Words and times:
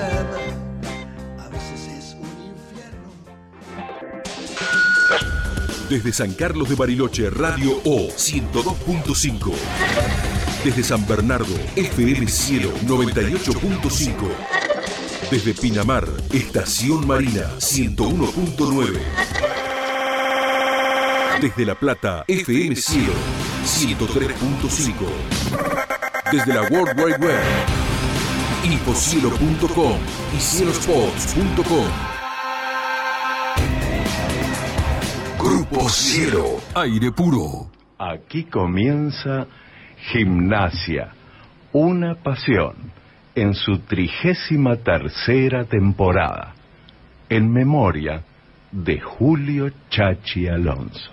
a 0.00 1.48
veces 1.50 1.86
es 1.86 2.14
un 2.14 2.28
infierno. 2.48 3.10
Desde 5.90 6.12
San 6.12 6.32
Carlos 6.32 6.68
de 6.68 6.76
Bariloche, 6.76 7.28
Radio 7.28 7.78
O 7.84 8.08
102.5. 8.08 9.52
Desde 10.64 10.82
San 10.82 11.06
Bernardo, 11.06 11.54
FM 11.76 12.26
Cielo 12.28 12.72
98.5. 12.86 14.12
Desde 15.30 15.54
Pinamar, 15.54 16.08
Estación 16.32 17.06
Marina 17.06 17.50
101.9. 17.58 18.98
Desde 21.40 21.66
La 21.66 21.74
Plata, 21.74 22.24
FM 22.28 22.76
Cielo 22.76 23.12
103.5. 23.64 24.92
Desde 26.30 26.54
la 26.54 26.62
World 26.62 26.98
Wide 26.98 27.18
Web, 27.18 27.81
infocielo.com 28.64 29.96
y 30.36 30.40
cielospots.com. 30.40 32.12
Grupo 35.38 35.88
Cielo, 35.88 36.60
aire 36.74 37.10
puro. 37.10 37.68
Aquí 37.98 38.44
comienza 38.44 39.46
Gimnasia, 40.12 41.12
una 41.72 42.14
pasión, 42.14 42.74
en 43.34 43.54
su 43.54 43.78
trigésima 43.80 44.76
tercera 44.76 45.64
temporada, 45.64 46.54
en 47.28 47.52
memoria 47.52 48.22
de 48.70 49.00
Julio 49.00 49.70
Chachi 49.90 50.46
Alonso. 50.48 51.12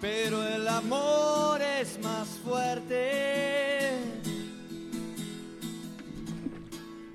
Pero 0.00 0.46
el 0.46 0.68
amor 0.68 1.60
es 1.60 1.98
más 2.02 2.28
fuerte. 2.44 3.90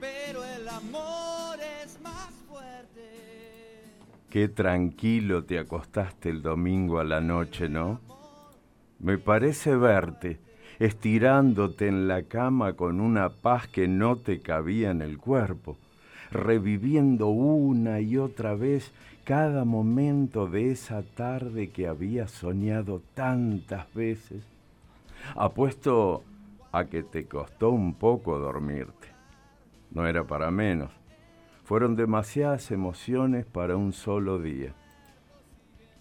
Pero 0.01 0.43
el 0.43 0.67
amor 0.67 1.59
es 1.81 2.01
más 2.01 2.33
fuerte. 2.49 3.83
Qué 4.29 4.49
tranquilo 4.49 5.45
te 5.45 5.59
acostaste 5.59 6.29
el 6.29 6.41
domingo 6.41 6.99
a 6.99 7.05
la 7.05 7.21
noche, 7.21 7.69
¿no? 7.69 8.01
Me 8.99 9.17
parece 9.17 9.75
verte 9.77 10.39
estirándote 10.79 11.87
en 11.87 12.09
la 12.09 12.23
cama 12.23 12.73
con 12.73 12.99
una 12.99 13.29
paz 13.29 13.67
que 13.67 13.87
no 13.87 14.17
te 14.17 14.41
cabía 14.41 14.91
en 14.91 15.01
el 15.01 15.17
cuerpo, 15.17 15.77
reviviendo 16.31 17.27
una 17.27 18.01
y 18.01 18.17
otra 18.17 18.55
vez 18.55 18.91
cada 19.23 19.63
momento 19.63 20.47
de 20.47 20.71
esa 20.71 21.01
tarde 21.01 21.69
que 21.69 21.87
habías 21.87 22.31
soñado 22.31 23.01
tantas 23.13 23.91
veces. 23.93 24.43
Apuesto 25.35 26.23
a 26.71 26.85
que 26.85 27.03
te 27.03 27.25
costó 27.25 27.69
un 27.69 27.93
poco 27.93 28.37
dormirte. 28.37 29.07
No 29.91 30.05
era 30.07 30.25
para 30.25 30.51
menos. 30.51 30.91
Fueron 31.63 31.95
demasiadas 31.95 32.71
emociones 32.71 33.45
para 33.45 33.77
un 33.77 33.93
solo 33.93 34.39
día. 34.39 34.73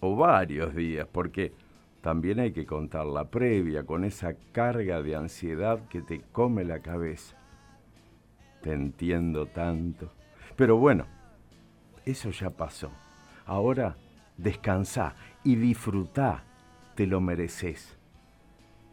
O 0.01 0.17
varios 0.17 0.75
días, 0.75 1.07
porque 1.09 1.53
también 2.01 2.39
hay 2.39 2.51
que 2.51 2.65
contar 2.65 3.05
la 3.05 3.29
previa 3.29 3.85
con 3.85 4.03
esa 4.03 4.33
carga 4.51 5.01
de 5.01 5.15
ansiedad 5.15 5.87
que 5.87 6.01
te 6.01 6.19
come 6.33 6.65
la 6.65 6.79
cabeza. 6.79 7.37
Te 8.61 8.73
entiendo 8.73 9.45
tanto. 9.45 10.11
Pero 10.57 10.75
bueno, 10.75 11.05
eso 12.05 12.31
ya 12.31 12.49
pasó. 12.49 12.91
Ahora 13.45 13.95
descansá 14.37 15.15
y 15.43 15.55
disfrutá, 15.55 16.43
te 16.95 17.05
lo 17.07 17.21
mereces. 17.21 17.97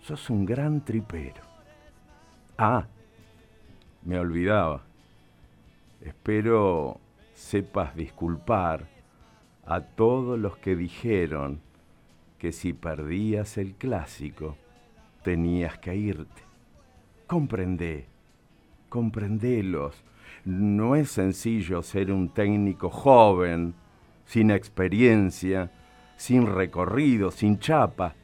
Sos 0.00 0.30
un 0.30 0.44
gran 0.44 0.84
tripero. 0.84 1.42
Ah, 2.56 2.86
me 4.02 4.18
olvidaba. 4.18 4.82
Espero 6.00 6.98
sepas 7.34 7.94
disculpar 7.94 8.86
a 9.66 9.80
todos 9.80 10.38
los 10.38 10.56
que 10.56 10.74
dijeron 10.74 11.60
que 12.38 12.52
si 12.52 12.72
perdías 12.72 13.58
el 13.58 13.74
clásico, 13.74 14.56
tenías 15.22 15.78
que 15.78 15.94
irte. 15.94 16.42
Comprendé, 17.26 18.06
comprendelos. 18.88 20.02
No 20.44 20.96
es 20.96 21.10
sencillo 21.10 21.82
ser 21.82 22.10
un 22.10 22.30
técnico 22.30 22.88
joven, 22.88 23.74
sin 24.30 24.50
experiencia, 24.50 25.70
sin 26.16 26.46
recorrido, 26.46 27.30
sin 27.30 27.58
chapa, 27.58 28.14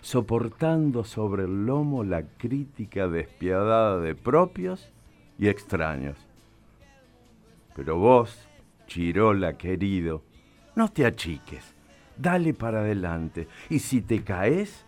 soportando 0.00 1.02
sobre 1.02 1.44
el 1.44 1.66
lomo 1.66 2.04
la 2.04 2.22
crítica 2.22 3.08
despiadada 3.08 3.98
de 3.98 4.14
propios 4.14 4.92
y 5.38 5.48
extraños. 5.48 6.16
Pero 7.74 7.98
vos, 7.98 8.48
Chirola 8.86 9.56
querido, 9.56 10.22
no 10.76 10.88
te 10.88 11.04
achiques 11.04 11.74
dale 12.18 12.52
para 12.54 12.80
adelante. 12.80 13.48
Y 13.70 13.78
si 13.78 14.02
te 14.02 14.22
caes, 14.22 14.84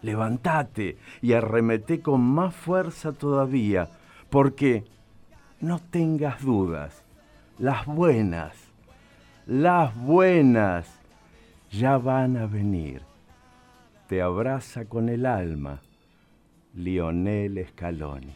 levántate 0.00 0.96
y 1.20 1.32
arremete 1.32 2.00
con 2.00 2.20
más 2.22 2.54
fuerza 2.54 3.12
todavía, 3.12 3.90
porque 4.30 4.84
no 5.60 5.78
tengas 5.78 6.42
dudas, 6.42 7.04
las 7.58 7.86
buenas, 7.86 8.71
las 9.46 9.96
buenas 9.96 10.86
ya 11.70 11.98
van 11.98 12.36
a 12.36 12.46
venir. 12.46 13.02
Te 14.08 14.22
abraza 14.22 14.84
con 14.84 15.08
el 15.08 15.26
alma, 15.26 15.80
Lionel 16.74 17.66
Scaloni. 17.68 18.34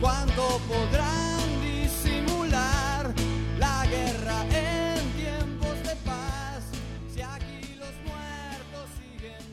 ¿Cuánto 0.00 0.60
podrán 0.68 1.40
disimular 1.60 3.12
la 3.58 3.84
guerra 3.86 4.42
en 4.44 5.10
tiempos 5.16 5.82
de 5.82 5.96
paz? 6.04 6.70
Si 7.08 7.20
aquí 7.20 7.76
los 7.78 7.92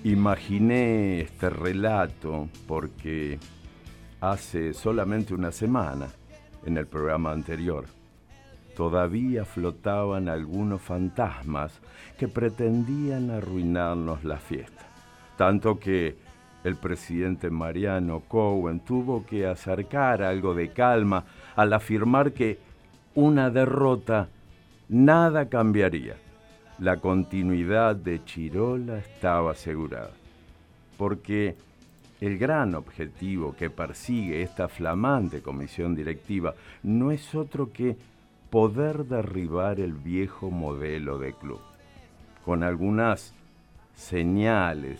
Imaginé 0.03 1.21
este 1.21 1.49
relato 1.49 2.47
porque 2.67 3.39
hace 4.31 4.73
solamente 4.73 5.33
una 5.33 5.51
semana, 5.51 6.07
en 6.65 6.77
el 6.77 6.87
programa 6.87 7.31
anterior, 7.31 7.85
todavía 8.75 9.45
flotaban 9.45 10.29
algunos 10.29 10.81
fantasmas 10.81 11.79
que 12.17 12.27
pretendían 12.27 13.29
arruinarnos 13.29 14.23
la 14.23 14.37
fiesta. 14.37 14.83
Tanto 15.37 15.79
que 15.79 16.15
el 16.63 16.75
presidente 16.75 17.49
Mariano 17.49 18.21
Cowen 18.21 18.79
tuvo 18.79 19.25
que 19.25 19.45
acercar 19.45 20.23
algo 20.23 20.55
de 20.55 20.69
calma 20.69 21.23
al 21.55 21.73
afirmar 21.73 22.31
que 22.31 22.57
una 23.13 23.49
derrota 23.51 24.29
nada 24.89 25.47
cambiaría. 25.47 26.15
La 26.79 26.97
continuidad 26.97 27.95
de 27.95 28.23
Chirola 28.25 28.97
estaba 28.97 29.51
asegurada. 29.51 30.11
Porque 30.97 31.55
el 32.21 32.37
gran 32.37 32.75
objetivo 32.75 33.55
que 33.55 33.69
persigue 33.69 34.41
esta 34.41 34.67
flamante 34.67 35.41
comisión 35.41 35.95
directiva 35.95 36.53
no 36.83 37.11
es 37.11 37.35
otro 37.35 37.71
que 37.71 37.97
poder 38.49 39.05
derribar 39.05 39.79
el 39.79 39.93
viejo 39.93 40.49
modelo 40.49 41.19
de 41.19 41.33
club, 41.33 41.59
con 42.45 42.63
algunas 42.63 43.33
señales 43.95 44.99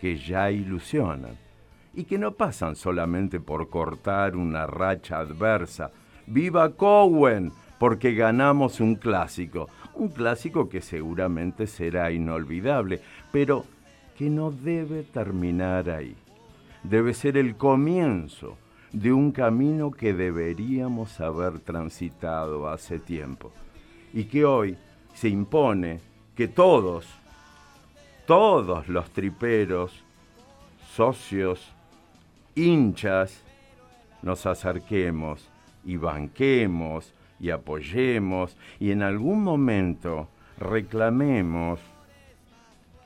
que 0.00 0.16
ya 0.16 0.50
ilusionan 0.50 1.36
y 1.94 2.04
que 2.04 2.18
no 2.18 2.32
pasan 2.32 2.76
solamente 2.76 3.40
por 3.40 3.68
cortar 3.68 4.36
una 4.36 4.66
racha 4.66 5.18
adversa. 5.18 5.90
¡Viva 6.26 6.70
Cowen! 6.70 7.52
Porque 7.78 8.14
ganamos 8.14 8.80
un 8.80 8.94
clásico, 8.94 9.68
un 9.94 10.08
clásico 10.08 10.68
que 10.68 10.80
seguramente 10.80 11.66
será 11.66 12.10
inolvidable, 12.10 13.02
pero 13.30 13.66
que 14.16 14.30
no 14.30 14.50
debe 14.50 15.02
terminar 15.02 15.90
ahí. 15.90 16.16
Debe 16.88 17.14
ser 17.14 17.36
el 17.36 17.56
comienzo 17.56 18.56
de 18.92 19.12
un 19.12 19.32
camino 19.32 19.90
que 19.90 20.14
deberíamos 20.14 21.20
haber 21.20 21.58
transitado 21.58 22.68
hace 22.68 23.00
tiempo. 23.00 23.50
Y 24.12 24.24
que 24.24 24.44
hoy 24.44 24.78
se 25.12 25.28
impone 25.28 25.98
que 26.36 26.46
todos, 26.46 27.08
todos 28.24 28.88
los 28.88 29.10
triperos, 29.10 30.04
socios, 30.94 31.72
hinchas, 32.54 33.42
nos 34.22 34.46
acerquemos 34.46 35.48
y 35.84 35.96
banquemos 35.96 37.12
y 37.40 37.50
apoyemos 37.50 38.56
y 38.78 38.92
en 38.92 39.02
algún 39.02 39.42
momento 39.42 40.28
reclamemos 40.58 41.80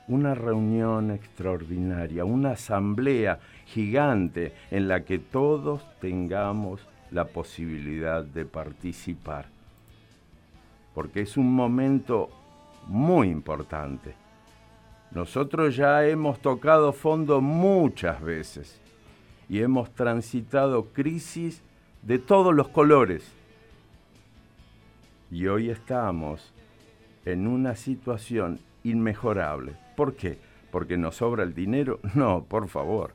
una 0.07 0.35
reunión 0.35 1.11
extraordinaria, 1.11 2.25
una 2.25 2.51
asamblea 2.51 3.39
gigante 3.73 4.53
en 4.69 4.87
la 4.87 5.03
que 5.05 5.19
todos 5.19 5.85
tengamos 5.99 6.81
la 7.11 7.25
posibilidad 7.25 8.23
de 8.23 8.45
participar. 8.45 9.45
Porque 10.93 11.21
es 11.21 11.37
un 11.37 11.53
momento 11.53 12.29
muy 12.87 13.29
importante. 13.29 14.13
Nosotros 15.11 15.75
ya 15.75 16.05
hemos 16.05 16.39
tocado 16.39 16.93
fondo 16.93 17.41
muchas 17.41 18.21
veces 18.21 18.79
y 19.49 19.61
hemos 19.61 19.91
transitado 19.91 20.85
crisis 20.93 21.61
de 22.01 22.19
todos 22.19 22.53
los 22.53 22.69
colores. 22.69 23.29
Y 25.29 25.47
hoy 25.47 25.69
estamos 25.69 26.53
en 27.25 27.47
una 27.47 27.75
situación 27.75 28.59
inmejorable. 28.83 29.75
¿Por 29.95 30.15
qué? 30.15 30.37
¿Porque 30.71 30.97
nos 30.97 31.17
sobra 31.17 31.43
el 31.43 31.53
dinero? 31.53 31.99
No, 32.15 32.43
por 32.43 32.67
favor. 32.67 33.13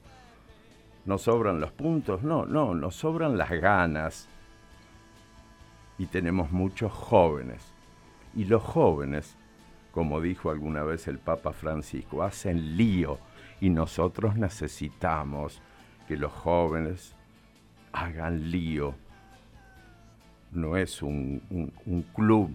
¿Nos 1.06 1.22
sobran 1.22 1.60
los 1.60 1.70
puntos? 1.70 2.22
No, 2.24 2.44
no, 2.44 2.74
nos 2.74 2.96
sobran 2.96 3.38
las 3.38 3.50
ganas. 3.50 4.28
Y 5.98 6.06
tenemos 6.06 6.50
muchos 6.50 6.92
jóvenes. 6.92 7.72
Y 8.34 8.44
los 8.44 8.62
jóvenes, 8.62 9.36
como 9.92 10.20
dijo 10.20 10.50
alguna 10.50 10.82
vez 10.82 11.06
el 11.06 11.18
Papa 11.18 11.52
Francisco, 11.52 12.24
hacen 12.24 12.76
lío. 12.76 13.18
Y 13.60 13.70
nosotros 13.70 14.36
necesitamos 14.36 15.62
que 16.08 16.16
los 16.16 16.32
jóvenes 16.32 17.14
hagan 17.92 18.50
lío. 18.50 18.94
No 20.50 20.76
es 20.76 21.02
un, 21.02 21.40
club 22.14 22.54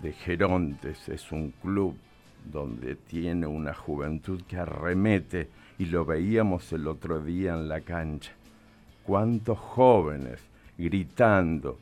de 0.00 0.12
gerontes, 0.12 1.08
es 1.08 1.32
un 1.32 1.50
club 1.50 1.96
donde 2.44 2.96
tiene 2.96 3.46
una 3.46 3.74
juventud 3.74 4.42
que 4.42 4.56
arremete 4.56 5.48
y 5.78 5.86
lo 5.86 6.04
veíamos 6.04 6.72
el 6.72 6.86
otro 6.86 7.20
día 7.20 7.54
en 7.54 7.68
la 7.68 7.80
cancha. 7.80 8.32
Cuántos 9.04 9.58
jóvenes 9.58 10.40
gritando 10.78 11.78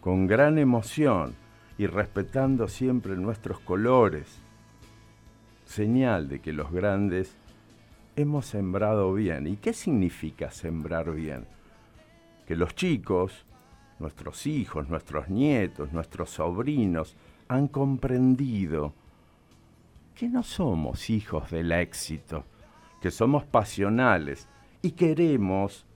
con 0.00 0.26
gran 0.26 0.58
emoción 0.58 1.34
y 1.78 1.86
respetando 1.86 2.68
siempre 2.68 3.16
nuestros 3.16 3.60
colores. 3.60 4.38
Señal 5.64 6.28
de 6.28 6.40
que 6.40 6.52
los 6.52 6.70
grandes 6.70 7.36
hemos 8.14 8.46
sembrado 8.46 9.12
bien. 9.12 9.46
¿Y 9.46 9.56
qué 9.56 9.72
significa 9.72 10.50
sembrar 10.50 11.12
bien? 11.12 11.46
Que 12.46 12.56
los 12.56 12.74
chicos, 12.74 13.44
nuestros 13.98 14.46
hijos, 14.46 14.88
nuestros 14.88 15.28
nietos, 15.28 15.92
nuestros 15.92 16.30
sobrinos, 16.30 17.16
han 17.48 17.68
comprendido 17.68 18.92
que 20.16 20.28
no 20.30 20.42
somos 20.42 21.10
hijos 21.10 21.50
del 21.50 21.70
éxito, 21.72 22.44
que 23.02 23.10
somos 23.10 23.44
pasionales 23.44 24.48
y 24.80 24.92
queremos 24.92 25.86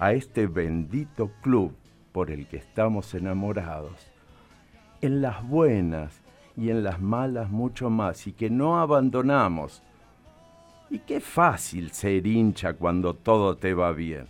a 0.00 0.12
este 0.12 0.48
bendito 0.48 1.30
club 1.40 1.72
por 2.10 2.32
el 2.32 2.48
que 2.48 2.56
estamos 2.56 3.14
enamorados, 3.14 4.10
en 5.00 5.22
las 5.22 5.46
buenas 5.46 6.20
y 6.56 6.70
en 6.70 6.82
las 6.82 7.00
malas 7.00 7.50
mucho 7.50 7.88
más, 7.88 8.26
y 8.26 8.32
que 8.32 8.50
no 8.50 8.80
abandonamos. 8.80 9.80
Y 10.90 10.98
qué 10.98 11.20
fácil 11.20 11.92
ser 11.92 12.26
hincha 12.26 12.74
cuando 12.74 13.14
todo 13.14 13.56
te 13.56 13.72
va 13.74 13.92
bien. 13.92 14.26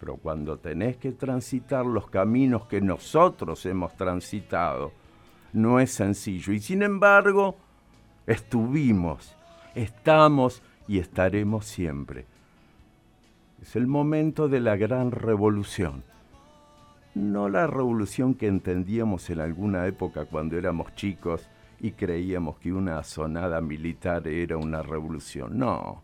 Pero 0.00 0.16
cuando 0.16 0.58
tenés 0.58 0.96
que 0.96 1.12
transitar 1.12 1.86
los 1.86 2.10
caminos 2.10 2.66
que 2.66 2.80
nosotros 2.80 3.64
hemos 3.66 3.94
transitado, 3.94 4.92
no 5.52 5.78
es 5.78 5.92
sencillo. 5.92 6.52
Y 6.52 6.58
sin 6.58 6.82
embargo, 6.82 7.56
estuvimos, 8.26 9.34
estamos 9.74 10.62
y 10.88 10.98
estaremos 10.98 11.66
siempre. 11.66 12.26
Es 13.60 13.76
el 13.76 13.86
momento 13.86 14.48
de 14.48 14.60
la 14.60 14.76
gran 14.76 15.10
revolución. 15.12 16.02
No 17.14 17.48
la 17.48 17.66
revolución 17.66 18.34
que 18.34 18.46
entendíamos 18.46 19.28
en 19.30 19.40
alguna 19.40 19.86
época 19.86 20.24
cuando 20.24 20.56
éramos 20.56 20.94
chicos 20.94 21.48
y 21.78 21.92
creíamos 21.92 22.58
que 22.58 22.72
una 22.72 22.98
asonada 22.98 23.60
militar 23.60 24.26
era 24.26 24.56
una 24.56 24.82
revolución. 24.82 25.58
No, 25.58 26.02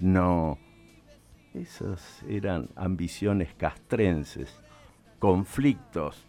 no. 0.00 0.58
Esas 1.54 2.22
eran 2.28 2.68
ambiciones 2.76 3.54
castrenses, 3.54 4.54
conflictos 5.18 6.24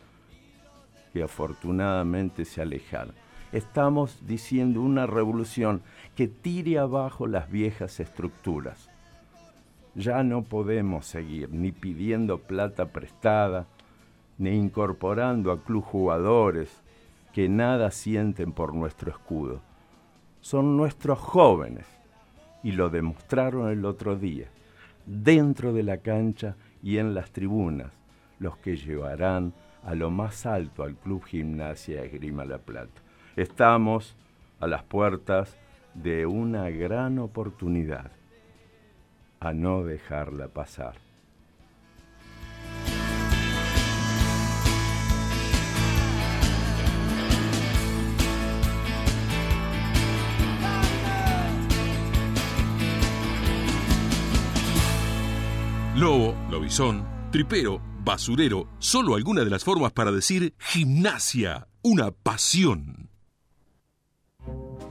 que 1.13 1.23
afortunadamente 1.23 2.45
se 2.45 2.61
alejaron. 2.61 3.20
Estamos 3.51 4.25
diciendo 4.25 4.81
una 4.81 5.07
revolución 5.07 5.81
que 6.15 6.29
tire 6.29 6.79
abajo 6.79 7.27
las 7.27 7.51
viejas 7.51 7.99
estructuras. 7.99 8.89
Ya 9.93 10.23
no 10.23 10.43
podemos 10.43 11.05
seguir 11.05 11.49
ni 11.51 11.73
pidiendo 11.73 12.37
plata 12.37 12.93
prestada, 12.93 13.67
ni 14.37 14.51
incorporando 14.51 15.51
a 15.51 15.61
club 15.61 15.83
jugadores 15.83 16.81
que 17.33 17.49
nada 17.49 17.91
sienten 17.91 18.53
por 18.53 18.73
nuestro 18.73 19.11
escudo. 19.11 19.61
Son 20.39 20.77
nuestros 20.77 21.19
jóvenes 21.19 21.85
y 22.63 22.71
lo 22.71 22.89
demostraron 22.89 23.69
el 23.69 23.83
otro 23.83 24.15
día, 24.15 24.47
dentro 25.05 25.73
de 25.73 25.83
la 25.83 25.97
cancha 25.97 26.55
y 26.81 26.99
en 26.99 27.13
las 27.13 27.31
tribunas, 27.31 27.91
los 28.39 28.55
que 28.57 28.77
llevarán 28.77 29.53
a 29.83 29.93
lo 29.93 30.09
más 30.09 30.45
alto 30.45 30.83
al 30.83 30.95
Club 30.95 31.25
Gimnasia 31.25 32.01
Esgrima 32.03 32.45
La 32.45 32.57
Plata. 32.57 33.01
Estamos 33.35 34.17
a 34.59 34.67
las 34.67 34.83
puertas 34.83 35.57
de 35.93 36.25
una 36.25 36.69
gran 36.69 37.17
oportunidad, 37.19 38.11
a 39.39 39.53
no 39.53 39.83
dejarla 39.83 40.49
pasar. 40.49 40.95
Lobo, 55.95 56.35
lobizón, 56.49 57.05
tripero, 57.31 57.79
basurero, 58.03 58.67
solo 58.79 59.15
alguna 59.15 59.43
de 59.43 59.51
las 59.51 59.63
formas 59.63 59.93
para 59.93 60.11
decir 60.11 60.55
gimnasia, 60.57 61.67
una 61.83 62.11
pasión. 62.11 63.10
Thank 64.45 64.81
you. 64.81 64.90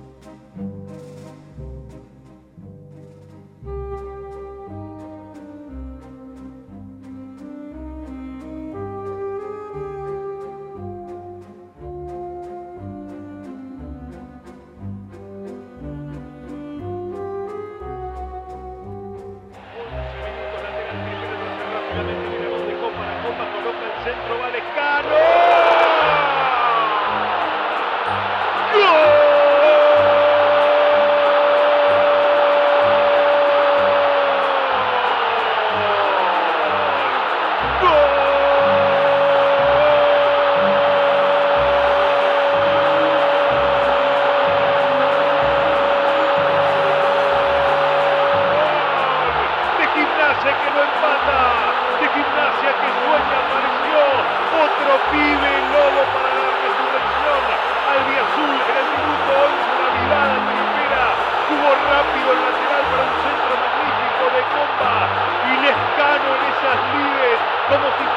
Como 67.71 67.93
si 67.93 68.10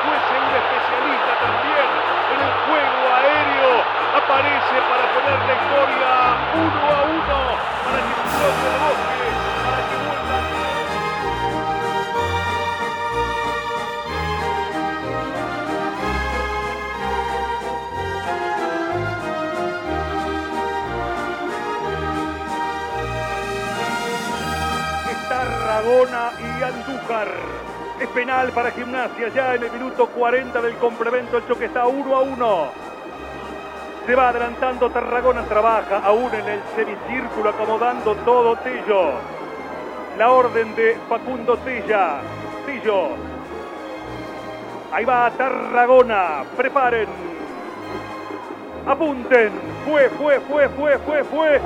para 28.53 28.71
Gimnasia 28.71 29.29
ya 29.29 29.55
en 29.55 29.63
el 29.63 29.71
minuto 29.71 30.07
40 30.07 30.61
del 30.61 30.75
complemento. 30.75 31.37
El 31.37 31.47
choque 31.47 31.65
está 31.65 31.87
1 31.87 32.15
a 32.15 32.21
1. 32.21 32.71
Se 34.05 34.15
va 34.15 34.29
adelantando 34.29 34.89
Tarragona, 34.89 35.43
trabaja 35.43 35.99
aún 36.03 36.33
en 36.33 36.47
el 36.47 36.61
semicírculo 36.75 37.49
acomodando 37.49 38.15
todo 38.17 38.55
Tello. 38.57 39.13
La 40.17 40.31
orden 40.31 40.75
de 40.75 40.97
Facundo 41.09 41.57
Tella. 41.57 42.21
Tello. 42.65 43.09
Ahí 44.91 45.05
va 45.05 45.31
Tarragona. 45.31 46.43
Preparen. 46.55 47.07
Apunten. 48.85 49.51
Fue, 49.85 50.09
fue, 50.09 50.39
fue, 50.41 50.69
fue, 50.69 50.97
fue, 50.99 51.23
fue. 51.23 51.61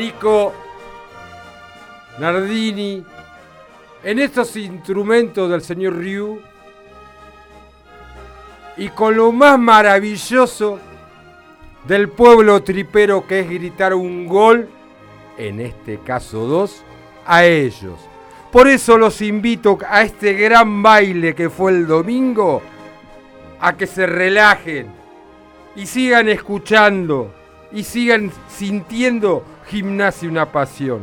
De 0.00 0.06
Nico 0.06 0.54
Nardini, 2.18 3.04
en 4.02 4.18
estos 4.18 4.56
instrumentos 4.56 5.50
del 5.50 5.60
señor 5.60 5.96
Ryu, 5.96 6.40
y 8.78 8.88
con 8.88 9.14
lo 9.14 9.30
más 9.30 9.58
maravilloso 9.58 10.78
del 11.86 12.08
pueblo 12.08 12.62
tripero 12.62 13.26
que 13.26 13.40
es 13.40 13.48
gritar 13.50 13.92
un 13.92 14.26
gol, 14.26 14.68
en 15.36 15.60
este 15.60 15.98
caso 15.98 16.46
dos, 16.46 16.82
a 17.26 17.44
ellos. 17.44 17.98
Por 18.50 18.68
eso 18.68 18.96
los 18.96 19.20
invito 19.20 19.78
a 19.88 20.02
este 20.02 20.32
gran 20.32 20.82
baile 20.82 21.34
que 21.34 21.50
fue 21.50 21.72
el 21.72 21.86
domingo, 21.86 22.62
a 23.60 23.76
que 23.76 23.86
se 23.86 24.06
relajen 24.06 24.86
y 25.76 25.86
sigan 25.86 26.28
escuchando 26.28 27.32
y 27.70 27.84
sigan 27.84 28.32
sintiendo 28.48 29.44
gimnasia 29.70 30.28
una 30.28 30.50
pasión. 30.50 31.00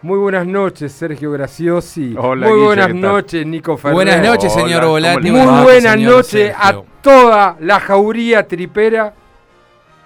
Muy 0.00 0.18
buenas 0.18 0.46
noches, 0.46 0.92
Sergio 0.92 1.30
Graciosi. 1.32 2.14
Hola, 2.18 2.46
Muy 2.46 2.54
Guille, 2.54 2.66
buenas 2.66 2.94
noches, 2.94 3.46
Nico 3.46 3.76
Ferrer. 3.76 3.94
Buenas 3.94 4.22
noches, 4.22 4.52
señor 4.52 4.80
¿cómo 4.80 4.92
Volati. 4.92 5.22
le 5.22 5.30
Muy 5.32 5.62
buenas 5.62 5.98
noches 5.98 6.54
a 6.56 6.80
toda 7.02 7.56
la 7.60 7.80
jauría 7.80 8.46
tripera 8.46 9.12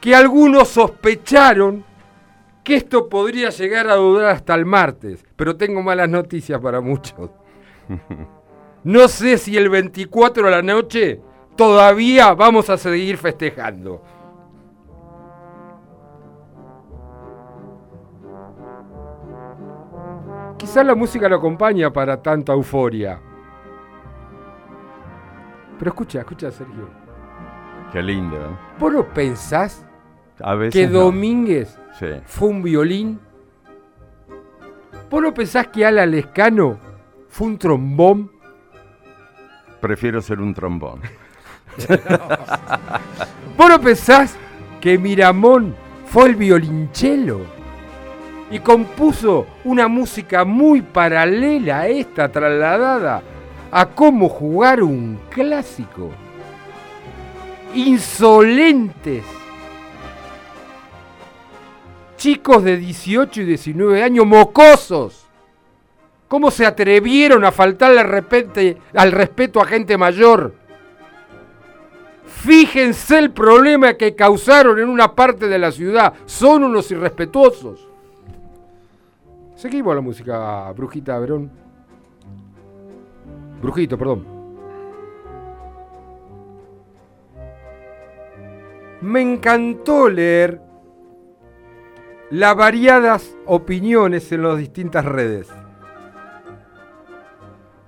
que 0.00 0.14
algunos 0.14 0.68
sospecharon 0.68 1.84
que 2.64 2.76
esto 2.76 3.08
podría 3.08 3.50
llegar 3.50 3.88
a 3.88 3.94
durar 3.94 4.30
hasta 4.30 4.54
el 4.54 4.64
martes, 4.64 5.24
pero 5.36 5.56
tengo 5.56 5.82
malas 5.82 6.08
noticias 6.08 6.60
para 6.60 6.80
muchos. 6.80 7.30
No 8.82 9.08
sé 9.08 9.36
si 9.36 9.58
el 9.58 9.68
24 9.68 10.46
de 10.46 10.50
la 10.50 10.62
noche 10.62 11.20
todavía 11.54 12.32
vamos 12.32 12.70
a 12.70 12.78
seguir 12.78 13.18
festejando. 13.18 14.02
Quizás 20.58 20.84
la 20.84 20.94
música 20.94 21.28
lo 21.28 21.36
acompaña 21.36 21.90
para 21.92 22.20
tanta 22.20 22.52
euforia. 22.52 23.18
Pero 25.78 25.90
escucha, 25.90 26.18
escucha, 26.20 26.50
Sergio. 26.50 26.88
Qué 27.92 28.02
lindo. 28.02 28.36
¿eh? 28.36 28.56
¿Vos 28.78 28.92
no 28.92 29.04
pensás 29.08 29.84
A 30.42 30.54
veces. 30.54 30.74
que 30.74 30.86
no. 30.92 31.00
Domínguez 31.04 31.78
Sí. 31.98 32.06
fue 32.24 32.48
un 32.48 32.62
violín? 32.62 33.20
¿Vos 35.10 35.22
no 35.22 35.34
pensás 35.34 35.66
que 35.68 35.84
Alan 35.84 36.10
Lescano 36.10 36.78
fue 37.28 37.48
un 37.48 37.58
trombón? 37.58 38.30
Prefiero 39.80 40.20
ser 40.20 40.40
un 40.40 40.52
trombón. 40.54 41.00
¿Vos 43.56 43.68
no 43.68 43.80
pensás 43.80 44.36
que 44.80 44.98
Miramón 44.98 45.74
fue 46.06 46.28
el 46.28 46.36
violinchelo? 46.36 47.40
Y 48.50 48.58
compuso 48.58 49.46
una 49.64 49.86
música 49.86 50.44
muy 50.44 50.82
paralela 50.82 51.80
a 51.80 51.88
esta, 51.88 52.30
trasladada 52.30 53.22
a 53.70 53.86
cómo 53.86 54.28
jugar 54.28 54.82
un 54.82 55.20
clásico. 55.30 56.10
Insolentes. 57.74 59.24
Chicos 62.16 62.64
de 62.64 62.76
18 62.76 63.40
y 63.40 63.44
19 63.44 64.02
años, 64.02 64.26
mocosos. 64.26 65.26
¿Cómo 66.28 66.50
se 66.50 66.66
atrevieron 66.66 67.44
a 67.44 67.52
faltarle 67.52 68.00
al, 68.00 68.08
repente- 68.08 68.76
al 68.94 69.12
respeto 69.12 69.60
a 69.60 69.64
gente 69.64 69.96
mayor? 69.96 70.54
Fíjense 72.26 73.18
el 73.18 73.30
problema 73.30 73.94
que 73.94 74.14
causaron 74.14 74.78
en 74.78 74.88
una 74.88 75.14
parte 75.14 75.48
de 75.48 75.58
la 75.58 75.72
ciudad. 75.72 76.12
Son 76.26 76.64
unos 76.64 76.90
irrespetuosos. 76.90 77.89
Seguimos 79.60 79.94
la 79.94 80.00
música, 80.00 80.72
Brujita 80.72 81.18
Verón. 81.18 81.50
Brujito, 83.60 83.98
perdón. 83.98 84.24
Me 89.02 89.20
encantó 89.20 90.08
leer 90.08 90.62
las 92.30 92.56
variadas 92.56 93.36
opiniones 93.44 94.32
en 94.32 94.44
las 94.44 94.56
distintas 94.56 95.04
redes. 95.04 95.50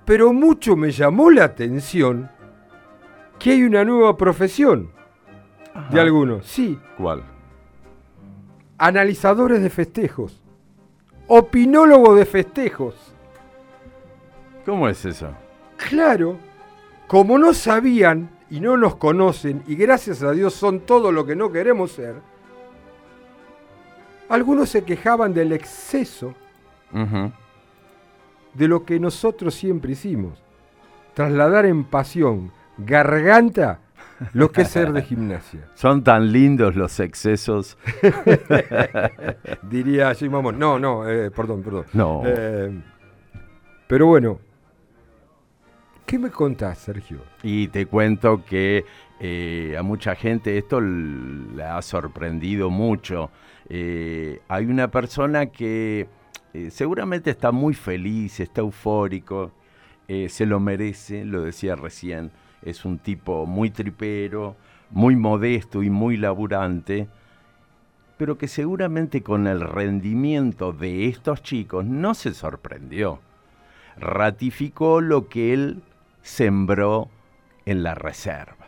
Pero 0.05 0.31
mucho 0.31 0.75
me 0.75 0.91
llamó 0.91 1.31
la 1.31 1.45
atención 1.45 2.29
que 3.39 3.49
hay 3.49 3.63
una 3.63 3.83
nueva 3.83 4.15
profesión 4.15 4.91
de 5.89 5.99
algunos. 5.99 6.45
Sí, 6.45 6.79
¿Cuál? 6.99 7.23
analizadores 8.77 9.63
de 9.63 9.71
festejos, 9.71 10.42
opinólogos 11.35 12.15
de 12.15 12.25
festejos. 12.25 12.93
¿Cómo 14.67 14.87
es 14.87 15.03
eso? 15.03 15.31
Claro, 15.77 16.37
como 17.07 17.39
no 17.39 17.55
sabían 17.55 18.29
y 18.51 18.59
no 18.59 18.77
nos 18.77 18.97
conocen 18.97 19.63
y 19.65 19.73
gracias 19.73 20.21
a 20.21 20.31
Dios 20.31 20.53
son 20.53 20.81
todo 20.81 21.11
lo 21.11 21.25
que 21.25 21.35
no 21.35 21.51
queremos 21.51 21.93
ser, 21.93 22.21
algunos 24.29 24.69
se 24.69 24.83
quejaban 24.83 25.33
del 25.33 25.53
exceso 25.53 26.35
de 28.53 28.67
lo 28.67 28.85
que 28.85 28.99
nosotros 28.99 29.55
siempre 29.55 29.93
hicimos. 29.93 30.37
Trasladar 31.15 31.65
en 31.65 31.83
pasión, 31.83 32.51
garganta, 32.77 33.79
lo 34.33 34.51
que 34.51 34.61
es 34.61 34.69
ser 34.69 34.93
de 34.93 35.01
gimnasia. 35.01 35.67
Son 35.75 36.03
tan 36.03 36.31
lindos 36.31 36.75
los 36.75 36.99
excesos. 36.99 37.77
Diría 39.69 40.13
Jim 40.15 40.31
Mamón. 40.31 40.57
No, 40.57 40.79
no, 40.79 41.07
eh, 41.09 41.31
perdón, 41.31 41.61
perdón. 41.63 41.85
No. 41.93 42.21
Eh, 42.25 42.71
pero 43.87 44.07
bueno, 44.07 44.39
¿qué 46.05 46.17
me 46.17 46.29
contás, 46.29 46.77
Sergio? 46.79 47.19
Y 47.43 47.67
te 47.67 47.85
cuento 47.85 48.43
que 48.45 48.85
eh, 49.19 49.75
a 49.77 49.83
mucha 49.83 50.15
gente 50.15 50.57
esto 50.57 50.79
l- 50.79 51.55
le 51.55 51.63
ha 51.63 51.81
sorprendido 51.81 52.69
mucho. 52.69 53.29
Hay 53.69 54.65
una 54.65 54.89
persona 54.91 55.47
que 55.47 56.07
seguramente 56.69 57.31
está 57.31 57.51
muy 57.51 57.73
feliz, 57.73 58.39
está 58.39 58.61
eufórico, 58.61 59.51
se 60.27 60.45
lo 60.45 60.59
merece, 60.59 61.25
lo 61.25 61.41
decía 61.41 61.75
recién, 61.75 62.29
es 62.65 62.85
un 62.85 62.99
tipo 62.99 63.45
muy 63.45 63.69
tripero, 63.69 64.55
muy 64.89 65.15
modesto 65.15 65.83
y 65.83 65.89
muy 65.89 66.17
laburante, 66.17 67.07
pero 68.17 68.37
que 68.37 68.47
seguramente 68.47 69.23
con 69.23 69.47
el 69.47 69.61
rendimiento 69.61 70.71
de 70.71 71.07
estos 71.07 71.41
chicos 71.41 71.85
no 71.85 72.13
se 72.13 72.33
sorprendió. 72.33 73.19
Ratificó 73.97 75.01
lo 75.01 75.27
que 75.27 75.53
él 75.53 75.83
sembró 76.21 77.09
en 77.65 77.83
la 77.83 77.95
reserva. 77.95 78.67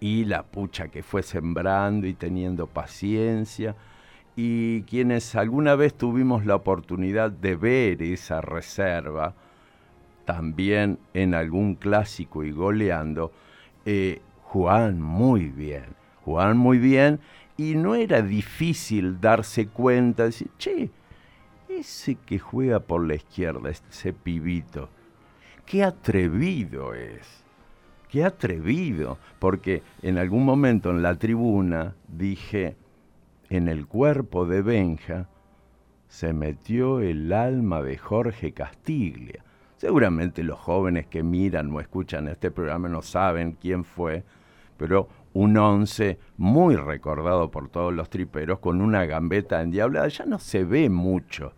Y 0.00 0.24
la 0.24 0.42
pucha 0.42 0.88
que 0.88 1.02
fue 1.02 1.22
sembrando 1.22 2.06
y 2.06 2.14
teniendo 2.14 2.66
paciencia. 2.66 3.76
Y 4.34 4.82
quienes 4.82 5.34
alguna 5.36 5.76
vez 5.76 5.94
tuvimos 5.94 6.44
la 6.44 6.56
oportunidad 6.56 7.30
de 7.30 7.54
ver 7.54 8.02
esa 8.02 8.40
reserva, 8.40 9.34
también 10.34 10.98
en 11.12 11.34
algún 11.34 11.74
clásico 11.74 12.42
y 12.42 12.52
goleando, 12.52 13.32
eh, 13.84 14.22
jugaban 14.44 14.98
muy 14.98 15.48
bien, 15.48 15.84
jugaban 16.24 16.56
muy 16.56 16.78
bien 16.78 17.20
y 17.58 17.74
no 17.74 17.94
era 17.94 18.22
difícil 18.22 19.20
darse 19.20 19.66
cuenta, 19.66 20.24
decir, 20.24 20.48
che, 20.56 20.90
ese 21.68 22.14
que 22.14 22.38
juega 22.38 22.80
por 22.80 23.06
la 23.06 23.14
izquierda, 23.14 23.68
ese 23.68 24.14
pibito, 24.14 24.88
qué 25.66 25.84
atrevido 25.84 26.94
es, 26.94 27.44
qué 28.08 28.24
atrevido, 28.24 29.18
porque 29.38 29.82
en 30.00 30.16
algún 30.16 30.46
momento 30.46 30.88
en 30.88 31.02
la 31.02 31.14
tribuna 31.16 31.94
dije, 32.08 32.74
en 33.50 33.68
el 33.68 33.86
cuerpo 33.86 34.46
de 34.46 34.62
Benja 34.62 35.28
se 36.08 36.32
metió 36.32 37.00
el 37.00 37.34
alma 37.34 37.82
de 37.82 37.98
Jorge 37.98 38.52
Castiglia. 38.52 39.44
Seguramente 39.82 40.44
los 40.44 40.60
jóvenes 40.60 41.08
que 41.08 41.24
miran 41.24 41.72
o 41.74 41.80
escuchan 41.80 42.28
este 42.28 42.52
programa 42.52 42.88
no 42.88 43.02
saben 43.02 43.56
quién 43.60 43.82
fue, 43.82 44.22
pero 44.76 45.08
un 45.32 45.56
once 45.56 46.20
muy 46.36 46.76
recordado 46.76 47.50
por 47.50 47.68
todos 47.68 47.92
los 47.92 48.08
triperos 48.08 48.60
con 48.60 48.80
una 48.80 49.06
gambeta 49.06 49.60
endiablada. 49.60 50.06
Ya 50.06 50.24
no 50.24 50.38
se 50.38 50.62
ve 50.62 50.88
mucho 50.88 51.54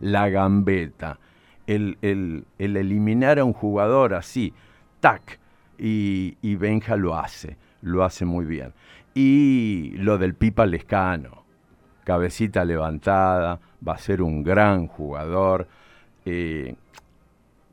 la 0.00 0.28
gambeta, 0.28 1.18
el, 1.66 1.96
el- 2.02 2.44
el 2.58 2.76
eliminar 2.76 3.38
a 3.38 3.44
un 3.44 3.54
jugador 3.54 4.12
así, 4.12 4.52
tac, 5.00 5.40
y, 5.78 6.36
y 6.42 6.56
Benja 6.56 6.96
lo 6.96 7.16
hace, 7.16 7.56
lo 7.80 8.04
hace 8.04 8.26
muy 8.26 8.44
bien. 8.44 8.74
Y 9.14 9.94
lo 9.96 10.18
del 10.18 10.34
Pipa 10.34 10.66
Lescano, 10.66 11.44
cabecita 12.04 12.66
levantada, 12.66 13.60
va 13.88 13.94
a 13.94 13.98
ser 13.98 14.20
un 14.20 14.42
gran 14.42 14.88
jugador. 14.88 15.68
eh, 16.26 16.74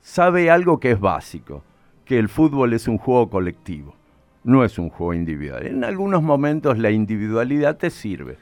sabe 0.02 0.50
algo 0.50 0.80
que 0.80 0.92
es 0.92 1.00
básico, 1.00 1.64
que 2.06 2.18
el 2.18 2.30
fútbol 2.30 2.74
es 2.74 2.88
un 2.88 2.98
juego 2.98 3.30
colectivo, 3.30 3.96
no 4.44 4.64
es 4.64 4.80
un 4.80 4.90
juego 4.90 5.14
individual. 5.14 5.68
En 5.68 5.84
algunos 5.84 6.24
momentos 6.24 6.78
la 6.78 6.92
individualidad 6.92 7.78
te 7.78 7.90
sirve, 7.90 8.38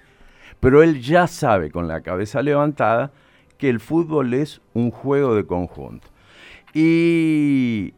pero 0.59 0.83
él 0.83 1.01
ya 1.01 1.27
sabe 1.27 1.71
con 1.71 1.87
la 1.87 2.01
cabeza 2.01 2.41
levantada 2.41 3.11
que 3.57 3.69
el 3.69 3.79
fútbol 3.79 4.33
es 4.33 4.61
un 4.73 4.91
juego 4.91 5.35
de 5.35 5.45
conjunto. 5.45 6.07
Y 6.73 7.93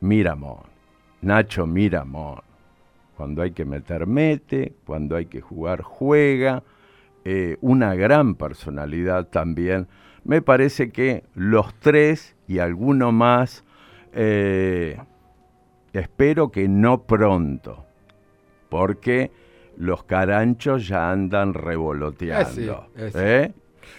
Miramón, 0.00 0.64
Nacho 1.22 1.66
Miramón, 1.66 2.40
cuando 3.16 3.42
hay 3.42 3.50
que 3.50 3.64
meter 3.64 4.06
mete, 4.06 4.74
cuando 4.84 5.16
hay 5.16 5.26
que 5.26 5.40
jugar 5.40 5.82
juega, 5.82 6.62
eh, 7.24 7.56
una 7.60 7.94
gran 7.94 8.36
personalidad 8.36 9.26
también. 9.26 9.88
Me 10.24 10.42
parece 10.42 10.90
que 10.90 11.24
los 11.34 11.74
tres 11.80 12.36
y 12.46 12.58
alguno 12.58 13.12
más, 13.12 13.64
eh, 14.12 14.98
espero 15.92 16.50
que 16.50 16.68
no 16.68 17.02
pronto, 17.02 17.84
porque 18.68 19.30
los 19.76 20.04
caranchos 20.04 20.86
ya 20.88 21.10
andan 21.10 21.54
revoloteando. 21.54 22.88
Eh, 22.96 23.10
sí, 23.12 23.18
eh, 23.18 23.52
sí. 23.54 23.54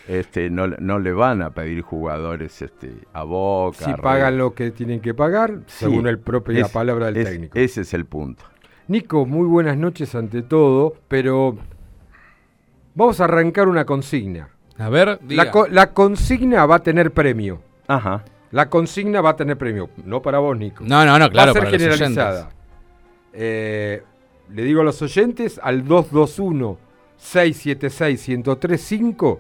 Este, 0.08 0.50
no, 0.50 0.68
no 0.68 0.98
le 1.00 1.12
van 1.14 1.42
a 1.44 1.52
pedir 1.52 1.82
jugadores 1.82 2.62
este, 2.64 2.92
a 3.14 3.24
boca. 3.24 3.86
Si 3.86 3.94
pagan 4.02 4.38
lo 4.38 4.54
que 4.56 4.72
tienen 4.72 5.02
que 5.02 5.14
pagar, 5.14 5.60
Sí, 5.68 5.86
según 5.86 6.08
el 6.08 6.20
propio 6.20 6.60
la 6.60 6.66
es- 6.66 6.72
palabra 6.72 7.12
del 7.12 7.24
técnico. 7.26 7.58
Ese 7.58 7.82
es 7.82 7.94
el 7.94 8.06
punto. 8.06 8.44
Nico, 8.88 9.26
muy 9.28 9.46
buenas 9.48 9.78
noches 9.78 10.16
ante 10.16 10.42
todo, 10.42 10.96
pero 11.08 11.56
vamos 12.96 13.22
a 13.22 13.26
arrancar 13.26 13.68
una 13.68 13.86
consigna. 13.86 14.50
A 14.80 14.90
ver, 14.90 15.20
diga. 15.22 15.44
La, 15.46 15.52
co- 15.52 15.68
la 15.68 15.94
consigna 15.94 16.66
va 16.66 16.76
a 16.78 16.80
tener 16.80 17.12
premio. 17.12 17.62
Ajá. 17.88 18.24
La 18.52 18.68
consigna 18.70 19.22
va 19.22 19.30
a 19.32 19.36
tener 19.36 19.58
premio, 19.58 19.90
no 20.06 20.22
para 20.24 20.40
vos, 20.40 20.58
Nico. 20.58 20.84
No, 20.84 21.06
no, 21.06 21.20
no, 21.20 21.30
claro, 21.30 21.54
va 21.54 21.60
a 21.60 21.62
ser 21.62 21.64
para 21.64 21.72
los 21.72 21.82
generalizada. 21.98 22.40
oyentes. 22.40 22.56
Eh, 23.34 24.04
le 24.50 24.64
digo 24.64 24.82
a 24.82 24.84
los 24.84 25.00
oyentes 25.04 25.60
al 25.62 25.86
221-676-1035 28.26 29.40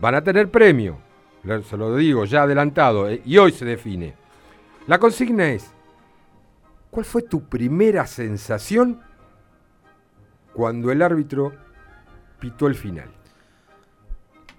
van 0.00 0.14
a 0.14 0.22
tener 0.22 0.50
premio. 0.50 0.98
Se 1.68 1.76
lo 1.76 1.94
digo 1.96 2.24
ya 2.24 2.42
adelantado 2.42 3.08
eh, 3.08 3.22
y 3.24 3.38
hoy 3.38 3.52
se 3.52 3.64
define. 3.64 4.14
La 4.86 4.98
consigna 4.98 5.48
es, 5.48 5.70
¿cuál 6.90 7.06
fue 7.06 7.22
tu 7.22 7.44
primera 7.48 8.06
sensación 8.06 9.00
cuando 10.52 10.90
el 10.92 11.00
árbitro 11.02 11.52
pitó 12.38 12.66
el 12.66 12.74
final? 12.74 13.08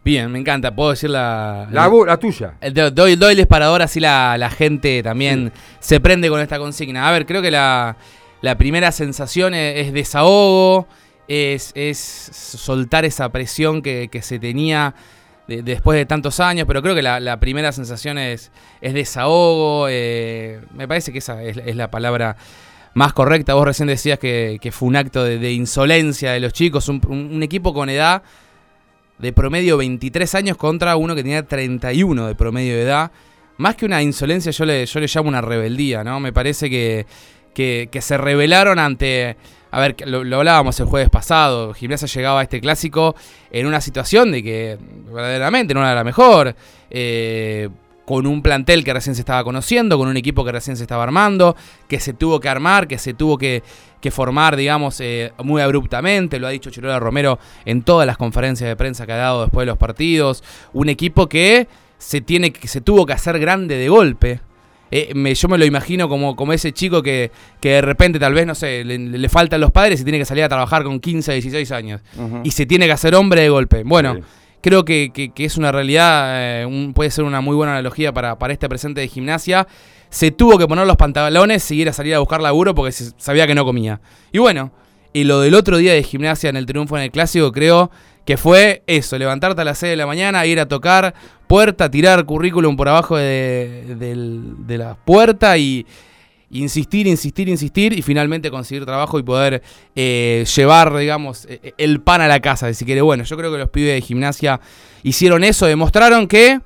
Bien, 0.04 0.32
me 0.32 0.40
encanta. 0.40 0.74
Puedo 0.74 0.92
decir 0.92 1.10
la. 1.10 1.68
La, 1.72 2.18
tuya. 2.18 2.54
Do- 2.74 2.92
Doy, 2.92 3.16
doy 3.16 3.32
el 3.32 3.38
disparador, 3.38 3.82
así 3.82 4.00
la, 4.00 4.38
la 4.38 4.50
gente 4.50 5.04
también 5.04 5.52
se 5.80 6.00
prende 6.00 6.30
con 6.30 6.40
esta 6.40 6.58
consigna. 6.58 7.08
A 7.08 7.12
ver, 7.12 7.26
creo 7.26 7.42
que 7.42 7.52
la, 7.52 7.98
la 8.42 8.58
primera 8.58 8.92
sensación 8.92 9.54
es, 9.54 9.88
es 9.88 9.94
desahogo, 9.94 10.88
es, 11.28 11.72
es 11.76 11.98
soltar 12.00 13.04
esa 13.06 13.30
presión 13.30 13.82
que, 13.82 14.08
que 14.12 14.22
se 14.22 14.40
tenía 14.40 14.96
de- 15.48 15.62
después 15.64 15.98
de 15.98 16.06
tantos 16.06 16.40
años, 16.40 16.66
pero 16.66 16.82
creo 16.82 16.96
que 16.96 17.02
la, 17.04 17.20
la 17.20 17.40
primera 17.40 17.72
sensación 17.74 18.18
es, 18.18 18.52
es 18.82 18.94
desahogo. 18.94 19.88
eh, 19.90 20.62
me 20.74 20.88
parece 20.88 21.12
que 21.12 21.18
esa 21.20 21.44
es, 21.44 21.58
es 21.58 21.76
la 21.76 21.92
palabra 21.92 22.38
más 22.94 23.12
correcta. 23.14 23.54
Vos 23.54 23.66
recién 23.66 23.88
decías 23.88 24.18
que, 24.18 24.60
que 24.62 24.72
fue 24.72 24.88
un 24.88 24.96
acto 24.96 25.24
de, 25.26 25.38
de 25.40 25.52
insolencia 25.52 26.32
de 26.32 26.40
los 26.40 26.54
chicos, 26.54 26.88
un 26.90 27.44
equipo 27.44 27.74
con 27.74 27.90
edad 27.90 28.24
de 29.20 29.34
promedio 29.34 29.78
23 29.78 30.34
años 30.36 30.58
contra 30.58 30.96
uno 30.96 31.14
que 31.14 31.24
tenía 31.24 31.46
31 31.46 32.28
de 32.28 32.36
promedio 32.36 32.76
de 32.76 32.84
edad. 32.84 33.12
Más 33.58 33.76
que 33.76 33.86
una 33.86 34.02
insolencia, 34.02 34.52
yo 34.52 34.66
le, 34.66 34.86
yo 34.86 35.00
le 35.00 35.08
llamo 35.08 35.28
una 35.28 35.42
rebeldía, 35.42 36.04
¿no? 36.04 36.20
Me 36.22 36.32
parece 36.32 36.70
que, 36.70 37.06
que, 37.54 38.02
se 38.02 38.18
rebelaron 38.18 38.80
ante... 38.80 39.36
A 39.72 39.82
ver, 39.82 39.96
lo, 40.08 40.24
lo 40.24 40.38
hablábamos 40.38 40.80
el 40.80 40.88
jueves 40.88 41.10
pasado, 41.10 41.74
Gimnasia 41.76 42.08
llegaba 42.08 42.40
a 42.40 42.44
este 42.44 42.60
clásico 42.60 43.16
en 43.52 43.68
una 43.68 43.82
situación 43.82 44.32
de 44.32 44.42
que 44.42 44.80
verdaderamente 45.14 45.76
no 45.76 45.82
era 45.82 45.94
la 45.94 46.04
mejor, 46.04 46.56
eh, 46.90 47.70
con 48.10 48.26
un 48.26 48.42
plantel 48.42 48.84
que 48.84 48.92
recién 48.92 49.14
se 49.14 49.22
estaba 49.22 49.44
conociendo, 49.44 49.96
con 50.00 50.08
un 50.08 50.18
equipo 50.18 50.44
que 50.44 50.52
recién 50.52 50.76
se 50.76 50.82
estaba 50.82 51.04
armando, 51.04 51.56
que 51.88 52.00
se 52.00 52.14
tuvo 52.14 52.40
que 52.40 52.50
armar, 52.50 52.88
que 52.88 52.98
se 52.98 53.14
tuvo 53.14 53.38
que, 53.38 53.62
que 54.02 54.10
formar, 54.10 54.56
digamos, 54.56 55.00
eh, 55.00 55.32
muy 55.44 55.62
abruptamente, 55.62 56.40
lo 56.40 56.48
ha 56.48 56.50
dicho 56.50 56.72
Chirola 56.72 56.98
Romero 57.00 57.38
en 57.66 57.84
todas 57.84 58.08
las 58.08 58.18
conferencias 58.18 58.68
de 58.68 58.76
prensa 58.76 59.06
que 59.06 59.12
ha 59.12 59.18
dado 59.18 59.42
después 59.44 59.62
de 59.62 59.68
los 59.68 59.78
partidos, 59.78 60.44
un 60.74 60.90
equipo 60.90 61.30
que 61.30 61.68
se, 62.00 62.20
tiene, 62.22 62.52
que 62.52 62.68
se 62.68 62.82
tuvo 62.82 63.06
que 63.06 63.14
hacer 63.14 63.38
grande 63.38 63.76
de 63.78 63.90
golpe, 63.90 64.40
eh, 64.90 65.12
me- 65.14 65.36
yo 65.36 65.48
me 65.48 65.60
lo 65.60 65.66
imagino 65.66 66.10
como, 66.10 66.36
como 66.36 66.52
ese 66.52 66.72
chico 66.72 67.04
que, 67.04 67.30
que 67.62 67.74
de 67.74 67.82
repente 67.84 68.18
tal 68.18 68.34
vez, 68.34 68.48
no 68.48 68.56
sé, 68.56 68.84
le, 68.84 68.98
le 68.98 69.30
faltan 69.30 69.62
los 69.62 69.72
padres 69.72 70.02
y 70.02 70.04
tiene 70.04 70.18
que 70.18 70.26
salir 70.26 70.44
a 70.46 70.50
trabajar 70.50 70.84
con 70.84 71.00
15, 71.00 71.32
16 71.34 71.72
años. 71.72 72.02
Y 72.44 72.50
se 72.50 72.66
tiene 72.66 72.88
que 72.88 72.94
hacer 72.94 73.14
hombre 73.14 73.42
de 73.42 73.50
golpe. 73.50 73.84
Bueno, 73.84 74.16
Sí. 74.16 74.22
Creo 74.62 74.86
que, 74.86 75.12
que- 75.14 75.32
es 75.46 75.58
una 75.58 75.72
realidad, 75.72 76.64
eh, 76.64 76.92
puede 76.94 77.12
ser 77.12 77.24
una 77.24 77.42
muy 77.42 77.56
buena 77.56 77.74
analogía 77.74 78.14
para, 78.14 78.38
para 78.38 78.54
este 78.54 78.68
presente 78.70 79.02
de 79.02 79.08
gimnasia. 79.08 79.68
Se 80.10 80.32
tuvo 80.32 80.58
que 80.58 80.68
poner 80.68 80.88
los 80.88 80.98
pantalones 80.98 81.70
y 81.72 81.76
ir 81.82 81.90
a 81.90 81.94
salir 81.94 82.16
a 82.16 82.20
buscar 82.20 82.42
laburo 82.42 82.74
porque 82.76 82.92
se- 82.92 83.12
sabía 83.18 83.46
que 83.48 83.56
no 83.56 83.66
comía. 83.66 84.02
Y 84.32 84.40
bueno, 84.40 84.72
y 85.14 85.24
lo 85.24 85.40
del 85.42 85.56
otro 85.56 85.78
día 85.78 85.94
de 85.94 86.04
gimnasia 86.04 86.50
en 86.50 86.56
el 86.58 86.66
triunfo 86.66 86.98
en 86.98 87.04
el 87.04 87.12
clásico, 87.12 87.52
creo 87.52 87.90
que 88.26 88.38
fue 88.38 88.84
eso, 88.86 89.18
levantarte 89.18 89.62
a 89.62 89.66
las 89.66 89.80
6 89.80 89.92
de 89.92 89.96
la 89.98 90.06
mañana, 90.06 90.46
ir 90.46 90.60
a 90.60 90.68
tocar 90.68 91.16
puerta, 91.48 91.90
tirar 91.90 92.26
currículum 92.26 92.76
por 92.76 92.88
abajo 92.90 93.18
de, 93.18 93.96
del- 93.98 94.68
de 94.68 94.78
la 94.78 94.94
puerta 94.96 95.58
y 95.58 95.86
insistir, 96.52 97.08
insistir, 97.08 97.50
insistir 97.50 97.94
y 97.94 98.02
finalmente 98.02 98.50
conseguir 98.50 98.86
trabajo 98.86 99.20
y 99.20 99.24
poder 99.24 99.62
eh, 99.96 100.46
llevar, 100.56 100.96
digamos, 100.98 101.46
eh, 101.50 101.74
el 101.78 102.02
pan 102.02 102.22
a 102.22 102.28
la 102.28 102.40
casa, 102.40 102.74
si 102.74 102.86
quiere. 102.86 103.02
Bueno, 103.02 103.24
yo 103.24 103.38
creo 103.38 103.52
que 103.52 103.58
los 103.58 103.70
pibes 103.70 103.94
de 103.94 104.02
gimnasia 104.02 104.60
hicieron 105.04 105.44
eso, 105.44 105.66
demostraron 105.66 106.28
que 106.28 106.60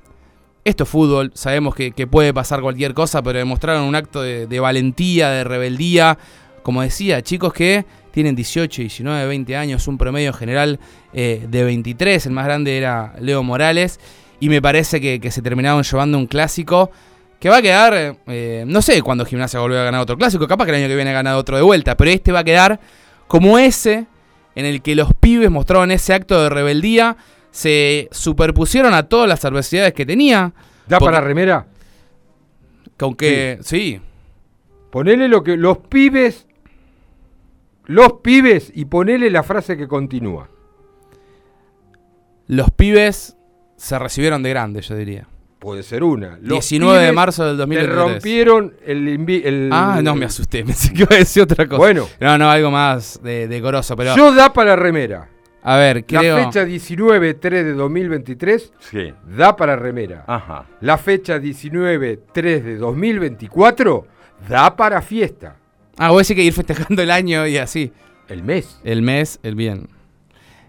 esto 0.66 0.84
es 0.86 0.90
fútbol, 0.90 1.32
sabemos 1.34 1.76
que, 1.76 1.92
puede 2.08 2.34
pasar 2.34 2.62
cualquier 2.62 2.94
cosa, 2.94 3.22
pero 3.22 3.40
demostraron 3.40 3.84
un 3.84 3.96
acto 3.96 4.22
de, 4.22 4.48
de 4.48 4.60
valentía, 4.60 5.30
de 5.30 5.44
rebeldía. 5.44 6.18
Como 6.64 6.82
decía, 6.82 7.22
chicos 7.22 7.52
que 7.52 7.86
tienen 8.12 8.36
18, 8.36 8.84
19, 8.84 9.26
20 9.26 9.58
años, 9.58 9.88
un 9.88 9.98
promedio 9.98 10.32
general 10.32 10.80
eh, 11.14 11.46
de 11.50 11.64
23, 11.64 12.26
el 12.28 12.32
más 12.32 12.46
grande 12.46 12.78
era 12.78 13.14
Leo 13.20 13.44
Morales, 13.44 14.00
y 14.40 14.50
me 14.50 14.62
parece 14.62 15.02
que, 15.02 15.20
que 15.20 15.32
se 15.32 15.42
terminaron 15.42 15.84
llevando 15.84 16.18
un 16.18 16.28
clásico 16.28 16.92
que 17.44 17.50
va 17.50 17.58
a 17.58 17.62
quedar, 17.62 18.18
eh, 18.28 18.64
no 18.66 18.82
sé 18.82 19.02
cuándo 19.02 19.26
Gimnasia 19.26 19.60
volvió 19.60 19.78
a 19.78 19.84
ganar 19.84 20.00
otro 20.00 20.16
clásico, 20.16 20.48
capaz 20.48 20.64
que 20.64 20.72
el 20.72 20.78
año 20.78 20.88
que 20.88 20.96
viene 20.96 21.10
ha 21.10 21.14
ganado 21.16 21.38
otro 21.38 21.58
de 21.58 21.62
vuelta, 21.62 21.98
pero 21.98 22.10
este 22.10 22.32
va 22.32 22.40
a 22.40 22.44
quedar 22.46 22.80
como 23.28 23.60
ese 23.60 24.08
en 24.56 24.66
el 24.66 24.82
que 24.82 24.96
los 24.96 25.14
pibes 25.14 25.52
mostraron 25.52 25.92
ese 25.92 26.14
acto 26.14 26.42
de 26.42 26.50
rebeldía, 26.50 27.18
se 27.52 28.08
superpusieron 28.14 28.94
a 28.94 29.10
todas 29.10 29.28
las 29.28 29.44
adversidades 29.44 29.92
que 29.92 30.06
tenía, 30.06 30.54
¿Da 30.88 31.00
para 31.00 31.20
remera? 31.20 31.68
con 32.96 33.14
que, 33.14 33.60
sí, 33.62 34.00
Ponele 34.90 35.28
lo 35.28 35.44
que. 35.44 35.58
Los 35.58 35.80
pibes. 35.80 36.48
Los 37.88 38.22
pibes 38.22 38.72
y 38.74 38.86
ponele 38.86 39.30
la 39.30 39.44
frase 39.44 39.76
que 39.76 39.90
continúa. 39.90 40.48
los 42.48 42.72
pibes 42.72 43.36
se 43.76 44.00
recibieron 44.00 44.44
de 44.44 44.50
grande, 44.50 44.80
yo 44.82 44.96
diría. 44.96 45.28
Puede 45.64 45.82
ser 45.82 46.04
una. 46.04 46.38
Los 46.42 46.60
19 46.70 47.06
de 47.06 47.12
marzo 47.14 47.46
del 47.46 47.54
Te 47.56 47.60
2023. 47.60 47.96
rompieron 47.98 48.74
el, 48.86 49.08
el- 49.46 49.70
Ah, 49.72 50.02
no, 50.04 50.14
me 50.14 50.26
asusté, 50.26 50.62
pensé 50.66 50.92
que 50.92 51.04
iba 51.04 51.16
a 51.16 51.20
decir 51.20 51.42
otra 51.44 51.66
cosa. 51.66 51.78
Bueno. 51.78 52.06
No, 52.20 52.38
no, 52.38 52.52
algo 52.52 52.70
más 52.70 53.22
de, 53.24 53.48
decoroso, 53.48 53.96
pero... 53.96 54.14
Yo 54.14 54.34
da 54.36 54.52
para 54.52 54.76
remera. 54.76 55.30
a 55.62 55.78
ver, 55.78 56.06
creo... 56.06 56.38
La 56.38 56.46
fecha 56.52 56.66
19-3 56.66 57.40
de 57.40 57.74
2023 57.76 58.74
Sí. 58.80 59.14
da 59.38 59.56
para 59.56 59.78
remera. 59.78 60.26
Ajá. 60.28 60.66
La 60.82 60.98
fecha 60.98 61.40
19-3 61.40 62.62
de 62.62 62.76
2024 62.76 64.06
da 64.50 64.76
para 64.76 65.02
fiesta. 65.02 65.56
Ah, 65.98 66.10
voy 66.10 66.18
a 66.18 66.20
decir 66.20 66.36
que 66.36 66.44
ir 66.44 66.52
festejando 66.52 67.02
el 67.02 67.10
año 67.10 67.48
y 67.48 67.58
así. 67.58 67.94
El 68.28 68.44
mes. 68.44 68.82
El 68.84 69.02
mes, 69.02 69.40
el 69.44 69.56
bien. 69.56 69.88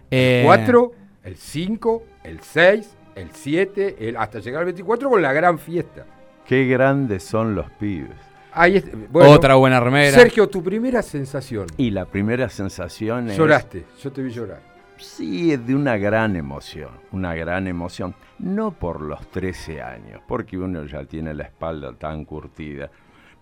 Eh, 0.09 0.43
4, 0.45 0.91
el 1.25 1.35
5, 1.35 2.03
el 2.23 2.39
6, 2.39 2.94
el 3.15 3.31
7, 3.31 3.95
el, 4.09 4.17
hasta 4.17 4.39
llegar 4.39 4.59
al 4.59 4.65
24 4.65 5.09
con 5.09 5.21
la 5.21 5.33
gran 5.33 5.57
fiesta. 5.57 6.05
Qué 6.45 6.65
grandes 6.67 7.23
son 7.23 7.55
los 7.55 7.69
pibes. 7.71 8.11
Ahí 8.53 8.77
es- 8.77 8.85
bueno, 9.11 9.31
Otra 9.31 9.55
buena 9.55 9.79
remera. 9.79 10.11
Sergio, 10.17 10.47
tu 10.47 10.63
primera 10.63 11.01
sensación. 11.01 11.67
Y 11.77 11.91
la 11.91 12.05
primera 12.05 12.47
sensación 12.49 13.29
es... 13.29 13.37
Lloraste, 13.37 13.85
yo 14.01 14.11
te 14.11 14.21
vi 14.21 14.29
llorar. 14.31 14.61
Sí, 14.97 15.51
es 15.51 15.65
de 15.67 15.75
una 15.75 15.97
gran 15.97 16.35
emoción, 16.37 16.91
una 17.11 17.35
gran 17.35 17.67
emoción. 17.67 18.15
No 18.39 18.71
por 18.71 19.01
los 19.01 19.27
13 19.31 19.81
años, 19.81 20.21
porque 20.27 20.57
uno 20.57 20.85
ya 20.85 21.03
tiene 21.03 21.33
la 21.33 21.43
espalda 21.43 21.93
tan 21.93 22.23
curtida, 22.23 22.89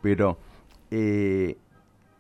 pero 0.02 0.38
eh, 0.90 1.56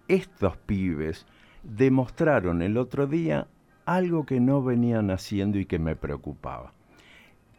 estos 0.08 0.58
pibes 0.58 1.26
demostraron 1.64 2.62
el 2.62 2.78
otro 2.78 3.08
día 3.08 3.48
algo 3.86 4.26
que 4.26 4.40
no 4.40 4.62
venían 4.64 5.10
haciendo 5.12 5.58
y 5.58 5.66
que 5.66 5.80
me 5.80 5.96
preocupaba, 5.96 6.73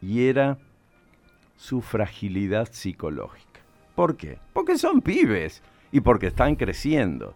y 0.01 0.27
era 0.27 0.57
su 1.55 1.81
fragilidad 1.81 2.69
psicológica. 2.71 3.61
¿Por 3.95 4.17
qué? 4.17 4.39
Porque 4.53 4.77
son 4.77 5.01
pibes 5.01 5.63
y 5.91 6.01
porque 6.01 6.27
están 6.27 6.55
creciendo. 6.55 7.33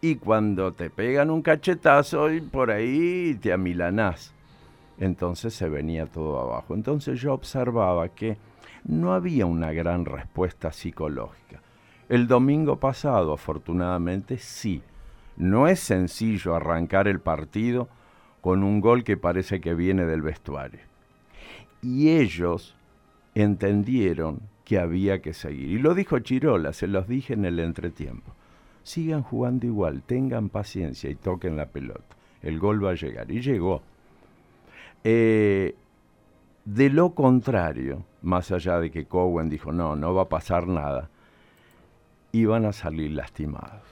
Y 0.00 0.16
cuando 0.16 0.72
te 0.72 0.90
pegan 0.90 1.30
un 1.30 1.42
cachetazo 1.42 2.30
y 2.32 2.40
por 2.40 2.70
ahí 2.70 3.38
te 3.40 3.52
amilanás. 3.52 4.34
Entonces 4.98 5.54
se 5.54 5.68
venía 5.68 6.06
todo 6.06 6.40
abajo. 6.40 6.74
Entonces 6.74 7.20
yo 7.20 7.32
observaba 7.32 8.08
que 8.08 8.36
no 8.84 9.14
había 9.14 9.46
una 9.46 9.72
gran 9.72 10.04
respuesta 10.04 10.72
psicológica. 10.72 11.62
El 12.08 12.26
domingo 12.26 12.78
pasado, 12.78 13.32
afortunadamente, 13.32 14.38
sí. 14.38 14.82
No 15.36 15.66
es 15.66 15.80
sencillo 15.80 16.54
arrancar 16.54 17.08
el 17.08 17.20
partido 17.20 17.88
con 18.42 18.62
un 18.62 18.80
gol 18.80 19.02
que 19.02 19.16
parece 19.16 19.60
que 19.60 19.74
viene 19.74 20.04
del 20.04 20.20
vestuario. 20.20 20.91
Y 21.82 22.10
ellos 22.10 22.76
entendieron 23.34 24.40
que 24.64 24.78
había 24.78 25.20
que 25.20 25.34
seguir. 25.34 25.70
Y 25.70 25.78
lo 25.78 25.94
dijo 25.94 26.18
Chirola, 26.20 26.72
se 26.72 26.86
los 26.86 27.08
dije 27.08 27.34
en 27.34 27.44
el 27.44 27.58
entretiempo. 27.58 28.32
Sigan 28.84 29.22
jugando 29.22 29.66
igual, 29.66 30.02
tengan 30.02 30.48
paciencia 30.48 31.10
y 31.10 31.14
toquen 31.14 31.56
la 31.56 31.66
pelota. 31.66 32.16
El 32.40 32.58
gol 32.58 32.84
va 32.84 32.90
a 32.90 32.94
llegar. 32.94 33.30
Y 33.30 33.40
llegó. 33.40 33.82
Eh, 35.04 35.74
de 36.64 36.90
lo 36.90 37.14
contrario, 37.14 38.04
más 38.22 38.52
allá 38.52 38.78
de 38.78 38.90
que 38.90 39.06
Cowen 39.06 39.48
dijo, 39.48 39.72
no, 39.72 39.96
no 39.96 40.14
va 40.14 40.22
a 40.22 40.28
pasar 40.28 40.68
nada, 40.68 41.10
iban 42.30 42.64
a 42.64 42.72
salir 42.72 43.10
lastimados. 43.10 43.82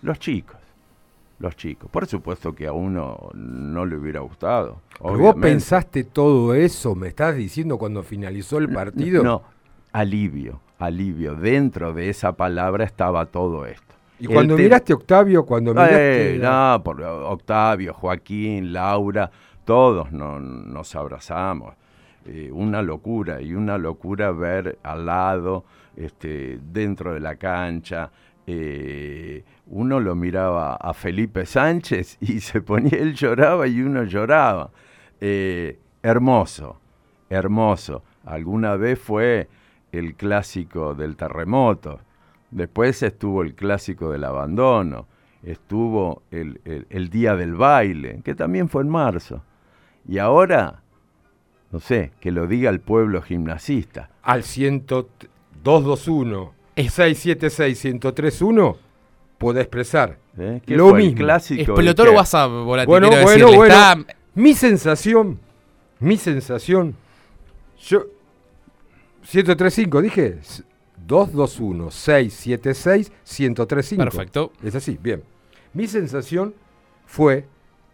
Los 0.00 0.18
chicos, 0.18 0.56
los 1.42 1.56
chicos. 1.56 1.90
Por 1.90 2.06
supuesto 2.06 2.54
que 2.54 2.66
a 2.66 2.72
uno 2.72 3.30
no 3.34 3.84
le 3.84 3.96
hubiera 3.96 4.20
gustado. 4.20 4.80
Pero 5.02 5.18
vos 5.18 5.34
pensaste 5.34 6.04
todo 6.04 6.54
eso, 6.54 6.94
me 6.94 7.08
estás 7.08 7.34
diciendo 7.36 7.76
cuando 7.76 8.02
finalizó 8.02 8.58
el 8.58 8.68
partido. 8.72 9.22
No, 9.24 9.42
alivio, 9.92 10.60
alivio. 10.78 11.34
Dentro 11.34 11.92
de 11.92 12.08
esa 12.08 12.32
palabra 12.32 12.84
estaba 12.84 13.26
todo 13.26 13.66
esto. 13.66 13.94
Y 14.20 14.26
El 14.26 14.34
cuando 14.34 14.54
te- 14.56 14.62
miraste 14.62 14.94
Octavio, 14.94 15.44
cuando 15.44 15.72
miraste. 15.74 16.36
Eh, 16.36 16.38
no, 16.38 16.80
por 16.84 17.02
Octavio, 17.02 17.92
Joaquín, 17.92 18.72
Laura, 18.72 19.28
todos 19.64 20.12
no- 20.12 20.38
nos 20.38 20.94
abrazamos. 20.94 21.74
Eh, 22.24 22.50
una 22.52 22.82
locura, 22.82 23.42
y 23.42 23.52
una 23.54 23.78
locura 23.78 24.30
ver 24.30 24.78
al 24.84 25.06
lado, 25.06 25.64
este, 25.96 26.60
dentro 26.72 27.12
de 27.14 27.18
la 27.20 27.34
cancha. 27.34 28.10
eh, 28.46 29.44
uno 29.72 29.98
lo 30.00 30.14
miraba 30.14 30.76
a 30.76 30.92
Felipe 30.92 31.46
Sánchez 31.46 32.18
y 32.20 32.40
se 32.40 32.60
ponía, 32.60 32.98
él 32.98 33.14
lloraba 33.14 33.66
y 33.66 33.80
uno 33.80 34.04
lloraba. 34.04 34.70
Eh, 35.20 35.78
hermoso, 36.02 36.78
hermoso. 37.30 38.02
Alguna 38.24 38.76
vez 38.76 38.98
fue 38.98 39.48
el 39.90 40.14
clásico 40.14 40.94
del 40.94 41.16
terremoto, 41.16 42.00
después 42.50 43.02
estuvo 43.02 43.42
el 43.42 43.54
clásico 43.54 44.10
del 44.10 44.24
abandono, 44.24 45.06
estuvo 45.42 46.22
el, 46.30 46.60
día 47.10 47.34
del 47.34 47.54
baile, 47.54 48.20
que 48.24 48.34
también 48.34 48.68
fue 48.68 48.82
en 48.82 48.90
marzo. 48.90 49.42
Y 50.06 50.18
ahora, 50.18 50.82
no 51.70 51.80
sé, 51.80 52.12
que 52.20 52.30
lo 52.30 52.46
diga 52.46 52.68
el 52.70 52.80
pueblo 52.80 53.22
gimnasista. 53.22 54.10
Al 54.22 54.42
10221 54.42 56.52
676-1031 56.76 58.76
puede 59.42 59.60
expresar 59.60 60.18
¿eh? 60.38 60.60
¿Qué 60.64 60.76
lo 60.76 60.88
fue 60.90 61.00
el 61.00 61.04
mismo. 61.08 61.18
clásico? 61.18 61.60
Explotó 61.60 62.04
¿Y 62.04 62.08
el? 62.08 62.14
WhatsApp, 62.14 62.50
Volati, 62.50 62.86
Bueno, 62.86 63.08
bueno, 63.08 63.26
decirle. 63.28 63.56
bueno. 63.56 63.74
Está- 63.74 63.98
Mi 64.34 64.54
sensación, 64.54 65.38
Mi 66.00 66.16
sensación, 66.16 66.94
yo 67.78 68.06
1035 69.32 70.02
dije 70.02 70.38
221 71.06 71.90
676 71.90 73.12
1035. 73.38 74.02
Perfecto. 74.04 74.52
Es 74.62 74.74
así, 74.74 74.98
bien. 75.00 75.22
Mi 75.74 75.86
sensación 75.86 76.54
fue 77.06 77.46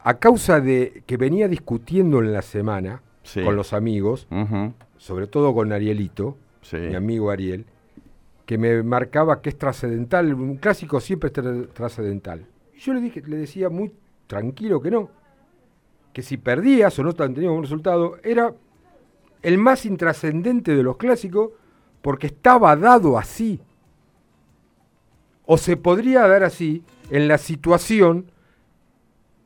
a 0.03 0.15
causa 0.19 0.61
de 0.61 1.03
que 1.07 1.17
venía 1.17 1.49
discutiendo 1.49 2.21
en 2.21 2.33
la 2.33 2.43
semana 2.43 3.03
Sí. 3.23 3.43
con 3.43 3.57
los 3.57 3.73
amigos, 3.73 4.27
Ujú, 4.31 4.73
sobre 4.97 5.27
todo 5.27 5.53
con 5.55 5.73
Arielito, 5.73 6.37
Sí. 6.63 6.77
mi 6.77 6.95
amigo 6.95 7.31
Ariel, 7.31 7.67
que 8.49 8.57
me 8.57 8.83
marcaba 8.83 9.43
que 9.43 9.51
es 9.51 9.59
trascendental, 9.59 10.33
un 10.33 10.57
clásico 10.57 11.01
siempre 11.01 11.29
es 11.29 11.35
tra- 11.35 11.69
trascendental. 11.71 12.47
Yo 12.79 12.95
le 12.95 13.03
dije, 13.03 13.21
le 13.27 13.37
decía 13.37 13.69
muy 13.69 13.93
tranquilo 14.27 14.81
que 14.81 14.91
no, 14.91 15.11
que 16.15 16.23
si 16.23 16.39
perdías 16.39 16.99
o 16.99 17.03
no 17.03 17.13
tenías 17.13 17.53
un 17.53 17.61
resultado, 17.61 18.17
era 18.25 18.55
el 19.43 19.59
más 19.59 19.85
intrascendente 19.85 20.75
de 20.75 20.83
los 20.83 20.97
clásicos 20.97 21.51
porque 22.01 22.29
estaba 22.29 22.75
dado 22.75 23.19
así. 23.19 23.61
O 25.45 25.59
se 25.59 25.77
podría 25.77 26.27
dar 26.27 26.43
así 26.43 26.83
en 27.11 27.29
la 27.29 27.37
situación 27.37 28.31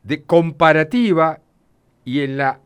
de 0.04 0.22
comparativa 0.22 1.40
y 2.04 2.20
en 2.20 2.36
la 2.36 2.60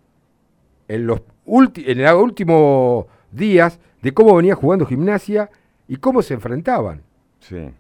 en 0.89 1.07
los 1.07 1.23
últimos 1.47 3.07
días 3.33 3.81
de 4.03 4.13
cómo 4.13 4.37
venía 4.37 4.55
jugando 4.55 4.85
gimnasia 4.85 5.51
y 5.89 5.97
cómo 5.97 6.23
se 6.23 6.35
enfrentaban. 6.35 7.03
Sí. 7.41 7.71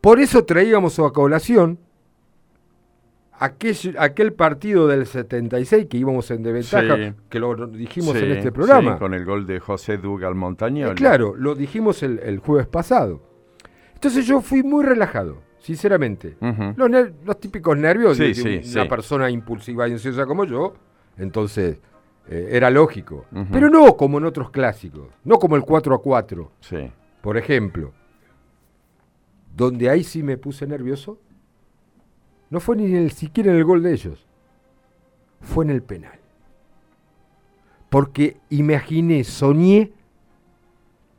Por 0.00 0.20
eso 0.20 0.44
traíamos 0.44 0.98
a 0.98 1.10
colación 1.10 1.78
aquel, 3.38 3.76
aquel 3.98 4.32
partido 4.32 4.86
del 4.86 5.06
76 5.06 5.86
que 5.88 5.96
íbamos 5.98 6.30
en 6.30 6.42
desventaja, 6.42 6.96
Sí. 6.96 7.14
que 7.28 7.38
lo 7.38 7.66
dijimos 7.66 8.16
Sí, 8.16 8.24
en 8.24 8.32
este 8.32 8.52
programa. 8.52 8.94
sí, 8.94 8.98
con 8.98 9.14
el 9.14 9.24
gol 9.24 9.46
de 9.46 9.60
José 9.60 9.96
Dugal 9.98 10.34
Montañol. 10.34 10.92
Eh, 10.92 10.94
claro, 10.94 11.34
lo 11.36 11.54
dijimos 11.54 12.02
el, 12.02 12.18
el 12.20 12.38
jueves 12.38 12.66
pasado. 12.66 13.20
Entonces 13.94 14.26
yo 14.26 14.40
fui 14.40 14.62
muy 14.62 14.84
relajado, 14.84 15.38
sinceramente. 15.58 16.36
Los, 16.40 16.88
ner- 16.90 17.12
los 17.24 17.38
típicos 17.38 17.76
nervios 17.76 18.16
de, 18.18 18.62
una 18.74 18.88
persona 18.88 19.30
impulsiva 19.30 19.86
y 19.88 19.92
ansiosa 19.92 20.24
como 20.26 20.44
yo, 20.44 20.74
entonces 21.18 21.78
eh, 22.28 22.48
era 22.52 22.70
lógico. 22.70 23.26
Pero 23.52 23.68
no 23.68 23.96
como 23.96 24.16
en 24.18 24.24
otros 24.24 24.50
clásicos, 24.50 25.08
no 25.24 25.38
como 25.38 25.56
el 25.56 25.62
4 25.62 25.94
a 25.94 26.00
4, 26.02 26.50
Sí. 26.60 26.90
Por 27.20 27.36
ejemplo. 27.36 27.92
Donde 29.56 29.90
ahí 29.90 30.04
sí 30.04 30.22
me 30.22 30.38
puse 30.38 30.66
nervioso, 30.66 31.18
no 32.50 32.60
fue 32.60 32.76
ni 32.76 32.94
el, 32.94 33.10
siquiera 33.12 33.50
en 33.50 33.58
el 33.58 33.64
gol 33.64 33.82
de 33.82 33.92
ellos, 33.92 34.26
fue 35.40 35.64
en 35.64 35.70
el 35.70 35.82
penal. 35.82 36.18
Porque 37.88 38.36
imaginé, 38.48 39.24
soñé 39.24 39.92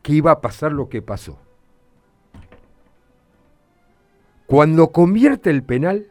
que 0.02 0.14
iba 0.14 0.32
a 0.32 0.42
pasar 0.42 0.72
lo 0.72 0.90
que 0.90 1.02
pasó. 1.02 1.40
Cuando 4.48 4.92
convierte 4.92 5.50
el 5.50 5.64
penal, 5.64 6.08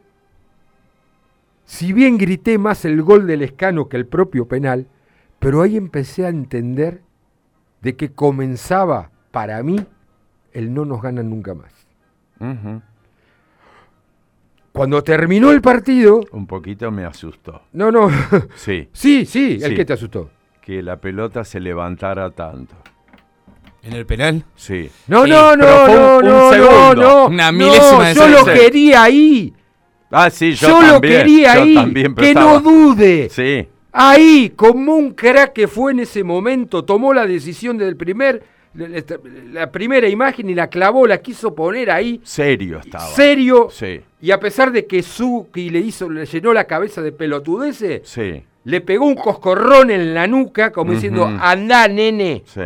si 1.65 1.93
bien 1.93 2.19
grité 2.19 2.59
más 2.59 2.85
el 2.85 3.03
gol 3.03 3.27
del 3.27 3.43
escano 3.43 3.89
que 3.89 3.97
el 3.97 4.07
propio 4.07 4.49
penal, 4.49 4.89
pero 5.39 5.63
ahí 5.63 5.77
empecé 5.77 6.25
a 6.25 6.31
entender 6.31 7.03
de 7.83 7.97
que 7.97 8.13
comenzaba 8.13 9.11
para 9.31 9.63
mí 9.63 9.77
el 10.53 10.73
no 10.75 10.85
nos 10.85 11.01
ganan 11.03 11.31
nunca 11.31 11.55
más. 11.55 11.73
Cuando 14.73 15.03
terminó 15.03 15.51
el 15.51 15.61
partido, 15.61 16.21
Un 16.33 16.47
poquito 16.47 16.91
me 16.91 17.05
asustó. 17.05 17.63
no, 17.73 17.91
no, 17.91 18.09
Sí. 18.55 18.89
sí, 18.93 19.27
sí, 19.27 19.59
el 19.63 19.71
Sí. 19.71 19.75
que 19.77 19.85
te 19.85 19.93
asustó. 19.93 20.31
Que 20.63 20.83
la 20.83 20.97
pelota 21.01 21.45
se 21.45 21.59
levantara 21.61 22.31
tanto. 22.31 22.75
¿En 23.83 23.95
el 23.95 24.07
penal? 24.07 24.45
Sí. 24.55 24.91
No, 25.09 25.25
Sí, 25.25 25.31
no, 25.31 25.57
no, 25.57 25.65
un- 25.65 25.91
no, 25.91 26.17
un 26.19 26.25
no, 26.25 26.31
no, 26.31 26.51
segundo. 26.53 26.95
no, 26.95 27.27
Una 27.27 27.51
no, 27.51 27.59
milésima 27.59 28.09
de 28.09 28.15
yo 28.15 28.29
lo 28.29 28.45
quería 28.45 29.03
ahí, 29.05 29.55
Ah, 30.13 30.29
sí, 30.29 30.53
yo, 30.55 30.69
yo, 30.69 30.81
lo 30.83 30.93
también. 30.95 31.21
quería 31.21 31.55
yo 31.55 31.63
ahí, 31.63 31.75
también, 31.75 32.15
que 32.15 32.35
no 32.35 32.61
dude. 32.61 33.29
Sí. 33.31 33.69
Ahí, 33.93 34.53
como 34.57 34.95
un 34.97 35.13
crack 35.15 35.53
que 35.53 35.67
fue 35.69 35.93
en 35.93 36.01
ese 36.01 36.23
momento, 36.25 36.85
tomó 36.85 37.13
la 37.15 37.27
decisión 37.27 37.79
del 37.79 37.97
primer, 37.97 38.43
la, 38.75 39.71
primera 39.73 40.09
imagen 40.09 40.49
y 40.51 40.55
la 40.55 40.69
clavó, 40.69 41.07
la 41.07 41.19
quiso 41.19 41.55
poner 41.55 41.91
ahí, 41.91 42.21
Serio 42.25 42.79
estaba. 42.79 43.05
serio, 43.07 43.69
Sí, 43.71 44.01
y 44.21 44.31
a 44.31 44.39
pesar 44.39 44.71
de 44.71 44.87
que 44.87 45.03
Suki 45.03 45.71
le 45.71 45.81
hizo, 45.81 46.09
le 46.09 46.25
llenó 46.27 46.53
la 46.53 46.65
cabeza 46.65 47.03
de 47.03 47.11
pelotudeces, 47.13 48.03
sí, 48.09 48.43
le 48.65 48.81
pegó 48.81 49.07
un 49.07 49.15
coscorrón 49.17 49.91
en 49.91 50.15
la 50.15 50.27
nuca, 50.27 50.71
como 50.71 50.93
diciendo, 50.93 51.25
anda, 51.27 51.89
nene. 51.89 52.43
sí. 52.47 52.61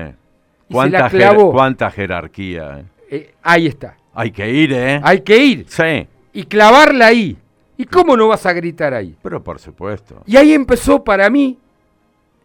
Y 0.69 0.73
¿Cuánta, 0.73 1.11
se 1.11 1.19
la 1.19 1.27
jer- 1.27 1.33
clavó. 1.35 1.53
cuánta 1.53 1.91
jerarquía? 1.91 2.81
eh? 2.81 2.85
Eh, 3.11 3.35
ahí 3.43 3.67
está. 3.67 3.97
Hay 4.15 4.31
que 4.31 4.51
ir, 4.51 4.73
¿eh? 4.73 4.99
Hay 5.05 5.21
que 5.21 5.37
ir 5.37 5.67
Sí, 5.69 6.07
y 6.33 6.45
clavarla 6.45 7.07
ahí. 7.09 7.37
¿Y 7.77 7.85
cómo 7.85 8.17
no 8.17 8.29
vas 8.29 8.47
a 8.47 8.53
gritar 8.55 8.95
ahí? 8.95 9.15
pero 9.23 9.43
por 9.43 9.59
supuesto. 9.59 10.23
Y 10.27 10.37
ahí 10.39 10.55
empezó 10.55 11.05
para 11.05 11.29
mí 11.29 11.59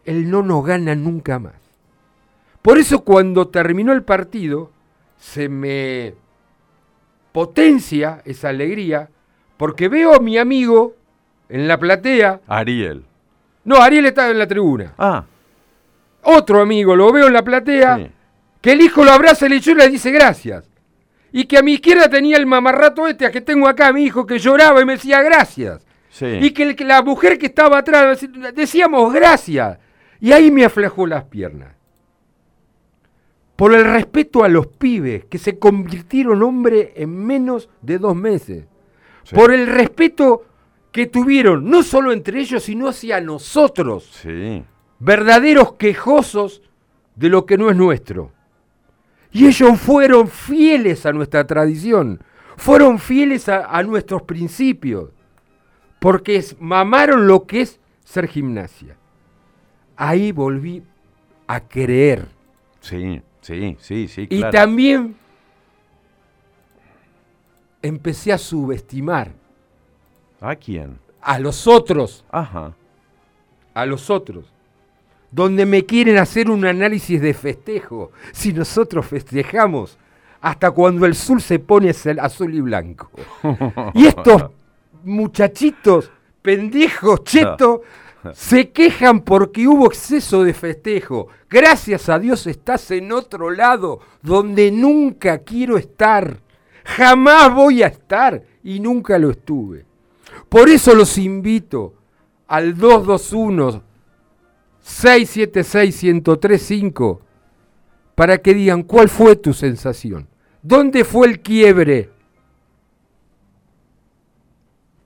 el 0.04 0.30
no 0.30 0.42
nos 0.42 0.64
gana 0.66 0.94
nunca 0.94 1.38
más. 1.38 1.54
Por 2.62 2.78
eso 2.78 3.00
cuando 3.04 3.48
terminó 3.48 3.92
el 3.92 4.02
partido 4.02 4.70
se 5.16 5.48
me 5.48 6.14
potencia 7.32 8.22
esa 8.24 8.48
alegría 8.48 9.08
porque 9.56 9.88
veo 9.88 10.14
a 10.14 10.20
mi 10.20 10.38
amigo 10.38 10.94
en 11.48 11.68
la 11.68 11.78
platea. 11.78 12.40
Ariel. 12.46 13.04
No, 13.64 13.76
Ariel 13.76 14.06
estaba 14.06 14.30
en 14.30 14.38
la 14.38 14.46
tribuna. 14.46 14.94
Ah, 14.98 15.24
Otro 16.22 16.60
amigo 16.60 16.96
lo 16.96 17.12
veo 17.12 17.26
en 17.26 17.32
la 17.32 17.42
platea 17.42 17.96
sí. 17.96 18.10
que 18.60 18.72
el 18.72 18.80
hijo 18.80 19.04
lo 19.04 19.12
abraza 19.12 19.46
y 19.46 19.50
le 19.50 19.56
y 19.56 19.74
le 19.74 19.88
dice 19.88 20.10
gracias. 20.10 20.68
Y 21.32 21.44
que 21.44 21.58
a 21.58 21.62
mi 21.62 21.74
izquierda 21.74 22.08
tenía 22.08 22.36
el 22.36 22.46
mamarrato 22.46 23.06
este 23.06 23.24
a 23.26 23.30
que 23.30 23.40
tengo 23.40 23.68
acá, 23.68 23.92
mi 23.92 24.04
hijo, 24.04 24.26
que 24.26 24.38
lloraba 24.38 24.80
y 24.80 24.84
me 24.84 24.94
decía 24.94 25.22
gracias. 25.22 25.86
Sí. 26.08 26.26
Y 26.26 26.50
que, 26.50 26.62
el- 26.64 26.76
la 26.88 27.02
mujer 27.02 27.38
que 27.38 27.46
estaba 27.46 27.78
atrás 27.78 28.26
decíamos 28.54 29.12
gracias. 29.14 29.78
Y 30.20 30.32
ahí 30.32 30.50
me 30.50 30.64
aflajó 30.64 31.06
las 31.06 31.24
piernas. 31.24 31.68
Por 33.60 33.74
el 33.74 33.84
respeto 33.84 34.42
a 34.42 34.48
los 34.48 34.68
pibes 34.68 35.26
que 35.26 35.36
se 35.36 35.58
convirtieron 35.58 36.42
hombres 36.42 36.92
en 36.96 37.14
menos 37.14 37.68
de 37.82 37.98
dos 37.98 38.16
meses. 38.16 38.64
Sí. 39.24 39.34
Por 39.36 39.52
el 39.52 39.66
respeto 39.66 40.46
que 40.90 41.06
tuvieron, 41.06 41.68
no 41.68 41.82
solo 41.82 42.10
entre 42.10 42.40
ellos, 42.40 42.62
sino 42.62 42.88
hacia 42.88 43.20
nosotros, 43.20 44.04
Sí. 44.22 44.64
verdaderos 44.98 45.74
quejosos 45.74 46.62
de 47.16 47.28
lo 47.28 47.44
que 47.44 47.58
no 47.58 47.68
es 47.68 47.76
nuestro. 47.76 48.32
Y 49.30 49.46
ellos 49.46 49.78
fueron 49.78 50.28
fieles 50.28 51.04
a 51.04 51.12
nuestra 51.12 51.46
tradición, 51.46 52.22
fueron 52.56 52.98
fieles 52.98 53.46
a, 53.50 53.66
a 53.66 53.82
nuestros 53.82 54.22
principios, 54.22 55.10
porque 55.98 56.36
es- 56.36 56.56
mamaron 56.58 57.26
lo 57.26 57.46
que 57.46 57.60
es 57.60 57.78
ser 58.04 58.26
gimnasia. 58.26 58.96
Ahí 59.96 60.32
volví 60.32 60.82
a 61.46 61.60
creer. 61.60 62.26
Sí, 62.80 63.20
sí, 63.40 63.76
sí, 63.80 64.08
sí, 64.08 64.22
Y 64.30 64.38
claro. 64.38 64.52
también 64.52 65.16
empecé 67.82 68.32
a 68.32 68.38
subestimar 68.38 69.32
¿A 70.40 70.54
quién? 70.56 70.98
a 71.22 71.38
los 71.38 71.66
otros, 71.66 72.24
Ajá. 72.30 72.74
a 73.74 73.86
los 73.86 74.08
otros, 74.10 74.46
donde 75.30 75.66
me 75.66 75.84
quieren 75.84 76.16
hacer 76.18 76.50
un 76.50 76.64
análisis 76.64 77.20
de 77.20 77.34
festejo. 77.34 78.10
Si 78.32 78.52
nosotros 78.52 79.06
festejamos 79.06 79.98
hasta 80.40 80.70
cuando 80.70 81.04
el 81.06 81.14
sol 81.14 81.40
se 81.42 81.58
pone 81.58 81.90
azul- 81.90 82.18
azul 82.20 82.54
y 82.54 82.60
blanco. 82.62 83.10
Y 83.94 84.06
estos 84.06 84.44
muchachitos, 85.04 86.10
pendejos, 86.42 87.22
chetos, 87.24 87.80
se 88.34 88.70
quejan 88.70 89.20
porque 89.20 89.66
hubo 89.66 89.86
exceso 89.86 90.44
de 90.44 90.54
festejo. 90.54 91.28
Gracias 91.48 92.08
a 92.08 92.18
Dios 92.18 92.46
estás 92.46 92.90
en 92.90 93.12
otro 93.12 93.50
lado 93.50 94.00
donde 94.22 94.70
nunca 94.70 95.38
quiero 95.38 95.76
estar. 95.78 96.40
Jamás 96.84 97.54
voy 97.54 97.82
a 97.82 97.88
estar 97.88 98.42
y 98.62 98.80
nunca 98.80 99.18
lo 99.18 99.30
estuve. 99.30 99.86
Por 100.48 100.68
eso 100.68 100.94
los 100.94 101.16
invito 101.18 101.94
al 102.46 102.76
221 102.76 103.82
676 104.80 106.04
1035 106.04 107.20
para 108.14 108.38
que 108.38 108.54
digan 108.54 108.82
cuál 108.82 109.08
fue 109.08 109.36
tu 109.36 109.52
sensación. 109.52 110.28
¿Dónde 110.62 111.04
fue 111.04 111.26
el 111.26 111.40
quiebre? 111.40 112.10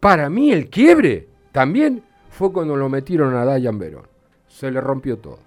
Para 0.00 0.28
mí 0.28 0.52
el 0.52 0.68
quiebre 0.68 1.28
también 1.52 2.02
fue 2.34 2.52
cuando 2.52 2.74
lo 2.76 2.88
metieron 2.88 3.34
a 3.36 3.44
Dayan 3.44 3.78
Verón. 3.78 4.06
Se 4.48 4.70
le 4.70 4.80
rompió 4.80 5.18
todo. 5.18 5.38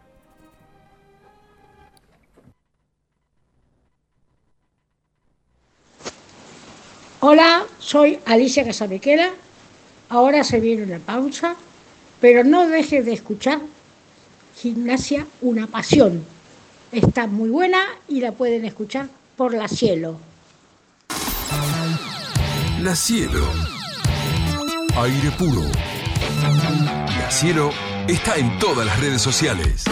Hola, 7.19 7.65
soy 7.80 8.19
Alicia 8.26 8.63
Casabequera. 8.63 9.32
Ahora 10.10 10.45
se 10.45 10.62
viene 10.62 10.84
una 10.84 11.00
pausa, 11.00 11.56
pero 12.21 12.45
no 12.45 12.67
dejes 12.67 13.06
de 13.06 13.13
escuchar 13.13 13.60
Gimnasia 14.56 15.28
Una 15.41 15.67
Pasión. 15.67 16.23
Está 16.93 17.28
muy 17.28 17.50
buena 17.50 17.80
y 18.08 18.21
la 18.21 18.32
pueden 18.32 18.63
escuchar 18.63 19.10
por 19.36 19.54
la 19.54 19.67
cielo. 19.67 20.19
La 22.82 22.95
Cielo. 22.95 23.45
Aire 24.95 25.32
puro. 25.38 25.96
La 26.47 27.29
Cielo 27.29 27.71
está 28.07 28.38
en 28.38 28.57
todas 28.57 28.86
las 28.86 28.97
redes 29.01 29.21
sociales. 29.21 29.83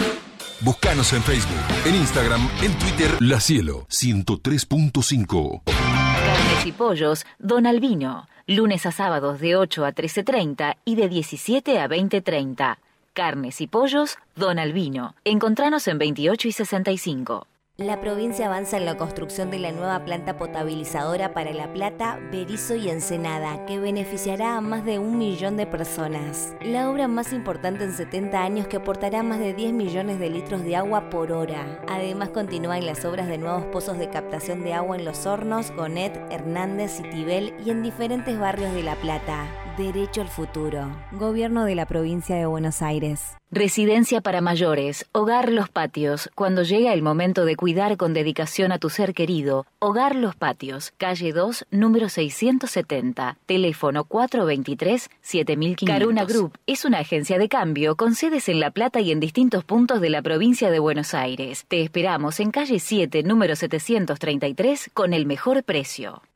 Búscanos 0.60 1.12
en 1.12 1.22
Facebook, 1.22 1.60
en 1.84 1.94
Instagram, 1.96 2.48
en 2.62 2.72
Twitter. 2.78 3.10
La 3.20 3.40
Cielo 3.40 3.86
103.5. 3.90 5.62
Carnes 5.66 6.66
y 6.66 6.72
pollos, 6.72 7.26
Don 7.38 7.66
Albino. 7.66 8.26
Lunes 8.46 8.86
a 8.86 8.92
sábados 8.92 9.38
de 9.40 9.56
8 9.56 9.84
a 9.84 9.92
13.30 9.92 10.76
y 10.86 10.94
de 10.94 11.08
17 11.10 11.78
a 11.78 11.88
20.30. 11.88 12.78
Carnes 13.12 13.60
y 13.60 13.66
pollos, 13.66 14.16
Don 14.34 14.58
Albino. 14.58 15.14
Encontranos 15.24 15.86
en 15.88 15.98
28 15.98 16.48
y 16.48 16.52
65. 16.52 17.46
La 17.78 18.00
provincia 18.00 18.46
avanza 18.46 18.78
en 18.78 18.86
la 18.86 18.96
construcción 18.96 19.50
de 19.50 19.58
la 19.58 19.70
nueva 19.70 20.02
planta 20.02 20.38
potabilizadora 20.38 21.34
para 21.34 21.52
La 21.52 21.74
Plata, 21.74 22.18
Berizo 22.32 22.74
y 22.74 22.88
Ensenada, 22.88 23.66
que 23.66 23.78
beneficiará 23.78 24.56
a 24.56 24.62
más 24.62 24.86
de 24.86 24.98
un 24.98 25.18
millón 25.18 25.58
de 25.58 25.66
personas. 25.66 26.54
La 26.62 26.88
obra 26.88 27.06
más 27.06 27.34
importante 27.34 27.84
en 27.84 27.92
70 27.92 28.42
años 28.42 28.66
que 28.66 28.78
aportará 28.78 29.22
más 29.22 29.40
de 29.40 29.52
10 29.52 29.74
millones 29.74 30.18
de 30.18 30.30
litros 30.30 30.64
de 30.64 30.74
agua 30.74 31.10
por 31.10 31.32
hora. 31.32 31.78
Además 31.86 32.30
continúan 32.30 32.86
las 32.86 33.04
obras 33.04 33.28
de 33.28 33.36
nuevos 33.36 33.66
pozos 33.66 33.98
de 33.98 34.08
captación 34.08 34.62
de 34.62 34.72
agua 34.72 34.96
en 34.96 35.04
Los 35.04 35.26
Hornos, 35.26 35.70
Gonet, 35.72 36.18
Hernández, 36.30 36.96
Citibel 36.96 37.52
y 37.62 37.68
en 37.68 37.82
diferentes 37.82 38.38
barrios 38.38 38.72
de 38.72 38.84
La 38.84 38.94
Plata. 38.94 39.46
Derecho 39.76 40.22
al 40.22 40.28
futuro. 40.28 40.96
Gobierno 41.12 41.66
de 41.66 41.74
la 41.74 41.84
provincia 41.84 42.36
de 42.36 42.46
Buenos 42.46 42.80
Aires. 42.80 43.36
Residencia 43.50 44.22
para 44.22 44.40
mayores, 44.40 45.06
Hogar 45.12 45.52
Los 45.52 45.68
Patios. 45.68 46.30
Cuando 46.34 46.62
llega 46.62 46.94
el 46.94 47.02
momento 47.02 47.44
de 47.44 47.54
cuidar 47.54 47.65
con 47.96 48.14
dedicación 48.14 48.70
a 48.70 48.78
tu 48.78 48.90
ser 48.90 49.12
querido, 49.12 49.66
Hogar 49.80 50.14
Los 50.14 50.36
Patios, 50.36 50.92
calle 50.98 51.32
2, 51.32 51.66
número 51.72 52.08
670, 52.08 53.38
teléfono 53.44 54.04
423-7500. 54.04 55.84
Caruna 55.84 56.24
Group 56.24 56.56
es 56.68 56.84
una 56.84 57.00
agencia 57.00 57.38
de 57.38 57.48
cambio 57.48 57.96
con 57.96 58.14
sedes 58.14 58.48
en 58.48 58.60
La 58.60 58.70
Plata 58.70 59.00
y 59.00 59.10
en 59.10 59.18
distintos 59.18 59.64
puntos 59.64 60.00
de 60.00 60.10
la 60.10 60.22
provincia 60.22 60.70
de 60.70 60.78
Buenos 60.78 61.12
Aires. 61.12 61.64
Te 61.66 61.82
esperamos 61.82 62.38
en 62.38 62.52
calle 62.52 62.78
7, 62.78 63.24
número 63.24 63.56
733, 63.56 64.90
con 64.94 65.12
el 65.12 65.26
mejor 65.26 65.64
precio. 65.64 66.22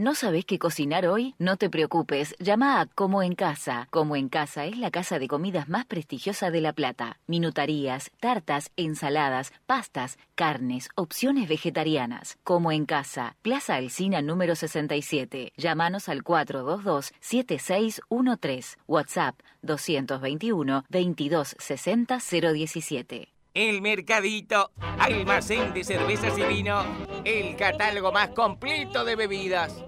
¿No 0.00 0.14
sabes 0.14 0.44
qué 0.44 0.60
cocinar 0.60 1.08
hoy? 1.08 1.34
No 1.40 1.56
te 1.56 1.68
preocupes, 1.68 2.36
llama 2.38 2.80
a 2.80 2.86
Como 2.86 3.24
en 3.24 3.34
Casa. 3.34 3.88
Como 3.90 4.14
en 4.14 4.28
Casa 4.28 4.64
es 4.64 4.78
la 4.78 4.92
casa 4.92 5.18
de 5.18 5.26
comidas 5.26 5.68
más 5.68 5.86
prestigiosa 5.86 6.52
de 6.52 6.60
La 6.60 6.72
Plata. 6.72 7.18
Minutarías, 7.26 8.12
tartas, 8.20 8.70
ensaladas, 8.76 9.52
pastas, 9.66 10.16
carnes, 10.36 10.88
opciones 10.94 11.48
vegetarianas. 11.48 12.38
Como 12.44 12.70
en 12.70 12.86
Casa, 12.86 13.34
Plaza 13.42 13.74
Alcina 13.74 14.22
número 14.22 14.54
67. 14.54 15.52
Llámanos 15.56 16.08
al 16.08 16.22
422-7613. 16.22 18.76
WhatsApp 18.86 19.34
221 19.62 20.84
2260 20.88 22.18
017. 22.20 23.32
El 23.52 23.82
Mercadito, 23.82 24.70
almacén 25.00 25.74
de 25.74 25.82
cervezas 25.82 26.38
y 26.38 26.44
vino, 26.44 26.84
el 27.24 27.56
catálogo 27.56 28.12
más 28.12 28.28
completo 28.28 29.04
de 29.04 29.16
bebidas. 29.16 29.87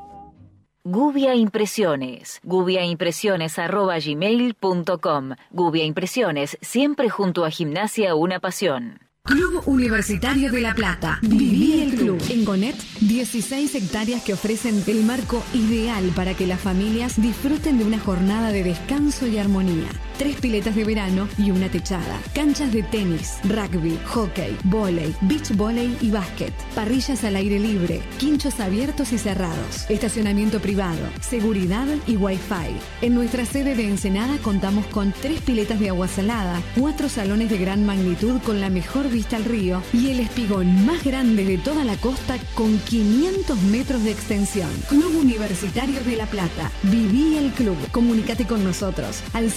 Gubia 0.83 1.35
Impresiones. 1.35 2.39
gubiaimpresiones.gmail.com 2.43 5.29
Gubia 5.51 5.85
Impresiones, 5.85 6.57
siempre 6.61 7.07
junto 7.09 7.45
a 7.45 7.51
Gimnasia 7.51 8.15
Una 8.15 8.39
Pasión. 8.39 8.99
Club 9.23 9.61
Universitario 9.67 10.51
de 10.51 10.61
La 10.61 10.73
Plata. 10.73 11.19
Viví 11.21 11.83
el 11.83 11.93
club. 11.93 12.19
En 12.31 12.43
Gonet, 12.43 12.75
16 13.01 13.75
hectáreas 13.75 14.23
que 14.23 14.33
ofrecen 14.33 14.83
el 14.87 15.03
marco 15.03 15.43
ideal 15.53 16.11
para 16.15 16.33
que 16.33 16.47
las 16.47 16.59
familias 16.59 17.21
disfruten 17.21 17.77
de 17.77 17.85
una 17.85 17.99
jornada 17.99 18.51
de 18.51 18.63
descanso 18.63 19.27
y 19.27 19.37
armonía. 19.37 19.89
Tres 20.21 20.35
piletas 20.35 20.75
de 20.75 20.83
verano 20.83 21.27
y 21.35 21.49
una 21.49 21.67
techada. 21.67 22.21
Canchas 22.35 22.71
de 22.71 22.83
tenis, 22.83 23.39
rugby, 23.43 23.97
hockey, 24.05 24.55
volei, 24.65 25.15
beach 25.21 25.49
volley 25.55 25.97
y 25.99 26.11
básquet. 26.11 26.53
Parrillas 26.75 27.23
al 27.23 27.37
aire 27.37 27.57
libre. 27.57 28.03
Quinchos 28.19 28.59
abiertos 28.59 29.13
y 29.13 29.17
cerrados. 29.17 29.89
Estacionamiento 29.89 30.59
privado. 30.59 30.99
Seguridad 31.21 31.87
y 32.05 32.17
wifi. 32.17 32.77
En 33.01 33.15
nuestra 33.15 33.47
sede 33.47 33.73
de 33.73 33.87
Ensenada 33.87 34.37
contamos 34.43 34.85
con 34.85 35.11
tres 35.11 35.41
piletas 35.41 35.79
de 35.79 35.89
agua 35.89 36.07
salada, 36.07 36.61
cuatro 36.77 37.09
salones 37.09 37.49
de 37.49 37.57
gran 37.57 37.83
magnitud 37.83 38.39
con 38.43 38.61
la 38.61 38.69
mejor 38.69 39.09
vista 39.09 39.37
al 39.37 39.45
río 39.45 39.81
y 39.91 40.11
el 40.11 40.19
espigón 40.19 40.85
más 40.85 41.03
grande 41.03 41.45
de 41.45 41.57
toda 41.57 41.83
la 41.83 41.97
costa 41.97 42.37
con 42.53 42.77
500 42.77 43.59
metros 43.63 44.03
de 44.03 44.11
extensión. 44.11 44.69
Club 44.87 45.15
Universitario 45.19 45.99
de 46.03 46.15
La 46.15 46.27
Plata. 46.27 46.69
Viví 46.83 47.37
el 47.37 47.49
club. 47.53 47.77
Comunícate 47.91 48.45
con 48.45 48.63
nosotros 48.63 49.23
al 49.33 49.49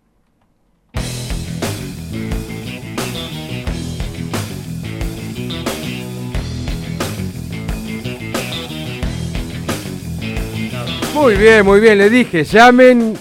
Muy 11.14 11.34
bien, 11.36 11.64
muy 11.64 11.80
bien. 11.80 11.98
Le 11.98 12.10
dije, 12.10 12.44
llamen, 12.44 13.14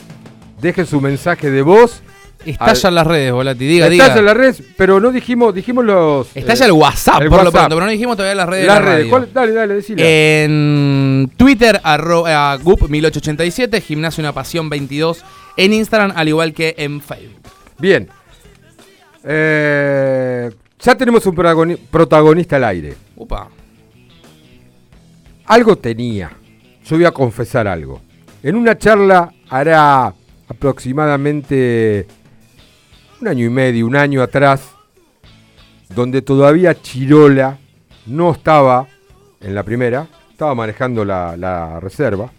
dejen 0.62 0.86
su 0.86 1.00
mensaje 1.00 1.50
de 1.52 1.62
voz 1.62 2.02
Estalla 2.46 2.90
en 2.90 2.96
las 2.96 3.08
redes, 3.08 3.32
Volati, 3.32 3.66
diga, 3.66 3.88
Estalla 3.88 4.10
diga. 4.16 4.22
las 4.22 4.36
redes, 4.36 4.64
pero 4.76 5.00
no 5.00 5.14
dijimos, 5.14 5.56
dijimos 5.56 5.86
los... 5.86 6.28
Estalla 6.36 6.66
eh, 6.66 6.68
el 6.68 6.72
WhatsApp, 6.74 7.22
el 7.22 7.30
por 7.30 7.42
lo 7.42 7.52
pronto, 7.54 7.70
pero 7.76 7.86
no 7.86 7.92
dijimos 7.92 8.18
todavía 8.18 8.36
las 8.36 8.50
redes 8.50 8.68
Las 8.68 8.80
de 8.80 8.84
la 8.86 8.92
redes. 8.96 9.08
¿cuál? 9.10 9.30
Dale, 9.34 9.54
dale, 9.54 9.74
decila. 9.76 10.04
En 10.06 11.32
Twitter, 11.38 11.80
arroba 11.86 12.58
gup1887, 12.60 13.82
Gimnasio 13.82 14.22
Una 14.22 14.34
Pasión 14.34 14.70
22. 14.70 15.24
En 15.56 15.72
Instagram, 15.72 16.12
al 16.18 16.28
igual 16.28 16.54
que 16.54 16.76
en 16.78 17.00
Facebook. 17.00 17.40
Bien. 17.80 18.10
Eh, 19.24 20.52
ya 20.82 20.96
tenemos 20.96 21.26
un 21.26 21.36
protagoni- 21.38 21.78
protagonista 21.78 22.58
al 22.58 22.66
aire. 22.66 22.96
Upa. 23.16 23.48
Algo 25.46 25.78
tenía. 25.78 26.30
Yo 26.94 27.00
voy 27.00 27.06
a 27.06 27.12
confesar 27.12 27.68
algo. 27.68 28.02
En 28.44 28.56
una 28.56 28.78
charla 28.78 29.34
hará 29.50 30.14
aproximadamente 30.48 32.06
un 33.20 33.28
año 33.30 33.48
y 33.48 33.50
medio, 33.50 33.88
un 33.88 33.96
año 33.96 34.22
atrás, 34.22 34.76
donde 35.90 36.22
todavía 36.22 36.80
Chirola 36.80 37.58
no 38.06 38.34
estaba 38.34 38.88
en 39.42 39.56
la 39.56 39.64
primera, 39.64 40.08
estaba 40.30 40.54
manejando 40.54 41.04
la, 41.04 41.80
reserva. 41.80 42.32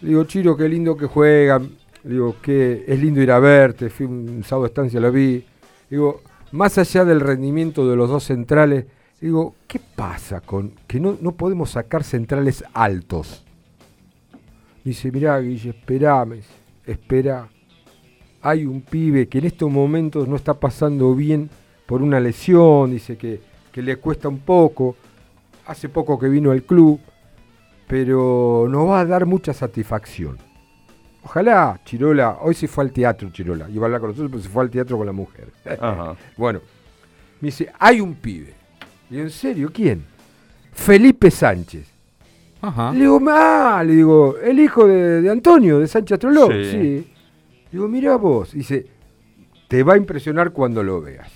Le 0.00 0.08
digo, 0.08 0.24
Chiro, 0.24 0.56
qué 0.56 0.68
lindo 0.68 0.96
que 0.96 1.06
juegan. 1.06 1.76
Le 2.02 2.10
digo, 2.14 2.34
que 2.42 2.84
es 2.88 2.98
lindo 2.98 3.20
ir 3.20 3.30
a 3.30 3.38
verte. 3.38 3.88
Fui 3.88 4.06
un 4.06 4.42
sábado 4.42 4.64
de 4.64 4.70
estancia, 4.70 4.98
lo 4.98 5.12
vi. 5.12 5.46
Digo, 5.88 6.22
más 6.50 6.76
allá 6.76 7.04
del 7.04 7.20
rendimiento 7.20 7.88
de 7.88 7.94
los 7.94 8.10
dos 8.10 8.24
centrales, 8.24 8.86
digo, 9.26 9.54
¿qué 9.68 9.78
pasa 9.78 10.40
con 10.40 10.72
que 10.86 10.98
no, 10.98 11.16
no 11.20 11.32
podemos 11.32 11.70
sacar 11.70 12.02
centrales 12.02 12.64
altos? 12.74 13.44
Dice, 14.84 15.12
mirá, 15.12 15.38
Guille, 15.38 15.70
esperame, 15.70 16.40
espera. 16.84 17.48
Hay 18.42 18.66
un 18.66 18.82
pibe 18.82 19.28
que 19.28 19.38
en 19.38 19.46
estos 19.46 19.70
momentos 19.70 20.26
no 20.26 20.34
está 20.34 20.54
pasando 20.54 21.14
bien 21.14 21.48
por 21.86 22.02
una 22.02 22.18
lesión, 22.18 22.90
dice 22.90 23.16
que, 23.16 23.40
que 23.70 23.80
le 23.80 23.96
cuesta 23.96 24.28
un 24.28 24.40
poco. 24.40 24.96
Hace 25.66 25.88
poco 25.88 26.18
que 26.18 26.28
vino 26.28 26.50
al 26.50 26.64
club, 26.64 26.98
pero 27.86 28.66
nos 28.68 28.88
va 28.88 29.00
a 29.00 29.06
dar 29.06 29.26
mucha 29.26 29.52
satisfacción. 29.52 30.36
Ojalá, 31.22 31.80
Chirola, 31.84 32.38
hoy 32.40 32.54
se 32.54 32.66
fue 32.66 32.82
al 32.82 32.90
teatro, 32.90 33.30
Chirola, 33.30 33.70
iba 33.70 33.84
a 33.84 33.86
hablar 33.86 34.00
con 34.00 34.10
nosotros, 34.10 34.32
pero 34.32 34.42
se 34.42 34.48
fue 34.48 34.64
al 34.64 34.70
teatro 34.70 34.98
con 34.98 35.06
la 35.06 35.12
mujer. 35.12 35.52
Ajá. 35.64 36.16
bueno, 36.36 36.60
me 37.40 37.46
dice, 37.46 37.70
hay 37.78 38.00
un 38.00 38.14
pibe. 38.14 38.61
Digo, 39.12 39.24
¿en 39.24 39.30
serio? 39.30 39.70
¿Quién? 39.70 40.06
Felipe 40.72 41.30
Sánchez. 41.30 41.86
Ajá. 42.62 42.92
Le 42.92 43.00
digo, 43.00 43.20
ah, 43.28 43.82
le 43.84 43.94
digo, 43.94 44.38
el 44.38 44.58
hijo 44.58 44.86
de, 44.86 45.20
de 45.20 45.30
Antonio, 45.30 45.80
de 45.80 45.86
Sánchez 45.86 46.18
Troló. 46.18 46.46
Sí. 46.46 46.64
Sí. 46.70 46.78
Le 46.78 47.70
digo, 47.72 47.88
mira 47.88 48.16
vos. 48.16 48.52
Dice, 48.52 48.86
te 49.68 49.82
va 49.82 49.94
a 49.94 49.96
impresionar 49.98 50.52
cuando 50.52 50.82
lo 50.82 51.02
veas. 51.02 51.30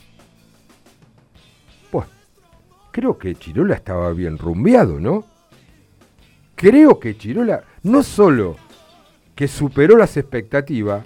Pues, 1.90 2.06
creo 2.92 3.18
que 3.18 3.34
Chirola 3.34 3.74
estaba 3.74 4.10
bien 4.14 4.38
rumbeado, 4.38 4.98
¿no? 4.98 5.26
Creo 6.54 6.98
que 6.98 7.18
Chirola 7.18 7.62
no 7.82 8.02
solo 8.02 8.56
que 9.34 9.48
superó 9.48 9.98
las 9.98 10.16
expectativas, 10.16 11.04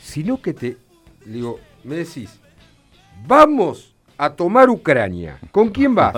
sino 0.00 0.40
que 0.40 0.54
te, 0.54 0.78
le 1.26 1.32
digo, 1.34 1.60
me 1.84 1.96
decís, 1.96 2.40
vamos 3.26 3.89
a 4.24 4.30
tomar 4.30 4.68
Ucrania. 4.70 5.38
¿Con 5.50 5.70
quién 5.70 5.94
vas? 5.94 6.14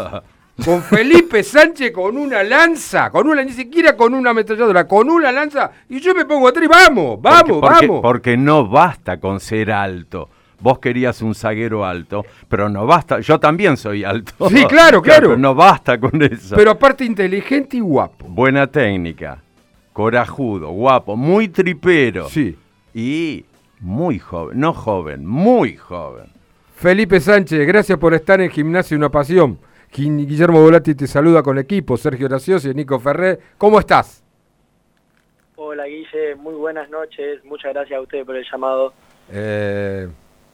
Con 0.64 0.82
Felipe 0.82 1.42
Sánchez 1.42 1.92
con 1.92 2.16
una 2.16 2.42
lanza, 2.42 3.11
con 3.11 3.26
una, 3.26 3.42
ni 3.42 3.53
siquiera 3.53 3.96
con 3.96 4.12
una 4.14 4.30
ametralladora, 4.30 4.86
con 4.86 5.09
una 5.09 5.32
lanza, 5.32 5.70
y 5.88 5.98
yo 6.00 6.14
me 6.14 6.24
pongo 6.26 6.46
atrás 6.48 6.64
y 6.66 6.68
vamos, 6.68 7.20
vamos, 7.20 7.42
Porque- 7.42 7.61
porque- 7.61 7.86
vamos. 7.86 8.00
Porque 8.03 8.36
no 8.36 8.68
basta 8.68 9.18
con 9.18 9.40
ser 9.40 9.70
alto. 9.72 10.28
Vos 10.61 10.78
querías 10.78 11.20
un 11.22 11.34
zaguero 11.34 11.84
alto, 11.84 12.24
pero 12.48 12.68
no 12.68 12.86
basta. 12.86 13.18
Yo 13.20 13.40
también 13.40 13.76
soy 13.76 14.05
alto. 14.05 14.48
Sí, 14.48 14.64
claro, 14.66 15.00
claro. 15.03 15.28
pero 15.30 15.38
no 15.38 15.55
basta 15.55 15.98
con 15.98 16.22
eso. 16.22 16.55
Pero 16.55 16.70
aparte 16.72 17.05
inteligente 17.05 17.78
y 17.78 17.80
guapo. 17.80 18.26
Buena 18.28 18.66
técnica, 18.68 19.38
corajudo, 19.92 20.68
guapo, 20.70 21.16
muy 21.16 21.48
tripero. 21.48 22.28
Sí. 22.28 22.57
Y 22.94 23.44
muy 23.80 24.18
joven, 24.18 24.61
no 24.61 24.72
joven, 24.72 25.26
muy 25.26 25.76
joven. 25.76 26.26
Felipe 26.83 27.20
Sánchez, 27.20 27.64
gracias 27.64 27.97
por 27.97 28.12
estar 28.12 28.41
en 28.41 28.51
Gimnasia 28.51 28.97
Una 28.97 29.09
Pasión. 29.09 29.57
Gui- 29.95 30.26
Guillermo 30.26 30.61
Volati 30.61 30.97
te 30.97 31.07
saluda 31.07 31.41
con 31.41 31.57
equipo, 31.57 31.97
Sergio 31.97 32.28
Gracioso 32.28 32.68
y 32.68 32.74
Nico 32.74 32.99
Ferrer. 32.99 33.39
¿Cómo 33.57 33.78
estás? 33.78 34.24
Hola 35.55 35.85
Guille, 35.85 36.35
muy 36.35 36.55
buenas 36.55 36.91
noches. 36.91 37.39
Muchas 37.45 37.72
gracias 37.72 37.97
a 37.97 38.03
ustedes 38.03 38.26
por 38.26 38.35
el 38.35 38.45
llamado. 38.51 38.93
Eh, 39.30 40.09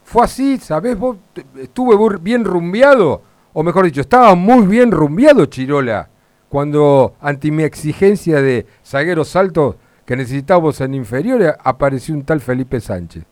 ¿Fue 0.04 0.22
así? 0.24 0.58
¿Sabés 0.58 0.98
vos? 0.98 1.16
¿Estuve 1.56 1.96
bien 2.20 2.44
rumbeado? 2.44 3.22
O 3.54 3.62
mejor 3.62 3.86
dicho, 3.86 4.02
estaba 4.02 4.34
muy 4.34 4.66
bien 4.66 4.90
rumbeado 4.92 5.46
Chirola. 5.46 6.10
Cuando, 6.50 7.14
ante 7.22 7.50
mi 7.50 7.62
exigencia 7.62 8.42
de 8.42 8.66
zagueros 8.84 9.34
altos 9.34 9.76
que 10.04 10.14
necesitábamos 10.14 10.78
en 10.82 10.92
inferiores, 10.92 11.54
apareció 11.64 12.14
un 12.14 12.22
tal 12.26 12.42
Felipe 12.42 12.80
Sánchez. 12.80 13.24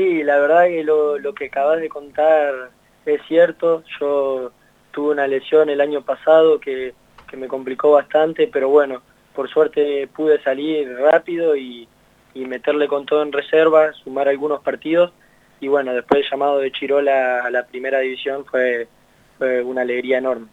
Sí, 0.00 0.22
la 0.22 0.38
verdad 0.38 0.64
que 0.64 0.82
lo, 0.82 1.34
que 1.34 1.46
acabas 1.46 1.78
de 1.78 1.90
contar 1.90 2.70
es 3.04 3.20
cierto. 3.28 3.84
Yo 4.00 4.50
tuve 4.92 5.12
una 5.12 5.26
lesión 5.26 5.68
el 5.68 5.78
año 5.78 6.00
pasado 6.00 6.58
que, 6.58 6.94
que 7.28 7.36
me 7.36 7.48
complicó 7.48 7.90
bastante, 7.90 8.48
pero 8.50 8.70
bueno, 8.70 9.02
por 9.34 9.50
suerte 9.50 10.08
pude 10.08 10.42
salir 10.42 10.90
rápido 10.96 11.54
y, 11.54 11.86
y 12.32 12.46
meterle 12.46 12.88
con 12.88 13.04
todo 13.04 13.22
en 13.22 13.30
reserva, 13.30 13.92
sumar 13.92 14.26
algunos 14.26 14.62
partidos. 14.62 15.12
Y 15.60 15.68
bueno, 15.68 15.92
después 15.92 16.24
el 16.24 16.30
llamado 16.30 16.60
de 16.60 16.72
Chirola 16.72 17.44
a 17.44 17.50
la 17.50 17.66
primera 17.66 17.98
división 17.98 18.46
fue, 18.46 18.88
fue 19.36 19.62
una 19.62 19.82
alegría 19.82 20.16
enorme. 20.16 20.46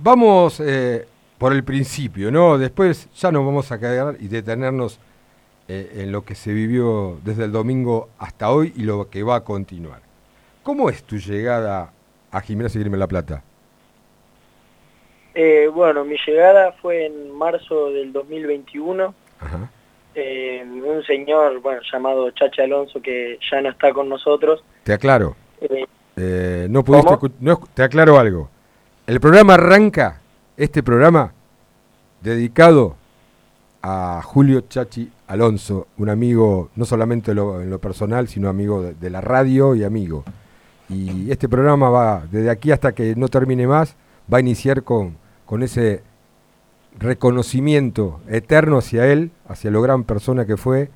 Vamos 0.00 0.58
eh, 0.58 1.06
por 1.38 1.52
el 1.52 1.62
principio, 1.62 2.32
¿no? 2.32 2.58
Después 2.58 3.08
ya 3.14 3.30
nos 3.30 3.46
vamos 3.46 3.70
a 3.70 3.78
quedar 3.78 4.16
y 4.18 4.26
detenernos 4.26 4.98
eh, 5.68 5.92
en 5.96 6.12
lo 6.12 6.24
que 6.24 6.34
se 6.34 6.52
vivió 6.52 7.18
desde 7.24 7.44
el 7.44 7.52
domingo 7.52 8.08
hasta 8.18 8.50
hoy 8.50 8.72
y 8.76 8.82
lo 8.82 9.08
que 9.10 9.22
va 9.22 9.36
a 9.36 9.44
continuar. 9.44 10.00
¿Cómo 10.62 10.90
es 10.90 11.02
tu 11.04 11.16
llegada 11.16 11.92
a 12.30 12.40
Gimnasia 12.40 12.80
Grima 12.80 12.96
La 12.96 13.06
Plata? 13.06 13.42
Eh, 15.34 15.68
bueno, 15.72 16.04
mi 16.04 16.16
llegada 16.26 16.72
fue 16.80 17.06
en 17.06 17.30
marzo 17.32 17.90
del 17.90 18.12
2021. 18.12 19.14
Ajá. 19.40 19.70
Eh, 20.14 20.62
un 20.64 21.02
señor, 21.04 21.60
bueno, 21.60 21.80
llamado 21.90 22.30
Chacha 22.32 22.64
Alonso, 22.64 23.00
que 23.00 23.38
ya 23.50 23.60
no 23.62 23.70
está 23.70 23.92
con 23.92 24.08
nosotros. 24.08 24.62
Te 24.84 24.92
aclaro. 24.92 25.36
Eh, 26.16 26.66
no 26.68 26.84
pudiste 26.84 27.16
te 27.74 27.82
aclaro 27.82 28.18
algo. 28.18 28.50
El 29.06 29.20
programa 29.20 29.54
arranca, 29.54 30.20
este 30.56 30.82
programa, 30.82 31.32
dedicado 32.20 32.96
a 33.82 34.20
Julio 34.22 34.60
Chachi 34.68 35.10
Alonso, 35.32 35.86
un 35.96 36.10
amigo, 36.10 36.70
no 36.76 36.84
solamente 36.84 37.30
en 37.30 37.38
lo, 37.38 37.62
en 37.62 37.70
lo 37.70 37.78
personal, 37.78 38.28
sino 38.28 38.48
amigo 38.48 38.82
de, 38.82 38.94
de 38.94 39.08
la 39.08 39.20
radio 39.20 39.74
y 39.74 39.82
amigo. 39.82 40.24
Y 40.88 41.30
este 41.30 41.48
programa 41.48 41.88
va, 41.88 42.26
desde 42.30 42.50
aquí 42.50 42.70
hasta 42.70 42.92
que 42.92 43.14
no 43.16 43.28
termine 43.28 43.66
más, 43.66 43.96
va 44.32 44.36
a 44.38 44.40
iniciar 44.40 44.82
con, 44.82 45.16
con 45.46 45.62
ese 45.62 46.02
reconocimiento 46.98 48.20
eterno 48.28 48.78
hacia 48.78 49.10
él, 49.10 49.30
hacia 49.48 49.70
lo 49.70 49.80
gran 49.80 50.04
persona 50.04 50.44
que 50.44 50.58
fue. 50.58 50.90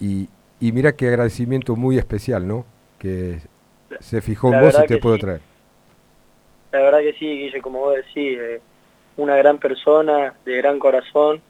Y, 0.00 0.28
y 0.58 0.72
mira 0.72 0.92
qué 0.92 1.08
agradecimiento 1.08 1.76
muy 1.76 1.98
especial, 1.98 2.48
¿no? 2.48 2.64
Que 2.98 3.40
se 4.00 4.22
fijó 4.22 4.54
en 4.54 4.62
vos 4.62 4.74
y 4.82 4.86
te 4.86 4.96
puedo 4.96 5.16
sí. 5.16 5.20
traer. 5.20 5.40
La 6.72 6.80
verdad 6.80 7.00
que 7.00 7.12
sí, 7.18 7.26
Guille, 7.26 7.60
como 7.60 7.80
vos 7.80 7.94
decís, 7.94 8.38
eh, 8.38 8.60
una 9.18 9.36
gran 9.36 9.58
persona, 9.58 10.34
de 10.46 10.56
gran 10.56 10.78
corazón, 10.78 11.42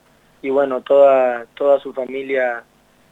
y 0.46 0.50
bueno, 0.50 0.80
toda, 0.80 1.44
toda 1.56 1.80
su 1.80 1.92
familia 1.92 2.62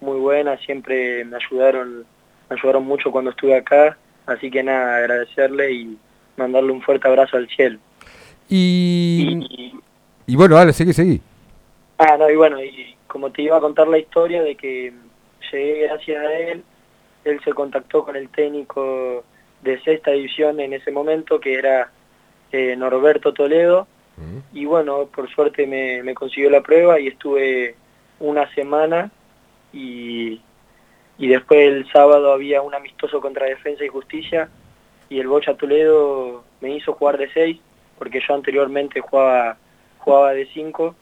muy 0.01 0.21
buena, 0.21 0.57
siempre 0.59 1.25
me 1.25 1.37
ayudaron, 1.37 2.05
me 2.49 2.57
ayudaron 2.57 2.85
mucho 2.85 3.11
cuando 3.11 3.33
estuve 3.33 3.57
acá, 3.57 3.99
así 4.25 4.53
que 4.53 4.63
nada, 4.63 4.99
agradecerle 4.99 5.73
y 5.73 5.99
mandarle 6.37 6.71
un 6.71 6.81
fuerte 6.81 7.09
abrazo 7.09 7.37
al 7.37 7.49
cielo. 7.49 7.81
Y, 8.49 9.75
y 10.27 10.37
bueno, 10.37 10.55
dale, 10.55 10.73
seguí, 10.73 10.93
seguí. 10.93 11.21
Ah, 11.99 12.17
no, 12.17 12.31
y 12.31 12.37
bueno, 12.37 12.63
y 12.63 12.95
como 13.09 13.33
te 13.33 13.43
iba 13.43 13.57
a 13.57 13.61
contar 13.61 13.89
la 13.89 13.99
historia 13.99 14.41
de 14.45 14.55
que 14.55 14.93
llegué 15.51 15.89
gracias 15.89 16.25
a 16.25 16.33
él, 16.35 16.63
él 17.25 17.41
se 17.45 17.53
contactó 17.53 18.05
con 18.05 18.15
el 18.15 18.29
técnico 18.29 19.25
de 19.61 19.81
sexta 19.81 20.13
división 20.13 20.61
en 20.61 20.73
ese 20.73 20.93
momento, 20.93 21.41
que 21.41 21.55
era 21.55 21.91
eh, 22.53 22.77
Norberto 22.77 23.35
Toledo, 23.35 23.89
y 24.53 24.65
bueno, 24.65 25.07
por 25.07 25.29
suerte 25.31 25.67
me, 25.67 26.03
me 26.03 26.15
consiguió 26.15 26.49
la 26.51 26.63
prueba 26.63 27.01
y 27.01 27.09
estuve 27.09 27.75
una 28.21 28.53
semana 28.55 29.11
y, 29.73 30.41
y 31.19 31.29
después 31.29 31.61
el 31.61 31.91
sábado 31.91 32.33
había 32.33 32.63
un 32.63 32.75
amistoso 32.75 33.21
contra 33.21 33.47
Defensa 33.47 33.85
y 33.85 33.89
Justicia 33.89 34.49
y 35.09 35.19
el 35.19 35.27
Bocha 35.27 35.55
Toledo 35.55 36.45
me 36.61 36.77
hizo 36.77 36.93
jugar 36.93 37.19
de 37.19 37.31
6 37.33 37.59
porque 37.99 38.21
yo 38.27 38.35
anteriormente 38.35 39.01
jugaba, 39.01 39.57
jugaba 39.99 40.33
de 40.33 40.47
5 40.47 40.95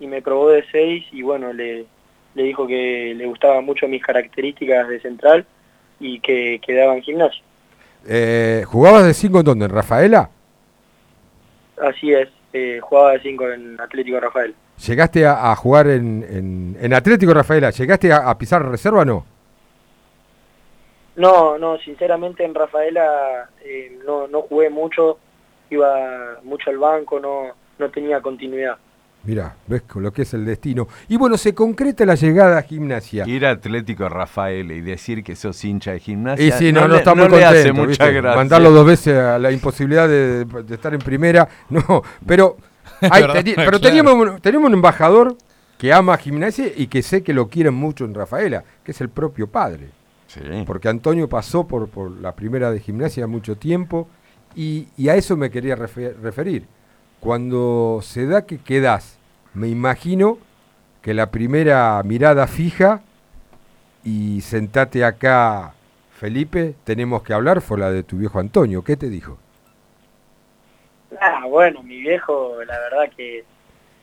y 0.00 0.06
me 0.06 0.22
probó 0.22 0.50
de 0.50 0.64
6 0.70 1.06
y 1.12 1.22
bueno, 1.22 1.52
le, 1.52 1.86
le 2.34 2.42
dijo 2.42 2.66
que 2.66 3.14
le 3.16 3.26
gustaban 3.26 3.64
mucho 3.64 3.88
mis 3.88 4.02
características 4.02 4.88
de 4.88 5.00
central 5.00 5.44
y 5.98 6.20
que 6.20 6.60
quedaba 6.64 6.94
en 6.94 7.02
gimnasio. 7.02 7.42
Eh, 8.06 8.64
¿Jugabas 8.66 9.04
de 9.06 9.14
5 9.14 9.40
en 9.40 9.44
dónde? 9.44 9.64
¿En 9.66 9.70
Rafaela? 9.72 10.30
Así 11.80 12.12
es, 12.12 12.28
eh, 12.52 12.80
jugaba 12.80 13.12
de 13.12 13.20
5 13.20 13.50
en 13.50 13.80
Atlético 13.80 14.20
Rafael. 14.20 14.54
¿Llegaste 14.86 15.26
a, 15.26 15.50
a 15.50 15.56
jugar 15.56 15.88
en, 15.88 16.24
en, 16.28 16.76
en, 16.80 16.94
Atlético 16.94 17.34
Rafaela? 17.34 17.70
¿Llegaste 17.70 18.12
a, 18.12 18.30
a, 18.30 18.38
pisar 18.38 18.66
reserva 18.66 19.02
o 19.02 19.04
no? 19.04 19.26
No, 21.16 21.58
no, 21.58 21.78
sinceramente 21.78 22.44
en 22.44 22.54
Rafaela 22.54 23.50
eh, 23.62 23.98
no, 24.06 24.26
no 24.26 24.42
jugué 24.42 24.70
mucho, 24.70 25.18
iba 25.68 26.38
mucho 26.44 26.70
al 26.70 26.78
banco, 26.78 27.20
no, 27.20 27.48
no 27.78 27.90
tenía 27.90 28.20
continuidad. 28.22 28.78
Mira, 29.22 29.54
ves 29.66 29.82
con 29.82 30.02
lo 30.02 30.12
que 30.12 30.22
es 30.22 30.32
el 30.32 30.46
destino. 30.46 30.88
Y 31.08 31.16
bueno, 31.16 31.36
se 31.36 31.54
concreta 31.54 32.06
la 32.06 32.14
llegada 32.14 32.58
a 32.58 32.62
gimnasia. 32.62 33.28
Ir 33.28 33.44
a 33.44 33.50
Atlético 33.50 34.08
Rafael 34.08 34.72
y 34.72 34.80
decir 34.80 35.22
que 35.22 35.36
sos 35.36 35.62
hincha 35.62 35.92
de 35.92 36.00
gimnasia. 36.00 36.46
Y 36.46 36.52
sí, 36.52 36.72
no, 36.72 36.82
no, 36.82 36.88
no 36.88 36.96
está 36.96 37.14
muy 37.14 37.24
no 37.24 37.30
contento. 37.30 37.48
hace 37.58 37.72
mucha 37.72 38.10
gracia. 38.10 38.36
Mandarlo 38.36 38.70
dos 38.70 38.86
veces 38.86 39.18
a 39.18 39.38
la 39.38 39.52
imposibilidad 39.52 40.08
de, 40.08 40.46
de 40.46 40.74
estar 40.74 40.94
en 40.94 41.00
primera. 41.00 41.48
No, 41.70 42.02
pero, 42.26 42.56
hay, 43.02 43.24
teni 43.32 43.52
pero 43.54 43.78
claro. 43.78 43.80
teníamos, 43.80 44.42
tenemos 44.42 44.68
un 44.68 44.74
embajador 44.74 45.36
que 45.78 45.92
ama 45.92 46.14
a 46.14 46.18
gimnasia 46.18 46.66
y 46.74 46.86
que 46.88 47.02
sé 47.02 47.22
que 47.22 47.32
lo 47.32 47.48
quieren 47.48 47.74
mucho 47.74 48.04
en 48.04 48.14
Rafaela, 48.14 48.64
que 48.82 48.92
es 48.92 49.00
el 49.00 49.08
propio 49.08 49.46
padre. 49.46 49.90
Sí. 50.26 50.40
Porque 50.66 50.88
Antonio 50.88 51.28
pasó 51.28 51.66
por, 51.66 51.88
por 51.88 52.10
la 52.10 52.34
primera 52.34 52.70
de 52.70 52.80
gimnasia 52.80 53.26
mucho 53.26 53.56
tiempo 53.56 54.08
y, 54.54 54.88
y 54.96 55.08
a 55.08 55.16
eso 55.16 55.36
me 55.36 55.50
quería 55.50 55.76
refer 55.76 56.16
referir. 56.22 56.66
Cuando 57.20 58.00
se 58.02 58.26
da 58.26 58.46
que 58.46 58.58
quedás, 58.58 59.18
me 59.52 59.68
imagino 59.68 60.38
que 61.02 61.12
la 61.12 61.30
primera 61.30 62.02
mirada 62.02 62.46
fija 62.46 63.02
y 64.02 64.40
sentate 64.40 65.04
acá, 65.04 65.74
Felipe, 66.12 66.74
tenemos 66.84 67.22
que 67.22 67.34
hablar, 67.34 67.60
fue 67.60 67.78
la 67.78 67.90
de 67.90 68.02
tu 68.02 68.16
viejo 68.16 68.38
Antonio. 68.38 68.82
¿Qué 68.82 68.96
te 68.96 69.10
dijo? 69.10 69.38
Ah, 71.20 71.44
bueno, 71.46 71.82
mi 71.82 72.00
viejo, 72.00 72.56
la 72.64 72.78
verdad 72.78 73.12
que 73.14 73.44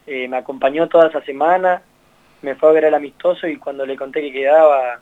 eh, 0.05 0.28
me 0.28 0.38
acompañó 0.38 0.88
toda 0.88 1.07
esa 1.07 1.22
semana, 1.22 1.82
me 2.43 2.53
fue 2.53 2.70
a 2.70 2.74
ver 2.74 2.86
al 2.86 2.93
amistoso 2.93 3.47
y 3.47 3.57
cuando 3.57 3.84
le 3.84 3.95
conté 3.95 4.22
que 4.22 4.32
quedaba, 4.32 4.99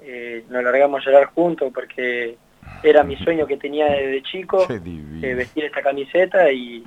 eh, 0.00 0.44
nos 0.48 0.64
largamos 0.64 1.02
a 1.02 1.04
llorar 1.04 1.26
juntos 1.26 1.70
porque 1.74 2.38
era 2.82 3.02
mi 3.02 3.16
sueño 3.16 3.46
que 3.46 3.58
tenía 3.58 3.86
desde 3.86 4.22
chico, 4.22 4.66
eh, 4.70 5.34
vestir 5.34 5.64
esta 5.64 5.82
camiseta 5.82 6.50
y, 6.50 6.86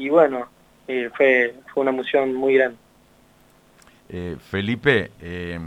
y 0.00 0.08
bueno, 0.08 0.46
eh, 0.88 1.10
fue, 1.14 1.54
fue 1.72 1.82
una 1.82 1.90
emoción 1.90 2.34
muy 2.34 2.54
grande. 2.54 2.78
Eh, 4.08 4.36
Felipe, 4.40 5.10
eh, 5.20 5.60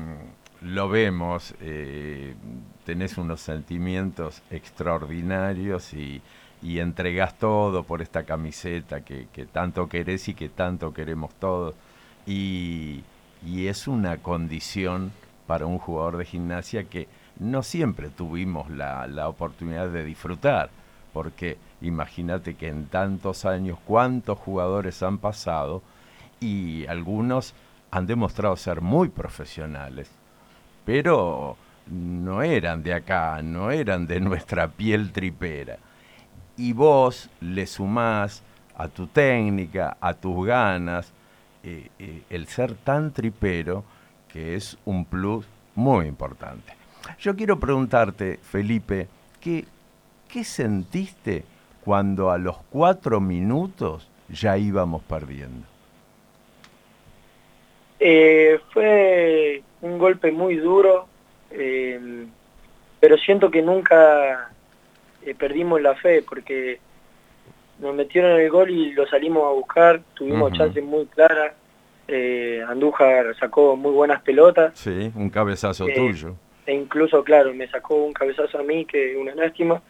lo 0.62 0.90
vemos, 0.90 1.54
eh, 1.62 2.34
tenés 2.84 3.18
unos 3.20 3.42
sentimientos 3.42 4.42
extraordinarios 4.50 5.94
y, 5.94 6.20
y 6.64 6.80
entregás 6.80 7.38
todo 7.38 7.84
por 7.84 8.02
esta 8.02 8.24
camiseta 8.24 9.06
que, 9.06 9.28
que, 9.32 9.46
tanto 9.46 9.88
querés 9.88 10.28
y 10.30 10.34
que 10.34 10.50
tanto 10.50 10.94
queremos 10.94 11.32
todos. 11.36 11.76
Y, 12.26 13.04
y 13.46 13.68
es 13.68 13.88
una 13.88 14.18
condición 14.18 15.12
para 15.46 15.68
un 15.68 15.78
jugador 15.78 16.18
de 16.18 16.26
gimnasia 16.26 16.86
que 16.86 17.08
no 17.40 17.62
siempre 17.62 18.10
tuvimos 18.10 18.70
la, 18.72 19.06
la 19.06 19.30
oportunidad 19.30 19.90
de 19.90 20.04
disfrutar, 20.04 20.72
porque 21.14 21.58
imagínate 21.84 22.56
que 22.56 22.70
en 22.70 22.88
tantos 22.88 23.46
años 23.46 23.78
cuántos 23.86 24.40
jugadores 24.40 25.04
han 25.04 25.18
pasado 25.20 25.84
y 26.40 26.86
algunos 26.88 27.54
han 27.92 28.08
demostrado 28.08 28.56
ser 28.56 28.82
muy 28.82 29.10
profesionales, 29.10 30.10
pero 30.86 31.56
no 31.88 32.42
eran 32.42 32.82
de 32.82 32.94
acá, 32.94 33.42
no 33.44 33.70
eran 33.72 34.08
de 34.08 34.20
nuestra 34.20 34.68
piel 34.68 35.12
tripera. 35.12 35.78
Y 36.58 36.74
vos 36.74 37.30
le 37.42 37.68
sumás 37.68 38.42
a 38.76 38.88
tu 38.88 39.08
técnica, 39.08 39.98
a 40.00 40.14
tus 40.14 40.46
ganas, 40.46 41.12
eh, 41.64 41.90
eh, 42.00 42.24
el 42.30 42.48
ser 42.48 42.74
tan 42.76 43.12
tripero, 43.12 43.84
que 44.28 44.56
es 44.56 44.78
un 44.86 45.06
plus 45.06 45.46
muy 45.76 46.08
importante. 46.08 46.74
Yo 47.20 47.36
quiero 47.36 47.60
preguntarte, 47.60 48.40
Felipe, 48.42 49.08
¿qué, 49.40 49.66
qué 50.28 50.44
sentiste 50.44 51.46
cuando 51.84 52.32
a 52.32 52.38
los 52.38 52.58
cuatro 52.70 53.20
minutos 53.20 54.10
ya 54.30 54.58
íbamos 54.58 55.02
perdiendo? 55.04 55.66
Eh, 58.00 58.60
fue 58.74 59.62
un 59.82 59.98
golpe 59.98 60.32
muy 60.32 60.56
duro, 60.58 61.08
eh, 61.52 62.26
pero 63.00 63.18
siento 63.18 63.50
que 63.50 63.62
nunca 63.62 64.50
eh, 65.26 65.36
perdimos 65.36 65.82
la 65.82 65.96
fe 65.96 66.22
porque 66.22 66.80
nos 67.80 67.96
metieron 67.96 68.40
el 68.40 68.50
gol 68.50 68.70
y 68.70 68.92
lo 68.94 69.08
salimos 69.08 69.44
a 69.46 69.52
buscar, 69.52 70.02
tuvimos 70.14 70.52
chances 70.54 70.84
muy 70.84 71.06
claras, 71.08 71.54
eh, 72.08 72.62
Andújar 72.68 73.36
sacó 73.40 73.76
muy 73.78 73.92
buenas 73.92 74.22
pelotas 74.22 74.78
Sí, 74.78 75.12
un 75.16 75.30
cabezazo 75.30 75.86
tuyo. 75.88 76.36
e 76.66 76.74
incluso, 76.74 77.24
claro, 77.24 77.54
me 77.54 77.68
sacó 77.70 77.96
un 77.96 78.14
cabezazo 78.14 78.60
a 78.60 78.64
mí 78.64 78.86
que 78.86 79.16
una 79.16 79.34
lástima, 79.36 79.82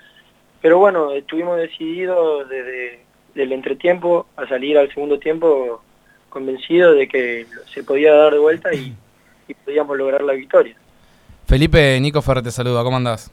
pero 0.64 0.80
bueno, 0.80 1.12
estuvimos 1.12 1.58
decididos 1.58 2.48
desde 2.48 3.02
el 3.36 3.52
entretiempo 3.52 4.28
a 4.38 4.48
salir 4.48 4.78
al 4.78 4.88
segundo 4.94 5.20
tiempo 5.20 5.84
convencidos 6.30 6.96
de 6.96 7.10
que 7.10 7.46
se 7.74 7.84
podía 7.84 8.14
dar 8.14 8.32
de 8.32 8.40
vuelta 8.40 8.74
y, 8.74 8.96
y 9.50 9.54
podíamos 9.56 9.98
lograr 9.98 10.22
la 10.24 10.32
victoria. 10.32 10.74
Felipe, 11.46 12.00
Nico 12.00 12.22
Ferrer 12.22 12.46
te 12.46 12.52
saluda, 12.52 12.82
¿cómo 12.82 12.96
andás? 12.96 13.30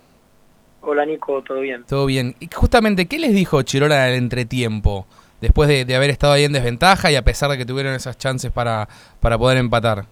Hola 0.81 1.07
Nico, 1.07 1.41
¿todo 1.43 1.61
bien? 1.61 1.85
Todo 1.89 2.05
bien. 2.07 2.35
Y 2.41 2.49
justamente, 2.53 3.07
¿qué 3.07 3.21
les 3.21 3.33
dijo 3.33 3.63
Chirola 3.63 4.09
en 4.09 4.15
el 4.15 4.19
entretiempo? 4.19 5.07
Después 5.41 5.69
de, 5.69 5.85
de 5.85 5.95
haber 5.95 6.11
estado 6.11 6.33
ahí 6.33 6.43
en 6.43 6.53
desventaja 6.53 7.13
y 7.13 7.15
a 7.15 7.23
pesar 7.23 7.49
de 7.49 7.59
que 7.59 7.65
tuvieron 7.65 7.95
esas 7.95 8.19
chances 8.19 8.51
para, 8.51 8.89
para 9.21 9.39
poder 9.39 9.59
empatar. 9.59 10.05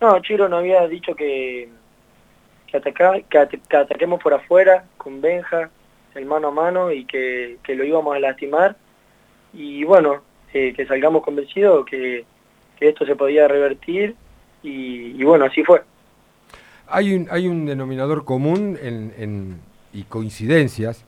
No, 0.00 0.20
Chiro 0.20 0.48
nos 0.48 0.58
había 0.58 0.88
dicho 0.88 1.14
que, 1.14 1.68
que, 2.80 3.38
ataca- 3.38 3.80
ataquemos 3.80 4.20
por 4.22 4.34
afuera 4.34 4.84
con 4.96 5.20
Benja, 5.20 5.70
el 6.14 6.26
mano 6.26 6.48
a 6.48 6.50
mano 6.50 6.90
y 6.92 7.04
que, 7.04 7.58
que 7.62 7.74
lo 7.74 7.84
íbamos 7.84 8.14
a 8.14 8.18
lastimar 8.18 8.76
y 9.52 9.84
bueno, 9.84 10.22
eh, 10.52 10.72
que 10.74 10.86
salgamos 10.86 11.22
convencidos 11.22 11.86
que, 11.86 12.24
que 12.78 12.88
esto 12.88 13.04
se 13.06 13.16
podía 13.16 13.46
revertir 13.48 14.14
y, 14.62 15.20
y 15.20 15.24
bueno, 15.24 15.44
así 15.44 15.62
fue. 15.62 15.82
Hay 16.86 17.14
un, 17.14 17.28
hay 17.30 17.48
un 17.48 17.66
denominador 17.66 18.24
común 18.24 18.78
en, 18.80 19.12
en- 19.16 19.60
y 19.92 20.02
coincidencias 20.04 21.04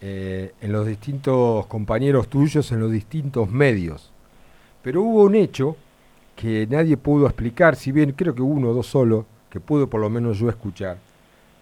eh, 0.00 0.52
en 0.62 0.72
los 0.72 0.86
distintos 0.86 1.66
compañeros 1.66 2.28
tuyos, 2.28 2.72
en 2.72 2.80
los 2.80 2.90
distintos 2.90 3.50
medios. 3.50 4.10
Pero 4.82 5.02
hubo 5.02 5.24
un 5.24 5.34
hecho 5.34 5.76
que 6.36 6.66
nadie 6.70 6.96
pudo 6.96 7.26
explicar, 7.26 7.76
si 7.76 7.92
bien 7.92 8.12
creo 8.12 8.34
que 8.34 8.40
uno 8.40 8.70
o 8.70 8.74
dos 8.74 8.86
solo, 8.86 9.26
que 9.50 9.60
pude 9.60 9.86
por 9.86 10.00
lo 10.00 10.08
menos 10.08 10.38
yo 10.38 10.48
escuchar. 10.48 10.96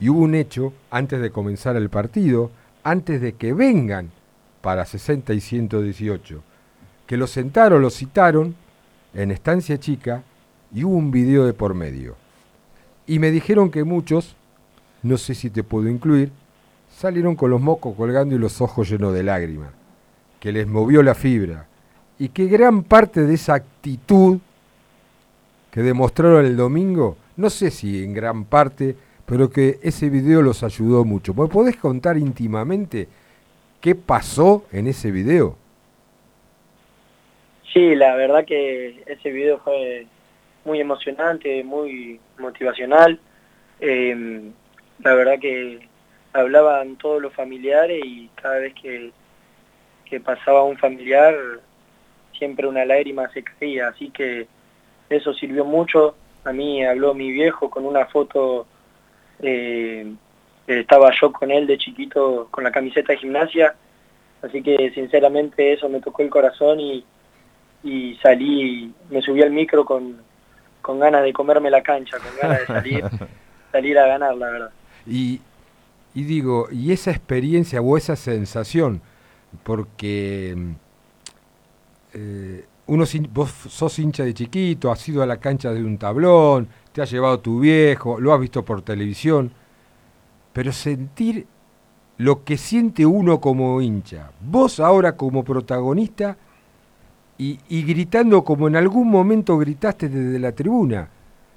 Y 0.01 0.09
hubo 0.09 0.21
un 0.21 0.35
hecho 0.35 0.73
antes 0.91 1.21
de 1.21 1.31
comenzar 1.31 1.77
el 1.77 1.89
partido, 1.89 2.51
antes 2.85 3.21
de 3.21 3.35
que 3.35 3.53
vengan 3.53 4.11
para 4.61 4.85
60 4.85 5.33
y 5.35 5.41
118, 5.41 6.43
que 7.07 7.17
lo 7.17 7.27
sentaron, 7.27 7.83
lo 7.83 7.91
citaron 7.91 8.55
en 9.15 9.31
Estancia 9.31 9.79
Chica 9.79 10.23
y 10.73 10.85
hubo 10.85 10.97
un 10.97 11.11
video 11.11 11.45
de 11.45 11.53
por 11.53 11.75
medio. 11.75 12.17
Y 13.07 13.19
me 13.19 13.31
dijeron 13.31 13.71
que 13.71 13.85
muchos, 13.85 14.37
no 15.03 15.17
sé 15.17 15.35
si 15.35 15.51
te 15.51 15.63
puedo 15.63 15.89
incluir, 15.89 16.31
salieron 16.95 17.37
con 17.37 17.51
los 17.51 17.61
mocos 17.61 17.97
colgando 17.97 18.35
y 18.35 18.39
los 18.39 18.61
ojos 18.61 18.91
llenos 18.91 19.15
de 19.15 19.23
lágrimas, 19.23 19.71
que 20.41 20.53
les 20.53 20.67
movió 20.67 21.03
la 21.03 21.15
fibra, 21.15 21.67
y 22.19 22.29
que 22.31 22.47
gran 22.47 22.83
parte 22.83 23.23
de 23.23 23.35
esa 23.35 23.55
actitud 23.55 24.39
que 25.71 25.83
demostraron 25.83 26.45
el 26.45 26.57
domingo, 26.57 27.17
no 27.37 27.51
sé 27.51 27.71
si 27.71 28.03
en 28.03 28.13
gran 28.13 28.45
parte, 28.45 28.97
pero 29.29 29.51
que 29.51 29.79
ese 29.83 30.09
video 30.09 30.41
los 30.41 30.63
ayudó 30.63 31.05
mucho. 31.05 31.35
¿Me 31.35 31.47
podés 31.49 31.77
contar 31.77 32.17
íntimamente 32.17 33.09
qué 33.81 33.95
pasó 33.95 34.65
en 34.73 34.87
ese 34.87 35.11
video? 35.11 35.57
Sí, 37.73 37.95
la 37.95 38.17
verdad 38.17 38.47
que 38.47 39.03
ese 39.07 39.31
video 39.31 39.59
fue 39.59 40.07
muy 40.65 40.81
emocionante, 40.81 41.63
muy 41.63 42.19
motivacional. 42.39 43.21
Eh, 43.81 44.51
la 45.01 45.15
verdad 45.15 45.39
que 45.39 45.87
hablaban 46.33 46.97
todos 46.97 47.21
los 47.21 47.35
familiares 47.35 48.01
y 48.03 48.31
cada 48.35 48.61
vez 48.61 48.75
que, 48.81 49.13
que 50.07 50.21
pasaba 50.21 50.65
un 50.65 50.79
familiar 50.79 51.35
siempre 52.39 52.67
una 52.67 52.85
lágrima 52.87 53.29
se 53.31 53.43
caía, 53.43 53.89
así 53.89 54.11
que 54.11 54.47
eso 55.11 55.35
sirvió 55.35 55.65
mucho. 55.67 56.15
A 56.45 56.53
mí 56.53 56.83
habló 56.85 57.13
mi 57.13 57.31
viejo 57.31 57.69
con 57.69 57.85
una 57.85 58.07
foto, 58.07 58.67
eh, 59.41 60.13
estaba 60.67 61.11
yo 61.19 61.33
con 61.33 61.51
él 61.51 61.67
de 61.67 61.79
chiquito 61.79 62.49
con 62.51 62.65
la 62.65 62.71
camiseta 62.71 63.13
de 63.13 63.19
gimnasia, 63.19 63.75
así 64.43 64.63
que 64.63 64.91
sinceramente 64.95 65.73
eso 65.73 65.89
me 65.89 66.01
tocó 66.01 66.23
el 66.23 66.31
corazón 66.31 66.81
y, 66.81 67.05
y 67.83 68.17
salí, 68.23 68.93
me 69.11 69.23
subí 69.23 69.43
al 69.43 69.51
micro 69.51 69.85
con, 69.85 70.21
con 70.83 70.99
ganas 70.99 71.23
de 71.23 71.33
comerme 71.33 71.71
la 71.71 71.83
cancha, 71.83 72.19
con 72.19 72.31
ganas 72.41 72.61
de 72.61 72.67
salir, 72.67 73.05
salir 73.73 73.99
a 73.99 74.07
ganar, 74.07 74.37
la 74.37 74.51
verdad. 74.51 74.71
Y, 75.07 75.41
y 76.15 76.25
digo, 76.25 76.69
y 76.71 76.93
esa 76.93 77.11
experiencia 77.11 77.81
o 77.81 77.97
esa 77.97 78.17
sensación, 78.17 79.01
porque 79.63 80.57
eh, 82.13 82.65
uno 82.87 83.05
vos 83.31 83.51
sos 83.51 83.99
hincha 83.99 84.25
de 84.25 84.35
chiquito, 84.35 84.91
has 84.91 85.09
ido 85.09 85.23
a 85.23 85.27
la 85.27 85.39
cancha 85.39 85.73
de 85.73 85.85
un 85.85 85.99
tablón, 85.99 86.69
te 86.99 87.03
ha 87.03 87.07
llevado 87.07 87.39
tu 87.39 87.61
viejo, 87.61 88.19
lo 88.19 88.35
has 88.35 88.41
visto 88.41 88.65
por 88.65 88.83
televisión, 88.83 89.53
pero 90.53 90.73
sentir 90.73 91.47
lo 92.17 92.43
que 92.43 92.57
siente 92.57 93.07
uno 93.07 93.41
como 93.41 93.81
hincha, 93.81 94.33
vos 94.41 94.81
ahora 94.81 95.17
como 95.17 95.45
protagonista 95.45 96.37
y, 97.39 97.61
gritando 97.85 98.43
como 98.43 98.67
en 98.67 98.75
algún 98.75 99.09
momento 99.09 99.57
gritaste 99.59 100.09
desde 100.09 100.41
la 100.41 100.51
tribuna, 100.51 101.09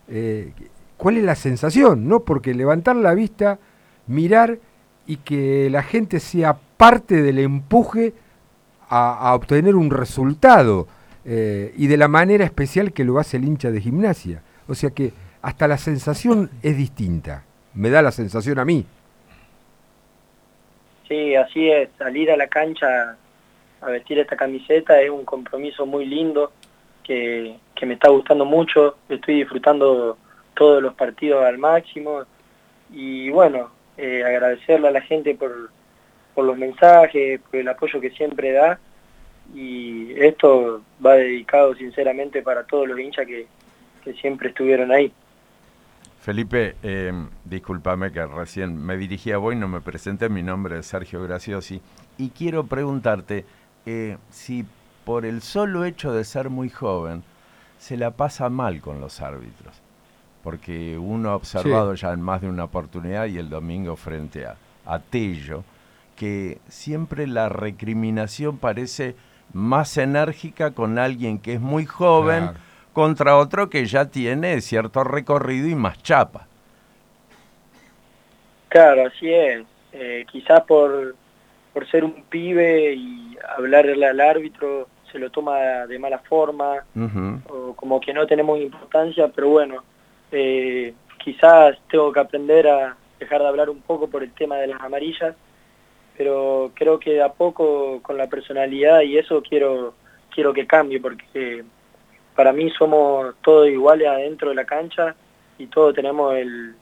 eh, 0.07 0.53
¿cuál 0.95 1.17
es 1.17 1.23
la 1.23 1.33
sensación? 1.33 2.07
¿no? 2.07 2.19
Porque 2.19 2.53
levantar 2.53 2.95
la 2.95 3.15
vista, 3.15 3.57
mirar 4.05 4.59
y 5.07 5.17
que 5.17 5.71
la 5.71 5.81
gente 5.81 6.19
sea 6.19 6.55
parte 6.77 7.23
del 7.23 7.39
empuje 7.39 8.13
a, 8.87 9.29
a 9.29 9.33
obtener 9.33 9.75
un 9.75 9.89
resultado 9.89 10.87
eh, 11.25 11.73
y 11.75 11.87
de 11.87 11.97
la 11.97 12.07
manera 12.07 12.45
especial 12.45 12.93
que 12.93 13.03
lo 13.03 13.17
hace 13.17 13.37
el 13.37 13.45
hincha 13.45 13.71
de 13.71 13.81
gimnasia. 13.81 14.43
O 14.67 14.75
sea 14.75 14.91
que 14.91 15.13
hasta 15.41 15.67
la 15.67 15.77
sensación 15.77 16.49
es 16.61 16.77
distinta. 16.77 17.43
Me 17.73 17.89
da 17.89 18.01
la 18.01 18.11
sensación 18.11 18.59
a 18.59 18.65
mí. 18.65 18.85
Sí, 21.07 21.35
así 21.35 21.69
es, 21.69 21.89
salir 21.97 22.31
a 22.31 22.37
la 22.37 22.47
cancha 22.47 23.17
a 23.81 23.85
vestir 23.87 24.19
esta 24.19 24.37
camiseta 24.37 25.01
es 25.01 25.09
un 25.09 25.25
compromiso 25.25 25.85
muy 25.85 26.05
lindo 26.05 26.51
que, 27.03 27.57
que 27.75 27.85
me 27.85 27.95
está 27.95 28.09
gustando 28.09 28.45
mucho, 28.45 28.97
estoy 29.09 29.37
disfrutando 29.37 30.17
todos 30.53 30.81
los 30.81 30.93
partidos 30.93 31.43
al 31.43 31.57
máximo 31.57 32.23
y 32.91 33.29
bueno, 33.29 33.71
eh, 33.97 34.23
agradecerle 34.23 34.87
a 34.87 34.91
la 34.91 35.01
gente 35.01 35.33
por, 35.35 35.71
por 36.35 36.45
los 36.45 36.57
mensajes, 36.57 37.41
por 37.41 37.59
el 37.59 37.67
apoyo 37.67 37.99
que 37.99 38.11
siempre 38.11 38.51
da 38.51 38.79
y 39.53 40.13
esto 40.17 40.81
va 41.03 41.15
dedicado 41.15 41.75
sinceramente 41.75 42.41
para 42.41 42.63
todos 42.63 42.87
los 42.87 42.99
hinchas 42.99 43.25
que, 43.25 43.47
que 44.03 44.13
siempre 44.13 44.49
estuvieron 44.49 44.91
ahí. 44.91 45.11
Felipe, 46.21 46.75
eh, 46.83 47.11
discúlpame 47.45 48.11
que 48.11 48.23
recién 48.27 48.77
me 48.77 48.95
dirigí 48.95 49.31
a 49.31 49.39
vos 49.39 49.55
y 49.55 49.57
no 49.57 49.67
me 49.67 49.81
presenté, 49.81 50.29
mi 50.29 50.43
nombre 50.43 50.77
es 50.77 50.85
Sergio 50.85 51.23
Graciosi, 51.23 51.81
y 52.19 52.29
quiero 52.29 52.67
preguntarte 52.67 53.43
eh, 53.87 54.17
si 54.29 54.63
por 55.03 55.25
el 55.25 55.41
solo 55.41 55.83
hecho 55.83 56.13
de 56.13 56.23
ser 56.23 56.51
muy 56.51 56.69
joven 56.69 57.23
se 57.79 57.97
la 57.97 58.11
pasa 58.11 58.49
mal 58.49 58.81
con 58.81 59.01
los 59.01 59.19
árbitros, 59.19 59.81
porque 60.43 60.95
uno 60.95 61.31
ha 61.31 61.35
observado 61.35 61.95
ya 61.95 62.13
en 62.13 62.21
más 62.21 62.41
de 62.41 62.49
una 62.49 62.65
oportunidad 62.65 63.25
y 63.25 63.39
el 63.39 63.49
domingo 63.49 63.95
frente 63.95 64.45
a, 64.45 64.57
a 64.85 64.99
Tello, 64.99 65.63
que 66.15 66.59
siempre 66.69 67.25
la 67.25 67.49
recriminación 67.49 68.59
parece 68.59 69.15
más 69.53 69.97
enérgica 69.97 70.69
con 70.69 70.99
alguien 70.99 71.39
que 71.39 71.55
es 71.55 71.61
muy 71.61 71.87
joven 71.87 72.43
Claro. 72.43 72.70
Contra 72.93 73.37
otro 73.37 73.69
que 73.69 73.85
ya 73.85 74.05
tiene 74.05 74.61
cierto 74.61 75.03
recorrido 75.03 75.67
y 75.67 75.75
más 75.75 76.01
chapa. 76.03 76.47
Claro, 78.69 79.07
así 79.07 79.31
es. 79.33 79.65
Eh, 79.93 80.25
quizás 80.31 80.61
por, 80.61 81.15
por 81.73 81.89
ser 81.89 82.03
un 82.03 82.23
pibe 82.29 82.93
y 82.93 83.37
hablarle 83.57 84.05
al 84.05 84.19
árbitro 84.19 84.87
se 85.11 85.19
lo 85.19 85.29
toma 85.29 85.85
de 85.87 85.99
mala 85.99 86.19
forma 86.19 86.85
o 87.49 87.73
como 87.75 87.99
que 87.99 88.13
no 88.13 88.25
tenemos 88.25 88.59
importancia, 88.59 89.27
pero 89.27 89.49
bueno, 89.49 89.83
eh, 90.31 90.93
quizás 91.21 91.77
tengo 91.89 92.11
que 92.13 92.19
aprender 92.21 92.67
a 92.67 92.95
dejar 93.19 93.41
de 93.41 93.47
hablar 93.47 93.69
un 93.69 93.81
poco 93.81 94.09
por 94.09 94.23
el 94.23 94.31
tema 94.31 94.55
de 94.55 94.67
las 94.67 94.81
amarillas, 94.81 95.35
pero 96.17 96.71
creo 96.75 96.99
que 96.99 97.11
de 97.11 97.23
a 97.23 97.33
poco 97.33 98.01
con 98.01 98.17
la 98.17 98.27
personalidad 98.27 99.01
y 99.01 99.17
eso 99.17 99.41
quiero 99.41 99.93
quiero 100.33 100.53
que 100.53 100.65
cambie 100.65 101.01
porque 101.01 101.65
para 102.41 102.53
mí 102.53 102.71
somos 102.71 103.35
todos 103.43 103.67
iguales 103.67 104.07
adentro 104.07 104.49
de 104.49 104.55
la 104.55 104.65
cancha 104.65 105.13
y 105.59 105.67
todos 105.67 105.93
tenemos 105.93 106.33
el, 106.33 106.73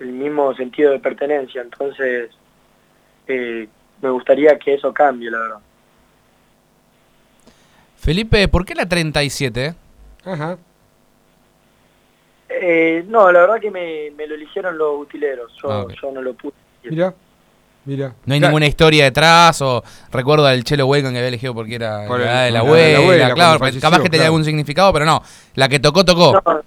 el 0.00 0.12
mismo 0.12 0.54
sentido 0.54 0.92
de 0.92 0.98
pertenencia, 0.98 1.62
entonces 1.62 2.30
eh, 3.26 3.66
me 4.02 4.10
gustaría 4.10 4.58
que 4.58 4.74
eso 4.74 4.92
cambie, 4.92 5.30
la 5.30 5.38
verdad. 5.38 5.58
Felipe, 7.96 8.46
¿por 8.48 8.66
qué 8.66 8.74
la 8.74 8.86
37? 8.86 9.74
Ajá. 10.26 10.58
Eh, 12.50 13.02
no, 13.08 13.32
la 13.32 13.40
verdad 13.40 13.60
que 13.62 13.70
me, 13.70 14.10
me 14.10 14.26
lo 14.26 14.34
eligieron 14.34 14.76
los 14.76 15.00
utileros, 15.00 15.56
yo, 15.62 15.70
Ah, 15.70 15.86
yo 16.02 16.12
no 16.12 16.20
lo 16.20 16.34
puse. 16.34 16.54
Mira, 16.82 17.14
mira. 17.84 18.14
No 18.26 18.34
hay 18.34 18.40
ninguna 18.40 18.66
historia 18.66 19.04
detrás 19.04 19.60
o 19.62 19.82
recuerdo 20.12 20.46
al 20.46 20.62
Chelo 20.64 20.86
Huecan 20.86 21.12
que 21.12 21.18
había 21.18 21.28
elegido 21.28 21.54
porque 21.54 21.74
era 21.76 22.06
Por 22.06 22.20
el- 22.20 22.26
de 22.26 22.32
la 22.32 22.50
la 22.50 22.58
abuela, 22.60 23.34
claro, 23.34 23.58
capaz 23.58 23.70
que 23.72 23.80
falleció, 23.80 24.02
tenía 24.02 24.08
claro. 24.10 24.24
algún 24.26 24.44
significado, 24.44 24.92
pero 24.92 25.04
no, 25.04 25.22
la 25.54 25.68
que 25.68 25.78
tocó, 25.80 26.04
tocó. 26.04 26.40
No, 26.44 26.62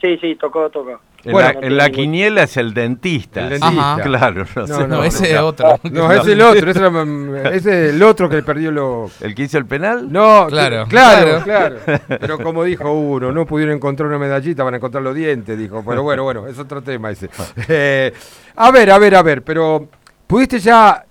sí, 0.00 0.16
sí, 0.20 0.36
tocó, 0.36 0.68
tocó. 0.70 1.00
En, 1.24 1.32
Bueno, 1.32 1.60
la, 1.70 1.86
en 1.86 1.92
quiniela 1.92 2.44
es 2.44 2.56
el 2.56 2.72
dentista. 2.72 3.40
El 3.40 3.48
dentista. 3.58 3.94
Ajá. 3.94 4.02
Claro, 4.02 4.44
no, 4.54 4.60
No, 4.62 4.66
sé, 4.68 4.72
No, 4.78 4.86
no, 4.86 5.02
ese 5.04 5.32
es 5.34 5.40
otro. 5.40 5.80
No, 5.90 6.12
ese 6.12 6.20
es 6.20 6.26
el 6.28 6.40
otro, 6.40 6.70
ese, 6.70 6.78
era- 6.80 7.50
ese 7.50 7.56
es 7.88 7.94
el 7.94 8.02
otro 8.04 8.28
que 8.28 8.42
perdió 8.44 8.70
lo... 8.70 9.10
¿El 9.20 9.34
que 9.34 9.42
hizo 9.42 9.58
el 9.58 9.66
penal? 9.66 10.06
No, 10.12 10.46
Claro, 10.48 10.84
que- 10.84 10.90
claro, 10.90 11.42
claro. 11.42 11.76
claro. 11.84 12.00
Pero 12.20 12.38
como 12.38 12.62
dijo 12.62 12.92
uno, 12.92 13.32
no 13.32 13.44
pudieron 13.44 13.74
encontrar 13.74 14.08
una 14.08 14.18
medallita, 14.20 14.62
van 14.62 14.74
a 14.74 14.76
encontrar 14.76 15.02
los 15.02 15.16
dientes, 15.16 15.58
dijo. 15.58 15.82
Pero 15.84 16.04
bueno, 16.04 16.22
bueno, 16.22 16.46
es 16.46 16.56
otro 16.60 16.80
tema 16.82 17.10
ese. 17.10 17.28
Eh, 17.68 18.12
a 18.54 18.70
ver, 18.70 18.90
a 18.92 18.98
ver, 18.98 19.14
a 19.16 19.22
ver, 19.24 19.42
pero 19.42 19.88
¿pudiste 20.26 20.58
ya 20.58 21.04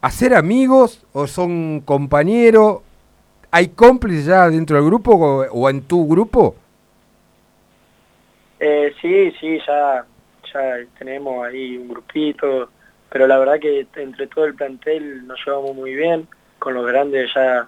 hacer 0.00 0.34
amigos 0.34 1.04
o 1.12 1.26
son 1.26 1.80
compañeros? 1.80 2.82
¿Hay 3.50 3.68
cómplices 3.68 4.26
ya 4.26 4.48
dentro 4.48 4.76
del 4.76 4.86
grupo 4.86 5.12
o, 5.12 5.46
o 5.50 5.70
en 5.70 5.82
tu 5.82 6.06
grupo? 6.06 6.54
Eh, 8.60 8.92
sí, 9.00 9.32
sí, 9.40 9.58
ya, 9.66 10.04
ya 10.52 10.60
tenemos 10.98 11.46
ahí 11.46 11.76
un 11.78 11.88
grupito, 11.88 12.68
pero 13.10 13.26
la 13.26 13.38
verdad 13.38 13.58
que 13.58 13.86
entre 13.96 14.26
todo 14.26 14.44
el 14.44 14.54
plantel 14.54 15.26
nos 15.26 15.38
llevamos 15.44 15.74
muy 15.74 15.94
bien, 15.94 16.28
con 16.58 16.74
los 16.74 16.86
grandes 16.86 17.30
ya, 17.34 17.66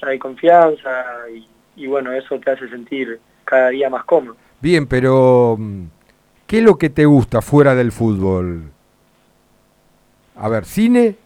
ya 0.00 0.08
hay 0.08 0.18
confianza 0.18 0.90
y, 1.32 1.46
y 1.76 1.86
bueno, 1.86 2.12
eso 2.12 2.38
te 2.40 2.50
hace 2.50 2.68
sentir 2.68 3.20
cada 3.44 3.68
día 3.68 3.88
más 3.88 4.04
cómodo. 4.04 4.36
Bien, 4.60 4.86
pero 4.86 5.56
mm, 5.58 5.84
¿qué 6.46 6.58
es 6.58 6.64
lo 6.64 6.76
que 6.76 6.90
te 6.90 7.06
gusta 7.06 7.40
fuera 7.40 7.74
del 7.74 7.92
fútbol? 7.92 8.72
A 10.36 10.48
ver, 10.48 10.64
cine, 10.64 11.16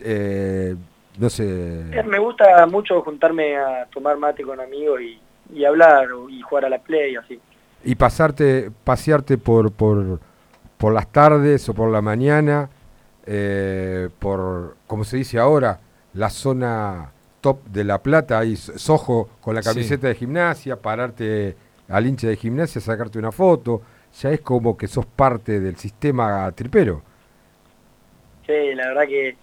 eh, 0.00 0.76
no 1.18 1.30
sé. 1.30 1.44
Eh, 1.92 2.02
Me 2.04 2.18
gusta 2.18 2.66
mucho 2.66 3.00
juntarme 3.02 3.56
a 3.56 3.86
tomar 3.86 4.18
mate 4.18 4.42
con 4.42 4.60
amigos 4.60 5.00
y, 5.00 5.18
y 5.54 5.64
hablar 5.64 6.12
o- 6.12 6.28
y 6.28 6.40
jugar 6.42 6.66
a 6.66 6.68
la 6.68 6.78
play 6.78 7.16
así. 7.16 7.40
y 7.84 7.94
pasarte, 7.94 8.70
pasearte 8.84 9.38
por, 9.38 9.70
por, 9.70 10.18
por 10.76 10.92
las 10.92 11.06
tardes 11.12 11.68
o 11.68 11.74
por 11.74 11.88
la 11.90 12.02
mañana, 12.02 12.68
eh, 13.24 14.08
por, 14.18 14.76
como 14.88 15.04
se 15.04 15.18
dice 15.18 15.38
ahora, 15.38 15.78
la 16.14 16.28
zona 16.30 17.12
top 17.40 17.64
de 17.66 17.84
La 17.84 18.02
Plata, 18.02 18.38
ahí 18.40 18.54
S- 18.54 18.76
Sojo 18.78 19.28
con 19.40 19.54
la 19.54 19.62
Sí. 19.62 19.68
camiseta 19.68 20.08
de 20.08 20.14
gimnasia, 20.16 20.76
pararte 20.76 21.54
al 21.88 22.06
hincha 22.06 22.26
de 22.26 22.36
gimnasia, 22.36 22.80
sacarte 22.80 23.18
una 23.20 23.30
foto, 23.30 23.82
ya 24.20 24.30
es 24.30 24.40
como 24.40 24.76
que 24.76 24.88
sos 24.88 25.06
parte 25.06 25.60
del 25.60 25.76
sistema 25.76 26.50
tripero. 26.52 27.02
Sí, 28.46 28.74
la 28.74 28.88
verdad 28.88 29.06
que, 29.08 29.36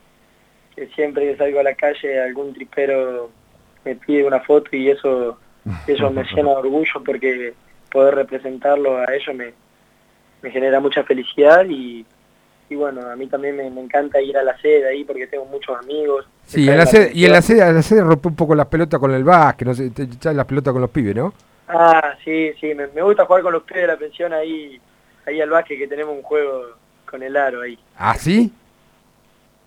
que 0.75 0.87
siempre 0.95 1.25
que 1.25 1.37
salgo 1.37 1.59
a 1.59 1.63
la 1.63 1.75
calle 1.75 2.21
algún 2.21 2.53
tripero 2.53 3.29
me 3.83 3.95
pide 3.95 4.25
una 4.25 4.39
foto 4.39 4.69
y 4.75 4.89
eso, 4.89 5.37
eso 5.87 6.09
me 6.09 6.23
llena 6.23 6.51
de 6.51 6.55
orgullo 6.55 7.03
porque 7.05 7.53
poder 7.91 8.15
representarlo 8.15 8.97
a 8.97 9.05
ellos 9.13 9.35
me, 9.35 9.53
me 10.41 10.51
genera 10.51 10.79
mucha 10.79 11.03
felicidad 11.03 11.65
y, 11.67 12.05
y 12.69 12.75
bueno, 12.75 13.09
a 13.09 13.15
mí 13.15 13.27
también 13.27 13.57
me, 13.57 13.69
me 13.69 13.81
encanta 13.81 14.21
ir 14.21 14.37
a 14.37 14.43
la 14.43 14.57
sede 14.59 14.87
ahí 14.87 15.03
porque 15.03 15.27
tengo 15.27 15.45
muchos 15.45 15.77
amigos. 15.77 16.25
Sí, 16.45 16.69
en 16.69 16.77
la 16.77 16.85
sede, 16.85 17.11
y 17.13 17.25
en 17.25 17.33
la 17.33 17.41
sede, 17.41 17.67
en 17.67 17.75
la 17.75 17.81
sede 17.81 18.01
rompe 18.01 18.29
un 18.29 18.35
poco 18.35 18.55
las 18.55 18.67
pelotas 18.67 18.99
con 18.99 19.13
el 19.13 19.23
básquet, 19.23 19.67
no 19.67 19.73
sé, 19.73 19.89
te 19.89 20.03
echás 20.03 20.35
las 20.35 20.45
pelotas 20.45 20.71
con 20.71 20.81
los 20.81 20.91
pibes, 20.91 21.15
¿no? 21.15 21.33
Ah, 21.67 22.15
sí, 22.23 22.53
sí, 22.59 22.73
me, 22.73 22.87
me 22.87 23.01
gusta 23.01 23.25
jugar 23.25 23.41
con 23.43 23.53
los 23.53 23.63
pibes 23.63 23.81
de 23.81 23.87
la 23.87 23.97
pensión 23.97 24.31
ahí, 24.33 24.79
ahí 25.25 25.41
al 25.41 25.49
básquet 25.49 25.77
que 25.77 25.87
tenemos 25.87 26.15
un 26.15 26.23
juego 26.23 26.77
con 27.05 27.21
el 27.21 27.35
aro 27.35 27.61
ahí. 27.61 27.77
¿Ah, 27.97 28.15
sí? 28.15 28.51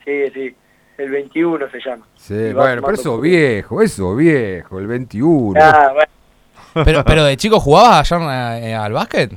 Sí, 0.06 0.30
sí, 0.32 0.54
el 0.98 1.10
21 1.10 1.68
se 1.70 1.78
llama. 1.84 2.06
Sí, 2.16 2.52
bueno, 2.54 2.80
pero 2.80 2.94
eso 2.94 3.20
viejo, 3.20 3.82
eso 3.82 4.16
viejo, 4.16 4.78
el 4.78 4.86
21. 4.86 5.60
Ah, 5.62 5.90
bueno. 5.92 6.84
Pero, 6.84 7.04
pero 7.04 7.24
de 7.24 7.36
chico 7.36 7.58
jugabas 7.60 8.10
allá 8.12 8.58
eh, 8.60 8.74
al 8.74 8.92
básquet? 8.92 9.32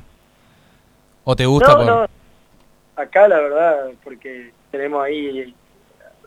¿O 1.24 1.36
te 1.36 1.45
gusta? 1.45 1.72
No, 1.72 1.78
por- 1.78 1.86
no. 1.86 2.05
Acá 2.95 3.28
la 3.28 3.39
verdad, 3.39 3.76
porque 4.03 4.51
tenemos 4.72 5.03
ahí 5.03 5.53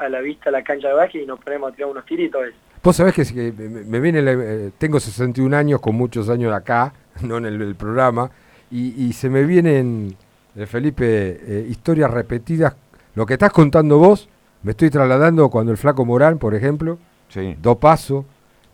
a 0.01 0.09
la 0.09 0.21
vista 0.21 0.51
la 0.51 0.63
cancha 0.63 0.89
de 0.89 0.95
básquet 0.95 1.23
y 1.23 1.27
nos 1.27 1.39
ponemos 1.41 1.73
a 1.73 1.75
tirar 1.77 1.91
unos 1.91 2.05
tiritos. 2.07 2.43
Vos 2.83 2.97
sabés 2.97 3.15
que, 3.15 3.53
me, 3.87 4.01
viene, 4.01 4.23
la- 4.23 4.33
eh, 4.33 4.71
tengo 4.79 4.99
61 4.99 5.55
años 5.57 5.81
con 5.81 5.95
muchos 5.95 6.29
años 6.29 6.53
acá, 6.53 6.93
no 7.23 7.37
en 7.39 7.47
el, 7.47 7.61
el 7.63 7.75
programa, 7.77 8.31
y, 8.71 9.05
y 9.07 9.13
se 9.13 9.29
me 9.31 9.45
vienen, 9.45 10.17
eh, 10.57 10.67
Felipe, 10.67 11.05
eh, 11.07 11.67
historias 11.71 12.11
repetidas. 12.11 12.75
Lo 13.15 13.27
que 13.27 13.35
estás 13.35 13.53
contando 13.53 13.99
vos, 13.99 14.31
me 14.63 14.71
estoy 14.73 14.91
trasladando 14.91 15.49
cuando 15.49 15.73
el 15.73 15.79
flaco 15.79 16.05
Morán, 16.05 16.39
por 16.39 16.55
ejemplo, 16.55 16.99
Sí. 17.29 17.57
do 17.61 17.77
paso, 17.77 18.25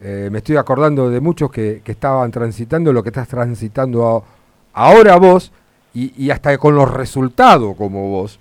eh, 0.01 0.29
me 0.31 0.39
estoy 0.39 0.57
acordando 0.57 1.11
de 1.11 1.21
muchos 1.21 1.51
que, 1.51 1.81
que 1.85 1.93
estaban 1.93 2.31
transitando 2.31 2.93
lo 2.93 3.03
que 3.03 3.09
estás 3.11 3.29
transitando 3.29 4.07
a- 4.07 4.23
ahora 4.87 5.17
vos, 5.17 5.53
y, 5.95 6.13
y 6.23 6.31
hasta 6.31 6.57
con 6.59 6.75
los 6.75 6.91
resultados 6.93 7.75
como 7.77 8.09
vos, 8.11 8.39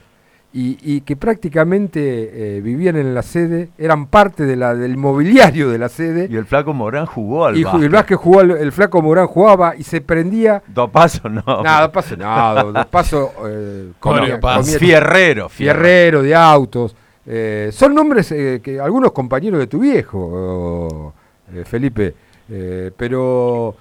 y, 0.53 0.77
y 0.81 1.01
que 1.01 1.15
prácticamente 1.15 2.57
eh, 2.57 2.61
vivían 2.61 2.95
en 2.95 3.13
la 3.13 3.21
sede, 3.21 3.69
eran 3.77 4.07
parte 4.07 4.45
de 4.45 4.55
la, 4.55 4.73
del 4.75 4.97
mobiliario 4.97 5.69
de 5.69 5.77
la 5.77 5.87
sede. 5.89 6.27
Y 6.29 6.35
el 6.35 6.45
flaco 6.45 6.73
Morán 6.73 7.05
jugó 7.05 7.45
al 7.45 7.55
y 7.57 7.59
el 7.59 7.65
básquet. 7.65 7.91
básquet 7.91 8.17
jugó, 8.17 8.39
al- 8.39 8.51
el 8.51 8.71
flaco 8.71 9.01
Morán 9.01 9.27
jugaba 9.27 9.75
y 9.75 9.83
se 9.83 10.01
prendía. 10.01 10.61
Do 10.67 10.87
paso 10.89 11.29
no. 11.29 11.43
Nada, 11.63 11.81
do 11.87 11.91
paso 11.91 12.17
no, 12.17 12.55
do, 12.63 12.71
do 12.73 12.85
paso. 12.89 13.31
eh, 13.47 13.91
Corio 13.99 14.39
Paso. 14.39 14.77
Fierrero, 14.79 15.47
Fierrero 15.49 16.21
de 16.23 16.33
autos. 16.35 16.95
Eh, 17.29 17.71
son 17.73 17.93
nombres 17.93 18.31
eh, 18.31 18.61
que 18.63 18.79
algunos 18.79 19.11
compañeros 19.11 19.59
de 19.59 19.67
tu 19.67 19.79
viejo, 19.79 21.13
eh, 21.53 21.65
Felipe, 21.65 22.15
eh, 22.49 22.89
pero 22.95 23.75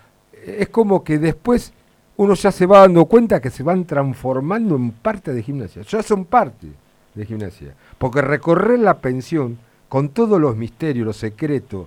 es 0.45 0.69
como 0.69 1.05
que 1.05 1.19
después 1.19 1.73
uno 2.17 2.35
ya 2.35 2.51
se 2.51 2.67
va 2.67 2.81
dando 2.81 3.05
cuenta 3.05 3.41
que 3.41 3.51
se 3.51 3.63
van 3.63 3.85
transformando 3.85 4.75
en 4.75 4.91
parte 4.91 5.33
de 5.33 5.45
gimnasia. 5.45 5.83
Ya 5.83 6.03
son 6.03 6.25
parte 6.25 6.67
de 7.15 7.25
gimnasia. 7.25 7.73
Porque 7.99 8.21
recorrer 8.21 8.81
la 8.81 8.99
pensión 8.99 9.59
con 9.89 10.09
todos 10.09 10.41
los 10.41 10.57
misterios, 10.57 11.07
los 11.07 11.17
secretos, 11.17 11.87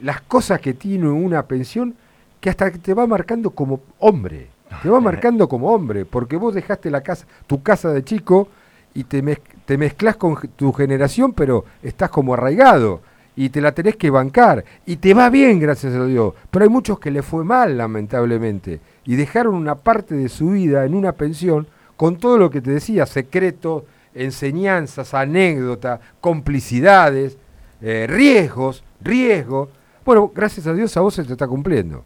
las 0.00 0.20
cosas 0.28 0.60
que 0.60 0.74
tiene 0.74 1.08
una 1.08 1.46
pensión, 1.46 1.96
que 2.38 2.50
hasta 2.50 2.70
que 2.70 2.78
te 2.78 2.94
va 2.94 3.06
marcando 3.06 3.50
como 3.50 3.80
hombre. 3.98 4.48
Te 4.82 4.88
va 4.88 5.00
marcando 5.00 5.48
como 5.48 5.72
hombre, 5.72 6.04
porque 6.04 6.36
vos 6.36 6.54
dejaste 6.54 6.90
la 6.90 7.00
casa, 7.00 7.26
tu 7.46 7.62
casa 7.62 7.90
de 7.92 8.04
chico 8.04 8.48
y 8.94 9.04
te, 9.04 9.22
te 9.64 9.78
mezclas 9.78 10.16
con 10.16 10.36
tu 10.56 10.72
generación, 10.72 11.32
pero 11.32 11.64
estás 11.82 12.10
como 12.10 12.34
arraigado 12.34 13.00
y 13.36 13.48
te 13.48 13.60
la 13.60 13.72
tenés 13.72 13.96
que 13.96 14.10
bancar 14.10 14.64
y 14.84 14.96
te 14.96 15.14
va 15.14 15.30
bien, 15.30 15.58
gracias 15.60 15.94
a 15.94 16.04
Dios. 16.04 16.34
Pero 16.50 16.64
hay 16.64 16.68
muchos 16.68 16.98
que 16.98 17.10
le 17.10 17.22
fue 17.22 17.44
mal, 17.44 17.78
lamentablemente, 17.78 18.80
y 19.06 19.16
dejaron 19.16 19.54
una 19.54 19.76
parte 19.76 20.14
de 20.14 20.28
su 20.28 20.50
vida 20.50 20.84
en 20.84 20.94
una 20.94 21.12
pensión 21.12 21.66
con 21.96 22.16
todo 22.16 22.38
lo 22.38 22.50
que 22.50 22.60
te 22.60 22.70
decía, 22.70 23.06
secretos, 23.06 23.84
enseñanzas, 24.14 25.14
anécdotas, 25.14 26.00
complicidades, 26.20 27.38
eh, 27.82 28.06
riesgos, 28.08 28.82
riesgos. 29.00 29.68
Bueno, 30.04 30.30
gracias 30.34 30.66
a 30.66 30.74
Dios 30.74 30.96
a 30.96 31.00
vos 31.00 31.14
se 31.14 31.24
te 31.24 31.32
está 31.32 31.46
cumpliendo. 31.46 32.04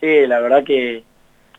Sí, 0.00 0.26
la 0.26 0.40
verdad 0.40 0.64
que 0.64 1.04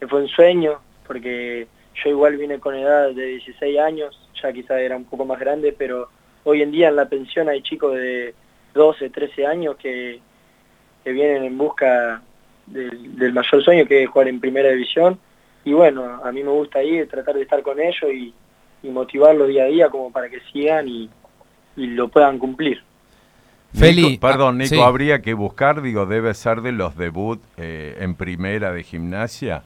fue 0.09 0.21
un 0.21 0.27
sueño, 0.27 0.79
porque 1.05 1.67
yo 1.95 2.09
igual 2.09 2.37
vine 2.37 2.59
con 2.59 2.75
edad 2.75 3.09
de 3.11 3.25
16 3.25 3.79
años, 3.79 4.19
ya 4.41 4.51
quizá 4.53 4.79
era 4.79 4.95
un 4.95 5.05
poco 5.05 5.25
más 5.25 5.39
grande, 5.39 5.73
pero 5.77 6.09
hoy 6.43 6.61
en 6.61 6.71
día 6.71 6.89
en 6.89 6.95
la 6.95 7.07
pensión 7.09 7.49
hay 7.49 7.61
chicos 7.61 7.95
de 7.95 8.33
12, 8.73 9.09
13 9.09 9.45
años 9.45 9.75
que, 9.77 10.19
que 11.03 11.11
vienen 11.11 11.43
en 11.43 11.57
busca 11.57 12.21
del, 12.65 13.15
del 13.17 13.33
mayor 13.33 13.63
sueño, 13.63 13.85
que 13.85 14.03
es 14.03 14.09
jugar 14.09 14.27
en 14.27 14.39
primera 14.39 14.69
división. 14.69 15.19
Y 15.63 15.73
bueno, 15.73 16.21
a 16.23 16.31
mí 16.31 16.41
me 16.43 16.49
gusta 16.49 16.81
ir, 16.81 17.07
tratar 17.07 17.35
de 17.35 17.43
estar 17.43 17.61
con 17.61 17.79
ellos 17.79 18.11
y, 18.13 18.33
y 18.81 18.89
motivarlos 18.89 19.47
día 19.47 19.63
a 19.63 19.67
día 19.67 19.89
como 19.89 20.11
para 20.11 20.29
que 20.29 20.39
sigan 20.51 20.87
y, 20.87 21.09
y 21.75 21.87
lo 21.87 22.07
puedan 22.07 22.39
cumplir. 22.39 22.81
Feli, 23.73 24.03
Nico- 24.03 24.27
perdón, 24.27 24.55
ah, 24.55 24.63
Nico, 24.63 24.75
sí. 24.75 24.81
habría 24.81 25.21
que 25.21 25.33
buscar, 25.33 25.81
digo, 25.81 26.05
debe 26.05 26.33
ser 26.33 26.61
de 26.61 26.71
los 26.71 26.97
debut 26.97 27.41
eh, 27.57 27.95
en 27.99 28.15
primera 28.15 28.73
de 28.73 28.83
gimnasia 28.83 29.63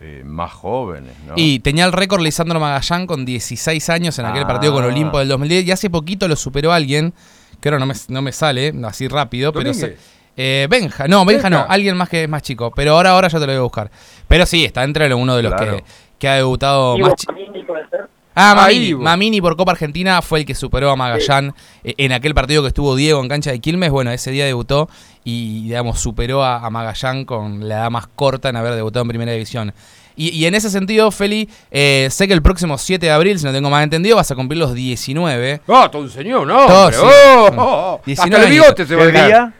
eh, 0.00 0.22
más 0.24 0.52
jóvenes, 0.52 1.12
¿no? 1.26 1.34
Y 1.36 1.58
tenía 1.60 1.84
el 1.86 1.92
récord 1.92 2.20
Lisandro 2.20 2.60
Magallán 2.60 3.06
con 3.06 3.24
16 3.24 3.88
años 3.90 4.18
en 4.18 4.26
aquel 4.26 4.42
Ah. 4.44 4.46
partido 4.46 4.72
con 4.72 4.84
Olimpo 4.84 5.18
del 5.18 5.28
2010 5.28 5.64
y 5.66 5.70
hace 5.72 5.88
poquito 5.90 6.28
lo 6.28 6.36
superó 6.36 6.72
alguien, 6.72 7.14
que 7.60 7.68
ahora 7.70 7.78
no 7.78 7.86
me, 7.86 7.94
no 8.08 8.20
me 8.22 8.32
sale 8.32 8.74
así 8.84 9.08
rápido, 9.08 9.52
pero 9.52 9.72
se- 9.72 9.96
eh, 10.36 10.66
Benja, 10.68 11.08
no, 11.08 11.24
Benja, 11.24 11.48
no, 11.48 11.64
alguien 11.66 11.96
más 11.96 12.10
que 12.10 12.24
es 12.24 12.28
más 12.28 12.42
chico, 12.42 12.70
pero 12.76 12.92
ahora 12.92 13.10
ahora 13.10 13.28
ya 13.28 13.38
te 13.40 13.46
lo 13.46 13.52
voy 13.52 13.58
a 13.58 13.62
buscar. 13.62 13.90
Pero 14.28 14.44
sí, 14.44 14.64
está 14.66 14.84
entre 14.84 15.12
uno 15.14 15.34
de 15.34 15.42
los 15.42 15.54
Claro. 15.54 15.78
que, 15.78 15.84
que 16.18 16.28
ha 16.28 16.34
debutado 16.34 16.98
más 16.98 17.14
chi- 17.14 17.26
Mamini, 17.28 17.62
puede 17.64 17.88
ser. 17.88 18.06
Ah, 18.38 18.54
Mamini. 18.54 18.94
Mamini 18.94 19.40
por 19.40 19.56
Copa 19.56 19.72
Argentina 19.72 20.20
fue 20.20 20.40
el 20.40 20.44
que 20.46 20.54
superó 20.54 20.90
a 20.90 20.96
Magallán 20.96 21.54
eh, 21.82 21.94
en 21.96 22.12
aquel 22.12 22.34
partido 22.34 22.60
que 22.62 22.68
estuvo 22.68 22.94
Diego 22.94 23.20
en 23.22 23.28
cancha 23.28 23.50
de 23.50 23.58
Quilmes. 23.60 23.90
Bueno, 23.90 24.10
ese 24.12 24.30
día 24.30 24.44
debutó 24.44 24.88
y, 25.24 25.62
digamos, 25.64 25.98
superó 25.98 26.44
a, 26.44 26.58
a 26.64 26.70
Magallán 26.70 27.24
con 27.24 27.66
la 27.66 27.76
edad 27.76 27.90
más 27.90 28.06
corta 28.08 28.50
en 28.50 28.56
haber 28.56 28.74
debutado 28.74 29.02
en 29.02 29.08
Primera 29.08 29.32
División. 29.32 29.72
Y, 30.18 30.28
y 30.30 30.46
en 30.46 30.54
ese 30.54 30.70
sentido, 30.70 31.10
Feli, 31.10 31.48
eh, 31.70 32.08
sé 32.10 32.26
que 32.28 32.34
el 32.34 32.40
próximo 32.42 32.78
7 32.78 33.04
de 33.06 33.12
abril, 33.12 33.38
si 33.38 33.44
no 33.44 33.52
tengo 33.52 33.68
mal 33.70 33.82
entendido, 33.84 34.16
vas 34.16 34.30
a 34.30 34.34
cumplir 34.34 34.58
los 34.58 34.74
19. 34.74 35.60
¡Ah, 35.68 35.88
todo 35.90 36.02
un 36.02 36.10
señor, 36.10 36.46
no! 36.46 36.66
Todo, 36.66 36.92
sí. 36.92 36.98
¡Oh! 37.02 37.48
Oh, 37.50 37.54
oh! 37.56 38.00
19 38.06 38.36
Hasta 38.36 38.46
el 38.46 38.52
bigote 38.52 38.86
se 38.86 38.94
va 38.96 39.02
a 39.02 39.06
¿Qué 39.06 39.12
dejar. 39.12 39.26
día? 39.28 39.54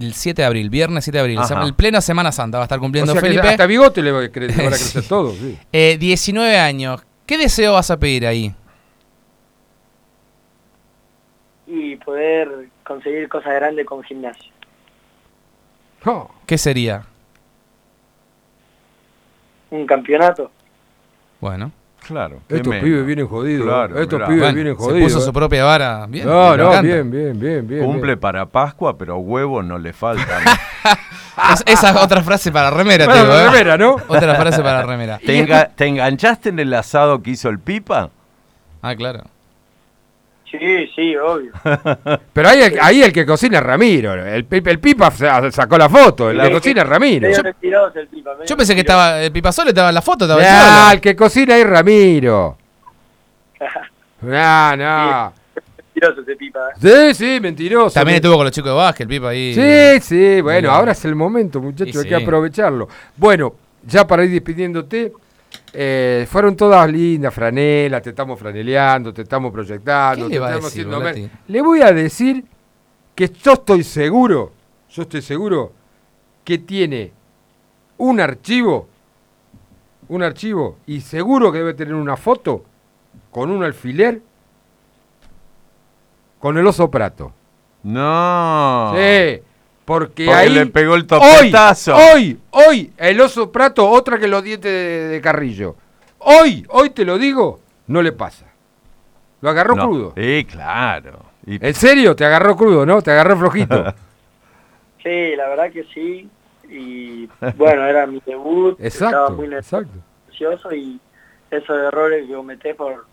El 0.00 0.14
7 0.14 0.42
de 0.42 0.46
abril, 0.46 0.70
viernes 0.70 1.04
7 1.04 1.16
de 1.16 1.20
abril. 1.20 1.38
Ajá. 1.38 1.62
El 1.64 1.74
pleno 1.74 2.00
Semana 2.00 2.32
Santa 2.32 2.58
va 2.58 2.64
a 2.64 2.66
estar 2.66 2.78
O 2.78 2.80
cumpliendo 2.80 3.12
sea 3.12 3.20
que 3.20 3.28
Felipe. 3.28 3.48
hasta 3.48 3.66
bigote 3.66 4.02
le 4.02 4.10
va 4.12 4.20
a 4.20 4.24
cre- 4.24 4.48
le 4.48 4.56
van 4.56 4.66
a 4.66 4.70
crecer 4.70 5.02
Sí. 5.02 5.08
todo, 5.08 5.32
sí. 5.32 5.56
Eh, 5.72 5.96
19 6.00 6.58
años. 6.58 7.00
¿Qué 7.30 7.38
deseo 7.38 7.74
vas 7.74 7.88
a 7.92 7.96
pedir 7.96 8.26
ahí? 8.26 8.52
Y 11.64 11.94
poder 11.94 12.66
conseguir 12.82 13.28
cosas 13.28 13.54
grandes 13.54 13.86
con 13.86 14.02
gimnasio. 14.02 14.52
Oh, 16.04 16.28
¿Qué 16.44 16.58
sería? 16.58 17.04
Un 19.70 19.86
campeonato. 19.86 20.50
Bueno. 21.40 21.70
Claro. 22.06 22.40
estos 22.48 22.66
menos. 22.68 22.84
pibes 22.84 23.06
vienen 23.06 23.26
jodidos. 23.28 23.66
Claro, 23.66 24.00
estos 24.00 24.18
mirá. 24.18 24.26
pibes 24.26 24.40
Bueno, 24.40 24.54
vienen 24.54 24.74
se 24.76 24.82
jodidos. 24.82 25.02
puso 25.12 25.18
eh. 25.18 25.26
su 25.26 25.32
propia 25.32 25.64
vara. 25.64 26.06
Bien, 26.08 26.26
no, 26.26 26.56
no, 26.56 26.82
bien, 26.82 27.10
bien, 27.10 27.38
bien, 27.38 27.66
bien. 27.68 27.84
Cumple 27.84 28.06
bien. 28.06 28.18
para 28.20 28.46
Pascua, 28.46 28.96
pero 28.98 29.18
huevos 29.18 29.64
no 29.64 29.78
le 29.78 29.92
faltan. 29.92 30.42
Es- 31.52 31.62
esa 31.64 31.90
es 31.90 31.96
otra 31.96 32.22
frase 32.22 32.52
para 32.52 32.70
remera, 32.70 33.06
Bueno, 33.06 33.22
digo, 33.22 33.34
¿eh? 33.34 33.44
remera, 33.46 33.78
¿no? 33.78 33.96
Otra 34.08 34.34
frase 34.34 34.62
para 34.62 34.82
remera. 34.82 35.18
¿Te, 35.24 35.42
enga- 35.46 35.70
te 35.74 35.86
enganchaste 35.86 36.50
en 36.50 36.58
el 36.58 36.74
asado 36.74 37.22
que 37.22 37.30
hizo 37.30 37.48
el 37.48 37.58
Pipa? 37.58 38.10
Ah, 38.82 38.94
claro. 38.94 39.24
Sí, 40.50 40.86
sí, 40.96 41.16
obvio. 41.16 41.52
Pero 42.32 42.48
ahí, 42.48 42.62
el- 42.62 42.78
ahí 42.80 43.02
el 43.02 43.12
que 43.12 43.24
cocina 43.24 43.58
es 43.58 43.64
Ramiro. 43.64 44.14
El, 44.14 44.46
el 44.50 44.78
Pipa 44.80 45.10
sa- 45.12 45.50
sacó 45.52 45.78
la 45.78 45.88
foto. 45.88 46.30
El 46.30 46.40
que 46.40 46.50
cocina 46.50 46.82
es 46.82 46.88
Ramiro. 46.88 47.28
El 47.28 47.54
pipa. 47.54 48.32
Yo 48.46 48.56
pensé 48.56 48.74
que 48.74 48.80
estaba 48.80 49.20
el 49.22 49.30
Pipasol 49.30 49.68
estaba 49.68 49.90
en 49.90 49.94
la 49.94 50.02
foto, 50.02 50.24
estaba 50.24 50.42
Ah, 50.44 50.80
solo. 50.84 50.94
el 50.94 51.00
que 51.00 51.14
cocina 51.16 51.56
es 51.56 51.66
Ramiro. 51.66 52.56
No, 54.22 54.76
no. 54.76 55.32
mentiroso 55.94 56.20
ese 56.20 56.36
pipa. 56.36 56.58
¿eh? 56.82 57.12
Sí, 57.14 57.14
sí, 57.14 57.40
mentiroso. 57.40 57.94
También 57.94 58.16
estuvo 58.16 58.36
con 58.36 58.44
los 58.44 58.52
chicos 58.54 58.70
de 58.70 58.76
básquet, 58.76 59.02
el 59.04 59.08
Pipa 59.08 59.28
ahí. 59.30 59.54
Sí, 59.54 60.00
sí, 60.02 60.40
bueno, 60.42 60.70
ahora 60.70 60.92
es 60.92 61.02
el 61.06 61.14
momento, 61.14 61.60
muchachos, 61.60 61.96
hay 62.02 62.08
que 62.08 62.14
aprovecharlo. 62.16 62.86
Bueno, 63.16 63.54
ya 63.86 64.06
para 64.06 64.24
ir 64.24 64.30
despidiéndote, 64.30 65.12
eh, 65.72 66.26
fueron 66.28 66.56
todas 66.56 66.90
lindas, 66.90 67.32
franela, 67.32 68.00
te 68.00 68.10
estamos 68.10 68.38
franeleando, 68.38 69.12
te 69.12 69.22
estamos 69.22 69.52
proyectando, 69.52 70.26
¿Qué 70.26 70.30
te 70.30 70.34
le 70.34 70.40
va 70.40 70.46
a 70.46 70.50
estamos 70.50 70.74
decir, 70.74 70.94
haciendo? 70.94 71.30
Le 71.46 71.62
voy 71.62 71.82
a 71.82 71.92
decir 71.92 72.44
que 73.14 73.28
yo 73.28 73.52
estoy 73.52 73.84
seguro, 73.84 74.52
yo 74.90 75.02
estoy 75.02 75.22
seguro 75.22 75.72
que 76.44 76.58
tiene 76.58 77.12
un 77.98 78.20
archivo, 78.20 78.88
un 80.08 80.22
archivo, 80.22 80.78
y 80.86 81.00
seguro 81.00 81.52
que 81.52 81.58
debe 81.58 81.74
tener 81.74 81.94
una 81.94 82.16
foto 82.16 82.64
con 83.30 83.50
un 83.50 83.62
alfiler 83.62 84.20
con 86.40 86.56
el 86.56 86.66
oso 86.66 86.90
prato. 86.90 87.32
No. 87.82 88.92
Sí, 88.94 89.40
porque, 89.90 90.24
Porque 90.26 90.38
ahí 90.38 90.48
le 90.50 90.66
pegó 90.66 90.94
el 90.94 91.04
topetazo. 91.04 91.96
hoy, 91.96 92.38
hoy, 92.52 92.92
el 92.96 93.20
oso 93.20 93.50
prato, 93.50 93.90
otra 93.90 94.20
que 94.20 94.28
los 94.28 94.40
dientes 94.40 94.70
de, 94.70 95.08
de 95.08 95.20
Carrillo. 95.20 95.74
Hoy, 96.18 96.64
hoy 96.68 96.90
te 96.90 97.04
lo 97.04 97.18
digo, 97.18 97.58
no 97.88 98.00
le 98.00 98.12
pasa. 98.12 98.46
Lo 99.40 99.50
agarró 99.50 99.74
No. 99.74 99.88
crudo. 99.88 100.12
Sí, 100.16 100.46
claro. 100.48 101.18
Y- 101.44 101.66
¿En 101.66 101.74
serio? 101.74 102.14
Te 102.14 102.24
agarró 102.24 102.54
crudo, 102.54 102.86
¿no? 102.86 103.02
Te 103.02 103.10
agarró 103.10 103.36
flojito. 103.36 103.92
Sí, 105.02 105.34
la 105.34 105.48
verdad 105.48 105.72
que 105.72 105.82
sí. 105.92 106.28
Y 106.68 107.28
bueno, 107.56 107.84
era 107.84 108.06
mi 108.06 108.22
debut. 108.24 108.78
Estaba 108.78 109.10
exacto, 109.10 109.32
muy 109.34 109.52
exacto. 109.52 109.98
nervioso 110.30 110.72
y 110.72 111.00
esos 111.50 111.76
errores 111.76 112.28
que 112.28 112.34
cometé 112.34 112.74
por, 112.76 113.06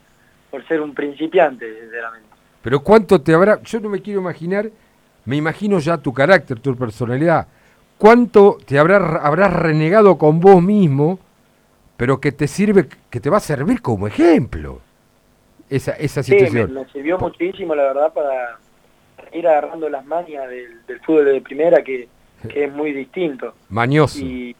por 0.51 0.67
ser 0.67 0.82
un 0.82 0.93
principiante, 0.93 1.65
sinceramente. 1.82 2.28
Pero 2.61 2.82
cuánto 2.82 3.19
te 3.19 3.34
habrá, 3.34 3.59
yo 3.63 3.80
no 3.80 3.89
me 3.89 3.99
quiero 4.01 4.19
imaginar, 4.19 4.69
me 5.28 5.36
imagino 5.36 5.78
ya 5.80 5.97
tu 5.99 6.11
carácter, 6.13 6.59
tu 6.59 6.75
personalidad, 6.75 7.47
cuánto 7.97 8.57
te 8.65 8.80
habrá, 8.80 8.97
habrás 9.17 9.53
renegado 9.53 10.17
con 10.17 10.39
vos 10.39 10.61
mismo, 10.63 11.19
pero 11.95 12.19
que 12.19 12.32
te 12.32 12.47
sirve, 12.47 12.88
que 13.09 13.19
te 13.19 13.30
va 13.30 13.38
a 13.38 13.41
servir 13.41 13.82
como 13.82 14.07
ejemplo. 14.07 14.82
esa, 15.69 15.91
esa 15.93 16.23
Sí, 16.23 16.32
me, 16.34 16.39
situación. 16.39 16.73
me 16.73 16.86
sirvió 16.91 17.17
muchísimo, 17.19 17.75
la 17.75 17.84
verdad, 17.84 18.13
para 18.13 18.57
ir 19.34 19.47
agarrando 19.47 19.89
las 19.89 20.05
manias 20.05 20.47
del, 20.49 20.86
del 20.88 20.99
fútbol 21.01 21.25
de 21.25 21.41
primera, 21.41 21.84
que, 21.84 22.07
que 22.49 22.63
es 22.65 22.71
muy 22.73 22.93
distinto. 22.93 23.53
Mañoso. 23.69 24.19
Y 24.23 24.55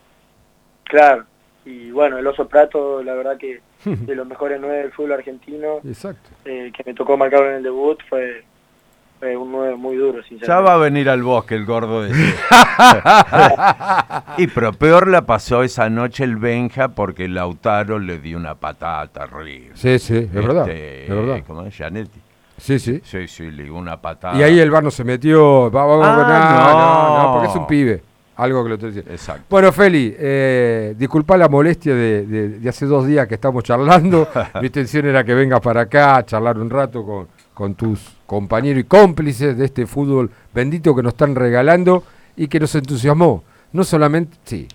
claro, 0.84 1.26
y 1.66 1.92
bueno, 1.92 2.18
el 2.18 2.28
Oso 2.28 2.48
Prato, 2.48 3.02
la 3.04 3.14
verdad 3.14 3.38
que 3.38 3.62
de 3.86 4.16
los 4.16 4.28
mejores 4.28 4.60
nueve 4.60 4.78
del 4.80 4.92
fútbol 4.92 5.14
argentino, 5.14 5.78
Exacto. 5.86 6.30
eh, 6.46 6.72
que 6.76 6.84
me 6.86 6.94
tocó 6.94 7.16
marcarlo 7.18 7.50
en 7.52 7.58
el 7.58 7.64
debut, 7.64 8.00
fue, 8.10 8.44
un 9.22 9.52
nueve 9.52 9.76
muy 9.76 9.96
duro, 9.96 10.20
Ya 10.46 10.60
va 10.60 10.76
a 10.76 10.78
venir 10.78 11.10
al 11.10 11.24
bosque 11.24 11.56
el 11.56 11.66
gordo 11.66 12.06
ese. 12.06 12.16
y 14.38 14.48
pero 14.48 14.74
peor 14.74 15.08
la 15.08 15.26
pasó 15.26 15.64
esa 15.64 15.90
noche 15.90 16.24
el 16.24 16.36
Benja 16.38 16.90
porque 16.90 17.28
Lautaro 17.28 17.98
le 18.00 18.20
dio 18.20 18.38
una 18.38 18.56
patada 18.56 19.08
terrible. 19.08 19.72
Sí, 19.76 20.00
sí, 20.00 20.18
es 20.18 20.32
verdad, 20.32 20.70
Este, 20.70 21.04
es 21.06 21.10
verdad. 21.10 21.44
¿Cómo 21.48 21.64
es? 21.64 21.76
Gianetti. 21.76 22.20
Sí, 22.58 22.80
sí. 22.80 23.02
Sí, 23.04 23.28
sí, 23.28 23.52
le 23.52 23.64
dio 23.64 23.76
una 23.76 23.98
patada. 24.02 24.38
Y 24.38 24.44
ahí 24.44 24.60
el 24.60 24.72
bar 24.72 24.84
no 24.84 24.92
se 24.92 25.04
metió. 25.04 25.70
Va, 25.72 25.86
va, 25.86 25.98
va, 25.98 26.10
Ah, 26.10 26.64
no, 26.64 26.74
no, 26.74 27.18
no. 27.18 27.24
no, 27.28 27.34
porque 27.34 27.48
es 27.50 27.56
un 27.56 27.68
pibe. 27.68 28.02
Algo 28.38 28.62
que 28.64 28.70
lo 28.70 28.76
estoy 28.76 28.90
diciendo. 28.90 29.12
Exacto. 29.12 29.44
Bueno, 29.50 29.72
Feli, 29.72 30.16
eh, 30.18 30.94
disculpa 30.98 31.38
la 31.38 31.50
molestia 31.50 31.94
de, 31.96 32.26
de- 32.28 32.50
de 32.60 32.70
hace 32.70 32.86
dos 32.86 33.08
días 33.08 33.28
que 33.28 33.34
estamos 33.36 33.64
charlando. 33.64 34.28
Mi 34.62 34.68
intención 34.68 35.08
era 35.08 35.24
que 35.24 35.34
vengas 35.34 35.60
para 35.60 35.82
acá 35.82 36.18
a 36.18 36.26
charlar 36.26 36.58
un 36.60 36.70
rato 36.70 37.04
con, 37.04 37.28
con 37.58 37.74
tus 37.74 38.00
compañeros 38.28 38.82
y 38.82 38.84
cómplices 38.84 39.58
de 39.58 39.66
este 39.66 39.88
fútbol 39.88 40.30
bendito 40.54 40.96
que 40.96 41.02
nos 41.02 41.14
están 41.14 41.34
regalando 41.34 42.04
y 42.36 42.48
que 42.50 42.60
nos 42.60 42.76
entusiasmó. 42.76 43.44
No 43.74 43.84
solamente, 43.84 44.38
sí, 44.46 44.68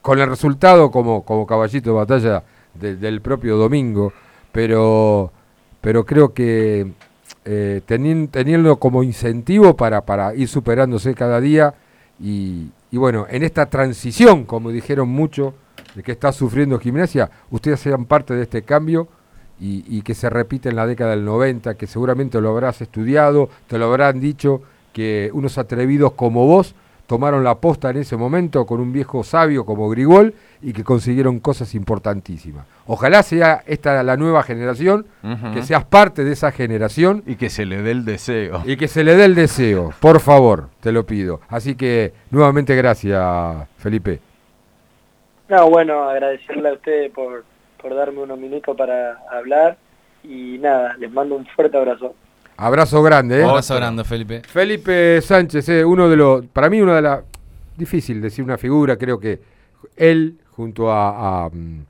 con 0.00 0.18
el 0.18 0.26
resultado 0.30 0.90
como, 0.90 1.24
como 1.26 1.46
caballito 1.46 1.90
de 1.90 1.96
batalla 1.96 2.42
de- 2.72 2.96
del 2.96 3.20
propio 3.20 3.58
domingo, 3.58 4.14
pero, 4.50 5.30
pero 5.82 6.06
creo 6.06 6.32
que 6.32 6.92
eh, 7.44 7.82
teniendo 7.86 8.76
como 8.76 9.02
incentivo 9.02 9.76
para, 9.76 10.00
para 10.00 10.34
ir 10.34 10.48
superándose 10.48 11.14
cada 11.14 11.38
día 11.38 11.74
y, 12.18 12.68
y 12.90 12.96
bueno, 12.96 13.26
en 13.28 13.42
esta 13.42 13.66
transición, 13.66 14.44
como 14.44 14.70
dijeron 14.70 15.10
mucho, 15.10 15.52
de 15.94 16.02
que 16.02 16.12
está 16.12 16.32
sufriendo 16.32 16.78
gimnasia, 16.78 17.30
ustedes 17.50 17.78
sean 17.80 18.06
parte 18.06 18.32
de 18.34 18.44
este 18.44 18.62
cambio 18.62 19.06
y, 19.62 19.84
y 19.86 20.02
que 20.02 20.14
se 20.14 20.28
repite 20.28 20.70
en 20.70 20.76
la 20.76 20.86
década 20.86 21.10
del 21.12 21.24
90, 21.24 21.74
que 21.76 21.86
seguramente 21.86 22.40
lo 22.40 22.50
habrás 22.50 22.80
estudiado, 22.80 23.48
te 23.68 23.78
lo 23.78 23.86
habrán 23.86 24.20
dicho, 24.20 24.62
que 24.92 25.30
unos 25.32 25.56
atrevidos 25.56 26.12
como 26.12 26.46
vos 26.46 26.74
tomaron 27.06 27.44
la 27.44 27.56
posta 27.56 27.90
en 27.90 27.98
ese 27.98 28.16
momento 28.16 28.64
con 28.64 28.80
un 28.80 28.92
viejo 28.92 29.22
sabio 29.22 29.66
como 29.66 29.88
Grigol 29.90 30.34
y 30.62 30.72
que 30.72 30.82
consiguieron 30.82 31.40
cosas 31.40 31.74
importantísimas. 31.74 32.64
Ojalá 32.86 33.22
sea 33.22 33.62
esta 33.66 34.02
la 34.02 34.16
nueva 34.16 34.42
generación, 34.42 35.06
que 35.52 35.62
seas 35.62 35.84
parte 35.84 36.24
de 36.24 36.32
esa 36.32 36.52
generación 36.52 37.22
Y 37.26 37.36
que 37.36 37.50
se 37.50 37.66
le 37.66 37.82
dé 37.82 37.90
el 37.90 38.04
deseo. 38.04 38.62
y 38.64 38.76
que 38.76 38.88
se 38.88 39.04
le 39.04 39.14
dé 39.14 39.26
el 39.26 39.34
deseo, 39.34 39.92
por 40.00 40.20
favor, 40.20 40.68
te 40.80 40.90
lo 40.90 41.04
pido. 41.04 41.40
Así 41.48 41.74
que 41.74 42.12
nuevamente 42.30 42.74
gracias, 42.76 43.22
Felipe. 43.76 44.20
No, 45.48 45.68
bueno, 45.68 46.08
agradecerle 46.08 46.70
a 46.70 46.72
ustedes 46.72 47.12
por, 47.12 47.44
por 47.82 47.94
darme 47.94 48.20
unos 48.20 48.38
minutos 48.38 48.76
para 48.76 49.18
hablar 49.30 49.76
y 50.22 50.58
nada, 50.58 50.96
les 50.98 51.10
mando 51.12 51.34
un 51.34 51.44
fuerte 51.46 51.76
abrazo. 51.76 52.14
Abrazo 52.56 53.02
grande, 53.02 53.40
¿eh? 53.40 53.44
Abrazo 53.44 53.74
grande, 53.74 54.04
Felipe. 54.04 54.42
Felipe 54.46 55.20
Sánchez, 55.20 55.68
eh, 55.68 55.84
uno 55.84 56.08
de 56.08 56.16
los, 56.16 56.46
para 56.46 56.70
mí 56.70 56.80
una 56.80 56.96
de 56.96 57.02
las, 57.02 57.20
difícil 57.76 58.20
decir 58.20 58.44
una 58.44 58.56
figura, 58.56 58.96
creo 58.96 59.18
que 59.18 59.40
él 59.96 60.38
junto 60.52 60.90
a, 60.90 61.44
a, 61.44 61.48
mm, 61.50 61.80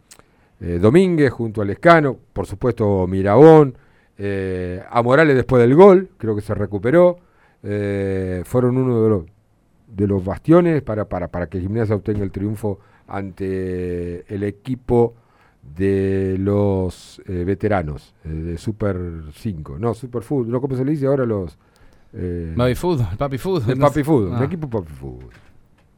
eh, 0.61 0.79
Domínguez, 0.81 1.31
junto 1.31 1.61
a 1.61 1.65
Lescano, 1.65 2.17
por 2.33 2.47
supuesto 2.47 3.07
Mirabón, 3.07 3.77
eh, 4.17 4.83
a 4.89 5.03
Morales 5.03 5.35
después 5.35 5.61
del 5.61 5.75
gol, 5.75 6.11
creo 6.17 6.37
que 6.37 6.41
se 6.41 6.55
recuperó, 6.55 7.19
eh, 7.63 8.43
fueron 8.45 8.79
uno 8.79 9.03
de 9.03 9.09
los, 9.09 9.25
de 9.89 10.07
los 10.07 10.25
bastiones 10.25 10.83
para, 10.83 11.05
para, 11.07 11.29
para 11.29 11.49
que 11.49 11.61
Gimnasia 11.61 11.97
obtenga 11.97 12.23
el 12.23 12.31
triunfo 12.31 12.79
ante 13.09 14.25
el 14.33 14.45
equipo 14.45 15.15
de 15.63 16.37
los 16.39 17.23
eh, 17.27 17.45
veteranos, 17.45 18.15
eh, 18.25 18.29
de 18.29 18.59
Super 18.59 18.97
5, 19.35 19.79
no, 19.79 19.95
Super 19.95 20.23
Food, 20.23 20.47
no, 20.49 20.61
¿cómo 20.61 20.77
se 20.77 20.85
le 20.85 20.91
dice 20.93 21.07
ahora 21.07 21.25
los... 21.25 21.57
Eh, 22.13 22.53
Baby 22.57 22.75
Food, 22.75 23.01
el 23.13 23.17
Papi 23.17 23.39
Food. 23.39 23.71
el 23.71 23.79
Papi. 23.79 24.03
Food, 24.03 24.33
Ah. 24.35 24.39
un 24.39 24.43
equipo 24.45 24.69
Papi 24.69 24.93
Food. 24.93 25.25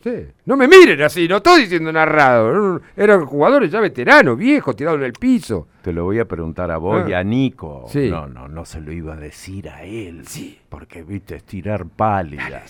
Sí. 0.04 0.26
No 0.44 0.54
me 0.56 0.68
miren 0.68 1.00
así, 1.02 1.26
no 1.26 1.38
estoy 1.38 1.62
diciendo 1.62 1.90
narrado. 1.90 2.80
Eran 2.94 3.24
jugadores 3.24 3.70
ya 3.72 3.80
veteranos, 3.80 4.36
viejos, 4.36 4.76
tirados 4.76 4.98
en 5.00 5.06
el 5.06 5.14
piso. 5.14 5.66
Te 5.82 5.94
lo 5.94 6.04
voy 6.04 6.18
a 6.18 6.28
preguntar 6.28 6.70
a 6.70 6.76
vos 6.76 7.02
Ah. 7.04 7.08
y 7.10 7.12
a 7.14 7.24
Nico. 7.24 7.86
Sí. 7.88 8.10
No, 8.10 8.28
no, 8.28 8.46
no 8.46 8.64
se 8.66 8.82
lo 8.82 8.92
iba 8.92 9.14
a 9.14 9.16
decir 9.16 9.68
a 9.70 9.82
él. 9.82 10.26
Sí. 10.26 10.58
Porque, 10.68 11.02
viste, 11.02 11.36
estirar 11.36 11.86
pálida. 11.86 12.62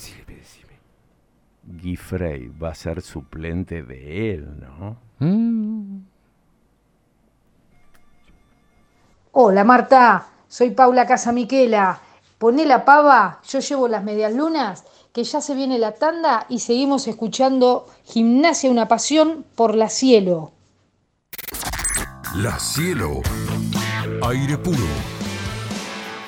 Guifrey 1.66 2.50
va 2.62 2.70
a 2.70 2.74
ser 2.74 3.00
suplente 3.02 3.82
de 3.82 4.34
él, 4.34 4.46
¿no? 4.60 4.96
Mm. 5.18 5.98
Hola 9.36 9.64
Marta, 9.64 10.28
soy 10.46 10.70
Paula 10.70 11.08
Casamiquela. 11.08 11.98
Poné 12.38 12.64
la 12.66 12.84
pava, 12.84 13.40
yo 13.48 13.58
llevo 13.58 13.88
las 13.88 14.04
medias 14.04 14.32
lunas, 14.32 14.84
que 15.12 15.24
ya 15.24 15.40
se 15.40 15.56
viene 15.56 15.76
la 15.80 15.90
tanda 15.90 16.46
y 16.48 16.60
seguimos 16.60 17.08
escuchando 17.08 17.88
Gimnasia 18.04 18.70
una 18.70 18.86
pasión 18.86 19.44
por 19.56 19.74
la 19.74 19.88
cielo. 19.88 20.52
La 22.36 22.60
Cielo. 22.60 23.22
Aire 24.22 24.56
puro. 24.56 25.13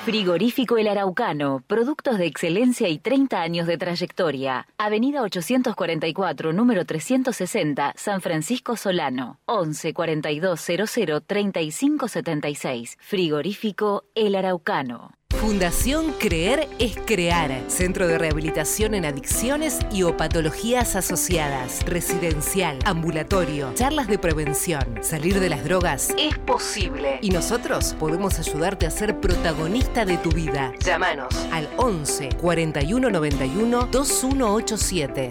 Frigorífico 0.07 0.77
El 0.77 0.87
Araucano, 0.87 1.65
productos 1.67 2.17
de 2.17 2.27
excelencia 2.27 2.87
y 2.87 2.97
30 2.97 3.41
años 3.41 3.67
de 3.67 3.77
trayectoria. 3.77 4.65
Avenida 4.77 5.21
844, 5.21 6.53
número 6.53 6.85
360, 6.85 7.91
San 7.97 8.21
Francisco 8.21 8.77
Solano. 8.77 9.41
11 9.47 9.93
42 9.93 10.61
00 10.61 11.19
35 11.19 12.07
76. 12.07 12.97
Frigorífico 13.01 14.05
El 14.15 14.35
Araucano. 14.35 15.11
Fundación 15.47 16.13
Creer 16.19 16.67
es 16.77 16.97
Crear, 17.05 17.61
Centro 17.67 18.05
de 18.05 18.17
Rehabilitación 18.17 18.93
en 18.93 19.05
Adicciones 19.05 19.79
y 19.91 20.03
o 20.03 20.17
Patologías 20.17 20.95
Asociadas, 20.97 21.85
Residencial, 21.85 22.79
Ambulatorio, 22.83 23.71
Charlas 23.73 24.07
de 24.07 24.17
Prevención, 24.17 24.99
Salir 25.01 25.39
de 25.39 25.49
las 25.49 25.63
Drogas 25.63 26.13
es 26.17 26.37
posible. 26.39 27.19
Y 27.21 27.29
nosotros 27.29 27.95
podemos 27.97 28.39
ayudarte 28.39 28.87
a 28.87 28.91
ser 28.91 29.21
protagonista 29.21 30.03
de 30.03 30.17
tu 30.17 30.31
vida. 30.31 30.73
Llámanos 30.79 31.33
al 31.51 31.69
11 31.77 32.29
41 32.41 33.09
91 33.09 33.87
2187. 33.89 35.29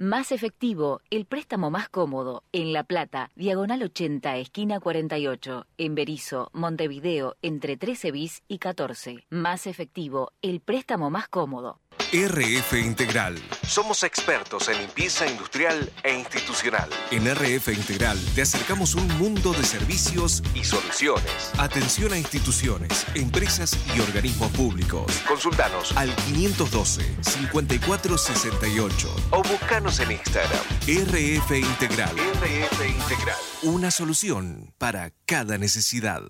Más 0.00 0.30
efectivo, 0.30 1.00
el 1.10 1.26
préstamo 1.26 1.72
más 1.72 1.88
cómodo. 1.88 2.44
En 2.52 2.72
La 2.72 2.84
Plata, 2.84 3.32
diagonal 3.34 3.82
80, 3.82 4.36
esquina 4.36 4.78
48. 4.78 5.66
En 5.76 5.96
Berizo, 5.96 6.50
Montevideo, 6.52 7.34
entre 7.42 7.76
13 7.76 8.12
bis 8.12 8.44
y 8.46 8.58
14. 8.58 9.24
Más 9.28 9.66
efectivo, 9.66 10.30
el 10.40 10.60
préstamo 10.60 11.10
más 11.10 11.26
cómodo. 11.26 11.80
RF 12.10 12.72
Integral. 12.72 13.36
Somos 13.66 14.02
expertos 14.02 14.70
en 14.70 14.78
limpieza 14.78 15.26
industrial 15.26 15.92
e 16.02 16.16
institucional. 16.16 16.88
En 17.10 17.26
RF 17.26 17.68
Integral 17.68 18.18
te 18.34 18.40
acercamos 18.40 18.94
un 18.94 19.06
mundo 19.18 19.52
de 19.52 19.62
servicios 19.62 20.42
y 20.54 20.64
soluciones. 20.64 21.52
Atención 21.58 22.14
a 22.14 22.18
instituciones, 22.18 23.04
empresas 23.14 23.76
y 23.94 24.00
organismos 24.00 24.50
públicos. 24.52 25.20
Consultanos 25.28 25.94
al 25.98 26.08
512-5468 26.16 29.06
o 29.32 29.42
buscanos 29.42 30.00
en 30.00 30.12
Instagram. 30.12 30.64
RF 30.86 31.58
Integral. 31.58 32.16
RF 32.16 32.88
Integral. 32.88 33.36
Una 33.64 33.90
solución 33.90 34.72
para 34.78 35.12
cada 35.26 35.58
necesidad. 35.58 36.22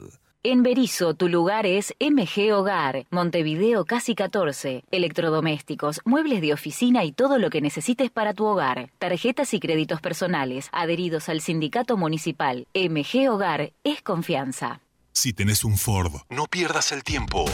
En 0.45 0.62
Berizo, 0.62 1.14
tu 1.14 1.28
lugar 1.28 1.66
es 1.66 1.95
MG 1.99 2.53
Hogar, 2.53 3.07
Montevideo 3.11 3.84
Casi 3.84 4.14
14. 4.14 4.84
Electrodomésticos, 4.93 6.01
muebles 6.05 6.41
de 6.41 6.53
oficina 6.53 7.03
y 7.05 7.11
todo 7.11 7.39
lo 7.39 7.51
que 7.51 7.61
necesites 7.61 8.12
para 8.12 8.34
tu 8.34 8.45
hogar. 8.45 8.89
Tarjetas 8.99 9.53
y 9.53 9.59
créditos 9.59 10.01
personales, 10.01 10.68
adheridos 10.70 11.28
al 11.28 11.41
sindicato 11.41 11.97
municipal. 11.97 12.68
MG 12.72 13.28
Hogar 13.28 13.72
es 13.82 14.01
confianza. 14.01 14.80
Si 15.12 15.32
tenés 15.32 15.64
un 15.64 15.76
Ford, 15.76 16.12
no 16.30 16.47
pierdas 16.47 16.93
el 16.93 17.03
tiempo. 17.03 17.45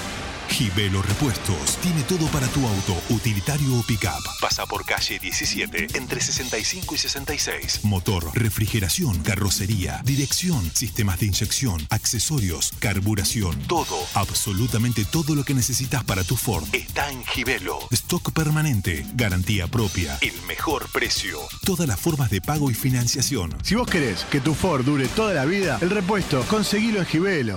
Gibelo 0.54 1.02
Repuestos 1.02 1.78
tiene 1.82 2.04
todo 2.04 2.28
para 2.28 2.46
tu 2.46 2.64
auto, 2.64 2.96
utilitario 3.10 3.76
o 3.76 3.82
pickup. 3.82 4.22
Pasa 4.40 4.64
por 4.66 4.86
calle 4.86 5.18
17, 5.18 5.98
entre 5.98 6.20
65 6.20 6.94
y 6.94 6.98
66. 6.98 7.80
Motor, 7.82 8.30
refrigeración, 8.34 9.18
carrocería, 9.24 10.00
dirección, 10.04 10.70
sistemas 10.72 11.18
de 11.18 11.26
inyección, 11.26 11.84
accesorios, 11.90 12.72
carburación. 12.78 13.58
Todo, 13.66 13.98
absolutamente 14.14 15.04
todo 15.04 15.34
lo 15.34 15.42
que 15.42 15.54
necesitas 15.54 16.04
para 16.04 16.22
tu 16.22 16.36
Ford 16.36 16.62
está 16.72 17.10
en 17.10 17.24
Gibelo. 17.24 17.80
Stock 17.90 18.30
permanente, 18.30 19.04
garantía 19.14 19.66
propia, 19.66 20.18
el 20.20 20.40
mejor 20.46 20.86
precio. 20.92 21.40
Todas 21.64 21.88
las 21.88 21.98
formas 21.98 22.30
de 22.30 22.40
pago 22.40 22.70
y 22.70 22.74
financiación. 22.74 23.52
Si 23.64 23.74
vos 23.74 23.88
querés 23.88 24.24
que 24.30 24.40
tu 24.40 24.54
Ford 24.54 24.84
dure 24.84 25.08
toda 25.08 25.34
la 25.34 25.46
vida, 25.46 25.78
el 25.80 25.90
repuesto 25.90 26.44
conseguilo 26.48 27.00
en 27.00 27.06
Gibelo. 27.06 27.56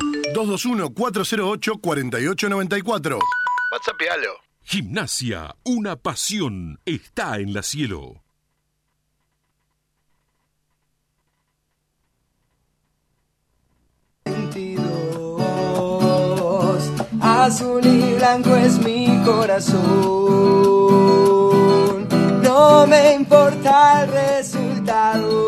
221-408-4894. 2.88 3.20
WhatsAppalo. 3.72 4.40
Gimnasia, 4.64 5.56
una 5.64 5.96
pasión, 5.98 6.80
está 6.86 7.38
en 7.38 7.54
la 7.54 7.62
cielo. 7.64 8.24
Azul 17.22 17.86
y 17.86 18.16
blanco 18.16 18.54
es 18.56 18.80
mi 18.80 19.22
corazón. 19.24 19.78
No 22.42 22.88
me 22.88 23.14
importa 23.14 24.04
el 24.04 24.12
resultado. 24.12 25.48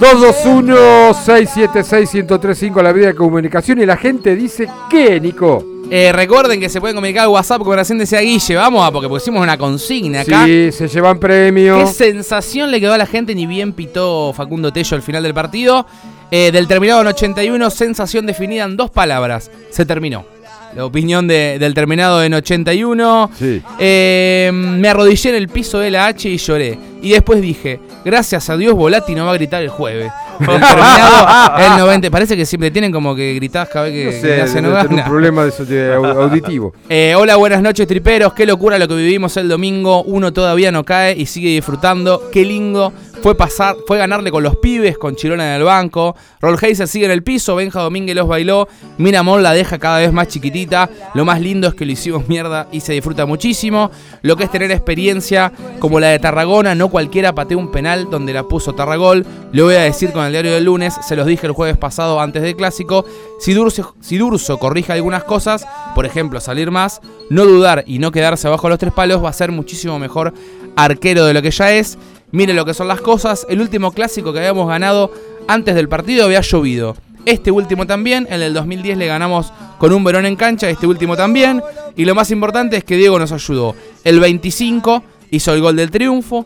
221-676-1035 0.00 2.82
la 2.82 2.92
vida 2.92 3.06
de 3.08 3.14
comunicación 3.14 3.80
y 3.80 3.86
la 3.86 3.96
gente 3.96 4.36
dice 4.36 4.68
que, 4.90 5.18
Nico. 5.20 5.73
Eh, 5.90 6.12
recuerden 6.12 6.60
que 6.60 6.68
se 6.68 6.80
pueden 6.80 6.96
comunicar 6.96 7.24
al 7.24 7.28
WhatsApp, 7.28 7.58
como 7.58 7.74
recién 7.74 7.98
decía 7.98 8.20
Guille, 8.20 8.56
vamos 8.56 8.86
a, 8.86 8.90
porque 8.90 9.08
pusimos 9.08 9.42
una 9.42 9.56
consigna 9.58 10.22
acá. 10.22 10.44
Sí, 10.44 10.72
se 10.72 10.88
llevan 10.88 11.18
premios. 11.18 11.78
¿Qué 11.78 11.94
sensación 11.94 12.70
le 12.70 12.80
quedó 12.80 12.92
a 12.94 12.98
la 12.98 13.06
gente? 13.06 13.34
Ni 13.34 13.46
bien 13.46 13.72
pitó 13.72 14.32
Facundo 14.32 14.72
Tello 14.72 14.96
al 14.96 15.02
final 15.02 15.22
del 15.22 15.34
partido. 15.34 15.86
Eh, 16.30 16.50
del 16.50 16.66
terminado 16.66 17.02
en 17.02 17.06
81, 17.08 17.70
sensación 17.70 18.26
definida 18.26 18.64
en 18.64 18.76
dos 18.76 18.90
palabras. 18.90 19.50
Se 19.70 19.86
terminó. 19.86 20.33
La 20.74 20.84
opinión 20.84 21.26
de- 21.28 21.58
del 21.58 21.72
terminado 21.74 22.22
en 22.22 22.34
81. 22.34 23.30
Eh, 23.78 24.50
me 24.52 24.88
arrodillé 24.88 25.30
en 25.30 25.36
el 25.36 25.48
piso 25.48 25.78
de 25.78 25.90
la 25.90 26.06
H 26.06 26.28
y 26.28 26.36
lloré. 26.36 26.78
Y 27.00 27.10
después 27.10 27.40
dije, 27.40 27.80
gracias 28.04 28.48
a 28.50 28.56
Dios 28.56 28.74
Volati 28.74 29.14
no 29.14 29.26
va 29.26 29.32
a 29.32 29.34
gritar 29.34 29.62
el 29.62 29.68
jueves. 29.68 30.10
El 30.40 30.46
terminado, 30.46 31.58
el 31.58 31.78
90. 31.78 32.10
Parece 32.10 32.36
que 32.36 32.44
siempre 32.44 32.70
tienen 32.70 32.90
como 32.90 33.14
que 33.14 33.34
gritás 33.34 33.68
cada 33.68 33.84
vez 33.84 33.92
que, 33.94 34.04
No 34.06 34.10
que 34.10 34.20
sé, 34.20 34.42
hacen 34.42 34.64
debe 34.64 34.82
tener 34.82 35.04
un 35.04 35.04
problema 35.04 35.44
de, 35.44 35.94
auditivo. 35.94 36.72
Eh, 36.88 37.14
hola, 37.16 37.36
buenas 37.36 37.62
noches, 37.62 37.86
triperos. 37.86 38.32
Qué 38.32 38.44
locura 38.46 38.78
lo 38.78 38.88
que 38.88 38.96
vivimos 38.96 39.36
el 39.36 39.48
domingo. 39.48 40.02
Uno 40.02 40.32
todavía 40.32 40.72
no 40.72 40.82
cae 40.84 41.14
y 41.16 41.26
sigue 41.26 41.50
disfrutando. 41.50 42.30
Qué 42.32 42.44
lindo 42.44 42.92
fue 43.22 43.34
pasar, 43.34 43.76
fue 43.86 43.98
ganarle 43.98 44.30
con 44.30 44.42
los 44.42 44.56
pibes, 44.56 44.98
con 44.98 45.16
Chirona 45.16 45.54
en 45.54 45.60
el 45.60 45.64
banco. 45.64 46.14
Roll 46.40 46.58
Heiser 46.60 46.88
sigue 46.88 47.06
en 47.06 47.10
el 47.10 47.22
piso. 47.22 47.56
Benja 47.56 47.80
Domínguez 47.80 48.16
los 48.16 48.28
bailó. 48.28 48.68
Miramón 48.98 49.42
la 49.42 49.52
deja 49.52 49.78
cada 49.78 49.98
vez 49.98 50.12
más 50.12 50.28
chiquitita. 50.28 50.90
Lo 51.14 51.24
más 51.24 51.40
lindo 51.40 51.68
es 51.68 51.74
que 51.74 51.86
lo 51.86 51.92
hicimos 51.92 52.28
mierda 52.28 52.68
y 52.72 52.80
se 52.80 52.92
disfruta 52.92 53.26
muchísimo. 53.26 53.90
Lo 54.22 54.36
que 54.36 54.44
es 54.44 54.50
tener 54.50 54.70
experiencia 54.70 55.52
como 55.78 56.00
la 56.00 56.08
de 56.08 56.18
Tarragona. 56.18 56.74
No 56.74 56.88
cualquiera 56.88 57.34
pateó 57.34 57.58
un 57.58 57.70
penal 57.70 58.08
donde 58.10 58.32
la 58.32 58.44
puso 58.44 58.74
Tarragol. 58.74 59.24
Lo 59.52 59.64
voy 59.64 59.76
a 59.76 59.80
decir 59.80 60.12
con 60.12 60.24
el 60.24 60.32
diario 60.32 60.52
del 60.52 60.64
lunes. 60.64 60.94
Se 61.06 61.16
los 61.16 61.26
dije 61.26 61.46
el 61.46 61.52
jueves 61.52 61.76
pasado 61.76 62.20
antes 62.20 62.42
del 62.42 62.56
clásico. 62.56 63.04
Si 63.40 63.54
Durso, 63.54 63.94
si 64.00 64.18
Durso 64.18 64.58
corrige 64.58 64.92
algunas 64.92 65.24
cosas, 65.24 65.66
por 65.94 66.06
ejemplo, 66.06 66.40
salir 66.40 66.70
más, 66.70 67.00
no 67.30 67.44
dudar 67.44 67.84
y 67.86 67.98
no 67.98 68.10
quedarse 68.10 68.46
abajo 68.46 68.66
de 68.66 68.70
los 68.70 68.78
tres 68.78 68.92
palos, 68.92 69.22
va 69.22 69.30
a 69.30 69.32
ser 69.32 69.52
muchísimo 69.52 69.98
mejor 69.98 70.34
arquero 70.76 71.24
de 71.24 71.34
lo 71.34 71.42
que 71.42 71.50
ya 71.50 71.72
es. 71.72 71.98
Mire 72.34 72.52
lo 72.52 72.64
que 72.64 72.74
son 72.74 72.88
las 72.88 73.00
cosas. 73.00 73.46
El 73.48 73.60
último 73.60 73.92
clásico 73.92 74.32
que 74.32 74.40
habíamos 74.40 74.68
ganado 74.68 75.12
antes 75.46 75.76
del 75.76 75.88
partido 75.88 76.24
había 76.24 76.40
llovido. 76.40 76.96
Este 77.26 77.52
último 77.52 77.86
también, 77.86 78.26
en 78.28 78.42
el 78.42 78.52
2010 78.52 78.98
le 78.98 79.06
ganamos 79.06 79.52
con 79.78 79.92
un 79.92 80.02
Verón 80.02 80.26
en 80.26 80.34
cancha, 80.34 80.68
este 80.68 80.88
último 80.88 81.16
también. 81.16 81.62
Y 81.94 82.04
lo 82.04 82.16
más 82.16 82.32
importante 82.32 82.76
es 82.76 82.82
que 82.82 82.96
Diego 82.96 83.20
nos 83.20 83.30
ayudó. 83.30 83.76
El 84.02 84.18
25 84.18 85.04
hizo 85.30 85.54
el 85.54 85.60
gol 85.60 85.76
del 85.76 85.92
triunfo, 85.92 86.44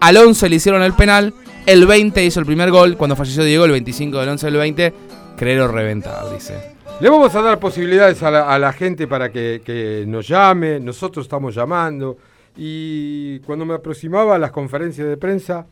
al 0.00 0.16
11 0.16 0.48
le 0.48 0.56
hicieron 0.56 0.82
el 0.82 0.94
penal, 0.94 1.32
el 1.66 1.86
20 1.86 2.24
hizo 2.24 2.40
el 2.40 2.46
primer 2.46 2.72
gol, 2.72 2.96
cuando 2.96 3.14
falleció 3.14 3.44
Diego, 3.44 3.64
el 3.64 3.70
25 3.70 4.18
del 4.18 4.30
11 4.30 4.46
del 4.46 4.56
20, 4.56 4.94
creer 5.36 5.60
o 5.60 5.68
reventar, 5.68 6.32
dice. 6.32 6.74
Le 6.98 7.08
vamos 7.08 7.32
a 7.36 7.42
dar 7.42 7.60
posibilidades 7.60 8.20
a 8.24 8.58
la, 8.58 8.72
gente 8.72 9.06
para 9.06 9.30
que 9.30 10.04
nos 10.04 10.26
llame, 10.26 10.80
nosotros 10.80 11.26
estamos 11.26 11.54
llamando. 11.54 12.16
Y 12.60 13.38
cuando 13.40 13.64
me 13.64 13.74
aproximaba 13.74 14.34
a 14.34 14.38
las 14.38 14.50
conferencias 14.50 15.06
de 15.08 15.16
prensa, 15.16 15.64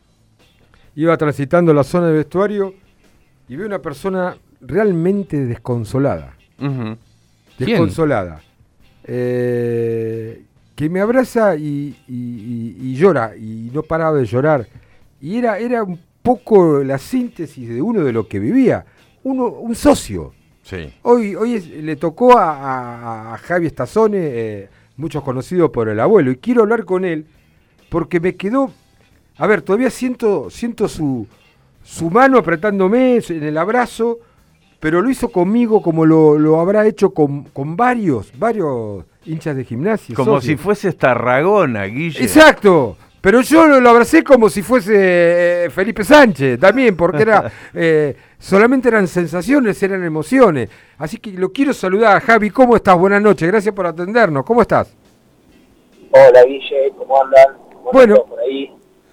iba 0.95 1.17
transitando 1.17 1.73
la 1.73 1.83
zona 1.83 2.07
de 2.07 2.13
vestuario 2.13 2.73
y 3.49 3.55
veo 3.57 3.67
una 3.67 3.79
persona 3.81 4.37
realmente 4.61 5.45
desconsolada. 5.45 6.33
Desconsolada. 7.59 8.41
Eh, 9.03 10.43
que 10.75 10.89
me 10.89 10.99
abraza 11.01 11.55
y, 11.55 11.95
y- 12.07 12.13
y- 12.13 12.77
y 12.91 12.95
llora, 12.95 13.35
y 13.35 13.69
no 13.73 13.81
paraba 13.83 14.17
de 14.17 14.25
llorar. 14.25 14.67
Y 15.19 15.37
era, 15.37 15.57
era 15.59 15.83
un 15.83 15.99
poco 16.21 16.83
la 16.83 16.97
síntesis 16.99 17.67
de 17.67 17.81
uno 17.81 18.03
de 18.03 18.13
lo 18.13 18.27
que 18.27 18.37
vivía. 18.39 18.85
Uno, 19.23 19.47
un 19.47 19.73
socio. 19.75 20.33
Sí. 20.61 20.93
Hoy, 21.03 21.33
hoy 21.35 21.55
es- 21.55 21.67
le 21.67 21.95
tocó 21.95 22.37
a, 22.37 22.51
a- 22.51 23.33
a 23.33 23.37
Javi 23.39 23.65
Estazone, 23.67 24.17
eh, 24.21 24.69
muchos 24.97 25.23
conocidos 25.23 25.69
por 25.69 25.89
el 25.89 25.99
abuelo, 25.99 26.31
y 26.31 26.37
quiero 26.37 26.63
hablar 26.63 26.85
con 26.85 27.05
él 27.05 27.25
porque 27.89 28.19
me 28.19 28.35
quedó. 28.35 28.71
A 29.37 29.47
ver, 29.47 29.61
todavía 29.61 29.89
siento, 29.89 30.49
siento 30.49 30.87
su, 30.87 31.27
su 31.83 32.09
mano 32.09 32.39
apretándome 32.39 33.21
en 33.29 33.43
el 33.43 33.57
abrazo, 33.57 34.19
pero 34.79 35.01
lo 35.01 35.09
hizo 35.09 35.29
conmigo 35.29 35.81
como 35.81 36.05
lo, 36.05 36.37
lo 36.37 36.59
habrá 36.59 36.85
hecho 36.85 37.11
con, 37.11 37.43
con 37.45 37.75
varios, 37.75 38.31
varios 38.37 39.05
hinchas 39.25 39.55
de 39.55 39.63
gimnasia. 39.63 40.15
Como 40.15 40.35
socios. 40.35 40.57
si 40.57 40.57
fuese 40.57 40.91
Tarragona, 40.93 41.83
Guille. 41.85 42.21
Exacto. 42.21 42.97
Pero 43.27 43.41
yo 43.41 43.67
lo, 43.67 43.81
lo 43.81 43.89
abracé 43.89 44.23
como 44.23 44.49
si 44.49 44.61
fuese 44.61 45.65
eh, 45.65 45.69
Felipe 45.69 46.01
Sánchez 46.05 46.57
también, 46.57 46.95
porque 46.95 47.23
era 47.23 47.51
eh, 47.73 48.15
solamente 48.39 48.87
eran 48.87 49.05
sensaciones, 49.05 49.83
eran 49.83 50.01
emociones. 50.05 50.69
Así 50.97 51.17
que 51.17 51.31
lo 51.33 51.51
quiero 51.51 51.73
saludar, 51.73 52.21
Javi. 52.21 52.51
¿Cómo 52.51 52.77
estás? 52.77 52.97
Buenas 52.97 53.21
noches, 53.21 53.45
gracias 53.49 53.75
por 53.75 53.85
atendernos. 53.85 54.45
¿Cómo 54.45 54.61
estás? 54.61 54.95
Hola 56.11 56.41
Guille, 56.45 56.93
¿cómo 56.97 57.21
andan? 57.21 57.57
¿Cómo 57.73 57.91
Bueno. 57.91 58.23
por 58.23 58.39
ahí? 58.39 58.71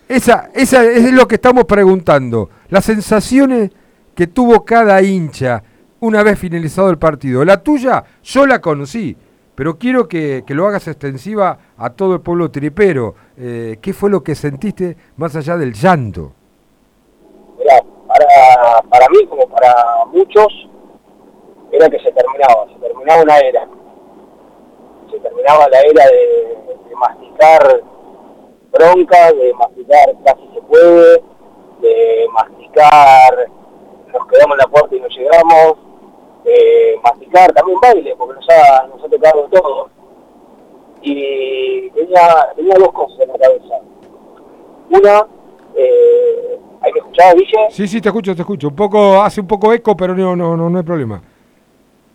Esa, 0.08 0.48
esa 0.54 0.84
es 0.84 1.12
lo 1.12 1.26
que 1.26 1.34
estamos 1.34 1.64
preguntando. 1.64 2.50
Las 2.68 2.84
sensaciones 2.84 3.72
que 4.14 4.28
tuvo 4.28 4.64
cada 4.64 5.02
hincha 5.02 5.60
una 5.98 6.22
vez 6.22 6.38
finalizado 6.38 6.88
el 6.88 6.98
partido. 6.98 7.44
La 7.44 7.64
tuya, 7.64 8.04
yo 8.22 8.46
la 8.46 8.60
conocí, 8.60 9.16
pero 9.54 9.78
quiero 9.78 10.08
que, 10.08 10.44
que 10.46 10.54
lo 10.54 10.66
hagas 10.66 10.88
extensiva 10.88 11.58
a 11.76 11.90
todo 11.90 12.14
el 12.14 12.20
pueblo 12.20 12.50
tripero. 12.50 13.14
Eh, 13.36 13.78
¿Qué 13.80 13.92
fue 13.92 14.10
lo 14.10 14.22
que 14.22 14.34
sentiste 14.34 14.96
más 15.16 15.36
allá 15.36 15.56
del 15.56 15.72
llanto? 15.72 16.32
Mirá, 17.58 17.80
para, 18.06 18.82
para 18.88 19.06
mí, 19.10 19.26
como 19.26 19.48
para 19.48 19.72
muchos, 20.06 20.48
era 21.72 21.88
que 21.88 21.98
se 22.00 22.12
terminaba, 22.12 22.66
se 22.72 22.78
terminaba 22.80 23.22
una 23.22 23.38
era. 23.38 23.68
Se 25.10 25.18
terminaba 25.20 25.68
la 25.68 25.80
era 25.80 26.04
de, 26.06 26.88
de 26.88 26.96
masticar 26.96 27.82
bronca, 28.72 29.32
de 29.32 29.54
masticar 29.54 30.14
casi 30.24 30.48
se 30.52 30.62
puede, 30.62 31.22
de 31.80 32.26
masticar 32.32 33.48
nos 34.14 34.26
quedamos 34.28 34.54
en 34.54 34.58
la 34.58 34.66
puerta 34.68 34.94
y 34.94 35.00
no 35.00 35.08
llegamos, 35.08 35.74
de 36.44 37.00
masticar 37.02 37.52
también 37.52 37.78
baile, 37.80 38.14
porque 38.16 38.34
nos 38.34 38.46
ha, 38.50 38.86
nos 38.86 39.02
ha 39.02 39.08
tocado 39.08 39.48
todo. 39.50 39.88
Y 41.02 41.90
tenía, 41.90 42.52
tenía 42.56 42.74
dos 42.78 42.92
cosas 42.92 43.20
en 43.20 43.28
la 43.28 43.38
cabeza. 43.38 43.74
Una, 44.90 45.26
eh, 45.76 46.58
hay 46.80 46.92
que 46.92 46.98
escuchar, 46.98 47.34
Guille. 47.36 47.70
Sí, 47.70 47.88
sí, 47.88 48.00
te 48.00 48.08
escucho, 48.08 48.34
te 48.34 48.42
escucho. 48.42 48.68
Un 48.68 48.76
poco, 48.76 49.20
hace 49.22 49.40
un 49.40 49.46
poco 49.46 49.72
eco, 49.72 49.96
pero 49.96 50.14
no, 50.14 50.34
no, 50.36 50.56
no, 50.56 50.70
no 50.70 50.78
hay 50.78 50.84
problema. 50.84 51.20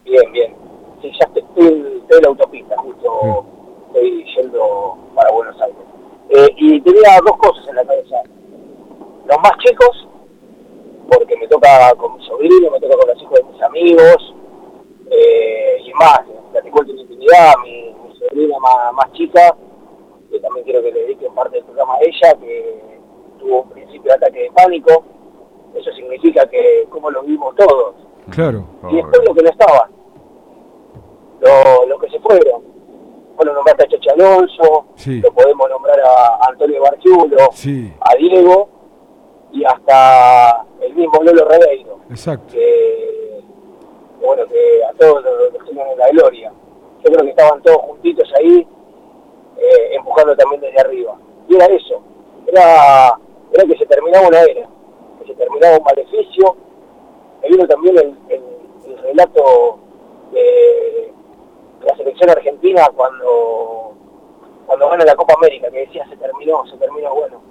Bien, 0.05 0.31
bien. 0.31 0.55
Sí, 1.01 1.11
ya 1.19 1.25
estoy, 1.27 1.43
estoy- 1.43 1.97
estoy 2.01 2.17
en 2.17 2.23
la 2.23 2.29
autopista, 2.29 2.75
justo 2.77 3.45
estoy 3.87 4.25
yendo 4.35 4.97
para 5.15 5.31
Buenos 5.31 5.59
Aires. 5.61 5.77
Eh, 6.29 6.47
y 6.57 6.81
tenía 6.81 7.17
dos 7.25 7.37
cosas 7.37 7.67
en 7.67 7.75
la 7.75 7.85
cabeza. 7.85 8.15
Los 9.27 9.37
más 9.37 9.51
chicos, 9.59 10.07
porque 11.09 11.35
me 11.37 11.47
toca 11.47 11.93
con 11.97 12.17
mi 12.17 12.25
sobrino, 12.25 12.71
me 12.71 12.79
toca 12.79 12.95
con 12.97 13.07
los 13.09 13.21
hijos 13.21 13.33
de 13.39 13.43
mis 13.43 13.61
amigos, 13.61 14.35
eh, 15.11 15.81
y 15.85 15.93
más, 15.93 16.21
platicó 16.51 16.83
de 16.83 16.93
mi 16.93 17.01
intimidad, 17.01 17.53
mi, 17.63 17.93
mi 18.07 18.15
sobrina 18.17 18.57
más, 18.59 18.93
más 18.93 19.11
chica, 19.13 19.55
que 20.31 20.39
también 20.39 20.63
quiero 20.65 20.81
que 20.81 20.91
le 20.91 21.01
dediquen 21.01 21.33
parte 21.33 21.55
del 21.57 21.65
programa 21.65 21.95
a 21.95 21.99
ella, 22.01 22.33
que 22.39 22.99
tuvo 23.39 23.61
un 23.63 23.69
principio 23.69 24.03
de 24.11 24.13
ataque 24.13 24.39
de 24.43 24.51
pánico. 24.51 25.03
Eso 25.75 25.91
significa 25.93 26.47
que, 26.47 26.87
como 26.89 27.09
lo 27.11 27.21
vimos 27.23 27.55
todos, 27.55 27.95
Claro. 28.31 28.65
y 28.89 28.95
después 28.97 29.21
lo 29.25 29.33
que 29.33 29.43
no 29.43 29.49
estaban, 29.49 29.91
lo, 31.41 31.85
lo 31.87 31.99
que 31.99 32.09
se 32.09 32.19
fueron. 32.19 32.63
Bueno, 33.35 33.53
nombraste 33.53 33.85
a 33.85 33.87
Chacha 33.89 34.11
Alonso, 34.13 34.87
Sí. 34.95 35.21
lo 35.21 35.31
podemos 35.31 35.69
nombrar 35.69 35.99
a 36.01 36.39
Antonio 36.49 36.81
Barciulo, 36.81 37.37
Sí, 37.53 37.93
a 38.01 38.15
Diego 38.15 38.67
y 39.51 39.63
hasta 39.65 40.65
el 40.81 40.93
mismo 40.93 41.21
Lolo 41.23 41.45
Rebeiro, 41.45 41.99
exacto. 42.09 42.53
que, 42.53 43.41
que 44.19 44.25
bueno, 44.25 44.45
que 44.47 44.83
a 44.85 44.93
todos 44.93 45.23
los, 45.23 45.53
los 45.53 45.63
tienen 45.65 45.87
en 45.87 45.97
la 45.97 46.09
gloria. 46.09 46.51
Yo 47.03 47.11
creo 47.11 47.23
que 47.23 47.29
estaban 47.29 47.61
todos 47.61 47.77
juntitos 47.77 48.29
ahí, 48.37 48.67
eh, 49.57 49.95
empujando 49.95 50.35
también 50.35 50.61
desde 50.61 50.79
arriba. 50.81 51.15
Y 51.47 51.55
era 51.55 51.65
eso, 51.67 52.01
era, 52.47 53.17
era 53.53 53.63
que 53.65 53.77
se 53.77 53.85
terminaba 53.85 54.27
una 54.27 54.41
era, 54.43 54.67
que 55.19 55.25
se 55.27 55.33
terminaba 55.35 55.77
un 55.77 55.83
maleficio, 55.83 56.55
me 57.41 57.47
vino 57.49 57.65
también 57.67 57.97
el, 57.97 58.17
el- 58.29 58.59
el 58.91 58.97
relato 58.99 59.79
de 60.31 61.13
la 61.85 61.95
selección 61.95 62.29
argentina 62.29 62.87
cuando, 62.95 63.93
cuando 64.67 64.89
gana 64.89 65.05
la 65.05 65.15
Copa 65.15 65.33
América, 65.37 65.69
que 65.71 65.79
decía 65.79 66.05
se 66.09 66.17
terminó, 66.17 66.65
se 66.67 66.75
terminó, 66.77 67.13
bueno, 67.15 67.41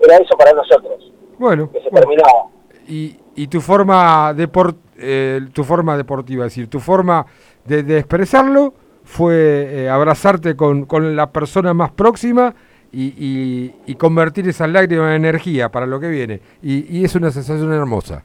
era 0.00 0.16
eso 0.18 0.36
para 0.36 0.52
nosotros, 0.52 1.12
Bueno, 1.38 1.70
que 1.70 1.80
se 1.80 1.90
bueno. 1.90 2.06
terminaba. 2.06 2.46
y, 2.88 3.16
y 3.34 3.46
tu 3.48 3.60
forma 3.60 4.32
depor- 4.34 4.76
eh, 4.98 5.40
tu 5.52 5.64
forma 5.64 5.96
deportiva, 5.96 6.46
es 6.46 6.52
decir, 6.52 6.68
tu 6.68 6.80
forma 6.80 7.26
de, 7.64 7.82
de 7.82 7.98
expresarlo 7.98 8.72
fue 9.04 9.84
eh, 9.84 9.88
abrazarte 9.90 10.56
con, 10.56 10.86
con 10.86 11.14
la 11.14 11.30
persona 11.30 11.74
más 11.74 11.90
próxima 11.92 12.54
y, 12.92 13.12
y- 13.18 13.74
y 13.86 13.94
convertir 13.96 14.48
esas 14.48 14.70
lágrimas 14.70 15.08
en 15.10 15.16
energía 15.26 15.68
para 15.70 15.86
lo 15.86 16.00
que 16.00 16.08
viene. 16.08 16.40
Y, 16.62 16.98
y 16.98 17.04
es 17.04 17.14
una 17.14 17.30
sensación 17.30 17.72
hermosa. 17.72 18.24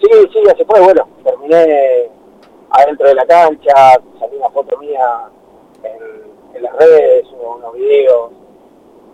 Sí, 0.00 0.08
sí, 0.32 0.38
así 0.52 0.64
fue, 0.66 0.80
bueno, 0.80 1.08
terminé 1.24 2.10
adentro 2.70 3.08
de 3.08 3.14
la 3.14 3.26
cancha, 3.26 3.72
salí 4.20 4.36
una 4.36 4.50
foto 4.50 4.76
mía 4.78 5.22
en, 5.82 6.56
en 6.56 6.62
las 6.62 6.76
redes, 6.76 7.24
unos, 7.32 7.56
unos 7.58 7.74
videos. 7.74 8.30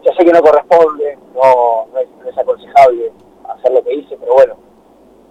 Ya 0.05 0.12
sé 0.16 0.24
que 0.24 0.32
no 0.32 0.42
corresponde, 0.42 1.16
no, 1.34 1.86
no, 1.92 1.98
es, 1.98 2.09
no 2.22 2.28
es 2.28 2.36
aconsejable 2.38 3.12
hacer 3.48 3.72
lo 3.72 3.82
que 3.84 3.94
hice, 3.94 4.16
pero 4.18 4.34
bueno, 4.34 4.57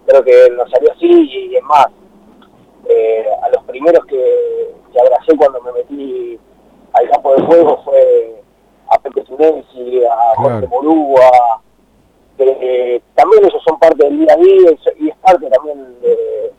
creo 0.06 0.24
que 0.24 0.50
nos 0.50 0.70
salió 0.70 0.90
así 0.92 1.06
y, 1.06 1.56
es 1.56 1.62
más, 1.64 1.86
eh, 2.88 3.26
a 3.42 3.48
los 3.50 3.62
primeros 3.64 4.04
que, 4.06 4.74
que 4.92 5.00
abracé 5.00 5.36
cuando 5.36 5.60
me 5.62 5.72
metí 5.72 6.38
al 6.94 7.08
campo 7.10 7.34
de 7.34 7.42
juego 7.42 7.82
fue 7.84 8.42
a 8.88 8.98
Pepe 8.98 9.22
Tunesi, 9.22 10.04
a 10.04 10.34
Jorge 10.36 10.66
Claro. 10.66 10.68
Morúa, 10.68 11.60
que 12.36 12.44
eh, 12.60 13.02
también 13.14 13.44
ellos 13.44 13.62
son 13.66 13.78
parte 13.78 14.04
del 14.04 14.18
día 14.20 14.32
a 14.32 14.36
día 14.36 14.70
y, 14.98 15.08
es 15.08 15.16
parte 15.18 15.48
también 15.50 16.00
de- 16.00 16.52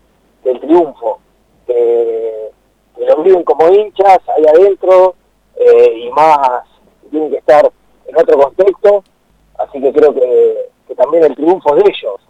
del 0.43 0.59
triunfo, 0.59 1.19
que, 1.65 2.51
que 2.95 3.05
lo 3.05 3.23
viven 3.23 3.43
como 3.43 3.69
hinchas 3.69 4.19
ahí 4.35 4.43
adentro 4.45 5.15
eh, 5.55 5.93
y 6.05 6.09
más 6.11 6.61
tienen 7.09 7.29
que 7.31 7.37
estar 7.37 7.71
en 8.07 8.17
otro 8.17 8.37
contexto, 8.37 9.03
así 9.59 9.81
que 9.81 9.91
creo 9.93 10.13
que, 10.13 10.69
que 10.87 10.95
también 10.95 11.23
el 11.23 11.35
triunfo 11.35 11.75
de 11.75 11.81
ellos. 11.81 12.21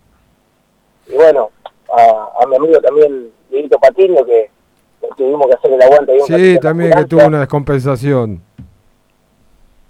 Y 1.08 1.16
bueno, 1.16 1.50
a, 1.96 2.30
a 2.42 2.46
mi 2.48 2.56
amigo 2.56 2.80
también, 2.82 3.32
Dieguito 3.50 3.78
Patiño, 3.80 4.24
que, 4.26 4.50
que 5.02 5.08
tuvimos 5.18 5.48
que 5.48 5.54
hacer 5.54 5.74
el 5.74 5.82
aguante 5.82 6.20
Sí, 6.22 6.60
también 6.60 6.92
que 6.94 7.06
tuvo 7.06 7.26
una 7.28 7.40
descompensación. 7.42 8.42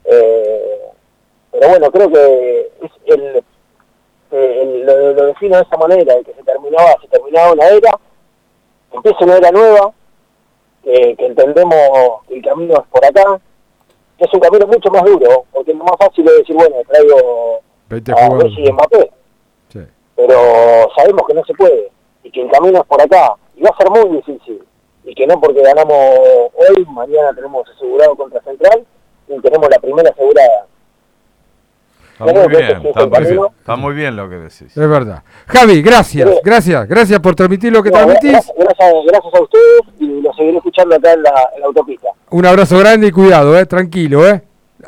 Eh, 0.05 0.79
pero 1.51 1.69
bueno, 1.69 1.91
creo 1.91 2.09
que 2.11 2.71
es 2.81 2.91
el, 3.05 3.43
eh, 4.31 4.61
el- 4.61 4.85
lo, 4.85 5.13
lo 5.13 5.25
defino 5.27 5.57
de 5.57 5.63
esa 5.63 5.77
manera, 5.77 6.15
de 6.15 6.23
que 6.23 6.33
se 6.33 6.43
terminaba, 6.43 6.95
se 7.01 7.07
terminaba 7.07 7.53
una 7.53 7.67
era, 7.67 7.99
empieza 8.91 9.23
una 9.23 9.37
era 9.37 9.51
nueva, 9.51 9.91
que, 10.83 11.15
que 11.15 11.25
entendemos 11.25 11.75
que 12.27 12.35
el 12.35 12.41
camino 12.43 12.73
es 12.73 12.87
por 12.89 13.05
acá, 13.05 13.39
es 14.25 14.33
un 14.33 14.39
camino 14.39 14.67
mucho 14.67 14.89
más 14.91 15.03
duro, 15.03 15.45
porque 15.51 15.73
lo 15.73 15.83
más 15.83 15.97
fácil 15.97 16.27
es 16.27 16.37
decir, 16.39 16.55
bueno, 16.55 16.75
traigo 16.87 17.59
a. 17.89 18.29
Messi 18.35 18.61
y 18.63 18.71
Mbappé, 18.71 19.11
Sí. 19.69 19.79
pero 20.15 20.35
sabemos 20.95 21.23
que 21.27 21.33
no 21.33 21.43
se 21.45 21.53
puede, 21.53 21.91
y 22.23 22.31
que 22.31 22.41
el 22.41 22.51
camino 22.51 22.79
es 22.79 22.85
por 22.85 23.01
acá, 23.01 23.35
y 23.55 23.61
va 23.63 23.69
a 23.69 23.77
ser 23.77 23.89
muy 23.89 24.17
difícil, 24.17 24.63
y 25.03 25.13
que 25.15 25.27
no 25.27 25.39
porque 25.39 25.61
ganamos 25.61 25.97
hoy, 25.97 26.85
mañana 26.87 27.33
tenemos 27.35 27.67
asegurado 27.69 28.15
contra 28.15 28.41
Central, 28.43 28.85
y 29.27 29.39
tenemos 29.41 29.69
la 29.69 29.79
primera 29.79 30.09
asegurada. 30.09 30.67
Está 32.13 32.25
muy 32.25 32.47
bien, 32.47 32.63
está 32.63 32.75
muy 32.79 32.93
bien, 32.93 33.09
camino. 33.11 33.47
está 33.59 33.75
muy 33.75 33.93
bien 33.95 34.15
lo 34.15 34.29
que 34.29 34.35
decís. 34.35 34.61
Es 34.75 34.75
verdad. 34.89 35.23
Javi, 35.47 35.81
gracias, 35.81 36.29
gracias, 36.43 36.87
gracias 36.87 37.19
por 37.19 37.35
transmitir 37.35 37.73
lo 37.73 37.81
que 37.83 37.89
No, 37.89 37.97
transmitís. 37.97 38.31
gracias, 38.31 38.93
gracias, 39.07 39.33
a 39.33 39.41
ustedes 39.41 39.81
y 39.99 40.21
lo 40.21 40.31
seguiré 40.33 40.57
escuchando 40.57 40.95
acá 40.95 41.13
en 41.13 41.23
la, 41.23 41.33
en 41.55 41.61
la 41.61 41.67
autopista. 41.67 42.09
Un 42.29 42.45
abrazo 42.45 42.77
grande 42.79 43.07
y 43.07 43.11
cuidado, 43.11 43.57
eh, 43.57 43.65
tranquilo, 43.65 44.27
eh. 44.27 44.41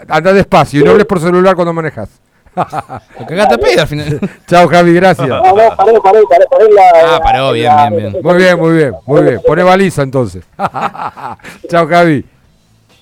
Anda 0.08 0.34
despacio 0.34 0.82
y 0.82 0.84
no 0.84 0.92
hables 0.92 1.06
por 1.06 1.20
celular 1.20 1.56
cuando 1.56 1.74
manejas. 1.74 2.22
Lo 2.56 3.26
cagaste 3.26 3.56
a 3.56 3.58
pedo 3.58 3.82
al 3.82 3.88
final. 3.88 4.20
Chao, 4.48 4.68
Javi, 4.68 4.94
gracias. 4.94 5.28
No, 5.28 5.42
no, 5.42 5.54
paré, 5.56 5.72
paré, 5.76 6.22
paré, 6.30 6.46
paré 6.50 6.72
la... 6.72 7.16
Ah, 7.16 7.20
paró, 7.22 7.52
bien, 7.52 7.66
la- 7.76 7.90
bien, 7.90 8.12
bien. 8.14 8.24
Muy 8.24 8.36
bien, 8.36 8.58
muy 8.60 8.74
bien, 8.78 8.94
muy 9.06 9.22
bien. 9.24 9.42
Pone 9.46 9.64
baliza 9.64 10.04
entonces. 10.04 10.46
Chao, 11.70 11.88
Javi. 11.88 12.24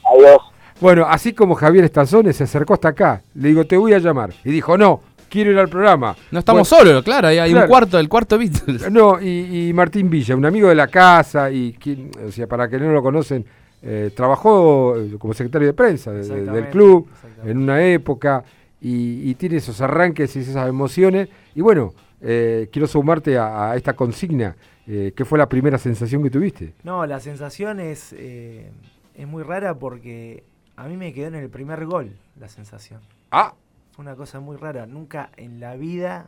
Adiós. 0.06 0.38
Bueno, 0.84 1.06
así 1.08 1.32
como 1.34 1.56
Javier 1.56 1.86
Estanzones 1.86 2.36
se 2.36 2.44
acercó 2.44 2.74
hasta 2.74 2.90
acá, 2.90 3.22
le 3.36 3.48
digo, 3.48 3.66
te 3.66 3.78
voy 3.78 3.94
a 3.94 4.00
llamar. 4.00 4.32
Y 4.44 4.52
dijo, 4.52 4.78
no, 4.78 5.02
quiero 5.30 5.50
ir 5.52 5.58
al 5.58 5.70
programa. 5.70 6.14
No 6.30 6.40
estamos 6.40 6.70
Bueno, 6.70 6.84
solos, 6.86 7.04
claro, 7.06 7.30
hay, 7.30 7.38
hay 7.38 7.52
claro. 7.52 7.66
un 7.66 7.70
cuarto, 7.70 7.98
el 8.00 8.10
cuarto 8.10 8.38
Beatles. 8.38 8.90
No, 8.92 9.22
y, 9.22 9.70
y 9.70 9.74
Martín 9.74 10.10
Villa, 10.10 10.36
un 10.36 10.46
amigo 10.46 10.68
de 10.68 10.76
la 10.76 10.88
casa, 10.90 11.50
y 11.50 11.72
quien, 11.74 12.12
o 12.28 12.32
sea, 12.32 12.48
para 12.48 12.68
que 12.68 12.78
no 12.78 12.92
lo 12.92 13.02
conocen, 13.02 13.46
eh, 13.82 14.12
trabajó 14.14 14.98
eh, 14.98 15.16
como 15.18 15.34
secretario 15.34 15.68
de 15.70 15.74
prensa 15.74 16.12
de- 16.12 16.28
de- 16.28 16.52
del 16.52 16.68
club 16.70 17.08
en 17.46 17.58
una 17.60 17.82
época, 17.84 18.44
y, 18.82 19.30
y 19.30 19.36
tiene 19.36 19.56
esos 19.58 19.80
arranques 19.80 20.36
y 20.36 20.40
esas 20.40 20.68
emociones. 20.68 21.30
Y 21.56 21.62
bueno, 21.62 21.94
eh, 22.22 22.68
quiero 22.74 22.88
sumarte 22.88 23.38
a, 23.38 23.72
a 23.72 23.76
esta 23.78 23.94
consigna. 23.94 24.56
Eh, 24.86 25.14
¿Qué 25.16 25.24
fue 25.24 25.40
la 25.40 25.48
primera 25.48 25.78
sensación 25.78 26.22
que 26.22 26.30
tuviste? 26.30 26.74
No, 26.84 27.06
la 27.06 27.22
sensación 27.22 27.80
es, 27.80 28.14
eh, 28.18 28.70
es 29.16 29.26
muy 29.26 29.44
rara 29.44 29.76
porque 29.80 30.44
a 30.76 30.88
mí 30.88 30.98
me 30.98 31.14
quedó 31.14 31.28
en 31.28 31.36
el 31.36 31.50
primer 31.50 31.86
gol 31.86 32.18
la 32.40 32.48
sensación. 32.50 33.02
Ah. 33.32 33.54
Fue 33.92 34.04
una 34.04 34.16
cosa 34.16 34.40
muy 34.40 34.58
rara. 34.58 34.86
Nunca 34.88 35.30
en 35.38 35.60
la 35.60 35.76
vida 35.76 36.28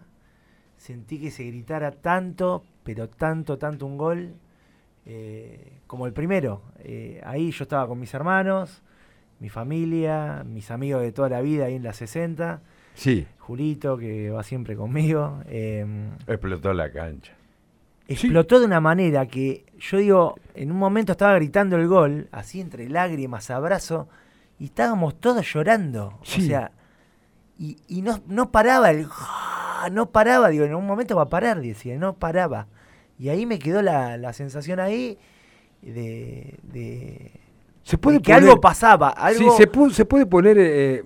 sentí 0.78 1.20
que 1.20 1.32
se 1.32 1.46
gritara 1.46 1.92
tanto, 1.92 2.64
pero 2.84 3.10
tanto, 3.10 3.58
tanto 3.58 3.86
un 3.86 3.98
gol 3.98 4.34
eh, 5.06 5.80
como 5.88 6.06
el 6.06 6.14
primero. 6.14 6.62
Eh, 6.80 7.22
ahí 7.26 7.52
yo 7.52 7.64
estaba 7.64 7.88
con 7.88 8.00
mis 8.00 8.14
hermanos, 8.14 8.84
mi 9.40 9.50
familia, 9.50 10.44
mis 10.46 10.70
amigos 10.72 11.02
de 11.02 11.12
toda 11.12 11.30
la 11.30 11.42
vida 11.42 11.66
ahí 11.66 11.76
en 11.76 11.84
la 11.84 11.94
60. 11.94 12.62
Sí. 12.94 13.26
Julito, 13.40 13.98
que 13.98 14.30
va 14.30 14.44
siempre 14.44 14.76
conmigo. 14.76 15.40
em, 15.48 16.12
Explotó 16.28 16.74
la 16.74 16.92
cancha. 16.92 17.34
explotó 18.08 18.60
de 18.60 18.66
una 18.66 18.80
manera 18.80 19.26
que 19.26 19.66
yo 19.80 19.98
digo, 19.98 20.36
en 20.54 20.72
un 20.72 20.78
momento 20.78 21.14
estaba 21.14 21.36
gritando 21.36 21.76
el 21.78 21.88
gol, 21.88 22.28
así 22.32 22.62
entre 22.62 22.88
lágrimas, 22.90 23.50
abrazo, 23.50 24.08
y 24.60 24.66
estábamos 24.66 25.20
todos 25.20 25.46
llorando. 25.54 26.20
Sí. 26.24 26.44
O 26.44 26.48
sea, 26.48 26.72
y, 27.58 27.78
y 27.88 28.02
no, 28.02 28.22
no 28.28 28.52
paraba 28.52 28.92
el... 28.92 29.08
No 29.92 30.10
paraba, 30.10 30.50
digo, 30.50 30.66
en 30.66 30.74
un 30.74 30.86
momento 30.88 31.16
va 31.16 31.24
a 31.24 31.30
parar, 31.30 31.62
decía, 31.62 31.98
no 31.98 32.14
paraba. 32.16 32.68
Y 33.20 33.30
ahí 33.30 33.46
me 33.46 33.60
quedó 33.60 33.82
la, 33.82 34.18
la 34.18 34.34
sensación 34.34 34.80
ahí 34.80 35.18
de, 35.82 36.56
de, 36.64 37.32
Se 37.84 37.98
puede 37.98 38.18
de 38.18 38.24
que 38.24 38.32
poner- 38.34 38.50
algo 38.50 38.60
pasaba. 38.62 39.10
Algo, 39.10 39.40
Sí, 39.40 39.58
se, 39.64 39.72
pu- 39.72 39.92
se 39.92 40.06
puede 40.06 40.26
poner. 40.26 40.58
eh, 40.60 41.04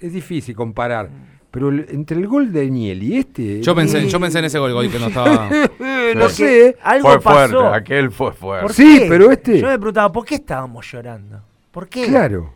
es 0.00 0.12
difícil 0.12 0.54
comparar. 0.56 1.10
Pero 1.50 1.68
el- 1.68 1.86
entre 1.90 2.16
el 2.16 2.26
gol 2.26 2.52
de 2.52 2.68
Niel 2.70 3.02
y 3.02 3.18
este. 3.18 3.60
Yo 3.62 3.74
pensé, 3.74 4.08
yo 4.08 4.18
pensé 4.20 4.38
en 4.40 4.46
ese 4.46 4.58
gol, 4.58 4.72
gol 4.72 4.90
que 4.90 4.98
no 4.98 5.06
estaba. 5.08 5.48
no 6.16 6.28
sé. 6.28 6.76
algo 6.82 7.08
Fue 7.08 7.20
fuerte, 7.20 7.54
pasó. 7.54 7.72
aquel 7.74 8.10
fue 8.10 8.32
fuerte. 8.32 8.62
¿Por 8.66 8.72
Sí, 8.74 8.98
qué? 9.00 9.06
pero 9.08 9.30
este- 9.30 9.58
Yo 9.60 9.68
me 9.68 9.78
preguntaba, 9.78 10.10
¿por 10.10 10.24
qué 10.24 10.36
estábamos 10.36 10.90
llorando? 10.90 11.40
¿Por 11.70 11.88
qué? 11.88 12.06
Claro. 12.06 12.52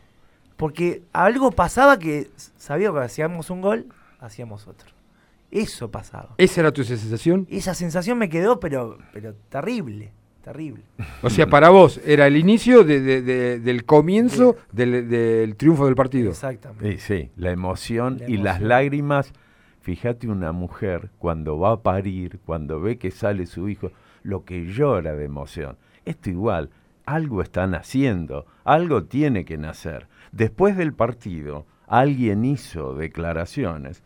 Porque 0.57 1.03
algo 1.13 1.51
pasaba 1.51 1.99
que 1.99 2.31
sabía 2.57 2.93
que 2.93 2.99
hacíamos 2.99 3.51
un 3.51 3.61
gol, 3.61 3.87
hacíamos 4.21 4.67
otro. 4.69 4.89
Eso 5.51 5.91
pasaba. 5.91 6.35
¿Esa 6.39 6.61
era 6.63 6.73
tu 6.73 6.85
sensación? 6.85 7.47
Esa 7.51 7.75
sensación 7.75 8.19
me 8.19 8.29
quedó, 8.29 8.59
pero, 8.61 8.99
pero 9.13 9.35
terrible, 9.49 10.11
terrible. 10.43 10.83
O 11.23 11.31
sea, 11.31 11.47
para 11.49 11.69
vos 11.71 12.01
era 12.05 12.27
el 12.27 12.37
inicio 12.37 12.83
de- 12.85 13.01
de- 13.01 13.23
de- 13.23 13.61
del 13.61 13.85
comienzo 13.85 14.57
del, 14.73 15.09
del 15.09 15.55
triunfo 15.57 15.87
del 15.87 15.95
partido. 15.95 16.31
Exactamente. 16.31 16.99
Sí, 16.99 16.99
sí, 16.99 17.31
la 17.37 17.51
emoción 17.53 18.19
La 18.21 18.29
y 18.29 18.37
las 18.37 18.57
emoción. 18.57 18.69
lágrimas. 18.69 19.33
Fíjate 19.81 20.29
una 20.29 20.51
mujer 20.53 21.11
cuando 21.19 21.59
va 21.59 21.73
a 21.73 21.83
parir, 21.83 22.41
cuando 22.47 22.81
ve 22.81 22.97
que 22.97 23.11
sale 23.11 23.47
su 23.47 23.69
hijo, 23.69 23.91
lo 24.23 24.45
que 24.45 24.65
llora 24.73 25.15
de 25.15 25.25
emoción. 25.27 25.77
Esto 26.05 26.31
igual, 26.31 26.71
algo 27.05 27.43
están 27.43 27.75
haciendo, 27.75 28.47
algo 28.65 29.05
tiene 29.05 29.45
que 29.45 29.59
nacer. 29.59 30.09
Después 30.33 30.77
del 30.77 30.93
partido, 30.95 31.67
alguien 31.87 32.45
hizo 32.45 32.95
declaraciones, 32.95 34.03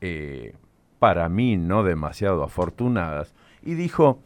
eh, 0.00 0.54
para 0.98 1.28
mí 1.28 1.56
no 1.56 1.84
demasiado 1.84 2.42
afortunadas, 2.42 3.34
y 3.62 3.74
dijo, 3.74 4.20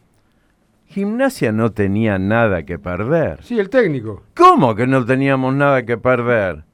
Gimnasia 0.87 1.51
no 1.51 1.71
tenía 1.71 2.19
nada 2.19 2.63
que 2.63 2.79
perder. 2.79 3.43
Sí, 3.43 3.59
el 3.59 3.69
técnico. 3.69 4.23
¿Cómo 4.35 4.75
que 4.75 4.87
no 4.87 5.05
teníamos 5.05 5.53
nada 5.53 5.83
que 5.85 5.97
perder? 5.97 6.65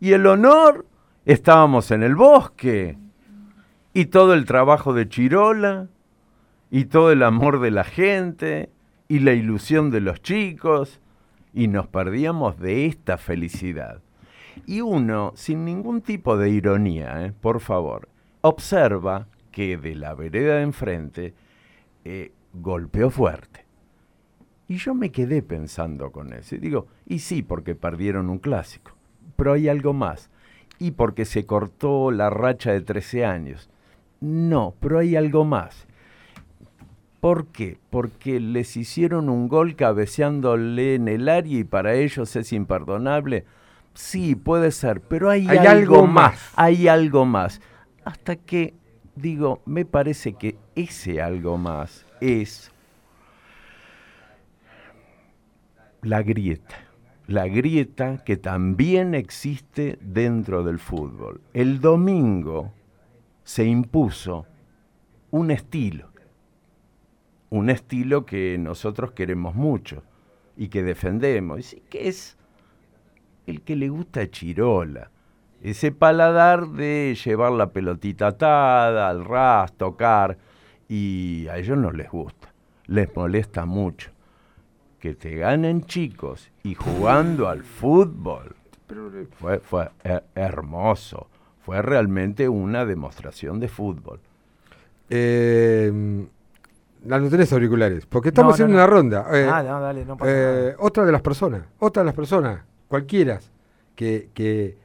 Y 0.00 0.12
el 0.12 0.26
honor, 0.26 0.86
estábamos 1.26 1.90
en 1.90 2.02
el 2.02 2.14
bosque. 2.14 2.96
Y 3.92 4.06
todo 4.06 4.34
el 4.34 4.44
trabajo 4.44 4.94
de 4.94 5.08
Chirola, 5.08 5.88
y 6.70 6.86
todo 6.86 7.10
el 7.12 7.22
amor 7.22 7.60
de 7.60 7.70
la 7.70 7.84
gente, 7.84 8.70
y 9.08 9.20
la 9.20 9.32
ilusión 9.32 9.90
de 9.90 10.00
los 10.00 10.22
chicos, 10.22 11.00
y 11.52 11.68
nos 11.68 11.86
perdíamos 11.86 12.58
de 12.58 12.86
esta 12.86 13.18
felicidad. 13.18 14.00
Y 14.66 14.80
uno, 14.80 15.32
sin 15.34 15.64
ningún 15.64 16.02
tipo 16.02 16.36
de 16.36 16.50
ironía, 16.50 17.24
¿eh? 17.24 17.32
por 17.32 17.60
favor, 17.60 18.08
observa 18.40 19.28
que 19.50 19.76
de 19.76 19.94
la 19.94 20.14
vereda 20.14 20.56
de 20.56 20.62
enfrente 20.62 21.34
eh, 22.04 22.32
golpeó 22.52 23.10
fuerte. 23.10 23.66
Y 24.68 24.76
yo 24.76 24.94
me 24.94 25.10
quedé 25.10 25.42
pensando 25.42 26.12
con 26.12 26.32
eso. 26.32 26.54
Y 26.54 26.58
digo, 26.58 26.86
y 27.06 27.20
sí, 27.20 27.42
porque 27.42 27.74
perdieron 27.74 28.28
un 28.28 28.38
clásico. 28.38 28.92
Pero 29.36 29.54
hay 29.54 29.68
algo 29.68 29.94
más. 29.94 30.30
Y 30.78 30.92
porque 30.92 31.24
se 31.24 31.46
cortó 31.46 32.10
la 32.10 32.28
racha 32.30 32.72
de 32.72 32.82
13 32.82 33.24
años. 33.24 33.70
No, 34.20 34.74
pero 34.78 34.98
hay 34.98 35.16
algo 35.16 35.44
más. 35.44 35.87
¿Por 37.20 37.46
qué? 37.46 37.78
Porque 37.90 38.38
les 38.38 38.76
hicieron 38.76 39.28
un 39.28 39.48
gol 39.48 39.74
cabeceándole 39.74 40.94
en 40.94 41.08
el 41.08 41.28
área 41.28 41.58
y 41.60 41.64
para 41.64 41.94
ellos 41.94 42.36
es 42.36 42.52
imperdonable. 42.52 43.44
Sí, 43.94 44.36
puede 44.36 44.70
ser, 44.70 45.00
pero 45.00 45.28
hay, 45.28 45.48
Hay 45.48 45.58
algo, 45.58 45.96
algo 45.96 46.06
más. 46.06 46.32
más. 46.32 46.52
Hay 46.54 46.86
algo 46.86 47.24
más. 47.24 47.60
Hasta 48.04 48.36
que, 48.36 48.74
digo, 49.16 49.60
me 49.66 49.84
parece 49.84 50.34
que 50.34 50.56
ese 50.76 51.20
algo 51.20 51.58
más 51.58 52.06
es 52.20 52.70
la 56.02 56.22
grieta. 56.22 56.76
La 57.26 57.46
grieta 57.48 58.24
que 58.24 58.36
también 58.36 59.14
existe 59.14 59.98
dentro 60.00 60.62
del 60.62 60.78
fútbol. 60.78 61.40
El 61.52 61.80
domingo 61.80 62.72
se 63.42 63.64
impuso 63.64 64.46
un 65.30 65.50
estilo. 65.50 66.10
Un 67.50 67.70
estilo 67.70 68.26
que 68.26 68.56
nosotros 68.58 69.12
queremos 69.12 69.54
mucho 69.54 70.02
y 70.56 70.68
que 70.68 70.82
defendemos. 70.82 71.60
Y 71.60 71.62
sí 71.62 71.82
que 71.88 72.08
es 72.08 72.36
el 73.46 73.62
que 73.62 73.76
le 73.76 73.88
gusta 73.88 74.20
a 74.20 74.26
Chirola. 74.30 75.10
Ese 75.62 75.90
paladar 75.90 76.68
de 76.68 77.16
llevar 77.24 77.52
la 77.52 77.70
pelotita 77.70 78.28
atada, 78.28 79.08
al 79.08 79.24
ras, 79.24 79.72
tocar, 79.72 80.38
y 80.88 81.46
a 81.48 81.58
ellos 81.58 81.76
no 81.76 81.90
les 81.90 82.10
gusta, 82.10 82.52
les 82.86 83.14
molesta 83.16 83.64
mucho. 83.66 84.10
Que 85.00 85.14
te 85.14 85.34
ganen 85.36 85.84
chicos 85.84 86.50
y 86.62 86.74
jugando 86.74 87.48
al 87.48 87.62
fútbol 87.62 88.54
fue, 89.38 89.58
fue 89.60 89.90
her- 90.04 90.24
hermoso, 90.34 91.28
fue 91.64 91.82
realmente 91.82 92.48
una 92.48 92.84
demostración 92.84 93.60
de 93.60 93.68
fútbol. 93.68 94.20
Eh, 95.10 96.26
la 97.08 97.18
no 97.18 97.28
tenés 97.28 97.52
auriculares, 97.52 98.06
porque 98.06 98.28
estamos 98.28 98.58
No, 98.58 98.66
no, 98.66 98.70
en 98.70 98.76
una 98.76 98.86
ronda. 98.86 99.26
Eh, 99.32 99.48
Ah, 99.50 99.62
no, 99.62 99.80
dale, 99.80 100.04
no 100.04 100.16
pasa 100.16 100.30
eh, 100.32 100.74
Otra 100.78 101.04
de 101.04 101.12
las 101.12 101.22
personas, 101.22 101.62
otra 101.78 102.02
de 102.02 102.06
las 102.06 102.14
personas, 102.14 102.60
cualquiera, 102.88 103.40
que, 103.96 104.28
que 104.34 104.76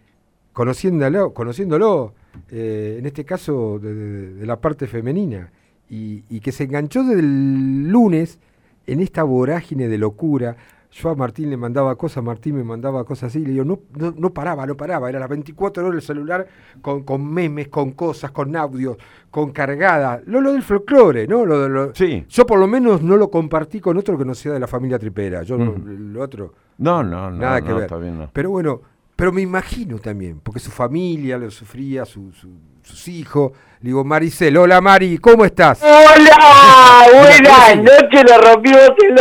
conociéndolo, 0.54 1.34
conociéndolo 1.34 2.14
eh, 2.50 2.96
en 3.00 3.06
este 3.06 3.26
caso 3.26 3.80
de, 3.80 3.94
de- 3.94 4.34
de 4.36 4.46
la 4.46 4.60
parte 4.60 4.88
femenina, 4.88 5.52
y, 5.90 6.24
y 6.30 6.40
que 6.40 6.52
se 6.52 6.64
enganchó 6.64 7.04
desde 7.04 7.20
el 7.20 7.90
lunes 7.90 8.40
en 8.88 9.00
esta 9.00 9.24
vorágine 9.24 9.88
de 9.88 9.98
locura. 9.98 10.56
Yo 10.96 11.10
a 11.10 11.16
Martín 11.16 11.50
le 11.50 11.58
mandaba 11.58 11.96
cosas, 11.96 12.24
Martín 12.24 12.56
me 12.56 12.64
mandaba 12.64 13.04
cosas 13.04 13.32
así, 13.32 13.40
y 13.40 13.46
le 13.46 13.52
digo, 13.54 13.66
no, 13.66 13.80
no, 13.98 14.14
no 14.16 14.30
paraba, 14.32 14.66
no 14.68 14.78
paraba, 14.78 15.10
era 15.10 15.20
las 15.20 15.28
24 15.28 15.88
horas 15.88 15.96
el 15.96 16.02
celular 16.04 16.48
con, 16.84 17.02
con 17.02 17.26
memes, 17.26 17.68
con 17.70 17.94
cosas, 17.94 18.30
con 18.30 18.56
audios, 18.56 18.98
con 19.32 19.52
cargada. 19.52 20.22
Lo, 20.28 20.40
lo 20.40 20.54
del 20.54 20.62
folclore, 20.62 21.26
¿no? 21.28 21.46
Lo, 21.48 21.62
de 21.62 21.70
lo- 21.70 21.94
Yo 21.94 22.46
por 22.46 22.60
lo 22.60 22.68
menos 22.68 23.02
no 23.02 23.18
lo 23.18 23.32
compartí 23.32 23.80
con 23.80 23.98
otro 23.98 24.18
que 24.20 24.24
no 24.26 24.36
sea 24.36 24.54
de 24.54 24.60
la 24.60 24.68
familia 24.68 25.00
tripera. 25.00 25.42
Yo 25.42 25.58
Mm. 25.58 26.14
lo 26.14 26.22
otro. 26.22 26.54
No, 26.78 27.02
no, 27.02 27.32
no, 27.32 27.38
Nada 27.38 27.62
que 27.62 27.74
ver. 27.74 27.90
bien. 28.00 28.30
Pero 28.32 28.52
bueno, 28.52 28.80
pero 29.16 29.32
me 29.32 29.42
imagino 29.42 29.98
también, 29.98 30.40
porque 30.44 30.60
su 30.60 30.70
familia 30.70 31.40
lo 31.40 31.50
sufría, 31.50 32.06
su- 32.06 32.32
su- 32.34 32.50
sus 32.84 33.08
hijos. 33.08 33.52
Le 33.80 33.90
digo, 33.90 34.04
Maricel, 34.06 34.56
hola 34.56 34.80
Mari, 34.80 35.18
¿cómo 35.18 35.44
estás? 35.44 35.84
Hola, 35.84 37.06
buenas 37.14 37.78
noches, 37.78 38.24
lo 38.30 38.38
rompimos 38.42 38.90
en 39.02 39.16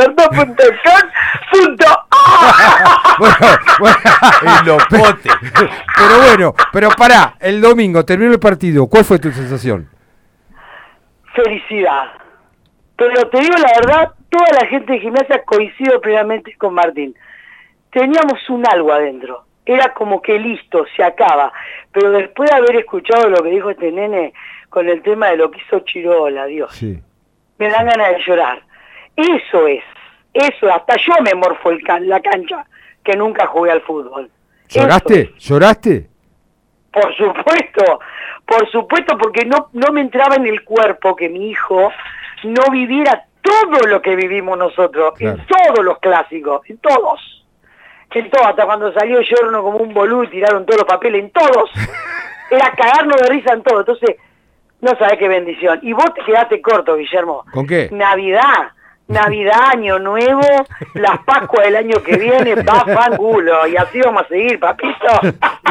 punto 1.53 1.85
bueno, 3.19 3.37
bueno. 3.81 3.97
El 4.61 4.67
lopote. 4.67 5.31
pero 5.97 6.19
bueno, 6.27 6.55
pero 6.73 6.91
pará, 6.91 7.35
el 7.41 7.61
domingo 7.61 8.05
terminó 8.05 8.33
el 8.33 8.39
partido, 8.39 8.87
¿cuál 8.87 9.05
fue 9.05 9.19
tu 9.19 9.31
sensación? 9.33 9.89
Felicidad. 11.35 12.13
Pero 12.97 13.29
te 13.31 13.41
digo 13.41 13.57
la 13.57 13.73
verdad, 13.81 14.13
toda 14.29 14.47
la 14.61 14.67
gente 14.69 14.93
de 14.93 15.01
gimnasia 15.01 15.43
coincido 15.45 16.01
plenamente 16.01 16.55
con 16.57 16.75
Martín. 16.75 17.15
Teníamos 17.91 18.49
un 18.49 18.65
algo 18.71 18.93
adentro. 18.93 19.45
Era 19.65 19.93
como 19.95 20.21
que 20.21 20.39
listo, 20.39 20.85
se 20.97 21.05
acaba. 21.05 21.53
Pero 21.93 22.11
después 22.11 22.51
de 22.51 22.57
haber 22.57 22.77
escuchado 22.77 23.29
lo 23.29 23.43
que 23.43 23.51
dijo 23.51 23.71
este 23.71 23.93
nene 23.93 24.33
con 24.69 24.89
el 24.89 25.03
tema 25.03 25.29
de 25.29 25.37
lo 25.37 25.51
que 25.51 25.61
hizo 25.61 25.81
Chirola, 25.81 26.47
Dios, 26.47 26.73
Sí. 26.75 27.01
me 27.59 27.69
dan 27.71 27.87
ganas 27.87 28.09
de 28.11 28.23
llorar. 28.27 28.63
Eso 29.17 29.67
es, 29.69 29.85
eso, 30.33 30.73
hasta 30.73 30.97
yo 30.97 31.13
me 31.23 31.35
morfo 31.35 31.71
el 31.71 31.83
can- 31.85 32.09
la 32.09 32.21
cancha, 32.21 32.65
que 33.05 33.15
nunca 33.17 33.47
jugué 33.47 33.71
al 33.71 33.83
fútbol. 33.83 34.31
¿Lloraste? 34.69 35.33
¿Lloraste? 35.39 36.09
Por 36.91 37.15
supuesto, 37.17 38.01
por 38.47 38.69
supuesto, 38.71 39.17
porque 39.19 39.45
no, 39.45 39.69
no 39.75 39.93
me 39.93 40.01
entraba 40.01 40.37
en 40.37 40.47
el 40.47 40.65
cuerpo 40.65 41.15
que 41.15 41.29
mi 41.29 41.51
hijo 41.51 41.91
no 42.45 42.63
viviera 42.71 43.25
todo 43.43 43.87
lo 43.87 44.01
que 44.03 44.17
vivimos 44.17 44.57
nosotros, 44.59 45.15
en 45.21 45.37
todos 45.47 45.85
los 45.85 45.99
clásicos, 45.99 46.69
en 46.69 46.79
todos. 46.79 47.42
En 48.15 48.31
todos, 48.31 48.47
hasta 48.47 48.65
cuando 48.65 48.93
salió 48.93 49.21
Yorno 49.21 49.63
como 49.63 49.79
un 49.79 49.95
boludo 49.95 50.25
y 50.25 50.29
tiraron 50.29 50.67
todos 50.67 50.81
los 50.81 50.89
papeles, 50.89 51.25
en 51.25 51.31
todos. 51.31 51.71
Era 52.51 52.73
cagarnos 52.73 53.21
de 53.21 53.29
risa 53.29 53.55
en 53.55 53.63
todo. 53.63 53.81
Entonces, 53.81 54.17
no 54.81 54.91
sabes 54.99 55.19
qué 55.19 55.29
bendición. 55.29 55.79
Y 55.83 55.93
vos 55.93 56.13
te 56.15 56.23
quedaste 56.25 56.61
corto, 56.61 56.97
Guillermo. 56.97 57.45
¿Con 57.53 57.67
qué? 57.67 57.89
Navidad, 57.93 58.73
Navidad, 59.13 59.61
Año 59.75 59.99
Nuevo, 59.99 60.41
las 60.95 61.19
Pascuas 61.25 61.67
del 61.67 61.77
año 61.77 62.03
que 62.05 62.17
viene, 62.17 62.55
va 62.57 62.85
fangulo. 62.87 63.67
Y 63.69 63.77
así 63.77 64.01
vamos 64.01 64.23
a 64.25 64.29
seguir, 64.29 64.59
papito. 64.59 65.07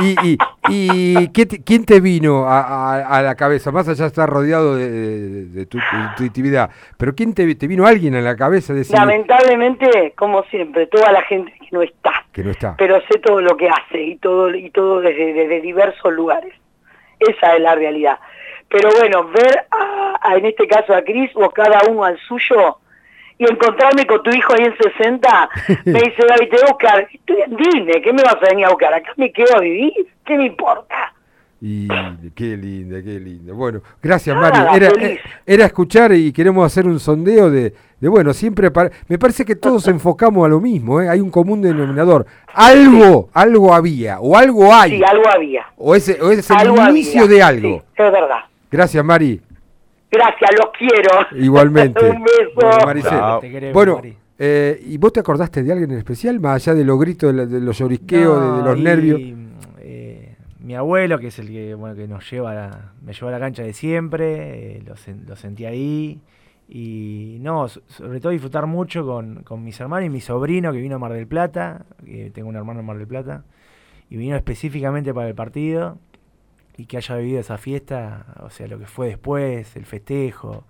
¿Y, 0.01 0.15
y, 0.31 0.37
y 0.69 1.27
qué 1.33 1.45
te- 1.45 1.63
quién 1.63 1.85
te 1.85 1.99
vino 1.99 2.45
a, 2.47 2.61
a- 2.61 3.17
a 3.17 3.21
la 3.21 3.35
cabeza? 3.35 3.71
Más 3.71 3.87
allá 3.87 4.05
estar 4.05 4.29
rodeado 4.29 4.75
de, 4.75 4.89
de- 4.89 5.45
de 5.45 5.65
tu 5.65 5.77
intuitividad, 5.77 6.69
pero 6.97 7.13
¿quién 7.15 7.33
te, 7.33 7.53
te 7.55 7.67
vino 7.67 7.85
alguien 7.85 8.15
a 8.15 8.21
la 8.21 8.35
cabeza 8.35 8.73
de 8.73 8.79
decir 8.79 8.95
Lamentablemente, 8.97 10.13
como 10.17 10.43
siempre, 10.43 10.87
toda 10.87 11.11
la 11.11 11.21
gente 11.23 11.51
que 11.59 11.67
no 11.71 11.81
está, 11.81 12.11
que 12.31 12.43
no 12.43 12.51
está? 12.51 12.75
pero 12.77 12.99
sé 13.11 13.19
todo 13.19 13.41
lo 13.41 13.57
que 13.57 13.67
hace 13.69 14.01
y 14.01 14.15
todo 14.17 14.53
y 14.53 14.69
todo 14.71 15.01
desde, 15.01 15.33
desde 15.33 15.61
diversos 15.61 16.13
lugares. 16.13 16.53
Esa 17.19 17.55
es 17.55 17.61
la 17.61 17.75
realidad. 17.75 18.17
Pero 18.69 18.89
bueno, 18.97 19.25
ver 19.25 19.65
a, 19.69 20.17
a, 20.21 20.35
en 20.37 20.45
este 20.45 20.65
caso 20.67 20.93
a 20.93 21.01
Cris 21.03 21.29
o 21.35 21.49
cada 21.49 21.81
uno 21.89 22.03
al 22.05 22.17
suyo 22.19 22.77
y 23.41 23.51
encontrarme 23.51 24.05
con 24.05 24.21
tu 24.21 24.29
hijo 24.29 24.53
ahí 24.53 24.65
en 24.65 24.75
60, 24.77 25.49
me 25.85 25.91
dice 25.99 26.23
David, 26.27 26.49
te 26.49 26.57
voy 26.57 26.65
a 26.67 26.71
buscar. 26.71 27.07
Estoy 27.11 27.37
en 27.41 27.55
Disney, 27.57 28.01
¿qué 28.03 28.13
me 28.13 28.21
vas 28.21 28.35
a 28.35 28.49
venir 28.49 28.65
a 28.67 28.69
buscar? 28.69 28.93
Acá 28.93 29.11
me 29.17 29.31
quedo 29.31 29.57
a 29.57 29.59
vivir, 29.59 29.93
¿qué 30.25 30.37
me 30.37 30.45
importa? 30.45 30.95
Y 31.63 31.87
qué 32.35 32.57
linda, 32.57 33.01
qué 33.03 33.19
linda. 33.19 33.53
Bueno, 33.53 33.81
gracias 34.01 34.35
Nada, 34.35 34.65
Mari. 34.65 34.77
Era, 34.83 34.89
feliz. 34.95 35.09
eh, 35.11 35.19
era 35.45 35.65
escuchar 35.65 36.11
y 36.11 36.31
queremos 36.33 36.65
hacer 36.65 36.87
un 36.87 36.99
sondeo 36.99 37.51
de, 37.51 37.73
de 37.99 38.09
bueno, 38.09 38.33
siempre 38.33 38.71
para- 38.71 38.89
me 39.07 39.17
parece 39.19 39.43
que 39.45 39.55
todos 39.55 39.87
enfocamos 39.87 40.43
a 40.45 40.49
lo 40.49 40.59
mismo, 40.59 41.01
¿eh? 41.01 41.09
hay 41.09 41.19
un 41.19 41.29
común 41.31 41.61
denominador. 41.61 42.25
Algo, 42.53 43.29
algo 43.33 43.73
había, 43.73 44.19
o 44.19 44.35
algo 44.37 44.73
hay. 44.73 44.97
Sí, 44.97 45.03
algo 45.03 45.23
había. 45.29 45.65
O 45.77 45.93
ese, 45.95 46.19
o 46.21 46.31
ese 46.31 46.39
es 46.41 46.49
el 46.51 46.57
Algo 46.57 46.89
inicio 46.89 47.23
había, 47.23 47.35
de 47.35 47.43
algo. 47.43 47.79
sí, 47.95 48.03
es 48.03 48.11
verdad. 48.11 48.39
Gracias, 48.71 49.03
Mari. 49.05 49.41
Gracias, 50.11 50.49
los 50.59 50.71
quiero. 50.77 51.41
Igualmente. 51.43 51.99
un 52.09 52.23
beso. 52.23 52.51
Bueno. 52.55 53.39
Te 53.39 53.49
queremos, 53.51 53.73
Bueno, 53.73 53.95
Mari. 53.95 54.17
eh, 54.37 54.79
¿y 54.85 54.97
vos 54.97 55.13
te 55.13 55.19
acordaste 55.21 55.63
de 55.63 55.71
alguien 55.71 55.91
en 55.91 55.97
especial, 55.97 56.39
más 56.39 56.55
allá 56.67 56.75
de 56.77 56.83
los 56.85 56.99
gritos, 56.99 57.31
de, 57.31 57.37
la- 57.37 57.45
de 57.45 57.59
los 57.61 57.77
llorisqueos, 57.77 58.57
de- 58.57 58.63
los 58.69 58.77
y, 58.77 58.81
nervios? 58.83 59.21
eh, 59.79 60.35
mi 60.59 60.75
abuelo, 60.75 61.17
que 61.17 61.27
es 61.27 61.39
el 61.39 61.47
que, 61.47 61.73
bueno, 61.75 61.95
que 61.95 62.07
nos 62.07 62.29
lleva 62.29 62.51
a 62.51 62.53
la- 62.55 62.91
me 63.01 63.13
llevó 63.13 63.29
a 63.29 63.31
la 63.31 63.39
cancha 63.39 63.63
de 63.63 63.73
siempre, 63.73 64.77
eh, 64.77 64.83
lo, 64.85 64.95
sen- 64.95 65.25
lo 65.27 65.35
sentí 65.35 65.65
ahí. 65.65 66.19
Y 66.73 67.37
no, 67.41 67.67
so- 67.67 67.81
sobre 67.87 68.19
todo 68.19 68.31
disfrutar 68.31 68.65
mucho 68.65 69.05
con, 69.05 69.43
con 69.43 69.63
mis 69.63 69.79
hermanos 69.79 70.05
y 70.05 70.09
mi 70.09 70.21
sobrino 70.21 70.71
que 70.71 70.79
vino 70.79 70.95
a 70.95 70.99
Mar 70.99 71.11
del 71.13 71.27
Plata, 71.27 71.85
que 72.05 72.29
tengo 72.31 72.47
un 72.49 72.55
hermano 72.55 72.79
en 72.81 72.85
Mar 72.85 72.97
del 72.97 73.07
Plata, 73.07 73.43
y 74.09 74.15
vino 74.17 74.35
específicamente 74.35 75.13
para 75.13 75.27
el 75.27 75.35
partido 75.35 75.97
y 76.81 76.85
que 76.85 76.97
haya 76.97 77.15
vivido 77.17 77.39
esa 77.39 77.57
fiesta, 77.57 78.25
o 78.41 78.49
sea, 78.49 78.67
lo 78.67 78.77
que 78.79 78.87
fue 78.87 79.07
después, 79.07 79.75
el 79.75 79.85
festejo, 79.85 80.65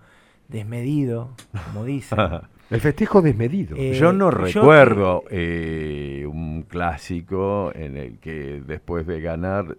desmedido, 0.48 1.30
como 1.72 1.84
dicen. 1.84 2.18
El 2.70 2.80
festejo 2.80 3.20
desmedido. 3.20 3.76
Eh, 3.76 3.92
Yo 3.92 4.14
no 4.14 4.30
yo- 4.30 4.30
recuerdo 4.30 5.24
eh, 5.28 6.24
un 6.26 6.62
clásico 6.62 7.70
en 7.74 7.98
el 7.98 8.18
que 8.18 8.62
después 8.66 9.06
de 9.06 9.20
ganar 9.20 9.76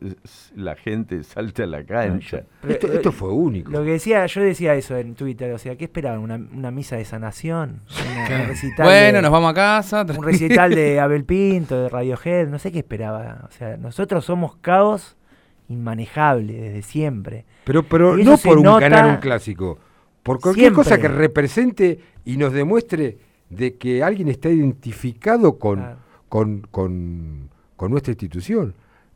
la 0.55 0.76
gente 0.76 1.23
salte 1.23 1.64
a 1.64 1.65
la 1.65 1.84
cancha. 1.85 2.43
Esto, 2.68 2.93
esto 2.93 3.11
fue 3.11 3.30
único. 3.34 3.72
Lo 3.72 3.84
que 3.84 3.93
decía, 3.93 4.27
yo 4.27 4.41
decía 4.41 4.76
eso 4.76 4.95
en 4.95 5.15
Twitter, 5.15 5.51
o 5.53 5.57
sea, 5.57 5.76
¿qué 5.76 5.85
esperaban? 5.85 6.19
¿Una, 6.19 6.35
una 6.35 6.69
misa 6.69 6.95
de 6.95 7.05
sanación? 7.05 7.80
Una- 8.27 8.41
un 8.43 8.47
recital 8.49 8.85
Bueno, 8.85 9.15
de- 9.18 9.22
nos 9.23 9.31
vamos 9.31 9.49
a 9.49 9.53
casa. 9.55 10.05
Un 10.15 10.23
recital 10.23 10.76
de 10.76 10.99
Abel 10.99 11.26
Pinto, 11.26 11.81
de 11.81 11.89
Radiohead, 11.89 12.47
no 12.47 12.60
sé 12.60 12.72
qué 12.72 12.77
esperaba. 12.80 13.47
O 13.49 13.51
sea, 13.51 13.76
nosotros 13.77 14.23
somos 14.23 14.55
caos 14.57 15.18
inmanejable 15.74 16.54
desde 16.54 16.82
siempre. 16.82 17.45
Pero, 17.66 17.84
pero 17.84 18.16
no 18.18 18.38
por 18.38 18.58
un 18.58 18.64
ganar 18.80 19.06
un 19.10 19.18
clásico, 19.18 19.78
por 20.24 20.40
cualquier 20.40 20.68
siempre. 20.74 20.84
cosa 20.84 20.98
que 21.00 21.08
represente 21.08 22.00
y 22.26 22.38
nos 22.38 22.54
demuestre 22.54 23.18
de 23.50 23.76
que 23.76 24.02
alguien 24.04 24.30
está 24.30 24.50
identificado 24.50 25.60
con, 25.60 25.84
con, 26.30 26.62
con- 26.72 27.50
con 27.76 27.91
nuestra 27.91 28.12
institución. 28.14 28.74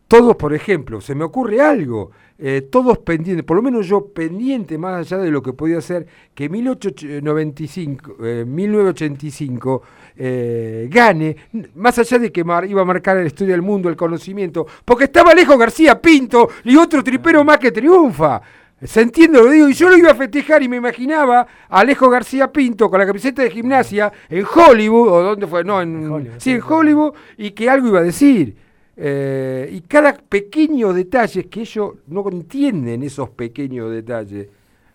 Todos, 0.08 0.36
por 0.38 0.54
ejemplo, 0.54 1.02
se 1.02 1.16
me 1.16 1.26
ocurre 1.26 1.60
algo, 1.60 2.12
eh, 2.40 2.62
todos 2.72 3.00
pendientes, 3.00 3.44
por 3.46 3.58
lo 3.58 3.64
menos 3.64 3.88
yo 3.88 4.06
pendiente 4.08 4.78
más 4.78 4.96
allá 5.00 5.22
de 5.22 5.30
lo 5.32 5.42
que 5.42 5.52
podía 5.54 5.82
ser, 5.82 6.08
que 6.34 6.48
1895, 6.48 8.16
eh, 8.24 8.46
1985 8.48 9.82
eh, 10.16 10.88
gane, 10.90 11.36
más 11.76 11.98
allá 12.00 12.20
de 12.20 12.32
que 12.32 12.44
mar- 12.44 12.66
iba 12.66 12.82
a 12.82 12.86
marcar 12.86 13.18
la 13.18 13.26
historia 13.26 13.54
del 13.54 13.62
mundo, 13.62 13.90
el 13.90 13.96
conocimiento, 13.96 14.66
porque 14.86 15.06
estaba 15.06 15.32
Alejo 15.32 15.58
García 15.58 16.02
Pinto 16.02 16.50
y 16.64 16.76
otro 16.78 17.04
tripero 17.04 17.44
más 17.44 17.58
que 17.58 17.72
triunfa. 17.72 18.42
¿Se 18.82 19.02
entiende 19.02 19.40
lo 19.40 19.50
digo? 19.50 19.68
Y 19.70 19.74
yo 19.74 19.90
lo 19.90 19.98
iba 19.98 20.12
a 20.12 20.16
festejar 20.16 20.62
y 20.62 20.70
me 20.70 20.78
imaginaba 20.78 21.42
a 21.68 21.80
Alejo 21.80 22.10
García 22.10 22.52
Pinto 22.52 22.90
con 22.90 23.00
la 23.00 23.08
camiseta 23.08 23.42
de 23.42 23.50
gimnasia 23.50 24.12
en 24.30 24.46
Hollywood, 24.46 25.10
o 25.10 25.22
dónde 25.24 25.48
fue, 25.48 25.64
no, 25.64 25.82
en, 25.82 26.34
sí, 26.38 26.52
en 26.52 26.62
Hollywood, 26.62 27.14
y 27.38 27.52
que 27.52 27.70
algo 27.70 27.88
iba 27.88 28.00
a 28.00 28.04
decir. 28.04 28.67
Eh, 29.00 29.70
y 29.72 29.82
cada 29.82 30.14
pequeño 30.14 30.92
detalle, 30.92 31.48
que 31.48 31.62
ellos 31.62 31.94
no 32.08 32.28
entienden 32.30 33.04
esos 33.04 33.30
pequeños 33.30 33.92
detalles, 33.92 34.50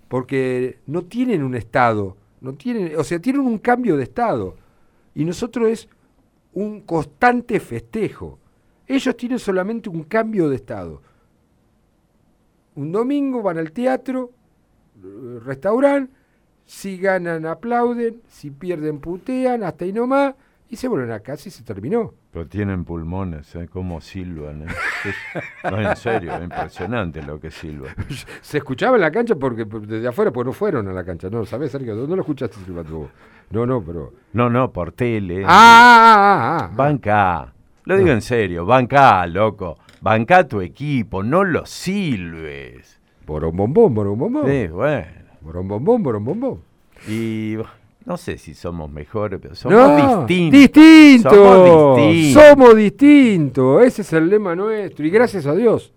porque 0.09 0.81
no 0.87 1.05
tienen 1.05 1.45
un 1.45 1.55
estado, 1.55 2.17
no 2.41 2.55
tienen, 2.55 2.97
o 2.99 3.05
sea, 3.05 3.21
tienen 3.21 3.43
un 3.43 3.59
cambio 3.59 3.97
de 3.97 4.03
estado. 4.03 4.57
Y 5.15 5.25
nosotros 5.25 5.69
es 5.69 5.89
un 6.53 6.81
constante 6.81 7.61
festejo. 7.61 8.39
Ellos 8.89 9.17
tienen 9.17 9.39
solamente 9.39 9.89
un 9.89 10.03
cambio 10.03 10.51
de 10.51 10.57
estado. 10.57 11.01
Un 12.75 12.91
domingo 12.91 13.41
van 13.41 13.59
al 13.59 13.71
teatro, 13.71 14.33
eh, 15.03 15.39
restaurante, 15.45 16.13
si 16.65 16.99
ganan 16.99 17.47
aplauden, 17.47 18.21
si 18.29 18.51
pierden 18.51 18.99
putean, 18.99 19.63
hasta 19.63 19.85
ahí 19.85 19.93
nomás, 19.93 20.35
y 20.69 20.77
se 20.77 20.89
vuelven 20.89 21.13
a 21.13 21.21
casa 21.21 21.49
y 21.49 21.53
se 21.53 21.63
terminó. 21.63 22.15
Pero 22.33 22.47
tienen 22.47 22.85
pulmones, 22.85 23.55
¿eh? 23.57 23.69
Como 23.71 24.01
silban, 24.01 24.63
¿eh? 24.63 24.67
Es- 25.05 25.71
no, 25.71 25.81
en 25.81 25.95
serio, 25.97 26.35
es 26.35 26.43
impresionante 26.43 27.23
lo 27.23 27.39
que 27.39 27.51
silban. 27.51 27.95
Se 28.41 28.57
escuchaba 28.59 28.97
en 28.97 29.03
la 29.03 29.11
cancha 29.13 29.35
porque 29.37 29.67
por- 29.67 29.87
desde 29.87 30.09
afuera, 30.09 30.31
pues 30.31 30.47
no 30.47 30.53
fueron 30.55 30.89
a 30.89 30.93
la 30.93 31.05
cancha. 31.05 31.29
No, 31.29 31.45
¿sabes, 31.45 31.71
Sergio? 31.73 31.95
¿Dónde 31.95 32.17
lo 32.17 32.23
escuchaste 32.23 32.57
silbando 32.65 32.99
vos? 33.01 33.11
No, 33.51 33.67
no, 33.67 33.83
pero... 33.83 34.15
No, 34.33 34.49
no, 34.49 34.73
por 34.73 34.93
tele. 34.93 35.43
Ah, 35.45 35.49
ah, 35.49 36.17
ah, 36.17 36.59
ah. 36.65 36.71
Banca. 36.75 37.53
Lo 37.85 37.97
digo 37.99 38.09
en 38.11 38.23
serio, 38.23 38.65
banca, 38.65 39.27
loco. 39.27 39.77
Banca 40.01 40.49
tu 40.49 40.61
equipo, 40.63 41.23
no 41.23 41.45
lo 41.45 41.67
silbes. 41.67 42.99
Borombombón, 43.27 43.93
borombombón. 43.95 44.47
Sí, 44.47 44.69
bueno. 44.69 45.07
Borombombón, 45.43 46.03
borombombón. 46.03 46.61
Y 47.09 47.57
no 48.05 48.17
sé 48.17 48.39
si 48.39 48.55
somos 48.55 48.91
mejores, 48.91 49.39
pero 49.41 49.55
somos 49.55 49.79
No, 49.79 50.27
distintos. 50.27 50.61
distinto. 50.61 51.31
Somos 51.31 51.97
distintos. 51.97 52.43
Somos 52.43 52.77
distintos. 52.77 53.85
Ese 53.85 54.03
es 54.03 54.13
el 54.13 54.29
lema 54.29 54.55
nuestro. 54.55 55.07
Y 55.07 55.11
gracias 55.11 55.47
a 55.47 55.55
Dios. 55.55 55.93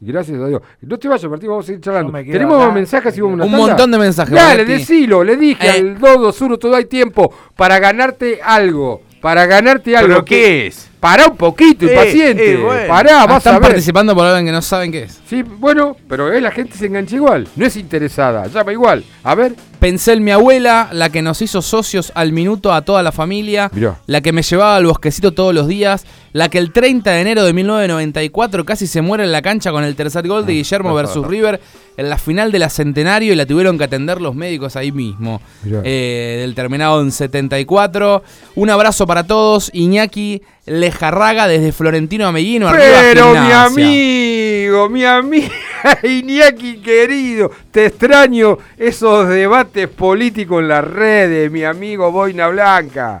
Gracias 0.00 0.40
a 0.40 0.46
Dios. 0.46 0.62
No 0.82 0.98
te 0.98 1.08
vayas, 1.08 1.30
Martín, 1.30 1.48
vamos 1.48 1.64
a 1.64 1.66
seguir 1.66 1.80
charlando. 1.80 2.12
Tenemos 2.12 2.54
acá, 2.56 2.66
más 2.66 2.74
mensajes 2.74 3.18
y 3.18 3.20
vamos 3.20 3.32
a 3.32 3.36
una 3.36 3.44
Un 3.46 3.50
tanda? 3.52 3.66
montón 3.66 3.90
de 3.90 3.98
mensajes, 3.98 4.34
Dale, 4.34 4.64
decilo. 4.64 5.24
Le 5.24 5.36
dije 5.36 5.66
Eh. 5.66 5.70
al 5.70 5.98
221, 5.98 6.56
todo 6.58 6.74
hay 6.76 6.84
tiempo 6.84 7.32
para 7.56 7.78
ganarte 7.78 8.40
algo. 8.42 9.02
Para 9.20 9.46
ganarte 9.46 9.96
algo. 9.96 10.08
¿Pero 10.14 10.24
qué 10.24 10.66
es? 10.68 10.88
Pará 11.00 11.26
un 11.28 11.36
poquito, 11.36 11.86
Eh, 11.86 11.90
impaciente. 11.92 12.52
eh, 12.54 12.56
bueno. 12.56 12.88
Pará, 12.88 13.22
Ah, 13.22 13.26
vas 13.26 13.38
están 13.38 13.54
a 13.54 13.58
ver. 13.60 13.68
participando 13.68 14.14
por 14.16 14.26
algo 14.26 14.44
que 14.44 14.50
no 14.52 14.62
saben 14.62 14.90
qué 14.90 15.04
es. 15.04 15.20
Sí, 15.28 15.42
bueno, 15.42 15.96
pero 16.08 16.32
eh, 16.32 16.40
la 16.40 16.50
gente 16.50 16.76
se 16.76 16.86
engancha 16.86 17.14
igual. 17.16 17.46
No 17.56 17.66
es 17.66 17.76
interesada, 17.76 18.46
llama 18.48 18.72
igual. 18.72 19.04
A 19.22 19.34
ver. 19.34 19.54
Pensé 19.78 20.14
en 20.14 20.24
mi 20.24 20.32
abuela, 20.32 20.88
la 20.90 21.08
que 21.10 21.22
nos 21.22 21.40
hizo 21.40 21.62
socios 21.62 22.10
al 22.16 22.32
minuto 22.32 22.72
a 22.72 22.82
toda 22.82 23.00
la 23.04 23.12
familia, 23.12 23.70
Mirá. 23.72 24.00
la 24.06 24.20
que 24.20 24.32
me 24.32 24.42
llevaba 24.42 24.74
al 24.74 24.86
bosquecito 24.86 25.32
todos 25.32 25.54
los 25.54 25.68
días, 25.68 26.04
la 26.32 26.48
que 26.48 26.58
el 26.58 26.72
30 26.72 27.12
de 27.12 27.20
enero 27.20 27.44
de 27.44 27.52
1994 27.52 28.64
casi 28.64 28.88
se 28.88 29.02
muere 29.02 29.22
en 29.22 29.30
la 29.30 29.40
cancha 29.40 29.70
con 29.70 29.84
el 29.84 29.94
tercer 29.94 30.26
gol 30.26 30.44
de 30.46 30.54
Guillermo 30.54 30.94
versus 30.94 31.24
River 31.28 31.60
en 31.96 32.10
la 32.10 32.18
final 32.18 32.50
de 32.50 32.58
la 32.58 32.70
Centenario 32.70 33.32
y 33.32 33.36
la 33.36 33.46
tuvieron 33.46 33.78
que 33.78 33.84
atender 33.84 34.20
los 34.20 34.34
médicos 34.34 34.74
ahí 34.74 34.90
mismo. 34.90 35.40
Eh, 35.64 36.38
del 36.40 36.56
terminado 36.56 37.00
en 37.00 37.12
74. 37.12 38.22
Un 38.56 38.70
abrazo 38.70 39.06
para 39.06 39.24
todos. 39.24 39.70
Iñaki 39.72 40.42
Lejarraga 40.88 41.46
desde 41.46 41.72
Florentino 41.72 42.26
Ameguino. 42.26 42.70
Pero 42.72 43.30
mi 43.32 43.52
amigo, 43.52 44.88
mi 44.88 45.04
amiga 45.04 45.52
Iñaki 46.02 46.78
querido, 46.78 47.50
te 47.70 47.86
extraño 47.86 48.58
esos 48.78 49.28
debates 49.28 49.88
políticos 49.88 50.62
en 50.62 50.68
las 50.68 50.84
redes, 50.84 51.50
mi 51.50 51.64
amigo 51.64 52.10
Boina 52.10 52.48
Blanca. 52.48 53.20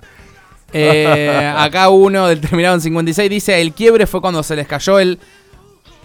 Eh, 0.72 1.52
acá 1.56 1.88
uno 1.90 2.26
del 2.26 2.40
terminado 2.40 2.74
en 2.74 2.80
56 2.80 3.30
dice, 3.30 3.60
el 3.60 3.72
quiebre 3.72 4.06
fue 4.06 4.20
cuando 4.20 4.42
se 4.42 4.56
les 4.56 4.66
cayó 4.66 4.98
el 4.98 5.18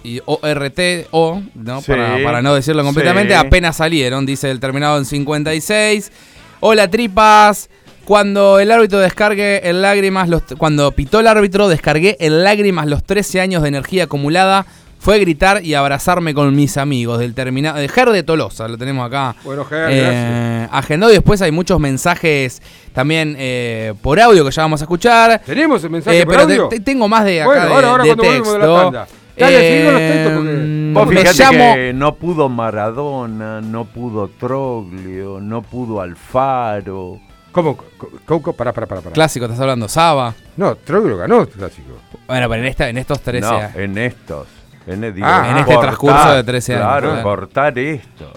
y 0.03 0.19
ORTO, 0.25 1.43
¿no? 1.55 1.81
Sí, 1.81 1.87
para, 1.87 2.21
para 2.21 2.41
no 2.41 2.53
decirlo 2.55 2.83
completamente, 2.83 3.33
sí. 3.33 3.39
apenas 3.39 3.77
salieron, 3.77 4.25
dice 4.25 4.51
el 4.51 4.59
terminado 4.59 4.97
en 4.97 5.05
56. 5.05 6.11
Hola 6.59 6.89
tripas, 6.89 7.69
cuando 8.05 8.59
el 8.59 8.71
árbitro 8.71 8.99
descargue 8.99 9.67
en 9.69 9.81
lágrimas, 9.81 10.29
los, 10.29 10.43
cuando 10.57 10.91
pitó 10.91 11.19
el 11.19 11.27
árbitro, 11.27 11.67
descargué 11.67 12.17
en 12.19 12.43
lágrimas 12.43 12.87
los 12.87 13.03
13 13.03 13.39
años 13.41 13.61
de 13.63 13.69
energía 13.69 14.05
acumulada. 14.05 14.65
Fue 14.99 15.19
gritar 15.19 15.65
y 15.65 15.73
abrazarme 15.73 16.33
con 16.33 16.55
mis 16.55 16.77
amigos 16.77 17.19
del 17.19 17.33
terminado. 17.33 17.77
De 17.77 17.89
Ger 17.89 18.09
de 18.11 18.23
Tolosa, 18.23 18.69
lo 18.69 18.77
tenemos 18.77 19.05
acá. 19.05 19.35
Bueno, 19.43 19.65
Ger, 19.65 19.87
Eh, 19.89 20.67
agendó 20.71 21.09
y 21.09 21.13
después 21.13 21.41
hay 21.41 21.51
muchos 21.51 21.77
mensajes 21.77 22.61
también 22.93 23.35
eh, 23.37 23.93
por 24.01 24.17
audio 24.21 24.45
que 24.45 24.51
ya 24.51 24.61
vamos 24.61 24.79
a 24.79 24.85
escuchar. 24.85 25.41
¿Tenemos 25.45 25.83
el 25.83 25.89
mensaje 25.89 26.19
Eh, 26.21 26.25
por 26.25 26.35
pero 26.35 26.43
audio? 26.45 26.67
te- 26.69 26.79
tengo 26.79 27.09
más 27.09 27.25
de 27.25 27.41
acá 27.41 27.47
Bueno, 27.49 27.65
de, 27.65 27.73
ahora, 27.73 27.89
ahora 27.89 28.03
de 28.05 28.09
cuando 28.15 28.23
volvemos 28.23 28.53
de 28.53 28.59
la 28.59 28.65
texto. 28.65 28.81
tanda. 28.83 29.07
Dale, 29.35 29.59
seguí 29.59 29.83
con 29.83 29.93
los 29.93 30.01
textos 30.01 30.33
porque- 30.35 30.51
Eh, 30.53 30.91
Vos 30.93 31.07
me 31.07 31.17
fíjate 31.17 31.37
llamo 31.43 31.73
que 31.75 31.93
no 31.93 32.15
pudo 32.15 32.49
Maradona, 32.49 33.59
no 33.61 33.83
pudo 33.85 34.29
Troglio, 34.39 35.39
no 35.41 35.61
pudo 35.63 35.99
Alfaro. 35.99 37.19
¿Cómo? 37.53 37.77
¿Cómo? 38.25 38.53
Pará, 38.53 38.73
pará, 38.73 38.85
pará. 38.87 39.01
pará. 39.01 39.13
clásico, 39.13 39.45
estás 39.45 39.59
hablando 39.61 39.87
Saba. 39.87 40.33
No, 40.57 40.75
Troglio 40.75 41.15
ganó 41.17 41.41
el 41.41 41.47
clásico. 41.47 41.93
Bueno, 42.27 42.49
pero 42.49 42.61
en 42.61 42.67
esta 42.67 42.89
en 42.89 42.97
estos 42.97 43.21
13 43.21 43.47
No, 43.47 43.57
años. 43.57 43.75
en 43.75 43.97
estos. 43.97 44.47
En, 44.87 45.13
digo, 45.13 45.25
Ah, 45.25 45.47
en 45.51 45.57
este 45.59 45.73
cortar, 45.75 45.81
transcurso 45.95 46.33
de 46.33 46.43
13 46.43 46.73
años, 46.73 46.85
Claro, 46.85 47.07
claro. 47.11 47.23
cortar 47.23 47.79
esto. 47.79 48.33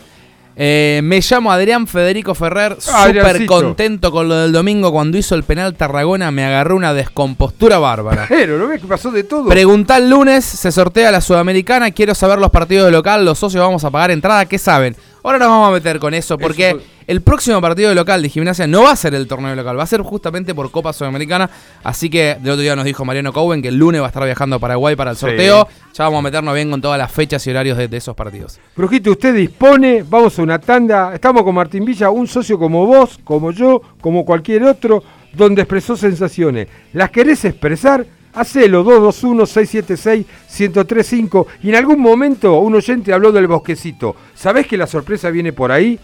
Eh, 0.58 1.00
me 1.04 1.20
llamo 1.20 1.52
Adrián 1.52 1.86
Federico 1.86 2.34
Ferrer, 2.34 2.76
súper 2.80 2.94
Adriancito. 3.20 3.52
contento 3.52 4.10
con 4.10 4.26
lo 4.28 4.36
del 4.36 4.52
domingo 4.52 4.90
cuando 4.90 5.18
hizo 5.18 5.34
el 5.34 5.42
penal 5.42 5.74
Tarragona, 5.74 6.30
me 6.30 6.46
agarró 6.46 6.76
una 6.76 6.94
descompostura 6.94 7.78
bárbara. 7.78 8.24
Pero, 8.30 8.56
¿no 8.56 8.66
ves 8.68 8.80
que 8.80 8.86
pasó 8.86 9.10
de 9.10 9.24
todo? 9.24 9.48
Preguntá 9.50 9.98
el 9.98 10.08
lunes, 10.08 10.46
se 10.46 10.72
sortea 10.72 11.10
la 11.10 11.20
Sudamericana, 11.20 11.90
quiero 11.90 12.14
saber 12.14 12.38
los 12.38 12.50
partidos 12.50 12.86
de 12.86 12.92
local, 12.92 13.24
los 13.26 13.38
socios 13.38 13.62
vamos 13.62 13.84
a 13.84 13.90
pagar 13.90 14.10
entrada, 14.12 14.46
¿qué 14.46 14.56
saben? 14.58 14.96
Ahora 15.26 15.38
nos 15.40 15.48
vamos 15.48 15.68
a 15.70 15.72
meter 15.72 15.98
con 15.98 16.14
eso 16.14 16.38
porque 16.38 16.68
Eso 16.70 16.80
el 17.08 17.20
próximo 17.20 17.60
partido 17.60 17.88
de 17.88 17.96
local 17.96 18.22
de 18.22 18.28
gimnasia 18.28 18.68
no 18.68 18.84
va 18.84 18.92
a 18.92 18.96
ser 18.96 19.12
el 19.14 19.26
torneo 19.26 19.56
local, 19.56 19.76
va 19.76 19.82
a 19.82 19.86
ser 19.86 20.00
justamente 20.02 20.54
por 20.54 20.70
Copa 20.70 20.92
Sudamericana, 20.92 21.50
así 21.82 22.08
que 22.08 22.36
del 22.40 22.52
otro 22.52 22.62
día 22.62 22.76
nos 22.76 22.84
dijo 22.84 23.04
Mariano 23.04 23.32
Cowen 23.32 23.60
que 23.60 23.68
el 23.68 23.76
lunes 23.76 24.00
va 24.00 24.06
a 24.06 24.08
estar 24.08 24.24
viajando 24.24 24.54
a 24.56 24.58
Paraguay 24.60 24.94
para 24.94 25.10
el 25.10 25.16
Sí. 25.16 25.22
sorteo, 25.22 25.66
ya 25.92 26.04
vamos 26.04 26.20
a 26.20 26.22
meternos 26.22 26.54
bien 26.54 26.70
con 26.70 26.80
todas 26.80 26.96
las 26.96 27.10
fechas 27.10 27.44
y 27.46 27.50
horarios 27.50 27.76
de, 27.76 27.88
de 27.88 27.96
esos 27.96 28.14
partidos. 28.14 28.60
Brujito, 28.76 29.10
usted 29.10 29.34
dispone, 29.34 30.04
vamos 30.08 30.38
a 30.38 30.42
una 30.42 30.60
tanda. 30.60 31.12
Estamos 31.12 31.42
con 31.42 31.56
Martín 31.56 31.84
Villa, 31.84 32.08
un 32.10 32.28
socio 32.28 32.56
como 32.56 32.86
vos, 32.86 33.18
como 33.24 33.50
yo, 33.50 33.82
como 34.00 34.24
cualquier 34.24 34.62
otro, 34.62 35.02
donde 35.32 35.62
expresó 35.62 35.96
sensaciones. 35.96 36.68
¿Las 36.92 37.10
querés 37.10 37.44
expresar? 37.44 38.06
Hacelo, 38.36 38.84
221-676-1035. 38.84 41.46
Y 41.62 41.70
en 41.70 41.76
algún 41.76 42.00
momento 42.00 42.58
un 42.58 42.74
oyente 42.74 43.14
habló 43.14 43.32
del 43.32 43.46
bosquecito. 43.46 44.14
¿Sabés 44.34 44.66
que 44.66 44.76
la 44.76 44.86
sorpresa 44.86 45.30
viene 45.30 45.54
por 45.54 45.72
ahí? 45.72 45.98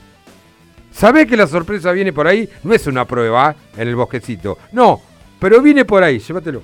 ¿Sabés 0.90 1.26
que 1.26 1.36
la 1.36 1.46
sorpresa 1.46 1.92
viene 1.92 2.14
por 2.14 2.26
ahí? 2.26 2.48
No 2.64 2.72
es 2.72 2.86
una 2.86 3.06
prueba 3.06 3.50
¿eh? 3.50 3.54
en 3.82 3.88
el 3.88 3.96
bosquecito. 3.96 4.56
No, 4.72 5.02
pero 5.38 5.60
viene 5.60 5.84
por 5.84 6.02
ahí. 6.02 6.18
Llévatelo. 6.18 6.62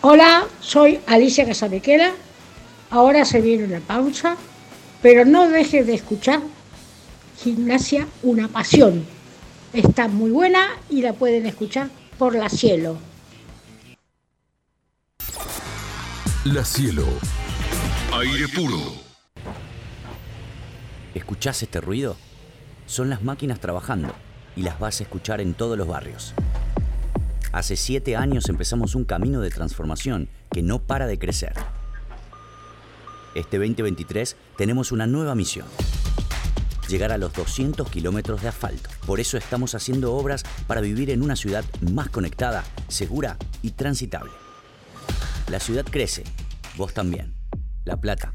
Hola, 0.00 0.46
soy 0.60 0.98
Alicia 1.06 1.46
Casabequera. 1.46 2.10
Ahora 2.90 3.24
se 3.24 3.40
viene 3.40 3.62
una 3.64 3.80
pausa, 3.80 4.36
pero 5.00 5.24
no 5.24 5.48
dejes 5.48 5.86
de 5.86 5.94
escuchar 5.94 6.40
Gimnasia 7.38 8.08
Una 8.24 8.48
Pasión. 8.48 9.06
Está 9.72 10.08
muy 10.08 10.32
buena 10.32 10.70
y 10.90 11.02
la 11.02 11.12
pueden 11.12 11.46
escuchar 11.46 11.88
por 12.18 12.34
la 12.34 12.48
cielo. 12.48 12.98
La 16.44 16.62
Cielo. 16.62 17.06
Aire 18.12 18.46
puro. 18.48 18.76
¿Escuchás 21.14 21.62
este 21.62 21.80
ruido? 21.80 22.18
Son 22.84 23.08
las 23.08 23.22
máquinas 23.22 23.60
trabajando 23.60 24.14
y 24.54 24.60
las 24.60 24.78
vas 24.78 25.00
a 25.00 25.04
escuchar 25.04 25.40
en 25.40 25.54
todos 25.54 25.78
los 25.78 25.88
barrios. 25.88 26.34
Hace 27.50 27.76
siete 27.76 28.14
años 28.16 28.50
empezamos 28.50 28.94
un 28.94 29.06
camino 29.06 29.40
de 29.40 29.48
transformación 29.48 30.28
que 30.52 30.62
no 30.62 30.80
para 30.80 31.06
de 31.06 31.18
crecer. 31.18 31.54
Este 33.34 33.56
2023 33.56 34.36
tenemos 34.58 34.92
una 34.92 35.06
nueva 35.06 35.34
misión. 35.34 35.66
Llegar 36.90 37.10
a 37.10 37.16
los 37.16 37.32
200 37.32 37.88
kilómetros 37.88 38.42
de 38.42 38.48
asfalto. 38.48 38.90
Por 39.06 39.18
eso 39.18 39.38
estamos 39.38 39.74
haciendo 39.74 40.14
obras 40.14 40.44
para 40.66 40.82
vivir 40.82 41.08
en 41.08 41.22
una 41.22 41.36
ciudad 41.36 41.64
más 41.80 42.10
conectada, 42.10 42.64
segura 42.88 43.38
y 43.62 43.70
transitable. 43.70 44.43
La 45.50 45.60
ciudad 45.60 45.84
crece, 45.84 46.24
vos 46.76 46.94
también. 46.94 47.34
La 47.84 47.98
Plata, 47.98 48.32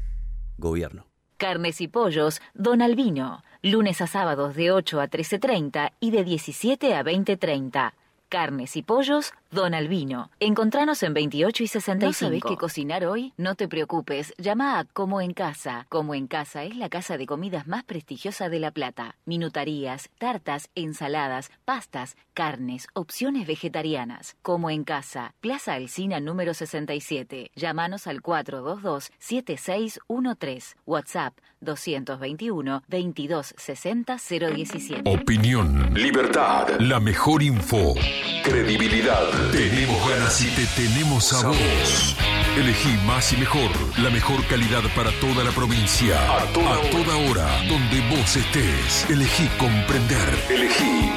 gobierno. 0.58 1.06
Carnes 1.38 1.80
y 1.80 1.88
pollos, 1.88 2.40
Don 2.54 2.82
Albino. 2.82 3.42
Lunes 3.62 4.00
a 4.00 4.06
sábados 4.06 4.54
de 4.54 4.70
8 4.70 5.00
a 5.00 5.08
13.30 5.08 5.92
y 5.98 6.12
de 6.12 6.22
17 6.22 6.94
a 6.94 7.02
20.30. 7.02 7.94
Carnes 8.30 8.76
y 8.76 8.82
pollos, 8.82 9.34
Don 9.50 9.74
Albino. 9.74 10.30
Encontranos 10.38 11.02
en 11.02 11.14
28 11.14 11.64
y 11.64 11.66
65. 11.66 12.06
¿No 12.06 12.12
sabés 12.12 12.42
qué 12.48 12.56
cocinar 12.56 13.04
hoy? 13.04 13.32
No 13.36 13.56
te 13.56 13.66
preocupes, 13.66 14.32
llama 14.38 14.78
a 14.78 14.84
Como 14.84 15.20
en 15.20 15.34
Casa. 15.34 15.86
Como 15.88 16.14
en 16.14 16.28
Casa 16.28 16.62
es 16.62 16.76
la 16.76 16.88
casa 16.88 17.18
de 17.18 17.26
comidas 17.26 17.66
más 17.66 17.82
prestigiosa 17.82 18.48
de 18.48 18.60
La 18.60 18.70
Plata. 18.70 19.16
Minutarías, 19.26 20.10
tartas, 20.18 20.70
ensaladas, 20.76 21.50
pastas, 21.64 22.16
carnes, 22.32 22.86
opciones 22.94 23.48
vegetarianas. 23.48 24.36
Como 24.42 24.70
en 24.70 24.84
Casa, 24.84 25.34
Plaza 25.40 25.74
Alcina 25.74 26.20
número 26.20 26.54
67. 26.54 27.50
Llámanos 27.56 28.06
al 28.06 28.22
422-7613. 28.22 30.76
WhatsApp 30.86 31.36
221 31.60 32.82
2260 32.88 34.16
017. 34.16 35.02
Opinión, 35.04 35.92
libertad, 35.94 36.68
la 36.80 37.00
mejor 37.00 37.42
info, 37.42 37.94
credibilidad. 38.42 39.22
Tenemos 39.52 40.08
ganas 40.08 40.40
y 40.40 40.48
te 40.54 40.66
tenemos 40.74 41.32
a 41.32 41.48
vos. 41.48 42.16
Elegí 42.56 42.96
más 43.06 43.32
y 43.32 43.36
mejor, 43.36 43.70
la 43.98 44.10
mejor 44.10 44.44
calidad 44.46 44.82
para 44.96 45.10
toda 45.20 45.44
la 45.44 45.50
provincia. 45.52 46.16
A 46.36 46.44
toda, 46.52 47.16
hora, 47.30 47.48
donde 47.68 48.00
vos 48.08 48.36
estés. 48.36 49.08
Elegí 49.08 49.46
comprender. 49.58 50.28
Elegí 50.50 51.12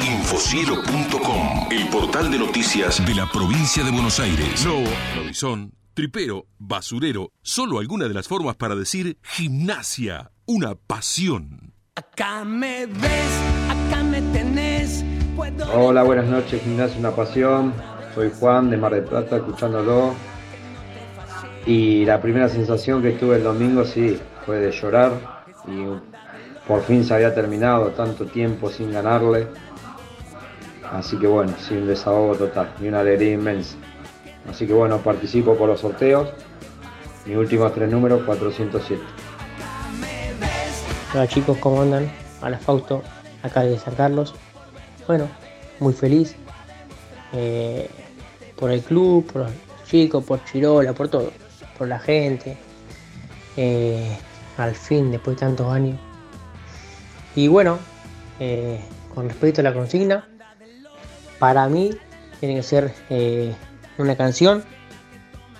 infocielo.com, 0.00 1.68
el 1.70 1.88
portal 1.88 2.30
de 2.30 2.38
noticias 2.38 3.04
de 3.06 3.14
la 3.14 3.26
provincia 3.30 3.84
de 3.84 3.90
Buenos 3.90 4.20
Aires. 4.20 4.64
No, 4.64 4.82
lobizón, 5.16 5.72
tripero, 5.94 6.46
basurero, 6.58 7.30
solo 7.40 7.78
alguna 7.78 8.08
de 8.08 8.14
las 8.14 8.26
formas 8.26 8.56
para 8.56 8.74
decir 8.74 9.16
gimnasia, 9.22 10.32
una 10.44 10.74
pasión. 10.74 11.72
Acá 11.94 12.44
me 12.44 12.86
ves, 12.86 13.40
acá 13.70 14.02
me 14.02 14.20
tenés. 14.32 15.04
Puedo 15.36 15.72
Hola, 15.72 16.02
buenas 16.02 16.26
noches, 16.26 16.62
Gimnasia 16.62 16.98
Una 16.98 17.12
Pasión. 17.12 17.72
Soy 18.14 18.30
Juan 18.38 18.70
de 18.70 18.76
Mar 18.76 18.92
del 18.94 19.04
Plata, 19.04 19.36
escuchándolo. 19.36 20.14
Y 21.66 22.04
la 22.04 22.20
primera 22.20 22.48
sensación 22.48 23.00
que 23.00 23.12
tuve 23.12 23.36
el 23.36 23.44
domingo, 23.44 23.84
sí, 23.84 24.18
fue 24.44 24.58
de 24.58 24.72
llorar. 24.72 25.44
Y 25.66 25.86
por 26.66 26.82
fin 26.82 27.04
se 27.04 27.14
había 27.14 27.34
terminado 27.34 27.90
tanto 27.90 28.26
tiempo 28.26 28.70
sin 28.70 28.92
ganarle. 28.92 29.46
Así 30.90 31.16
que 31.16 31.26
bueno, 31.26 31.54
sí, 31.60 31.74
un 31.74 31.86
desahogo 31.86 32.34
total 32.34 32.72
y 32.80 32.88
una 32.88 33.00
alegría 33.00 33.34
inmensa. 33.34 33.76
Así 34.48 34.66
que 34.66 34.72
bueno, 34.72 34.98
participo 34.98 35.56
por 35.56 35.68
los 35.68 35.80
sorteos. 35.80 36.28
Mis 37.26 37.36
últimos 37.36 37.72
tres 37.72 37.90
números, 37.90 38.22
407. 38.24 39.02
Hola 41.14 41.28
chicos, 41.28 41.56
¿cómo 41.58 41.80
andan? 41.80 42.10
Hola 42.42 42.58
Fausto, 42.58 43.02
acá 43.42 43.62
de 43.62 43.78
San 43.78 43.94
Carlos. 43.94 44.34
Bueno, 45.06 45.28
muy 45.80 45.94
feliz 45.94 46.36
eh, 47.32 47.88
por 48.56 48.70
el 48.70 48.82
club, 48.82 49.24
por 49.32 49.42
los 49.42 49.52
chicos, 49.86 50.24
por 50.24 50.44
Chirola, 50.44 50.92
por 50.92 51.08
todo, 51.08 51.30
por 51.78 51.88
la 51.88 51.98
gente. 51.98 52.58
Eh, 53.56 54.16
al 54.58 54.74
fin, 54.74 55.10
después 55.10 55.36
de 55.36 55.40
tantos 55.40 55.72
años. 55.72 55.98
Y 57.34 57.48
bueno, 57.48 57.78
eh, 58.38 58.80
con 59.14 59.28
respecto 59.28 59.60
a 59.60 59.64
la 59.64 59.72
consigna, 59.72 60.28
para 61.38 61.68
mí 61.68 61.90
tiene 62.40 62.56
que 62.56 62.62
ser 62.62 62.92
una 63.98 64.16
canción 64.16 64.64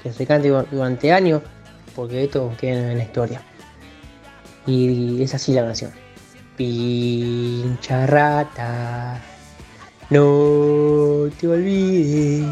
que 0.02 0.12
se 0.12 0.26
cante 0.26 0.48
du- 0.48 0.66
durante 0.70 1.12
años, 1.12 1.42
porque 1.94 2.24
esto 2.24 2.52
queda 2.60 2.92
en 2.92 2.98
la 2.98 3.04
historia. 3.04 3.42
Y 4.66 5.22
es 5.22 5.34
así 5.34 5.52
la 5.52 5.62
canción. 5.62 5.92
Pincha 6.56 8.06
rata, 8.06 9.20
no 10.10 11.28
te 11.40 11.48
olvides. 11.48 12.46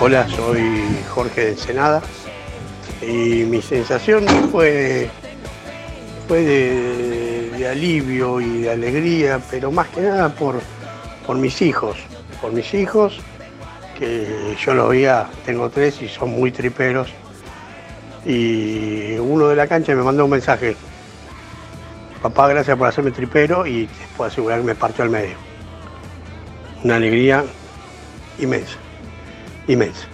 Hola, 0.00 0.28
soy 0.28 0.62
Jorge 1.08 1.40
de 1.46 1.50
Ensenada 1.50 2.02
y 3.02 3.44
mi 3.44 3.60
sensación 3.60 4.26
fue, 4.50 5.10
fue 6.28 6.40
de, 6.42 7.50
de 7.58 7.68
alivio 7.68 8.40
y 8.40 8.62
de 8.62 8.70
alegría, 8.70 9.40
pero 9.50 9.70
más 9.72 9.88
que 9.88 10.00
nada 10.02 10.28
por, 10.28 10.60
por 11.26 11.36
mis 11.36 11.60
hijos, 11.62 11.96
por 12.40 12.52
mis 12.52 12.72
hijos, 12.74 13.20
que 13.98 14.56
yo 14.64 14.74
los 14.74 14.88
veía, 14.88 15.28
tengo 15.44 15.70
tres 15.70 16.00
y 16.02 16.08
son 16.08 16.30
muy 16.30 16.52
triperos, 16.52 17.08
y 18.24 19.16
uno 19.18 19.48
de 19.48 19.56
la 19.56 19.66
cancha 19.66 19.94
me 19.94 20.02
mandó 20.02 20.24
un 20.24 20.30
mensaje, 20.30 20.76
papá, 22.22 22.48
gracias 22.48 22.76
por 22.76 22.88
hacerme 22.88 23.10
tripero 23.10 23.66
y 23.66 23.86
te 23.86 24.06
puedo 24.16 24.30
asegurar 24.30 24.60
que 24.60 24.66
me 24.66 24.74
partió 24.74 25.04
al 25.04 25.10
medio. 25.10 25.36
Una 26.84 26.96
alegría 26.96 27.44
inmensa 28.38 28.78
inmensa. 29.68 30.06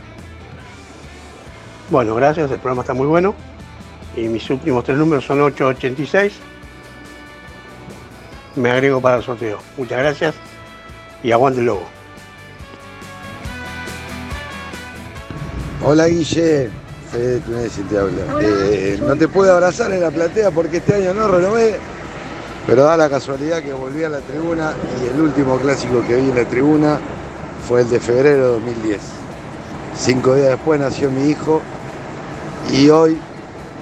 Bueno, 1.90 2.14
gracias, 2.14 2.50
el 2.50 2.58
programa 2.58 2.82
está 2.82 2.94
muy 2.94 3.06
bueno. 3.06 3.34
Y 4.16 4.28
mis 4.28 4.48
últimos 4.50 4.84
tres 4.84 4.98
números 4.98 5.24
son 5.24 5.40
886. 5.40 6.34
Me 8.56 8.70
agrego 8.70 9.00
para 9.00 9.16
el 9.16 9.22
sorteo. 9.22 9.58
Muchas 9.76 9.98
gracias 9.98 10.34
y 11.22 11.32
aguante 11.32 11.60
el 11.60 11.66
lobo. 11.66 11.88
Hola 15.86 16.06
Guille, 16.06 16.70
Fede 17.12 17.40
Tunesi 17.40 17.82
te 17.82 17.98
habla. 17.98 18.40
Eh, 18.40 18.98
no 19.06 19.16
te 19.16 19.28
pude 19.28 19.50
abrazar 19.50 19.92
en 19.92 20.00
la 20.00 20.10
platea 20.10 20.50
porque 20.50 20.78
este 20.78 20.94
año 20.94 21.12
no 21.12 21.28
renové, 21.28 21.76
pero 22.66 22.84
da 22.84 22.96
la 22.96 23.10
casualidad 23.10 23.62
que 23.62 23.74
volví 23.74 24.02
a 24.02 24.08
la 24.08 24.20
tribuna 24.20 24.72
y 25.02 25.14
el 25.14 25.20
último 25.20 25.58
clásico 25.58 26.02
que 26.06 26.16
vi 26.16 26.30
en 26.30 26.36
la 26.36 26.46
tribuna 26.46 26.98
fue 27.68 27.82
el 27.82 27.90
de 27.90 28.00
febrero 28.00 28.44
de 28.44 28.52
2010. 28.54 28.98
Cinco 29.98 30.34
días 30.34 30.48
después 30.48 30.80
nació 30.80 31.10
mi 31.10 31.28
hijo 31.28 31.60
y 32.72 32.88
hoy, 32.88 33.18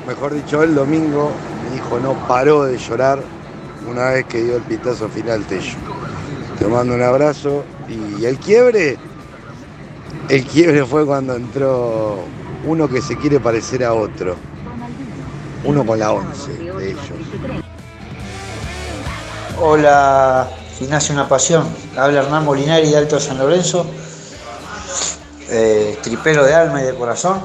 mejor 0.08 0.34
dicho, 0.34 0.64
el 0.64 0.74
domingo, 0.74 1.30
mi 1.70 1.76
hijo 1.76 2.00
no 2.00 2.14
paró 2.26 2.64
de 2.64 2.78
llorar 2.78 3.22
una 3.88 4.10
vez 4.10 4.26
que 4.26 4.42
dio 4.42 4.56
el 4.56 4.62
pitazo 4.62 5.08
final 5.08 5.44
Tello. 5.44 5.76
Te 6.58 6.66
mando 6.66 6.94
un 6.94 7.02
abrazo 7.02 7.62
y 7.88 8.24
el 8.24 8.38
quiebre 8.38 8.98
el 10.28 10.44
quiebre 10.46 10.84
fue 10.84 11.04
cuando 11.06 11.34
entró 11.34 12.18
uno 12.66 12.88
que 12.88 13.02
se 13.02 13.16
quiere 13.16 13.40
parecer 13.40 13.84
a 13.84 13.92
otro. 13.94 14.36
Uno 15.64 15.84
con 15.86 15.98
la 15.98 16.12
11 16.12 16.52
de 16.52 16.90
ellos. 16.90 17.00
Hola, 19.60 20.48
Gimnasia 20.78 21.14
Una 21.14 21.28
Pasión. 21.28 21.64
Habla 21.96 22.20
Hernán 22.22 22.44
Molinari 22.44 22.90
de 22.90 22.96
Alto 22.96 23.20
San 23.20 23.38
Lorenzo, 23.38 23.86
eh, 25.48 25.98
tripero 26.02 26.44
de 26.44 26.54
alma 26.54 26.82
y 26.82 26.86
de 26.86 26.94
corazón. 26.94 27.40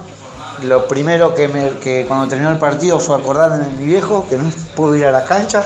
Lo 0.63 0.87
primero 0.87 1.35
que, 1.35 1.47
me- 1.47 1.77
que 1.79 2.05
cuando 2.07 2.27
terminó 2.27 2.49
el 2.51 2.57
partido 2.57 2.99
fue 2.99 3.15
acordarme 3.17 3.63
de 3.65 3.71
mi 3.73 3.85
viejo, 3.85 4.25
que 4.27 4.37
no 4.37 4.49
pudo 4.75 4.95
ir 4.95 5.05
a 5.05 5.11
la 5.11 5.23
cancha 5.25 5.63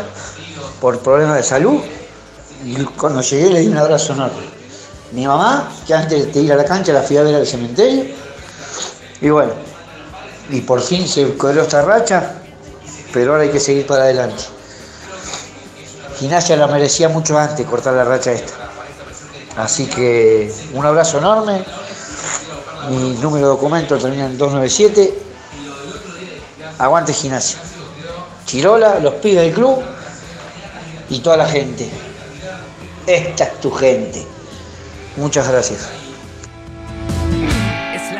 por 0.81 0.99
problemas 0.99 1.37
de 1.37 1.43
salud. 1.43 1.79
Y 2.65 2.83
cuando 2.83 3.21
llegué 3.21 3.49
le 3.49 3.59
di 3.61 3.67
un 3.67 3.77
abrazo 3.77 4.11
enorme. 4.13 4.60
Mi 5.11 5.27
mamá, 5.27 5.71
que 5.85 5.93
antes 5.93 6.33
de 6.33 6.39
ir 6.39 6.53
a 6.53 6.55
la 6.55 6.65
cancha 6.65 6.93
la 6.93 7.01
fui 7.01 7.17
a 7.17 7.23
ver 7.23 7.35
al 7.35 7.45
cementerio. 7.45 8.05
Y 9.19 9.29
bueno, 9.29 9.51
y 10.49 10.61
por 10.61 10.81
fin 10.81 11.07
se 11.07 11.33
quebró 11.35 11.61
esta 11.61 11.81
racha, 11.81 12.33
pero 13.13 13.31
ahora 13.33 13.43
hay 13.43 13.49
que 13.49 13.59
seguir 13.59 13.85
para 13.85 14.03
adelante. 14.03 14.43
Gimnasia 16.17 16.55
la 16.55 16.67
merecía 16.67 17.09
mucho 17.09 17.37
antes 17.37 17.65
cortar 17.65 17.93
la 17.93 18.03
racha 18.03 18.31
esta. 18.31 18.53
Así 19.57 19.87
que 19.87 20.53
un 20.73 20.85
abrazo 20.85 21.17
enorme. 21.17 21.63
Mi 22.89 23.13
número 23.15 23.47
de 23.47 23.53
documento 23.53 23.97
termina 23.97 24.25
en 24.25 24.37
297. 24.37 25.13
Aguante 26.77 27.13
Gimnasia. 27.13 27.59
Chirola, 28.45 28.99
los 28.99 29.15
pibes 29.15 29.43
del 29.43 29.53
club 29.53 29.81
y 31.09 31.19
toda 31.19 31.37
la 31.37 31.47
gente. 31.47 31.89
Esta 33.05 33.43
es 33.43 33.59
tu 33.59 33.71
gente. 33.71 34.30
Muchas 35.17 35.49
gracias. 35.49 35.91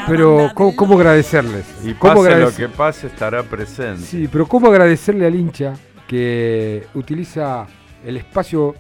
Pero, 0.08 0.50
¿cómo, 0.56 0.76
cómo 0.76 0.96
agradecerles? 0.96 1.66
Y 1.84 1.94
¿Cómo 1.94 2.24
pase 2.24 2.40
lo 2.40 2.54
que 2.54 2.68
pase, 2.68 3.08
estará 3.08 3.44
presente. 3.44 4.02
Sí, 4.02 4.28
pero 4.30 4.46
¿cómo 4.48 4.68
agradecerle 4.68 5.26
al 5.26 5.36
hincha 5.36 5.74
que 6.08 6.88
utiliza 6.96 7.68
el 8.06 8.18
espacio 8.18 8.76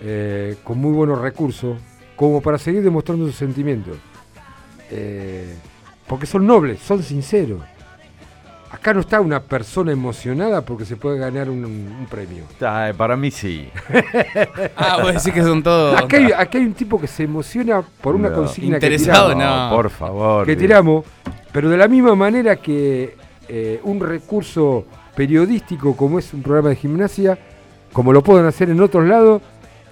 eh, 0.00 0.56
con 0.64 0.78
muy 0.78 0.92
buenos 0.92 1.20
recursos 1.20 1.78
como 2.16 2.40
para 2.40 2.58
seguir 2.58 2.82
demostrando 2.82 3.26
sus 3.26 3.36
sentimientos? 3.36 3.96
Eh, 4.90 5.54
Porque 6.06 6.26
son 6.26 6.46
nobles, 6.46 6.80
son 6.80 7.02
sinceros. 7.02 7.62
Acá 8.70 8.92
no 8.92 9.00
está 9.00 9.20
una 9.20 9.40
persona 9.40 9.92
emocionada 9.92 10.60
porque 10.62 10.84
se 10.84 10.96
puede 10.96 11.18
ganar 11.18 11.48
un, 11.48 11.64
un 11.64 12.06
premio. 12.10 12.44
Ah, 12.60 12.90
para 12.96 13.16
mí 13.16 13.30
sí. 13.30 13.68
Ah, 14.76 14.98
vos 15.02 15.14
decís 15.14 15.32
que 15.32 15.42
son 15.42 15.62
todos. 15.62 15.96
Acá 15.98 16.18
hay, 16.18 16.32
acá 16.32 16.58
hay 16.58 16.64
un 16.66 16.74
tipo 16.74 17.00
que 17.00 17.06
se 17.06 17.22
emociona 17.24 17.82
por 18.02 18.14
una 18.14 18.28
No. 18.28 18.36
consigna 18.36 18.76
Interesado, 18.76 19.28
que 19.30 19.34
tiramos. 19.36 19.70
no. 19.70 19.76
Por 19.76 19.90
favor. 19.90 20.44
que 20.46 20.52
digo. 20.54 20.60
tiramos, 20.60 21.04
pero 21.52 21.68
de 21.70 21.76
la 21.78 21.88
misma 21.88 22.14
manera 22.14 22.56
que 22.56 23.16
eh, 23.48 23.80
un 23.84 24.00
recurso 24.00 24.84
periodístico 25.16 25.96
como 25.96 26.18
es 26.18 26.32
un 26.34 26.42
programa 26.42 26.68
de 26.68 26.76
gimnasia, 26.76 27.38
como 27.92 28.12
lo 28.12 28.22
pueden 28.22 28.44
hacer 28.46 28.68
en 28.70 28.80
otros 28.82 29.06
lados, 29.06 29.40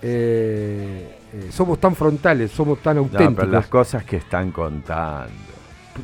eh, 0.03 1.17
eh, 1.33 1.49
somos 1.51 1.81
tan 1.81 1.95
frontales, 1.97 2.51
somos 2.53 2.79
tan 2.81 2.97
No, 2.97 3.03
auténticos. 3.03 3.35
pero 3.37 3.51
las 3.51 3.67
cosas 3.67 4.05
que 4.05 4.17
están 4.19 4.51
contando. 4.53 5.31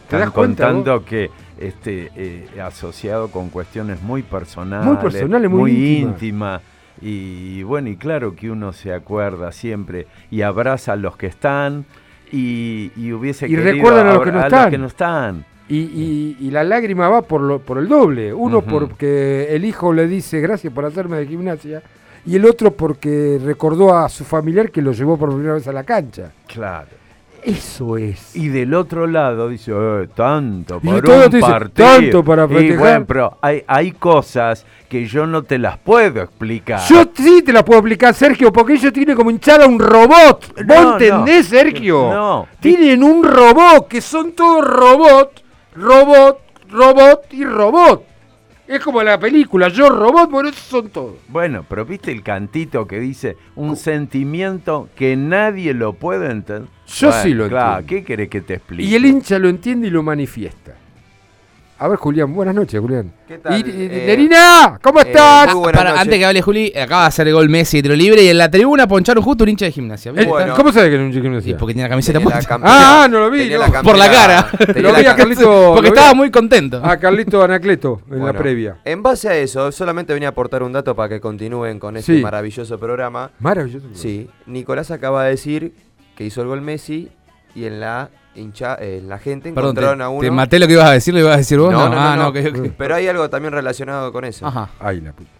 ¿Te 0.08 0.16
das 0.16 0.28
Están 0.28 0.30
cuenta, 0.32 0.64
contando 0.66 1.04
que 1.04 1.30
este 1.66 2.10
eh, 2.16 2.60
asociado 2.62 3.28
con 3.28 3.48
cuestiones 3.50 4.00
muy 4.02 4.22
personales, 4.22 4.86
Muy 4.86 4.96
personales, 4.96 5.50
muy 5.50 5.98
íntima. 5.98 6.60
Y 7.00 7.62
bueno, 7.64 7.88
y 7.88 7.96
claro 7.96 8.34
que 8.36 8.50
uno 8.50 8.72
se 8.72 8.92
acuerda 8.92 9.50
siempre 9.52 10.06
y 10.30 10.42
abraza 10.42 10.92
a 10.92 10.96
los 10.96 11.16
que 11.16 11.26
están 11.26 11.84
y, 12.30 12.90
y 12.96 13.12
hubiese 13.12 13.46
Y 13.46 13.50
querido 13.50 13.72
recuerdan 13.72 14.06
a 14.08 14.14
los 14.14 14.22
que 14.22 14.32
no 14.32 14.38
abra- 14.40 14.46
están. 14.58 14.70
que 14.70 14.78
no 14.78 14.86
están. 14.86 15.44
Y, 15.68 15.78
y- 15.78 16.36
y 16.40 16.50
la 16.50 16.64
lágrima 16.64 17.08
va 17.08 17.22
por, 17.22 17.40
lo- 17.40 17.60
por 17.60 17.78
el 17.78 17.88
doble. 17.88 18.32
Uno 18.32 18.60
porque 18.62 19.48
el 19.50 19.64
hijo 19.64 19.92
le 19.92 20.06
dice 20.06 20.40
gracias 20.40 20.72
por 20.72 20.84
hacerme 20.84 21.16
de 21.18 21.26
gimnasia. 21.26 21.82
Y 22.24 22.36
el 22.36 22.44
otro 22.44 22.70
porque 22.72 23.40
recordó 23.44 23.96
a 23.96 24.08
su 24.08 24.24
familiar 24.24 24.70
que 24.70 24.80
lo 24.80 24.92
llevó 24.92 25.16
por 25.16 25.30
primera 25.30 25.54
vez 25.54 25.66
a 25.66 25.72
la 25.72 25.82
cancha. 25.82 26.30
Claro. 26.46 26.88
Eso 27.42 27.96
es. 27.96 28.36
Y 28.36 28.48
del 28.48 28.72
otro 28.74 29.06
lado 29.06 29.48
dice, 29.48 29.72
"Eh, 29.74 30.08
tanto 30.14 30.78
Y 30.82 30.86
por 30.86 31.02
todo 31.02 31.26
un 31.26 31.40
partido. 31.40 31.88
"Tanto 31.88 32.24
para 32.24 32.44
Y 32.44 32.48
festejar". 32.48 32.78
bueno, 32.78 33.04
pero 33.06 33.38
hay, 33.40 33.64
hay 33.66 33.92
cosas 33.92 34.64
que 34.88 35.06
yo 35.06 35.26
no 35.26 35.42
te 35.42 35.58
las 35.58 35.76
puedo 35.78 36.22
explicar. 36.22 36.80
Yo 36.88 37.04
sí 37.14 37.42
te 37.42 37.52
la 37.52 37.64
puedo 37.64 37.80
explicar, 37.80 38.14
Sergio, 38.14 38.52
porque 38.52 38.74
ellos 38.74 38.92
tienen 38.92 39.16
como 39.16 39.30
hinchada 39.30 39.66
un 39.66 39.78
robot. 39.80 40.54
¿Vos 40.64 40.66
No, 40.66 40.92
entendés, 40.92 41.50
no. 41.50 41.58
Sergio? 41.58 42.10
No. 42.12 42.46
Tienen 42.60 43.02
un 43.02 43.24
robot, 43.24 43.88
que 43.88 44.00
son 44.00 44.32
todos 44.32 44.64
robot, 44.64 45.42
robot, 45.74 46.38
robot 46.70 47.24
y 47.32 47.44
robot. 47.44 48.04
Es 48.66 48.80
como 48.80 49.02
la 49.02 49.18
película, 49.18 49.68
yo 49.68 49.90
robot, 49.90 50.30
bueno, 50.30 50.48
esos 50.48 50.62
son 50.62 50.88
todos. 50.88 51.16
Bueno, 51.28 51.64
pero 51.68 51.84
viste 51.84 52.12
el 52.12 52.22
cantito 52.22 52.86
que 52.86 53.00
dice 53.00 53.36
un 53.56 53.76
sentimiento 53.76 54.88
que 54.94 55.16
nadie 55.16 55.74
lo 55.74 55.94
puede 55.94 56.30
entender. 56.30 56.68
Yo 56.86 57.08
Bueno, 57.08 57.22
sí 57.22 57.34
lo 57.34 57.48
claro, 57.48 57.80
entiendo. 57.80 57.88
¿Qué 57.88 58.04
querés 58.06 58.28
que 58.28 58.40
te 58.40 58.54
explique? 58.54 58.84
Y 58.88 58.94
el 58.94 59.04
hincha 59.04 59.38
lo 59.38 59.48
entiende 59.48 59.88
y 59.88 59.90
lo 59.90 60.02
manifiesta. 60.02 60.76
A 61.82 61.88
ver, 61.88 61.98
Julián, 61.98 62.32
buenas 62.32 62.54
noches, 62.54 62.80
Julián. 62.80 63.12
¿Qué 63.26 63.38
tal? 63.38 63.58
Y- 63.58 63.68
y- 63.68 63.86
Eh, 63.90 64.04
Nerina, 64.06 64.78
¿cómo 64.80 65.00
eh, 65.00 65.04
estás? 65.08 65.52
muy 65.52 65.72
Para, 65.72 66.00
antes 66.00 66.16
que 66.16 66.24
hable 66.24 66.40
Juli, 66.40 66.72
acaba 66.80 67.02
de 67.02 67.08
hacer 67.08 67.26
el 67.26 67.34
gol 67.34 67.48
Messi 67.48 67.78
de 67.78 67.82
tiro 67.82 67.96
libre 67.96 68.22
y 68.22 68.28
en 68.28 68.38
la 68.38 68.48
tribuna 68.48 68.86
poncharon 68.86 69.20
justo 69.24 69.42
un 69.42 69.50
hincha 69.50 69.64
de 69.64 69.72
gimnasia. 69.72 70.12
Eh, 70.14 70.24
bueno. 70.24 70.54
¿Cómo 70.54 70.70
sabes 70.70 70.90
que 70.90 70.94
es 70.94 71.00
un 71.00 71.12
chico 71.12 71.40
Sí, 71.40 71.54
porque 71.58 71.72
tenía 71.74 71.86
la 71.86 71.90
camiseta 71.90 72.20
Tenía 72.20 72.36
la 72.36 72.42
campera- 72.44 73.02
Ah, 73.02 73.08
no 73.08 73.18
lo 73.18 73.30
vi, 73.30 73.38
tenía 73.40 73.58
no. 73.66 73.72
la 73.72 73.82
Por 73.82 73.98
la 73.98 74.08
cara. 74.12 74.48
Lo 74.76 74.94
vi 74.94 75.04
a 75.06 75.16
Carlito. 75.16 75.72
Porque 75.74 75.88
estaba 75.88 76.14
muy 76.14 76.30
contento. 76.30 76.80
A 76.84 76.96
Carlito 76.98 77.42
Anacleto 77.42 78.00
en 78.12 78.24
la 78.26 78.32
previa. 78.32 78.76
En 78.84 79.02
base 79.02 79.28
a 79.28 79.34
eso, 79.36 79.72
solamente 79.72 80.12
venía 80.12 80.28
a 80.28 80.30
aportar 80.30 80.62
un 80.62 80.72
dato 80.72 80.94
para 80.94 81.08
que 81.08 81.20
continúen 81.20 81.80
con 81.80 81.96
este 81.96 82.16
Sí. 82.18 82.22
maravilloso 82.22 82.78
programa. 82.78 83.32
Maravilloso. 83.40 83.88
Sí, 83.94 84.28
Nicolás 84.46 84.92
acaba 84.92 85.24
de 85.24 85.30
decir 85.30 85.74
que 86.16 86.22
hizo 86.24 86.42
el 86.42 86.46
gol 86.46 86.60
Messi 86.60 87.08
y 87.56 87.64
en 87.64 87.80
la 87.80 88.08
hincha, 88.34 88.76
en 88.80 89.08
la 89.08 89.18
gente 89.18 89.52
Perdón, 89.52 89.70
encontraron 89.70 89.98
te, 89.98 90.04
a 90.04 90.08
uno. 90.08 90.20
te 90.20 90.30
maté 90.30 90.58
lo 90.58 90.66
que 90.66 90.72
ibas 90.74 90.88
a 90.88 90.92
decir, 90.92 91.12
lo 91.14 91.20
ibas 91.20 91.34
a 91.34 91.38
decir 91.38 91.58
vos. 91.58 91.72
No, 91.72 91.88
no, 91.88 91.94
no, 91.94 92.00
ah, 92.00 92.16
no. 92.16 92.28
ok, 92.28 92.36
ok. 92.50 92.70
Pero 92.78 92.94
hay 92.94 93.08
algo 93.08 93.28
también 93.30 93.52
relacionado 93.52 94.12
con 94.12 94.24
eso. 94.24 94.46
Ajá. 94.46 94.70
Ay, 94.80 95.00
la 95.00 95.12
puta. 95.12 95.30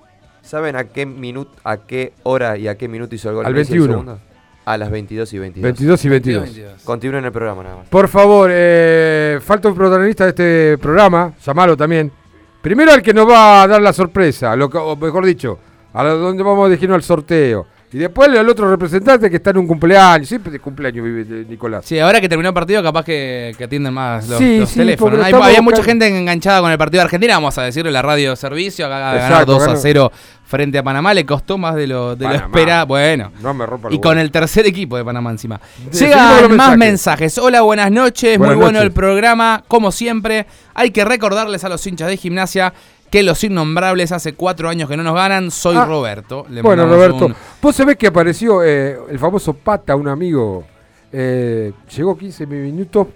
¿Saben 0.43 0.75
a 0.77 0.85
qué 0.85 1.07
minuto, 1.07 1.53
a 1.65 1.77
qué 1.79 2.13
hora 2.25 2.57
y 2.59 2.67
a 2.69 2.77
qué 2.77 2.89
minuto 2.89 3.15
hizo 3.15 3.29
el 3.31 3.37
gol 3.37 3.47
Al 3.47 3.55
Messi 3.55 3.73
el 3.75 3.79
21. 3.81 3.93
segundo? 4.01 4.21
A 4.65 4.77
las 4.79 4.91
22 4.91 5.33
y 5.33 5.39
22. 5.39 5.63
22 5.65 6.05
y 6.05 6.09
22. 6.09 6.83
Continúen 6.85 7.25
el 7.25 7.33
programa 7.33 7.63
nada 7.65 7.77
más. 7.79 7.89
Por 7.89 8.09
favor, 8.09 8.49
eh, 8.53 9.39
falta 9.43 9.69
un 9.69 9.75
protagonista 9.75 10.25
de 10.25 10.31
este 10.31 10.79
programa, 10.79 11.33
llamalo 11.45 11.77
también. 11.77 12.13
Primero 12.61 12.93
al 12.93 13.03
que 13.03 13.13
nos 13.13 13.29
va 13.29 13.63
a 13.63 13.67
dar 13.67 13.83
la 13.83 13.93
sorpresa, 13.93 14.55
lo 14.55 14.71
que- 14.71 14.79
o 14.79 14.95
mejor 14.95 15.25
dicho, 15.27 15.59
a 15.93 16.05
donde 16.05 16.43
vamos 16.45 16.67
a 16.67 16.69
dirigirnos 16.69 16.95
al 16.97 17.03
sorteo. 17.03 17.67
Y 17.93 17.99
después 17.99 18.29
al 18.31 18.49
otro 18.49 18.71
representante 18.71 19.29
que 19.29 19.37
está 19.37 19.51
en 19.51 19.59
un 19.59 19.67
cumpleaños, 19.67 20.27
siempre 20.27 20.51
de 20.51 20.61
cumpleaños 20.61 21.05
vive 21.05 21.45
Nicolás. 21.47 21.85
Sí, 21.85 21.99
ahora 21.99 22.21
que 22.21 22.29
terminó 22.29 22.49
el 22.49 22.55
partido, 22.55 22.83
capaz 22.83 23.05
que, 23.05 23.55
que 23.59 23.65
atienden 23.65 23.93
más 23.93 24.29
los, 24.29 24.39
Sí, 24.39 24.61
los 24.61 24.71
sí, 24.71 24.79
teléfonos. 24.79 25.21
había 25.23 25.61
mucha 25.61 25.83
gente 25.83 26.07
enganchada 26.07 26.61
con 26.63 26.71
el 26.71 26.79
partido 26.79 27.01
de 27.01 27.05
Argentina, 27.05 27.35
vamos 27.35 27.59
a 27.59 27.63
decirlo, 27.65 27.91
la 27.91 28.01
radio 28.01 28.35
servicio, 28.35 28.87
acá 28.87 28.99
ganar 28.99 29.17
Exacto, 29.17 29.53
2 29.53 29.63
a 29.63 29.67
ganó. 29.67 29.79
0 29.79 30.13
frente 30.53 30.77
a 30.77 30.83
Panamá, 30.83 31.15
le 31.15 31.25
costó 31.25 31.57
más 31.57 31.75
de 31.75 31.87
lo, 31.87 32.15
de 32.15 32.29
lo 32.29 32.35
esperado. 32.35 32.87
Bueno. 32.87 33.33
No 33.41 33.55
me 33.55 33.65
rompa 33.65 33.89
Y 33.91 33.99
con 33.99 34.19
el 34.19 34.31
tercer 34.31 34.67
equipo 34.67 34.99
de 34.99 35.05
Panamá 35.05 35.31
encima. 35.31 35.59
Llegan 35.91 36.19
más 36.19 36.77
mensajes. 36.77 36.79
mensajes. 36.79 37.39
Hola, 37.39 37.63
buenas 37.63 37.91
noches. 37.91 38.37
Buenas 38.37 38.57
Muy 38.57 38.63
bueno 38.63 38.83
el 38.83 38.93
programa. 38.93 39.65
Como 39.67 39.91
siempre, 39.91 40.47
hay 40.75 40.91
que 40.91 41.07
recordarles 41.07 41.65
a 41.65 41.71
los 41.71 41.87
hinchas 41.87 42.09
de 42.09 42.19
gimnasia 42.19 42.75
que 43.13 43.23
los 43.23 43.45
innombrables 43.45 44.11
hace 44.11 44.33
cuatro 44.33 44.69
años 44.69 44.89
que 44.89 44.97
no 44.97 45.03
nos 45.05 45.15
ganan. 45.15 45.51
Soy 45.53 45.77
Ah, 45.77 45.85
Roberto. 45.85 46.47
Le 46.49 46.63
bueno, 46.63 46.87
Roberto, 46.87 47.27
un- 47.27 47.35
vos 47.61 47.77
sabés 47.77 47.97
que 47.97 48.07
apareció 48.09 48.65
eh, 48.65 48.99
el 49.11 49.19
famoso 49.19 49.53
Pata, 49.55 49.95
un 49.95 50.09
amigo. 50.09 50.65
eh, 51.13 51.73
llegó 51.95 52.17
15 52.17 52.47
minutos 52.47 53.07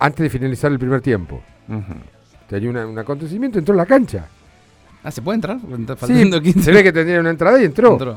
antes 0.00 0.24
de 0.24 0.28
finalizar 0.30 0.70
el 0.72 0.78
primer 0.80 1.00
tiempo. 1.00 1.40
Tenía 2.48 2.68
una- 2.70 2.86
un 2.86 2.98
acontecimiento, 2.98 3.58
entró 3.58 3.72
en 3.72 3.78
la 3.78 3.86
cancha. 3.86 4.26
Ah, 5.04 5.10
¿se 5.12 5.22
puede 5.22 5.36
entrar? 5.36 5.58
Sí, 5.60 5.84
Faltando 5.96 6.42
15. 6.42 6.62
se 6.62 6.72
ve 6.72 6.82
que 6.82 6.92
tenía 6.92 7.20
una 7.20 7.30
entrada 7.30 7.60
y 7.60 7.64
entró. 7.66 7.92
Entró. 7.92 8.16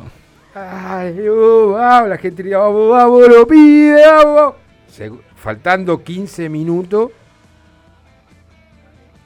Ay, 0.55 1.29
uh, 1.29 1.73
vamos, 1.73 2.09
la 2.09 2.17
gente 2.17 2.41
diría, 2.41 2.57
vamos, 2.57 2.89
vamos, 2.89 3.27
lo 3.29 3.47
pide, 3.47 4.01
vamos. 4.03 4.55
Faltando 5.35 6.03
15 6.03 6.49
minutos 6.49 7.11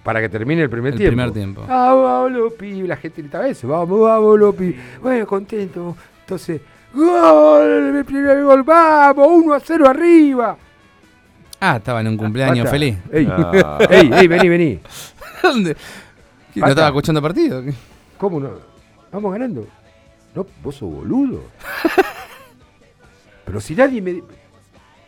para 0.04 0.20
que 0.22 0.30
termine 0.30 0.62
el 0.64 0.70
primer 0.70 0.94
El 0.94 1.00
tiempo. 1.00 1.12
primer 1.16 1.32
tiempo. 1.34 1.66
Vamos, 1.68 2.04
vamos, 2.04 2.32
lo 2.32 2.50
pide. 2.52 2.88
La 2.88 2.98
gente 2.98 3.22
gritaba 3.22 3.48
eso, 3.48 3.68
vamos, 3.68 4.02
vamos, 4.02 4.40
lo 4.40 4.54
pide. 4.54 4.76
Bueno, 5.02 5.26
contento. 5.26 5.96
Entonces, 6.22 6.62
gol, 6.94 7.96
el 7.98 8.06
primer 8.06 8.44
gol, 8.44 8.64
vamos, 8.64 9.28
1 9.32 9.54
a 9.54 9.60
0 9.60 9.88
arriba. 9.90 10.58
Ah, 11.60 11.78
estaba 11.78 12.02
en 12.02 12.08
un 12.10 12.18
cumpleaños 12.18 12.66
Pata, 12.66 12.72
feliz. 12.72 12.98
Ey, 13.12 13.28
Ah. 13.32 13.80
ey, 13.90 14.12
ey, 14.14 14.28
vení, 14.28 14.50
vení. 14.50 14.80
¿Dónde? 15.44 15.76
¿Qué, 16.54 16.60
¿No 16.60 16.68
estaba 16.68 16.88
escuchando 16.90 17.22
partido? 17.22 17.64
¿Cómo 18.18 18.40
no? 18.40 18.50
Vamos 19.12 19.32
ganando. 19.32 19.66
No, 20.36 20.46
vos 20.62 20.76
sos 20.76 20.92
boludo. 20.92 21.42
Pero 23.46 23.60
si 23.62 23.76
nadie 23.76 24.02
me... 24.02 24.22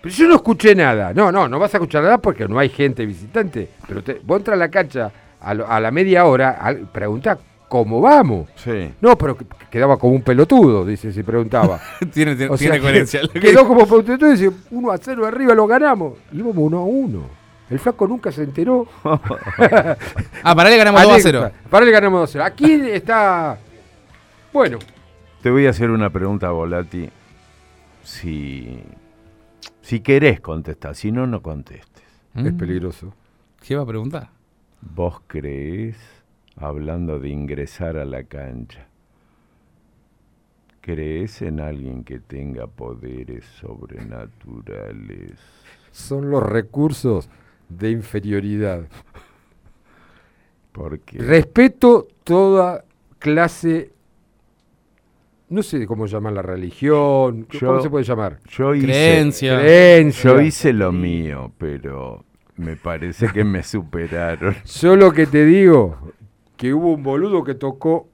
Pero 0.06 0.16
yo 0.16 0.28
no 0.28 0.36
escuché 0.36 0.76
nada. 0.76 1.14
No, 1.16 1.32
no, 1.32 1.48
no 1.48 1.58
vas 1.58 1.74
a 1.74 1.78
escuchar 1.78 2.04
nada 2.04 2.20
porque 2.20 2.48
no 2.48 2.60
hay 2.60 2.70
gente 2.70 3.04
visitante. 3.08 3.70
Pero 3.88 4.04
te, 4.04 4.22
vos 4.24 4.38
entras 4.38 4.54
a 4.54 4.60
la 4.60 4.70
cancha 4.70 5.12
a, 5.42 5.54
lo- 5.56 5.68
a 5.68 5.80
la 5.80 5.90
media 5.90 6.26
hora, 6.26 6.76
preguntá 6.92 7.40
cómo 7.68 8.00
vamos. 8.02 8.48
Sí. 8.56 8.92
No, 9.02 9.18
pero 9.18 9.36
que- 9.36 9.46
quedaba 9.72 9.98
como 9.98 10.14
un 10.14 10.22
pelotudo, 10.22 10.86
dice, 10.86 11.12
si 11.12 11.24
preguntaba. 11.24 11.80
tiene 12.14 12.36
tiene, 12.36 12.54
O 12.54 12.56
sea, 12.58 12.70
tiene 12.70 12.80
coherencia. 12.82 13.22
que- 13.34 13.40
Quedó 13.40 13.68
como 13.68 13.88
pelotudo 13.88 14.28
y 14.30 14.34
dice, 14.38 14.52
1 14.70 14.92
a 14.92 14.98
0 15.00 15.26
arriba 15.26 15.56
lo 15.56 15.66
ganamos. 15.66 16.14
Y 16.32 16.38
íbamos 16.38 16.58
1 16.58 16.78
a 16.78 16.84
1. 16.84 17.30
El 17.72 17.80
flaco 17.80 18.08
nunca 18.08 18.32
se 18.32 18.44
enteró. 18.44 18.88
Ah, 20.44 20.56
para 20.56 20.70
él 20.72 20.78
ganamos 20.78 21.02
2 21.02 21.12
a 21.14 21.20
0. 21.20 21.40
Anécdota. 21.40 21.70
Para 21.70 21.86
él 21.88 21.92
ganamos 21.92 22.20
2 22.22 22.30
a 22.30 22.32
0. 22.34 22.44
Aquí 22.46 22.72
está... 22.92 23.58
Bueno, 24.54 24.78
Te 25.42 25.50
voy 25.50 25.66
a 25.66 25.72
hacer 25.72 25.90
una 25.90 26.12
pregunta, 26.12 26.52
Volati. 26.52 27.10
Si, 28.04 28.80
si 29.86 30.00
querés 30.00 30.42
contestar, 30.42 30.96
si 30.96 31.12
no, 31.12 31.28
no 31.28 31.42
contestes. 31.42 32.04
es 32.34 32.54
peligroso. 32.54 33.14
¿Qué 33.62 33.76
va 33.76 33.84
a 33.84 33.86
preguntar? 33.86 34.32
¿Vos 34.82 35.22
creés, 35.28 35.96
hablando 36.56 37.20
de 37.20 37.30
ingresar 37.30 37.96
a 37.96 38.06
la 38.06 38.24
cancha, 38.24 38.88
crees 40.82 41.42
en 41.44 41.60
alguien 41.60 42.04
que 42.04 42.20
tenga 42.20 42.66
poderes 42.68 43.46
sobrenaturales? 43.46 45.40
son 45.92 46.30
los 46.30 46.44
recursos 46.44 47.30
de 47.70 47.92
inferioridad. 47.92 48.88
Porque 50.72 51.20
Respeto 51.20 52.08
toda 52.26 52.84
clase, 53.18 53.94
no 55.56 55.64
sé 55.64 55.88
cómo 55.88 56.06
llamar 56.06 56.34
la 56.34 56.42
religión, 56.42 57.48
¿cómo 57.60 57.82
se 57.82 57.90
puede 57.90 58.04
llamar? 58.04 58.40
yo 58.50 58.76
hice, 58.76 58.86
Creencia. 58.86 59.58
Creencia. 59.58 60.32
yo 60.34 60.42
hice 60.42 60.74
lo 60.74 60.92
mío, 60.92 61.54
pero 61.58 62.26
me 62.58 62.76
parece 62.76 63.30
que 63.30 63.46
me 63.46 63.64
superaron. 63.64 64.56
Yo 64.82 64.96
lo 64.96 65.12
que 65.12 65.26
te 65.28 65.46
digo, 65.46 65.98
que 66.56 66.74
hubo 66.74 66.94
un 66.94 67.04
boludo 67.04 67.44
que 67.44 67.54
tocó 67.56 68.08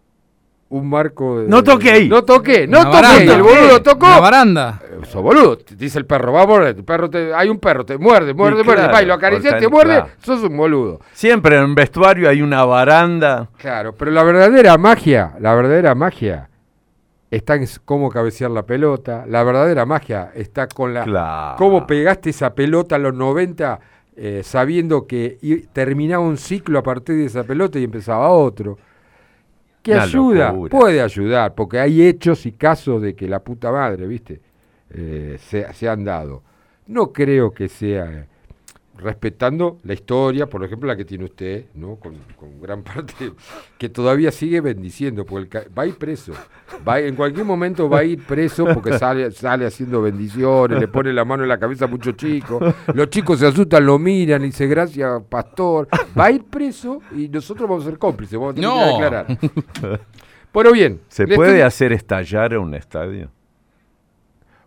un 0.69 0.89
marco 0.89 1.41
de... 1.41 1.47
No 1.47 1.63
toqué 1.63 1.91
ahí. 1.91 2.09
No 2.09 2.23
toqué, 2.23 2.65
no 2.67 2.79
Una 2.81 2.91
toqué. 2.91 3.01
baranda. 3.01 3.35
El 3.35 3.41
boludo 3.43 3.81
tocó. 3.81 4.05
Una 4.05 4.19
baranda. 4.19 4.81
Eh, 4.83 5.05
Sos 5.05 5.21
boludo, 5.21 5.57
te 5.57 5.75
dice 5.75 5.97
el 5.99 6.05
perro, 6.05 6.31
va 6.31 6.43
a 6.43 6.47
morder, 6.47 6.75
el 6.77 6.83
perro 6.83 7.09
te, 7.09 7.33
hay 7.33 7.49
un 7.49 7.59
perro, 7.59 7.85
te 7.85 7.97
muerde, 7.97 8.33
muerde, 8.33 8.61
Y 8.61 8.63
muerde, 8.63 8.81
claro, 8.83 8.93
va 8.93 9.03
y 9.03 9.05
lo 9.05 9.13
acaricias, 9.15 9.59
te 9.59 9.67
muerde, 9.67 9.95
claro. 9.95 10.09
sos 10.23 10.43
un 10.43 10.55
boludo. 10.55 11.01
Siempre 11.11 11.57
en 11.57 11.75
vestuario 11.75 12.29
hay 12.29 12.41
una 12.41 12.63
baranda. 12.65 13.49
Claro, 13.57 13.93
pero 13.95 14.11
la 14.11 14.23
verdadera 14.23 14.77
magia, 14.77 15.33
la 15.39 15.55
verdadera 15.55 15.95
magia 15.95 16.50
está 17.31 17.55
en 17.55 17.65
cómo 17.85 18.09
cabecear 18.09 18.51
la 18.51 18.63
pelota, 18.65 19.25
la 19.27 19.43
verdadera 19.43 19.85
magia 19.87 20.31
está 20.35 20.67
con 20.67 20.93
la 20.93 21.03
Claro. 21.05 21.55
cómo 21.57 21.87
pegaste 21.87 22.29
esa 22.29 22.53
pelota 22.53 22.97
a 22.97 22.99
los 22.99 23.13
90 23.15 23.79
eh, 24.15 24.41
sabiendo 24.43 25.07
que 25.07 25.39
terminaba 25.73 26.23
un 26.23 26.37
ciclo 26.37 26.77
a 26.77 26.83
partir 26.83 27.15
de 27.15 27.25
esa 27.25 27.43
pelota 27.43 27.79
y 27.79 27.85
empezaba 27.85 28.29
otro. 28.29 28.77
Que 29.81 29.93
Una 29.93 30.03
ayuda, 30.03 30.51
locura. 30.51 30.77
puede 30.77 31.01
ayudar, 31.01 31.55
porque 31.55 31.79
hay 31.79 32.03
hechos 32.05 32.45
y 32.45 32.51
casos 32.51 33.01
de 33.01 33.15
que 33.15 33.27
la 33.27 33.39
puta 33.39 33.71
madre, 33.71 34.05
¿viste? 34.05 34.39
Eh, 34.91 35.37
se, 35.39 35.73
se 35.73 35.89
han 35.89 36.03
dado. 36.03 36.43
No 36.87 37.11
creo 37.13 37.51
que 37.51 37.67
sea 37.69 38.27
respetando 39.01 39.79
la 39.83 39.93
historia, 39.93 40.45
por 40.47 40.63
ejemplo, 40.63 40.87
la 40.87 40.95
que 40.95 41.05
tiene 41.05 41.25
usted, 41.25 41.65
¿no? 41.73 41.95
Con, 41.95 42.13
con 42.37 42.61
gran 42.61 42.83
parte, 42.83 43.33
que 43.77 43.89
todavía 43.89 44.31
sigue 44.31 44.61
bendiciendo, 44.61 45.25
porque 45.25 45.57
el 45.57 45.77
va 45.77 45.83
a 45.83 45.85
ir 45.87 45.95
preso. 45.97 46.33
Va 46.87 46.93
a- 46.95 46.99
en 46.99 47.15
cualquier 47.15 47.45
momento 47.45 47.89
va 47.89 47.99
a 47.99 48.03
ir 48.03 48.23
preso 48.23 48.65
porque 48.73 48.97
sale, 48.97 49.31
sale 49.31 49.65
haciendo 49.65 50.01
bendiciones, 50.01 50.79
le 50.79 50.87
pone 50.87 51.11
la 51.13 51.25
mano 51.25 51.43
en 51.43 51.49
la 51.49 51.57
cabeza 51.59 51.85
a 51.85 51.87
muchos 51.87 52.15
chicos, 52.15 52.63
los 52.93 53.09
chicos 53.09 53.39
se 53.39 53.47
asustan, 53.47 53.85
lo 53.85 53.97
miran 53.99 54.41
y 54.43 54.45
dice, 54.45 54.67
gracias, 54.67 55.21
pastor. 55.29 55.87
Va 56.17 56.25
a 56.25 56.31
ir 56.31 56.43
preso 56.43 57.01
y 57.15 57.27
nosotros 57.27 57.67
vamos 57.67 57.85
a 57.85 57.89
ser 57.89 57.97
cómplices, 57.99 58.37
vamos 58.39 58.53
a 58.53 58.55
tener 58.55 58.69
que 58.69 58.85
declarar. 58.85 60.07
Bueno, 60.53 60.71
bien. 60.73 61.01
¿Se 61.07 61.25
puede 61.27 61.51
estoy- 61.53 61.61
hacer 61.61 61.91
estallar 61.93 62.57
un 62.57 62.75
estadio? 62.75 63.31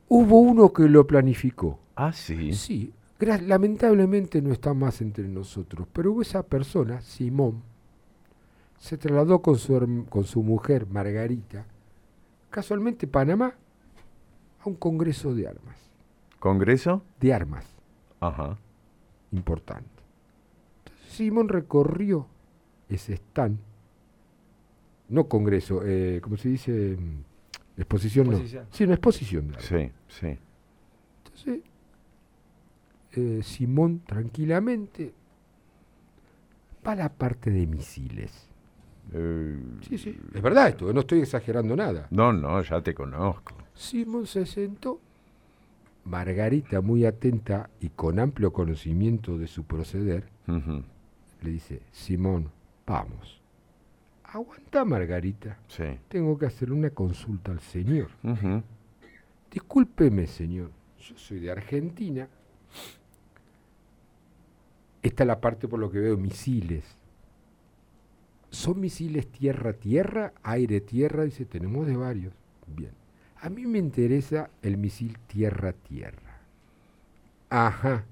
Hubo 0.09 0.39
uno 0.39 0.73
que 0.73 0.83
lo 0.89 1.07
planificó. 1.07 1.79
Ah, 1.97 2.13
sí. 2.13 2.53
Sí, 2.53 2.93
lamentablemente 3.25 4.41
no 4.43 4.53
está 4.53 4.75
más 4.75 5.01
entre 5.01 5.29
nosotros, 5.29 5.87
pero 5.93 6.13
hubo 6.13 6.23
esa 6.23 6.43
persona, 6.45 7.01
Simón, 7.01 7.63
se 8.79 8.99
trasladó 8.99 9.41
con 9.41 9.57
su, 9.57 10.07
con 10.09 10.25
su 10.25 10.43
mujer, 10.43 10.87
Margarita, 10.87 11.65
casualmente 12.51 13.07
Panamá, 13.07 13.55
a 14.61 14.69
un 14.69 14.75
congreso 14.75 15.35
de 15.35 15.47
armas. 15.49 15.77
¿Congreso? 16.39 17.03
De 17.21 17.33
armas, 17.33 17.65
Ajá. 18.21 18.59
importante. 19.33 19.89
Entonces 20.85 21.13
Simón 21.15 21.49
recorrió 21.49 22.27
ese 22.89 23.15
stand, 23.15 23.59
no 25.09 25.29
congreso, 25.29 25.83
eh, 25.85 26.21
¿cómo 26.23 26.37
se 26.37 26.49
dice? 26.49 26.97
Mm, 26.99 27.23
Exposición, 27.77 28.27
Exposición. 28.29 28.65
no. 28.65 28.69
Sí, 28.77 28.85
una 28.85 28.95
exposición 28.95 29.49
de 29.49 29.55
armas. 29.55 29.67
Sí, 29.67 29.91
sí. 30.09 30.39
Entonces, 31.25 31.61
eh, 33.17 33.43
Simón 33.43 34.01
tranquilamente 34.07 35.13
va 36.87 36.93
a 36.93 36.97
la 36.97 37.09
parte 37.09 37.51
de 37.51 37.67
misiles. 37.67 38.49
Eh, 39.13 39.59
Sí, 39.89 39.99
sí, 39.99 40.19
es 40.35 40.43
verdad 40.43 40.69
esto, 40.69 40.93
no 40.93 41.01
estoy 41.01 41.21
exagerando 41.21 41.77
nada. 41.77 42.07
No, 42.11 42.33
no, 42.33 42.61
ya 42.63 42.81
te 42.81 42.95
conozco. 42.95 43.55
Simón 43.75 44.27
se 44.27 44.47
sentó, 44.47 45.01
Margarita, 46.05 46.81
muy 46.81 47.05
atenta 47.07 47.71
y 47.81 47.89
con 47.91 48.19
amplio 48.19 48.53
conocimiento 48.53 49.39
de 49.39 49.47
su 49.47 49.65
proceder, 49.65 50.29
le 50.47 51.51
dice, 51.51 51.83
Simón, 51.93 52.51
vamos. 52.87 53.41
Aguanta, 54.25 54.85
Margarita. 54.85 55.59
Sí. 55.69 55.85
Tengo 56.09 56.37
que 56.37 56.47
hacer 56.47 56.73
una 56.73 56.91
consulta 56.91 57.53
al 57.53 57.61
señor. 57.61 58.09
Ujú. 58.23 58.63
Discúlpeme, 59.51 60.27
señor. 60.27 60.71
Yo 60.99 61.17
soy 61.17 61.39
de 61.41 61.51
Argentina. 61.53 62.29
Esta 65.05 65.23
es 65.23 65.27
la 65.27 65.39
parte 65.39 65.69
por 65.69 65.79
lo 65.79 65.91
que 65.91 65.99
veo 66.01 66.17
misiles. 66.17 66.83
¿Son 68.49 68.81
misiles 68.81 69.27
tierra-tierra, 69.31 70.33
aire-tierra? 70.43 71.25
Dice, 71.25 71.45
tenemos 71.45 71.87
de 71.87 71.95
varios. 71.95 72.33
Bien. 72.67 72.93
A 73.43 73.51
mí 73.51 73.67
me 73.67 73.79
interesa 73.79 74.49
el 74.63 74.79
misil 74.79 75.19
tierra-tierra. 75.27 76.41
Ajá. 77.51 78.07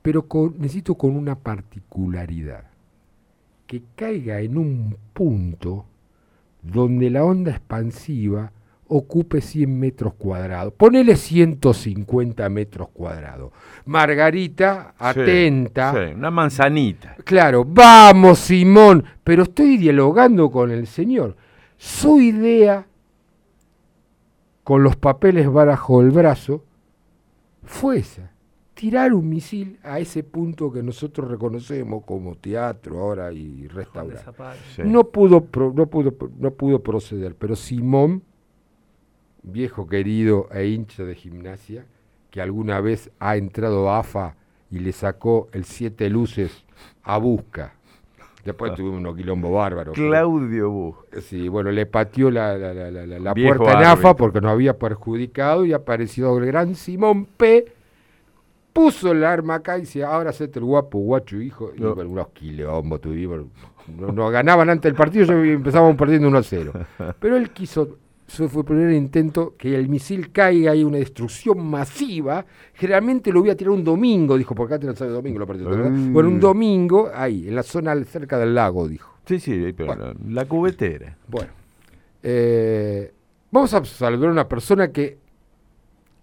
Pero 0.00 0.28
necesito 0.56 0.94
con 0.94 1.16
una 1.16 1.34
particularidad. 1.34 2.70
Que 3.66 3.82
caiga 3.96 4.40
en 4.40 4.58
un 4.58 4.96
punto 5.12 5.86
donde 6.62 7.10
la 7.10 7.24
onda 7.24 7.50
expansiva 7.50 8.52
ocupe 8.88 9.40
100 9.40 9.78
metros 9.78 10.14
cuadrados. 10.14 10.72
Ponele 10.72 11.16
150 11.16 12.48
metros 12.48 12.88
cuadrados. 12.88 13.52
Margarita, 13.84 14.94
atenta. 14.98 15.92
sí, 15.92 16.14
una 16.14 16.30
manzanita. 16.30 17.16
Claro, 17.24 17.64
vamos 17.64 18.38
Simón, 18.38 19.04
pero 19.22 19.44
estoy 19.44 19.76
dialogando 19.76 20.50
con 20.50 20.70
el 20.70 20.86
señor. 20.86 21.36
Su 21.76 22.20
idea, 22.20 22.86
con 24.64 24.82
los 24.82 24.96
papeles 24.96 25.50
bajo 25.50 26.00
el 26.00 26.10
brazo, 26.10 26.64
fue 27.62 27.98
esa. 27.98 28.32
Tirar 28.74 29.12
un 29.12 29.28
misil 29.28 29.78
a 29.82 29.98
ese 29.98 30.22
punto 30.22 30.70
que 30.72 30.84
nosotros 30.84 31.28
reconocemos 31.28 32.04
como 32.04 32.36
teatro 32.36 33.00
ahora 33.00 33.32
y 33.32 33.66
restaurante. 33.66 34.22
Sí. 34.76 34.82
No 34.84 35.04
pudo, 35.08 35.48
no 35.74 35.86
pudo, 35.86 36.14
no 36.38 36.52
pudo 36.52 36.80
proceder, 36.80 37.34
pero 37.34 37.56
Simón, 37.56 38.22
viejo 39.42 39.86
querido 39.86 40.48
e 40.52 40.66
hincha 40.66 41.04
de 41.04 41.14
gimnasia, 41.14 41.84
que 42.30 42.40
alguna 42.40 42.80
vez 42.80 43.10
ha 43.18 43.36
entrado 43.36 43.90
a 43.90 44.00
AFA 44.00 44.34
y 44.70 44.80
le 44.80 44.92
sacó 44.92 45.48
el 45.52 45.64
siete 45.64 46.08
luces 46.10 46.64
a 47.02 47.18
Busca. 47.18 47.72
Después 48.44 48.74
tuvimos 48.74 49.00
unos 49.00 49.16
quilombo 49.16 49.52
bárbaros. 49.52 49.94
Claudio 49.94 50.70
Bus. 50.70 50.96
Sí, 51.22 51.48
bueno, 51.48 51.70
le 51.70 51.84
pateó 51.86 52.30
la, 52.30 52.56
la- 52.56 52.72
la- 52.72 53.06
la- 53.18 53.34
puerta 53.34 53.72
en 53.72 53.84
AFA 53.86 54.14
porque 54.16 54.40
nos 54.40 54.52
había 54.52 54.78
perjudicado 54.78 55.64
y 55.66 55.72
apareció 55.72 56.36
el 56.38 56.46
gran 56.46 56.74
Simón 56.74 57.26
P. 57.26 57.66
Puso 58.72 59.10
el 59.10 59.24
arma 59.24 59.56
acá 59.56 59.76
y 59.76 59.80
decía, 59.80 60.08
ahora 60.08 60.30
hacete 60.30 60.60
el 60.60 60.64
guapo, 60.64 60.98
guacho, 60.98 61.40
hijo. 61.40 61.72
Y 61.76 61.80
No. 61.80 61.94
bueno, 61.94 62.10
unos 62.10 62.28
quilombos 62.28 63.00
tuvimos. 63.00 63.46
No- 63.88 64.12
Nos 64.12 64.30
ganaban 64.30 64.70
antes 64.70 64.84
del 64.84 64.94
partido 64.94 65.24
yo 65.24 65.42
empezábamos 65.44 65.96
perdiendo 65.96 66.28
1 66.28 66.38
a 66.38 66.42
0. 66.42 66.72
Pero 67.18 67.36
él 67.36 67.50
quiso, 67.50 67.96
eso 68.28 68.48
fue 68.48 68.60
el 68.60 68.66
primer 68.66 68.92
intento, 68.92 69.54
que 69.56 69.74
el 69.74 69.88
misil 69.88 70.30
caiga 70.30 70.74
y 70.74 70.84
una 70.84 70.98
destrucción 70.98 71.64
masiva. 71.66 72.44
Generalmente 72.74 73.32
lo 73.32 73.40
voy 73.40 73.50
a 73.50 73.56
tirar 73.56 73.72
un 73.72 73.82
domingo, 73.82 74.36
dijo, 74.36 74.54
porque 74.54 74.74
antes 74.74 74.86
no 74.88 74.94
sabe 74.94 75.12
domingo 75.12 75.38
lo 75.38 75.46
partidos. 75.46 75.74
¿verdad? 75.76 75.90
Mm. 75.90 76.12
Bueno, 76.12 76.28
un 76.28 76.38
domingo, 76.40 77.10
ahí, 77.14 77.48
en 77.48 77.54
la 77.54 77.62
zona 77.62 77.94
cerca 78.04 78.38
del 78.38 78.54
lago, 78.54 78.86
dijo. 78.86 79.14
Sí, 79.24 79.40
sí, 79.40 79.72
pero 79.76 79.94
la- 79.94 80.14
la 80.28 80.44
cubetera. 80.46 81.16
Bueno, 81.26 81.50
eh, 82.22 83.12
vamos 83.50 83.72
a 83.74 83.84
saludar 83.84 84.28
a 84.28 84.32
una 84.32 84.48
persona 84.48 84.88
que 84.92 85.16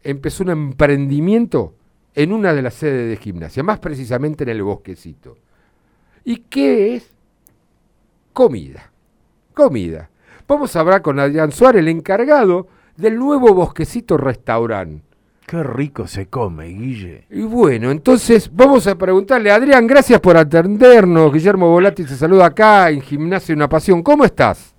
empezó 0.03 0.43
un 0.43 0.51
emprendimiento 0.51 1.73
en 2.13 2.31
una 2.31 2.53
de 2.53 2.61
las 2.61 2.75
sedes 2.75 3.09
de 3.09 3.17
gimnasia, 3.17 3.63
más 3.63 3.79
precisamente 3.79 4.43
en 4.43 4.49
el 4.49 4.61
bosquecito. 4.63 5.37
¿Y 6.23 6.37
qué 6.37 6.95
es? 6.95 7.11
Comida. 8.33 8.91
Comida. 9.53 10.09
Vamos 10.47 10.75
a 10.75 10.81
hablar 10.81 11.01
con 11.01 11.19
Adrián 11.19 11.51
Suárez, 11.51 11.79
el 11.79 11.87
encargado 11.87 12.67
del 12.95 13.17
nuevo 13.17 13.51
bosquecito 13.55 14.15
restaurante. 14.15 15.03
Qué 15.47 15.63
rico 15.63 16.05
se 16.05 16.27
come, 16.27 16.67
Guille. 16.67 17.25
Y 17.31 17.41
bueno, 17.41 17.89
entonces 17.89 18.49
vamos 18.53 18.85
a 18.85 18.95
preguntarle, 18.95 19.49
Adrián, 19.51 19.87
gracias 19.87 20.19
por 20.19 20.37
atendernos. 20.37 21.33
Guillermo 21.33 21.69
Volati 21.69 22.03
se 22.03 22.15
saluda 22.15 22.45
acá 22.45 22.91
en 22.91 23.01
Gimnasia 23.01 23.55
Una 23.55 23.67
Pasión. 23.67 24.03
¿Cómo 24.03 24.23
estás? 24.23 24.75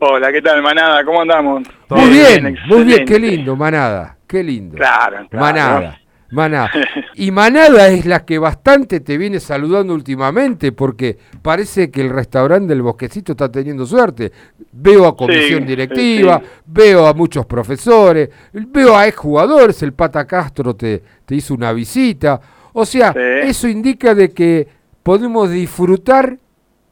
Hola, 0.00 0.30
¿qué 0.30 0.42
tal, 0.42 0.62
manada? 0.62 1.02
¿Cómo 1.02 1.22
andamos? 1.22 1.62
Muy 1.88 2.10
bien, 2.10 2.58
muy 2.66 2.84
bien, 2.84 3.06
qué 3.06 3.18
lindo, 3.18 3.56
manada, 3.56 4.18
qué 4.26 4.42
lindo. 4.42 4.76
Claro, 4.76 5.26
claro. 5.30 5.46
Manada, 5.46 5.98
manada. 6.30 6.70
Y 7.18 7.30
manada 7.30 7.88
es 7.88 8.04
la 8.04 8.26
que 8.26 8.38
bastante 8.38 9.00
te 9.00 9.16
viene 9.16 9.40
saludando 9.40 9.94
últimamente, 9.94 10.70
porque 10.72 11.16
parece 11.40 11.90
que 11.90 12.02
el 12.02 12.10
restaurante 12.10 12.68
del 12.68 12.82
Bosquecito 12.82 13.32
está 13.32 13.50
teniendo 13.50 13.86
suerte. 13.86 14.30
Veo 14.72 15.06
a 15.06 15.16
comisión 15.16 15.60
Sí, 15.60 15.66
directiva, 15.66 16.40
sí. 16.42 16.46
veo 16.66 17.06
a 17.06 17.14
muchos 17.14 17.46
profesores, 17.46 18.28
veo 18.52 18.94
a 18.94 19.06
exjugadores, 19.08 19.82
el 19.82 19.94
Pata 19.94 20.26
Castro 20.26 20.76
te, 20.76 21.02
te 21.24 21.34
hizo 21.34 21.54
una 21.54 21.72
visita. 21.72 22.38
O 22.74 22.84
sea, 22.84 23.12
eso 23.12 23.66
indica 23.66 24.14
de 24.14 24.30
que 24.34 24.68
podemos 25.02 25.50
disfrutar 25.50 26.36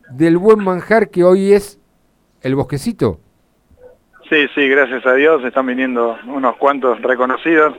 del 0.08 0.38
buen 0.38 0.64
manjar 0.64 1.10
que 1.10 1.22
hoy 1.22 1.52
es 1.52 1.78
el 2.40 2.54
Bosquecito. 2.54 3.20
Sí, 4.30 4.46
sí, 4.54 4.68
gracias 4.68 5.04
a 5.04 5.12
Dios 5.14 5.44
están 5.44 5.66
viniendo 5.66 6.16
unos 6.26 6.56
cuantos 6.56 7.00
reconocidos 7.02 7.74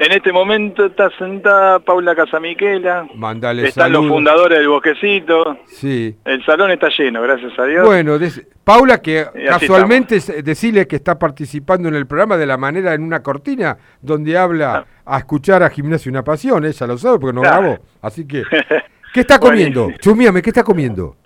En 0.00 0.12
este 0.12 0.32
momento 0.32 0.86
está 0.86 1.10
sentada 1.18 1.80
Paula 1.80 2.14
Casamiquela. 2.14 3.08
Mandale 3.16 3.66
Están 3.66 3.90
los 3.92 4.06
fundadores 4.06 4.58
del 4.58 4.68
Bosquecito. 4.68 5.58
Sí. 5.66 6.14
El 6.24 6.44
salón 6.44 6.70
está 6.70 6.88
lleno, 6.96 7.20
gracias 7.20 7.58
a 7.58 7.64
Dios. 7.64 7.84
Bueno, 7.84 8.16
des- 8.16 8.46
Paula, 8.62 9.02
que 9.02 9.26
casualmente 9.48 10.16
es- 10.16 10.44
decirle 10.44 10.86
que 10.86 10.94
está 10.96 11.18
participando 11.18 11.88
en 11.88 11.96
el 11.96 12.06
programa 12.06 12.36
de 12.36 12.46
la 12.46 12.56
manera 12.56 12.94
en 12.94 13.02
una 13.02 13.24
cortina 13.24 13.76
donde 14.00 14.38
habla 14.38 14.86
a 15.04 15.18
escuchar 15.18 15.64
a 15.64 15.70
Gimnasio 15.70 16.10
Una 16.12 16.22
Pasión, 16.22 16.64
ella 16.64 16.86
lo 16.86 16.96
sabe 16.96 17.18
porque 17.18 17.34
no 17.34 17.40
Claro. 17.42 17.62
grabó. 17.62 17.78
Así 18.00 18.24
que, 18.24 18.44
¿qué 19.12 19.20
está 19.20 19.40
comiendo? 19.40 19.90
Chumíame, 19.98 20.42
¿qué 20.42 20.50
está 20.50 20.62
comiendo? 20.62 21.16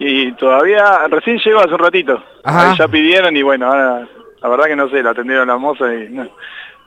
Y 0.00 0.32
todavía, 0.32 1.06
recién 1.10 1.38
llegó 1.38 1.60
hace 1.60 1.74
un 1.74 1.78
ratito. 1.78 2.20
Ajá. 2.42 2.74
Ya 2.76 2.88
pidieron 2.88 3.36
y 3.36 3.42
bueno, 3.42 3.66
ahora 3.66 4.08
la 4.42 4.48
verdad 4.48 4.64
que 4.64 4.74
no 4.76 4.88
sé, 4.88 5.00
la 5.02 5.10
atendieron 5.10 5.46
la 5.46 5.58
moza 5.58 5.94
y 5.94 6.08
no, 6.08 6.26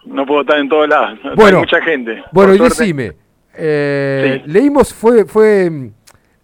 no 0.05 0.25
puedo 0.25 0.41
estar 0.41 0.57
en 0.59 0.69
todos 0.69 0.87
lados. 0.87 1.19
Bueno, 1.35 1.57
Hay 1.59 1.63
mucha 1.65 1.81
gente. 1.81 2.23
Bueno, 2.31 2.53
y 2.55 2.59
decime, 2.59 3.13
eh, 3.55 4.41
leímos, 4.45 4.93
fue, 4.93 5.25
fue 5.25 5.69
mm, 5.69 5.91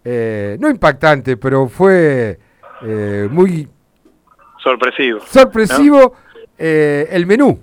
eh, 0.04 0.56
no 0.60 0.68
impactante, 0.70 1.36
pero 1.36 1.68
fue 1.68 2.38
eh, 2.82 3.28
muy 3.30 3.68
Sorpresivo. 4.62 5.20
sorpresivo 5.26 6.14
eh, 6.58 7.08
el 7.10 7.26
menú. 7.26 7.58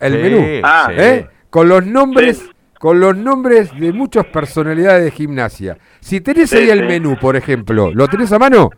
El 0.00 0.12
Sí, 0.14 0.18
menú. 0.18 0.60
Ah. 0.64 0.88
¿eh? 0.92 1.26
Con 1.50 1.68
los 1.68 1.84
nombres. 1.86 2.48
Con 2.78 3.00
los 3.00 3.16
nombres 3.16 3.70
de 3.80 3.92
muchas 3.94 4.26
personalidades 4.26 5.04
de 5.04 5.10
gimnasia. 5.10 5.78
Si 6.00 6.20
tenés 6.20 6.50
Sí, 6.50 6.58
ahí 6.58 6.68
el 6.70 6.80
sí. 6.80 6.84
menú, 6.84 7.16
por 7.18 7.34
ejemplo, 7.34 7.90
¿lo 7.94 8.08
tenés 8.08 8.30
a 8.32 8.38
mano? 8.38 8.68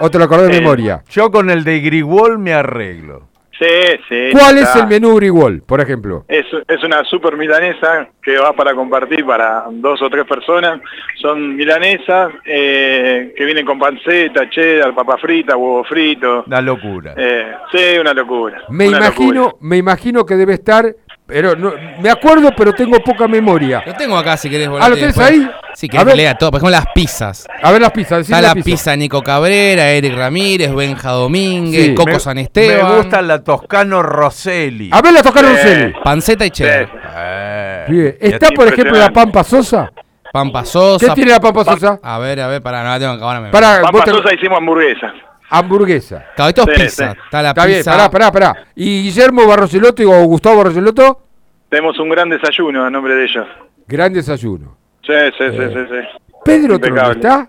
¿O 0.00 0.10
te 0.10 0.18
lo 0.18 0.24
acordás 0.24 0.48
de 0.48 0.56
Eh, 0.56 0.60
memoria? 0.60 1.02
Yo 1.10 1.30
con 1.30 1.50
el 1.50 1.62
de 1.62 1.80
Grigol 1.80 2.38
me 2.38 2.54
arreglo. 2.54 3.28
Sí, 3.58 3.98
sí. 4.08 4.28
¿Cuál 4.32 4.58
es 4.58 4.74
el 4.76 4.86
menú 4.86 5.16
Grigol, 5.16 5.62
por 5.62 5.80
ejemplo? 5.80 6.24
Es, 6.28 6.44
es 6.68 6.84
una 6.84 7.02
super 7.04 7.36
milanesa 7.36 8.08
que 8.22 8.36
va 8.38 8.52
para 8.52 8.74
compartir 8.74 9.24
para 9.24 9.64
dos 9.70 10.02
o 10.02 10.10
tres 10.10 10.26
personas. 10.26 10.80
Son 11.20 11.56
milanesas 11.56 12.32
eh, 12.44 13.32
que 13.36 13.44
vienen 13.44 13.64
con 13.64 13.78
panceta, 13.78 14.50
cheddar, 14.50 14.94
papa 14.94 15.16
frita, 15.16 15.56
huevo 15.56 15.84
frito. 15.84 16.44
La 16.48 16.60
locura. 16.60 17.14
Eh, 17.16 17.54
sí, 17.72 17.98
una 17.98 18.12
locura. 18.12 18.62
Me 18.68 18.88
una 18.88 18.98
imagino, 18.98 19.44
locura. 19.44 19.56
me 19.60 19.76
imagino 19.78 20.26
que 20.26 20.34
debe 20.34 20.52
estar, 20.54 20.94
pero 21.26 21.56
no, 21.56 21.72
me 22.00 22.08
acuerdo, 22.10 22.50
pero 22.56 22.72
tengo 22.72 22.98
poca 23.00 23.26
memoria. 23.28 23.82
Lo 23.84 23.94
tengo 23.94 24.16
acá 24.16 24.36
si 24.36 24.48
querés 24.48 24.68
Ah, 24.80 24.88
¿lo 24.88 24.94
tenés 24.94 25.14
después. 25.16 25.28
ahí? 25.28 25.50
Sí, 25.74 25.88
que 25.88 26.02
lea 26.04 26.34
todo. 26.36 26.50
Por 26.50 26.58
ejemplo, 26.60 26.70
las 26.70 26.86
pizzas. 26.94 27.46
A 27.62 27.70
ver 27.72 27.82
las 27.82 27.90
pizzas, 27.92 28.20
Está 28.20 28.36
la 28.36 28.42
las 28.48 28.54
pizza. 28.54 28.64
pizzas. 28.64 28.98
Nico 28.98 29.22
Cabrera, 29.22 29.90
Eric 29.90 30.16
Ramírez, 30.16 30.74
Benja 30.74 31.10
Domínguez, 31.10 31.86
Sí. 31.86 31.94
Coco 31.94 32.12
Me- 32.12 32.20
San 32.20 32.38
Esteban. 32.38 32.88
Me 32.92 32.96
gusta 32.98 33.20
la 33.20 33.42
Toscano 33.44 34.02
Rosselli. 34.02 34.88
A 34.92 35.02
ver 35.02 35.12
la 35.12 35.22
Toscano 35.22 35.48
Rosselli. 35.50 35.92
Panceta 36.02 36.46
y 36.46 36.50
cheddar. 36.50 36.88
Eh, 37.18 37.84
Bien. 37.88 38.16
¿Está, 38.20 38.48
por 38.50 38.68
ejemplo, 38.68 38.96
la 38.96 39.10
Pampa 39.12 39.44
Sosa? 39.44 39.90
Pampa 40.32 40.64
Sosa. 40.64 41.06
¿Qué 41.08 41.12
tiene 41.14 41.30
la 41.32 41.40
Pampa 41.40 41.64
Sosa? 41.64 41.98
A 42.02 42.18
ver, 42.18 42.40
a 42.40 42.46
ver, 42.48 42.62
pará, 42.62 42.82
no 42.82 42.90
la 42.90 42.98
tengo 42.98 43.12
acá, 43.12 43.24
ahora 43.24 43.40
me 43.40 43.50
Pará, 43.50 43.80
vos 43.80 43.90
Papa 43.92 44.04
te- 44.04 44.10
Sosa 44.12 44.34
hicimos 44.34 44.58
hamburguesa. 44.58 45.12
Hamburguesa. 45.50 46.24
Claro, 46.34 46.48
esto 46.50 46.62
es 46.70 46.76
Sí, 46.76 46.82
pizza. 46.84 47.12
sí. 47.12 47.18
Está 47.24 47.42
la 47.42 47.48
Está 47.50 47.66
bien, 47.66 47.78
pizza. 47.78 47.90
pará, 47.92 48.10
pará, 48.10 48.32
pará. 48.32 48.66
¿Y 48.74 49.02
Guillermo 49.04 49.46
Barroseloto 49.46 50.02
o 50.10 50.24
Gustavo 50.24 50.58
Barroseloto? 50.58 51.20
Tenemos 51.68 51.98
un 51.98 52.08
gran 52.08 52.28
desayuno 52.28 52.84
a 52.84 52.90
nombre 52.90 53.14
de 53.14 53.24
ellos. 53.24 53.46
Gran 53.86 54.12
desayuno. 54.12 54.76
Sí, 55.02 55.12
sí, 55.38 55.44
sí, 55.50 55.56
Eh. 55.58 55.70
sí, 55.72 55.94
sí. 55.94 56.22
¿Pedro 56.44 56.78
Troglio 56.78 57.10
está? 57.12 57.48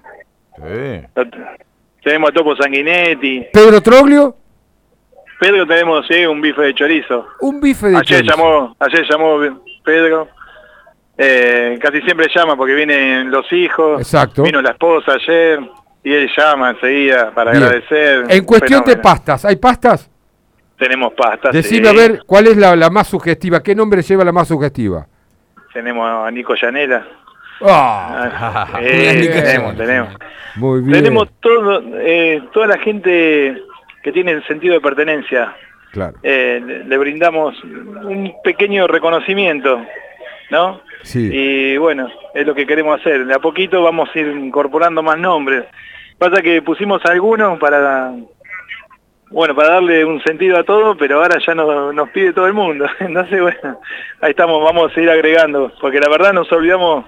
Tenemos 2.03 2.29
a 2.29 2.33
Topo 2.33 2.55
Sanguinetti. 2.55 3.47
¿Pedro 3.53 3.81
Troglio? 3.81 4.35
Pedro 5.39 5.67
tenemos 5.67 6.05
sí, 6.07 6.25
un 6.25 6.41
bife 6.41 6.61
de 6.61 6.73
chorizo. 6.73 7.27
Un 7.41 7.59
bife 7.61 7.87
de 7.89 7.97
ayer 7.97 8.25
chorizo. 8.25 8.35
llamó, 8.35 8.75
ayer 8.79 9.05
llamó 9.09 9.37
Pedro. 9.83 10.27
Eh, 11.17 11.77
casi 11.81 12.01
siempre 12.01 12.27
llama 12.35 12.55
porque 12.55 12.73
vienen 12.73 13.29
los 13.29 13.51
hijos. 13.51 13.99
Exacto. 14.01 14.43
Vino 14.43 14.61
la 14.61 14.71
esposa 14.71 15.13
ayer 15.13 15.59
y 16.07 16.13
él 16.13 16.31
llama 16.37 16.69
enseguida 16.69 17.31
para 17.31 17.51
Bien. 17.51 17.63
agradecer. 17.63 18.23
En 18.29 18.45
cuestión 18.45 18.81
de 18.85 18.95
pastas, 18.95 19.43
¿hay 19.43 19.57
pastas? 19.57 20.09
Tenemos 20.77 21.11
pastas. 21.13 21.51
Decime 21.51 21.89
sí. 21.89 21.93
a 21.93 21.99
ver 21.99 22.23
cuál 22.25 22.47
es 22.47 22.55
la, 22.55 22.77
la 22.77 22.89
más 22.89 23.07
sugestiva. 23.07 23.61
¿Qué 23.61 23.75
nombre 23.75 24.01
lleva 24.01 24.23
la 24.23 24.31
más 24.31 24.47
sugestiva? 24.47 25.05
Tenemos 25.73 26.09
a 26.25 26.31
Nico 26.31 26.55
Llanela. 26.55 27.05
Ah. 27.61 28.29
Ah, 28.33 28.79
eh, 28.81 29.29
tenemos, 29.33 29.75
tenemos. 29.75 30.09
Muy 30.55 30.79
bien. 30.79 30.93
Tenemos 30.93 31.27
todo, 31.41 31.81
eh, 31.99 32.41
toda 32.53 32.67
la 32.67 32.77
gente 32.77 33.61
que 34.01 34.11
tiene 34.13 34.31
el 34.31 34.47
sentido 34.47 34.75
de 34.75 34.79
pertenencia. 34.79 35.57
Claro. 35.91 36.15
Eh, 36.23 36.61
le, 36.65 36.85
le 36.85 36.97
brindamos 36.97 37.61
un 37.63 38.33
pequeño 38.45 38.87
reconocimiento, 38.87 39.85
¿no? 40.51 40.79
Sí. 41.03 41.29
Y 41.33 41.77
bueno, 41.77 42.09
es 42.33 42.47
lo 42.47 42.55
que 42.55 42.65
queremos 42.65 42.97
hacer. 43.01 43.25
De 43.25 43.33
a 43.33 43.39
poquito 43.39 43.83
vamos 43.83 44.07
a 44.13 44.19
ir 44.19 44.27
incorporando 44.27 45.03
más 45.03 45.17
nombres. 45.17 45.65
Pasa 46.17 46.41
que 46.41 46.61
pusimos 46.61 47.03
algunos 47.05 47.59
para, 47.59 48.11
bueno, 49.29 49.55
para 49.55 49.73
darle 49.75 50.03
un 50.05 50.21
sentido 50.23 50.57
a 50.57 50.63
todo, 50.63 50.97
pero 50.97 51.21
ahora 51.21 51.37
ya 51.45 51.53
nos, 51.53 51.93
nos 51.93 52.09
pide 52.09 52.33
todo 52.33 52.47
el 52.47 52.53
mundo. 52.53 52.87
Entonces, 52.99 53.41
bueno, 53.41 53.79
ahí 54.21 54.31
estamos, 54.31 54.63
vamos 54.63 54.91
a 54.91 54.95
seguir 54.95 55.09
agregando, 55.09 55.71
porque 55.79 55.99
la 55.99 56.09
verdad 56.09 56.33
nos 56.33 56.51
olvidamos 56.51 57.05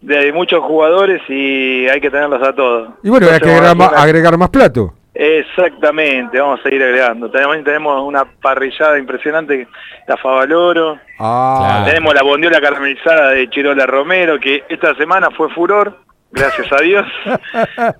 de 0.00 0.32
muchos 0.32 0.62
jugadores 0.62 1.22
y 1.28 1.88
hay 1.88 2.00
que 2.00 2.10
tenerlos 2.10 2.46
a 2.46 2.52
todos. 2.54 2.90
Y 3.02 3.08
bueno, 3.08 3.26
hay 3.30 3.40
que 3.40 3.50
a 3.50 4.02
agregar 4.02 4.36
más 4.36 4.50
plato. 4.50 4.92
Exactamente, 5.14 6.40
vamos 6.40 6.58
a 6.58 6.62
seguir 6.64 6.82
agregando. 6.82 7.30
También 7.30 7.62
tenemos 7.62 8.02
una 8.02 8.24
parrillada 8.24 8.98
impresionante, 8.98 9.68
la 10.08 10.16
Favaloro. 10.16 10.98
Ah, 11.20 11.84
Tenemos 11.86 12.12
la 12.14 12.22
bondiola 12.24 12.60
caramelizada 12.60 13.30
de 13.30 13.48
Chirola 13.48 13.86
Romero, 13.86 14.40
que 14.40 14.64
esta 14.68 14.94
semana 14.96 15.30
fue 15.30 15.48
furor, 15.50 16.00
gracias 16.34 16.66
a 16.72 16.82
Dios. 16.82 17.06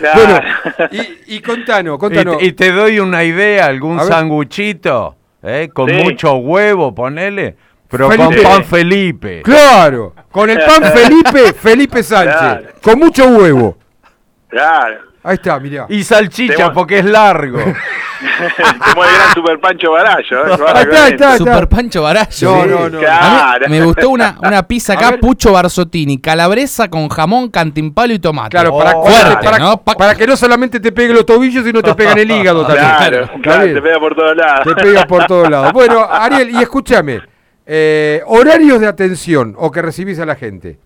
Bueno, 0.00 0.40
y, 0.92 1.36
y 1.36 1.40
contanos, 1.40 1.98
contanos. 1.98 2.36
Y, 2.42 2.46
y 2.46 2.52
te 2.52 2.72
doy 2.72 3.00
una 3.00 3.24
idea, 3.24 3.66
algún 3.66 4.00
sanguchito, 4.00 5.16
¿eh? 5.42 5.68
con 5.72 5.88
Sí. 5.88 5.94
mucho 5.96 6.34
huevo, 6.36 6.94
ponele, 6.94 7.56
pero 7.88 8.08
Felipe. 8.10 8.42
con 8.42 8.52
pan 8.52 8.64
Felipe. 8.64 9.42
Claro, 9.42 10.14
con 10.30 10.48
el 10.50 10.58
pan 10.58 10.82
Felipe, 10.94 11.52
Felipe 11.52 12.02
Sánchez, 12.02 12.36
Claro. 12.38 12.66
con 12.82 12.98
mucho 12.98 13.26
huevo. 13.28 13.76
Claro. 14.48 15.00
Ahí 15.28 15.34
está, 15.34 15.60
mirá. 15.60 15.86
Y 15.90 16.02
salchicha, 16.04 16.72
porque 16.72 17.00
es 17.00 17.04
largo. 17.04 17.58
Tenemos 18.18 19.06
el 19.06 19.14
gran 19.14 19.34
Super 19.34 19.60
Pancho 19.60 19.92
Barallo. 19.92 20.46
¿eh? 20.46 20.50
Ahí 20.50 20.52
está, 20.52 20.78
ahí 20.80 20.82
está, 20.84 21.04
ahí 21.04 21.12
está. 21.12 21.36
Super 21.36 21.68
Pancho 21.68 22.02
Barallo. 22.02 22.50
No, 22.56 22.66
no, 22.66 22.88
no. 22.88 22.98
A 22.98 23.00
Claro. 23.02 23.68
mí 23.68 23.78
me 23.78 23.84
gustó 23.84 24.08
una, 24.10 24.36
una 24.42 24.62
pizza 24.66 24.94
acá. 24.94 25.16
Pucho 25.20 25.52
Barzottini, 25.52 26.18
calabresa 26.18 26.88
con 26.88 27.08
jamón, 27.08 27.50
cantimpalo 27.50 28.12
y 28.14 28.18
tomate. 28.18 28.50
Claro, 28.50 28.76
para, 28.76 28.96
Oh, 28.96 29.04
para- 29.04 29.14
fuerte, 29.16 29.44
para- 29.44 29.58
¿no? 29.58 29.76
Pa- 29.82 29.94
para 29.94 30.14
que 30.14 30.26
no 30.26 30.36
solamente 30.36 30.80
te 30.80 30.92
pegue 30.92 31.12
los 31.12 31.26
tobillos, 31.26 31.64
sino 31.64 31.82
te 31.82 31.94
pega 31.94 32.12
en 32.12 32.18
el 32.18 32.30
hígado 32.30 32.66
también. 32.66 32.86
Claro, 32.96 33.30
claro, 33.42 33.64
te 33.64 33.82
pega 33.82 34.00
por 34.00 34.14
todos 34.16 34.36
lados. 34.36 34.64
Te 34.64 34.74
pega 34.82 35.04
por 35.06 35.26
todos 35.26 35.50
lados. 35.50 35.72
Bueno, 35.78 36.04
Ariel, 36.10 36.50
y 36.50 36.56
escúchame, 36.62 37.20
eh, 37.66 38.22
horarios 38.26 38.80
de 38.80 38.86
atención 38.88 39.54
o 39.58 39.70
que 39.70 39.82
recibís 39.82 40.18
a 40.18 40.26
la 40.26 40.34
gente. 40.34 40.78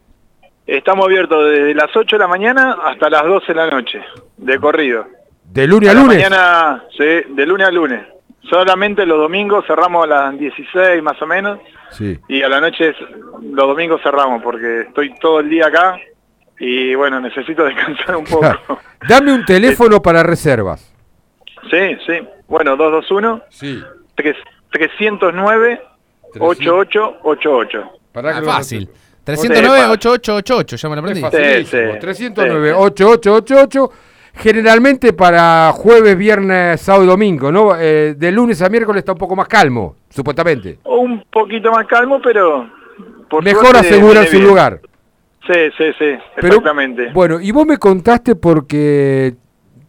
Estamos 0.66 1.06
abiertos 1.06 1.44
desde 1.50 1.74
las 1.74 1.94
8 1.94 2.16
de 2.16 2.20
la 2.20 2.28
mañana 2.28 2.78
hasta 2.84 3.10
las 3.10 3.24
12 3.24 3.46
de 3.48 3.54
la 3.54 3.70
noche, 3.70 4.00
de 4.36 4.58
corrido. 4.58 5.06
¿De 5.44 5.66
lunes 5.66 5.90
a 5.90 5.94
lunes? 5.94 6.16
mañana, 6.16 6.84
sí, 6.96 7.04
de 7.28 7.46
lunes 7.46 7.66
a 7.66 7.70
lunes. 7.70 8.06
Solamente 8.48 9.04
los 9.06 9.18
domingos 9.18 9.64
cerramos 9.66 10.04
a 10.04 10.06
las 10.06 10.38
16 10.38 11.02
más 11.02 11.20
o 11.20 11.26
menos 11.26 11.58
Sí. 11.90 12.18
y 12.28 12.42
a 12.42 12.48
la 12.48 12.60
noche 12.60 12.94
los 13.42 13.66
domingos 13.68 14.00
cerramos 14.02 14.42
porque 14.42 14.82
estoy 14.82 15.14
todo 15.20 15.40
el 15.40 15.48
día 15.50 15.66
acá 15.66 15.96
y 16.58 16.94
bueno, 16.94 17.20
necesito 17.20 17.64
descansar 17.64 18.16
un 18.16 18.24
poco. 18.24 18.80
Dame 19.08 19.32
un 19.32 19.44
teléfono 19.44 20.00
para 20.00 20.22
reservas. 20.22 20.92
Sí, 21.70 21.96
sí. 22.06 22.20
Bueno, 22.48 22.76
221 22.76 23.42
Sí. 23.50 23.82
tres- 24.14 24.36
309 24.70 25.80
8888. 26.38 27.90
Pará 28.12 28.32
que 28.32 28.38
Ah, 28.38 28.40
lo- 28.40 28.46
fácil. 28.46 28.88
309-8888, 29.24 30.76
ya 30.76 30.88
me 30.88 30.96
lo 30.96 31.00
aprendí. 31.02 31.20
Sí, 31.20 31.64
sí. 31.64 31.78
309 32.00 32.72
8888 32.74 33.90
Generalmente 34.34 35.12
para 35.12 35.70
jueves, 35.72 36.16
viernes, 36.16 36.80
sábado 36.80 37.04
y 37.04 37.06
domingo, 37.08 37.52
¿no? 37.52 37.76
Eh, 37.78 38.14
de 38.14 38.32
lunes 38.32 38.62
a 38.62 38.68
miércoles 38.70 39.00
está 39.00 39.12
un 39.12 39.18
poco 39.18 39.36
más 39.36 39.46
calmo, 39.46 39.96
supuestamente. 40.08 40.78
Un 40.84 41.22
poquito 41.30 41.70
más 41.70 41.86
calmo, 41.86 42.20
pero... 42.22 42.68
por 43.28 43.44
Mejor 43.44 43.76
asegurar 43.76 44.26
su 44.26 44.40
lugar. 44.40 44.80
Sí, 45.46 45.70
sí, 45.76 45.84
sí, 45.98 46.18
Pero, 46.36 46.48
exactamente. 46.48 47.10
Bueno, 47.12 47.40
y 47.40 47.50
vos 47.50 47.66
me 47.66 47.76
contaste 47.76 48.36
porque 48.36 49.34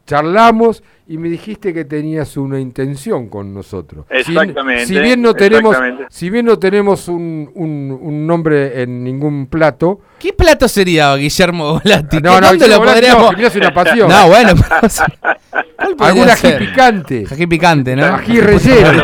charlamos 0.06 0.84
y 1.08 1.18
me 1.18 1.30
dijiste 1.30 1.74
que 1.74 1.86
tenías 1.86 2.38
una 2.38 2.60
intención 2.60 3.28
con 3.30 3.54
nosotros. 3.54 4.06
Exactamente, 4.10 4.86
Si, 4.86 5.00
bien 5.00 5.22
no 5.22 5.34
tenemos, 5.34 5.76
si 6.10 6.30
bien 6.30 6.46
no 6.46 6.58
tenemos 6.60 7.08
un, 7.08 7.50
un- 7.56 7.98
un 8.02 8.28
nombre 8.28 8.82
en 8.82 9.04
ningún 9.04 9.48
plato. 9.48 10.00
¿Qué 10.20 10.34
plato 10.34 10.68
sería 10.68 11.16
Guillermo 11.16 11.80
Volati? 11.84 12.18
No, 12.22 12.40
no, 12.40 12.48
¿Dónde 12.48 12.66
Guillermo 12.66 12.84
lo 12.86 12.86
no, 12.86 12.92
podríamos? 12.94 13.36
Gimnasia 13.36 13.60
Una 13.62 13.74
Pasión. 13.74 14.10
No, 14.10 14.28
bueno, 14.28 14.54
pero, 14.56 14.88
Alguna 16.00 16.34
ají 16.34 16.38
ser? 16.38 16.58
picante. 16.60 17.26
Ají 17.32 17.48
picante, 17.48 17.96
¿no? 17.96 18.06
Ají 18.06 18.40
relleno. 18.40 19.04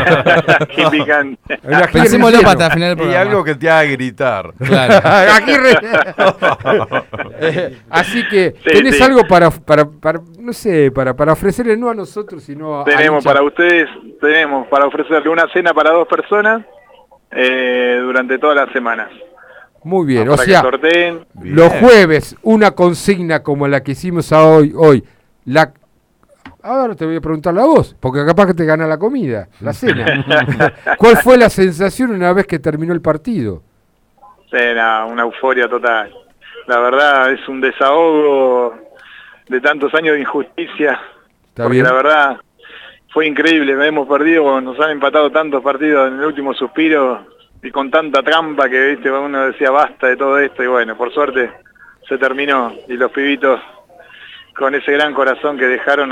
Ají 0.76 0.90
picante. 0.90 1.58
Pensémoslo 1.92 2.38
relleno. 2.38 2.58
para 2.58 2.70
final 2.70 2.88
del 2.90 2.98
Y 2.98 3.00
programa. 3.00 3.20
algo 3.20 3.44
que 3.44 3.54
te 3.54 3.70
haga 3.70 3.90
gritar. 3.90 4.52
Claro. 4.58 5.08
Ají 5.34 5.56
relleno. 5.56 7.04
Eh, 7.40 7.78
Así 7.90 8.26
que, 8.28 8.54
Sí, 8.64 8.70
¿tenés 8.72 8.96
sí. 8.96 9.02
algo 9.02 9.22
para, 9.28 9.50
para, 9.50 9.84
para, 9.88 10.20
no 10.38 10.52
sé, 10.52 10.90
para, 10.90 11.14
para 11.14 11.32
ofrecerle 11.32 11.76
no 11.76 11.90
a 11.90 11.94
nosotros, 11.94 12.42
sino 12.42 12.80
a 12.80 12.84
Tenemos 12.84 13.24
para 13.24 13.42
ustedes, 13.42 13.88
tenemos 14.20 14.66
para 14.68 14.86
ofrecerle 14.86 15.28
una 15.28 15.46
cena 15.52 15.72
para 15.74 15.90
dos 15.90 16.06
personas 16.08 16.62
eh, 17.30 17.98
durante 18.02 18.38
toda 18.38 18.54
la 18.54 18.72
semana. 18.72 19.08
Muy 19.82 20.06
bien, 20.06 20.28
o 20.28 20.36
sea, 20.36 20.62
los 21.42 21.72
jueves 21.74 22.36
una 22.42 22.72
consigna 22.72 23.42
como 23.42 23.66
la 23.66 23.82
que 23.82 23.92
hicimos 23.92 24.30
a 24.30 24.44
hoy, 24.44 24.74
hoy, 24.76 25.02
la 25.46 25.72
Ahora 26.62 26.94
te 26.94 27.06
voy 27.06 27.16
a 27.16 27.20
preguntar 27.20 27.58
a 27.58 27.64
vos, 27.64 27.96
porque 27.98 28.24
capaz 28.24 28.48
que 28.48 28.54
te 28.54 28.64
gana 28.64 28.86
la 28.86 28.98
comida, 28.98 29.48
la 29.60 29.72
cena. 29.72 30.24
¿Cuál 30.98 31.16
fue 31.18 31.38
la 31.38 31.48
sensación 31.48 32.10
una 32.10 32.32
vez 32.32 32.46
que 32.46 32.58
terminó 32.58 32.92
el 32.92 33.00
partido? 33.00 33.62
Era 34.52 35.04
una 35.04 35.22
euforia 35.22 35.68
total. 35.68 36.12
La 36.66 36.78
verdad 36.80 37.32
es 37.32 37.48
un 37.48 37.60
desahogo 37.60 38.74
de 39.48 39.60
tantos 39.60 39.94
años 39.94 40.14
de 40.14 40.20
injusticia. 40.20 41.00
¿Está 41.48 41.64
porque 41.64 41.74
bien? 41.74 41.84
la 41.84 41.92
verdad 41.92 42.36
fue 43.08 43.26
increíble. 43.26 43.86
Hemos 43.86 44.08
perdido, 44.08 44.60
nos 44.60 44.78
han 44.80 44.90
empatado 44.90 45.30
tantos 45.30 45.62
partidos 45.62 46.08
en 46.08 46.18
el 46.18 46.26
último 46.26 46.52
suspiro 46.54 47.26
y 47.62 47.70
con 47.70 47.90
tanta 47.90 48.22
trampa 48.22 48.68
que 48.68 48.86
viste 48.86 49.10
uno 49.10 49.46
decía 49.46 49.70
basta 49.70 50.06
de 50.06 50.16
todo 50.16 50.38
esto 50.38 50.62
y 50.62 50.66
bueno, 50.66 50.96
por 50.96 51.12
suerte 51.12 51.50
se 52.08 52.16
terminó 52.18 52.72
y 52.88 52.94
los 52.94 53.10
pibitos 53.12 53.60
con 54.58 54.74
ese 54.74 54.92
gran 54.92 55.14
corazón 55.14 55.56
que 55.58 55.66
dejaron 55.66 56.10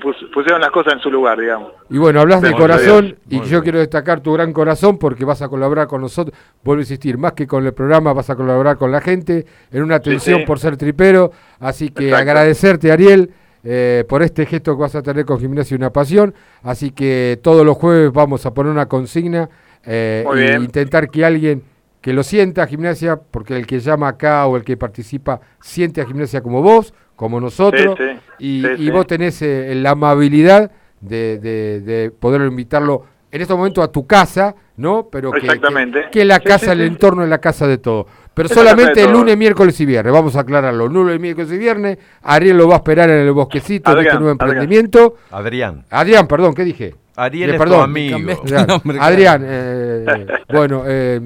pus- 0.00 0.26
pusieron 0.32 0.60
las 0.60 0.70
cosas 0.70 0.94
en 0.94 1.00
su 1.00 1.10
lugar, 1.10 1.38
digamos. 1.38 1.72
Y 1.90 1.98
bueno, 1.98 2.20
hablas 2.20 2.42
de 2.42 2.52
corazón 2.52 3.16
y 3.28 3.40
yo 3.42 3.62
quiero 3.62 3.78
destacar 3.78 4.20
tu 4.20 4.32
gran 4.32 4.52
corazón 4.52 4.98
porque 4.98 5.24
vas 5.24 5.42
a 5.42 5.48
colaborar 5.48 5.86
con 5.86 6.00
nosotros. 6.00 6.36
Vuelvo 6.62 6.80
a 6.80 6.82
insistir, 6.82 7.18
más 7.18 7.32
que 7.32 7.46
con 7.46 7.64
el 7.64 7.72
programa, 7.72 8.12
vas 8.12 8.30
a 8.30 8.36
colaborar 8.36 8.76
con 8.76 8.90
la 8.90 9.00
gente 9.00 9.46
en 9.70 9.82
una 9.82 9.96
atención 9.96 10.40
sí. 10.40 10.46
por 10.46 10.58
ser 10.58 10.76
tripero. 10.76 11.30
Así 11.60 11.90
que 11.90 12.08
Exacto. 12.08 12.30
agradecerte, 12.30 12.92
Ariel, 12.92 13.30
eh, 13.64 14.04
por 14.08 14.22
este 14.22 14.46
gesto 14.46 14.76
que 14.76 14.82
vas 14.82 14.94
a 14.94 15.02
tener 15.02 15.24
con 15.24 15.38
Gimnasia 15.38 15.74
y 15.74 15.78
una 15.78 15.90
pasión. 15.90 16.34
Así 16.62 16.90
que 16.90 17.38
todos 17.42 17.64
los 17.64 17.76
jueves 17.76 18.12
vamos 18.12 18.44
a 18.46 18.52
poner 18.54 18.72
una 18.72 18.86
consigna 18.86 19.48
eh, 19.84 20.24
e 20.34 20.56
intentar 20.56 21.08
que 21.10 21.24
alguien 21.24 21.62
que 22.06 22.12
lo 22.12 22.22
sienta 22.22 22.62
a 22.62 22.66
Gimnasia, 22.68 23.16
porque 23.16 23.56
el 23.56 23.66
que 23.66 23.80
llama 23.80 24.06
acá 24.06 24.46
o 24.46 24.56
el 24.56 24.62
que 24.62 24.76
participa 24.76 25.40
siente 25.60 26.00
a 26.00 26.06
Gimnasia 26.06 26.40
como 26.40 26.62
vos, 26.62 26.94
como 27.16 27.40
nosotros, 27.40 27.96
Sí, 27.98 28.04
sí. 28.04 28.20
y, 28.38 28.62
Sí, 28.62 28.68
y 28.74 28.84
sí. 28.86 28.90
vos 28.92 29.08
tenés 29.08 29.42
eh, 29.42 29.72
la 29.74 29.90
amabilidad 29.90 30.70
de, 31.00 31.40
de, 31.40 31.80
de 31.80 32.10
poder 32.12 32.42
invitarlo 32.42 33.02
en 33.32 33.42
este 33.42 33.54
momento 33.54 33.82
a 33.82 33.90
tu 33.90 34.06
casa, 34.06 34.54
¿no? 34.76 35.08
Pero 35.10 35.32
que, 35.32 35.38
Exactamente. 35.38 36.02
que, 36.04 36.10
que 36.20 36.24
la 36.24 36.38
casa, 36.38 36.66
sí, 36.66 36.70
el 36.70 36.78
sí. 36.78 36.84
entorno 36.84 37.24
es 37.24 37.28
la 37.28 37.38
casa 37.38 37.66
de 37.66 37.78
todo. 37.78 38.06
Pero 38.34 38.46
Es 38.50 38.54
solamente 38.54 39.02
el 39.02 39.10
lunes, 39.10 39.36
miércoles 39.36 39.80
y 39.80 39.84
viernes, 39.84 40.12
vamos 40.12 40.36
a 40.36 40.40
aclararlo. 40.42 40.86
Lunes, 40.86 41.18
miércoles 41.18 41.50
y 41.50 41.58
viernes, 41.58 41.98
Ariel 42.22 42.56
lo 42.56 42.68
va 42.68 42.74
a 42.74 42.78
esperar 42.78 43.10
en 43.10 43.26
el 43.26 43.32
bosquecito 43.32 43.90
de 43.92 44.02
este 44.02 44.10
Adrián, 44.10 44.22
nuevo 44.22 44.36
Adrián. 44.38 44.48
emprendimiento. 44.62 45.16
Adrián. 45.32 45.84
Adrián, 45.90 46.28
perdón, 46.28 46.54
¿qué 46.54 46.62
dije? 46.62 46.94
Ariel 47.16 47.50
Eh, 47.50 47.52
es 47.54 47.58
tu 47.58 47.64
perdón, 47.64 47.84
amigo. 47.84 48.16
Adrián, 48.16 48.38
el 48.46 48.66
nombre, 48.66 48.98
claro. 48.98 49.02
Adrián, 49.04 49.42
eh, 49.46 50.26
bueno, 50.52 50.82
eh, 50.86 51.20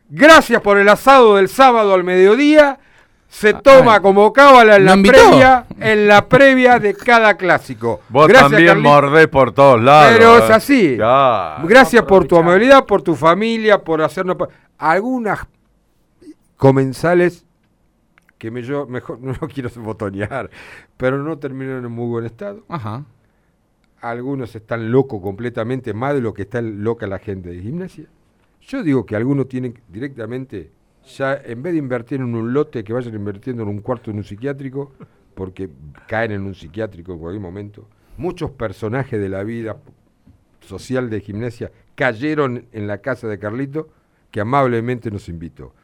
gracias 0.09 0.61
por 0.61 0.77
el 0.77 0.89
asado 0.89 1.37
del 1.37 1.49
sábado 1.49 1.95
al 1.95 2.03
mediodía. 2.03 2.79
Se 3.31 3.55
toma 3.55 4.01
como 4.01 4.33
cábala 4.33 4.77
en 4.77 4.85
¿Lo 4.85 4.91
la 4.91 4.97
invitó? 4.97 5.13
previa, 5.15 5.67
en 5.79 6.09
la 6.09 6.29
previa 6.29 6.79
de 6.79 6.95
cada 6.95 7.37
clásico. 7.37 8.01
Vos 8.09 8.29
Gracias, 8.29 8.51
también 8.51 8.81
mordés 8.81 9.29
por 9.29 9.53
todos 9.53 9.81
lados. 9.81 10.13
Pero 10.15 10.37
eh. 10.37 10.41
es 10.45 10.51
así. 10.51 10.97
Ya. 10.99 11.63
Gracias 11.65 12.03
por 12.03 12.27
tu 12.27 12.37
amabilidad, 12.37 12.85
por 12.85 13.03
tu 13.03 13.15
familia, 13.15 13.83
por 13.83 14.03
hacernos... 14.03 14.37
Algunas 14.77 15.47
comensales 16.57 17.47
que 18.37 18.51
me, 18.51 18.63
yo 18.63 18.87
mejor 18.87 19.21
no 19.23 19.35
quiero 19.53 19.71
botonear, 19.77 20.51
pero 20.97 21.23
no 21.23 21.39
terminaron 21.39 21.85
en 21.85 21.93
muy 21.93 22.09
buen 22.09 22.25
estado. 22.25 22.65
Ajá. 22.69 23.05
Algunos 24.01 24.57
están 24.57 24.91
locos 24.91 25.21
completamente, 25.23 25.93
más 25.93 26.15
de 26.15 26.23
lo 26.23 26.33
que 26.33 26.43
está 26.43 26.63
loca 26.63 27.07
la 27.07 27.19
gente 27.19 27.51
de 27.51 27.61
gimnasia. 27.61 28.07
Yo 28.63 28.83
digo 28.83 29.05
que 29.05 29.15
algunos 29.15 29.47
tienen 29.47 29.79
directamente, 29.89 30.71
ya 31.17 31.35
en 31.45 31.63
vez 31.63 31.73
de 31.73 31.79
invertir 31.79 32.21
en 32.21 32.35
un 32.35 32.53
lote, 32.53 32.85
que 32.85 32.93
vayan 32.93 33.15
invirtiendo 33.15 33.63
en 33.63 33.69
un 33.69 33.81
cuarto 33.81 34.11
en 34.11 34.19
un 34.19 34.25
psiquiátrico, 34.25 34.93
porque 35.35 35.71
caen 36.07 36.33
en 36.33 36.43
un 36.43 36.55
psiquiátrico 36.55 37.13
en 37.13 37.19
cualquier 37.19 37.41
momento. 37.43 37.89
Muchos 38.17 38.51
personajes 38.51 39.21
de 39.21 39.29
la 39.29 39.43
vida 39.43 39.77
social 40.61 41.09
de 41.11 41.21
gimnasia 41.21 41.71
cayeron 41.95 42.67
en 42.73 42.87
la 42.87 42.99
casa 42.99 43.27
de 43.29 43.39
Carlito, 43.39 43.89
que 44.31 44.41
amablemente 44.41 45.11
nos 45.11 45.29
invitó. 45.29 45.75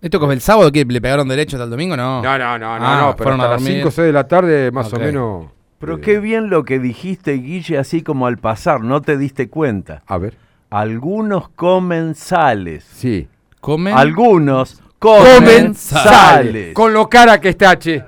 ¿Esto 0.00 0.20
fue 0.20 0.34
el 0.34 0.40
sábado 0.40 0.70
que 0.70 0.84
le 0.84 1.00
pegaron 1.00 1.26
derecho 1.26 1.56
hasta 1.56 1.64
el 1.64 1.70
domingo? 1.70 1.96
No. 1.96 2.22
No, 2.22 2.38
no, 2.38 2.58
no, 2.58 2.78
no, 2.78 2.86
Ah, 2.86 3.00
no, 3.00 3.16
pero 3.16 3.30
hasta 3.30 3.44
a 3.44 3.48
las 3.48 3.60
dormir. 3.62 3.78
5 3.78 3.88
o 3.88 3.90
6 3.90 4.06
de 4.06 4.12
la 4.12 4.28
tarde, 4.28 4.70
más 4.70 4.92
o 4.92 4.98
menos. 4.98 5.46
Pero 5.78 6.00
qué 6.00 6.20
bien 6.20 6.48
lo 6.48 6.64
que 6.64 6.78
dijiste, 6.78 7.32
Guille, 7.34 7.78
así 7.78 8.02
como 8.02 8.26
al 8.26 8.38
pasar, 8.38 8.82
no 8.82 9.02
te 9.02 9.16
diste 9.18 9.48
cuenta. 9.48 10.02
A 10.06 10.18
ver. 10.18 10.36
Algunos 10.70 11.48
comensales. 11.50 12.84
Sí. 12.84 13.28
¿Comen? 13.60 13.96
Algunos 13.96 14.80
Comensales. 14.98 15.38
comensales. 15.38 16.74
Con 16.74 16.92
lo 16.92 17.08
cara 17.08 17.40
que 17.40 17.50
está, 17.50 17.78
che. 17.78 18.02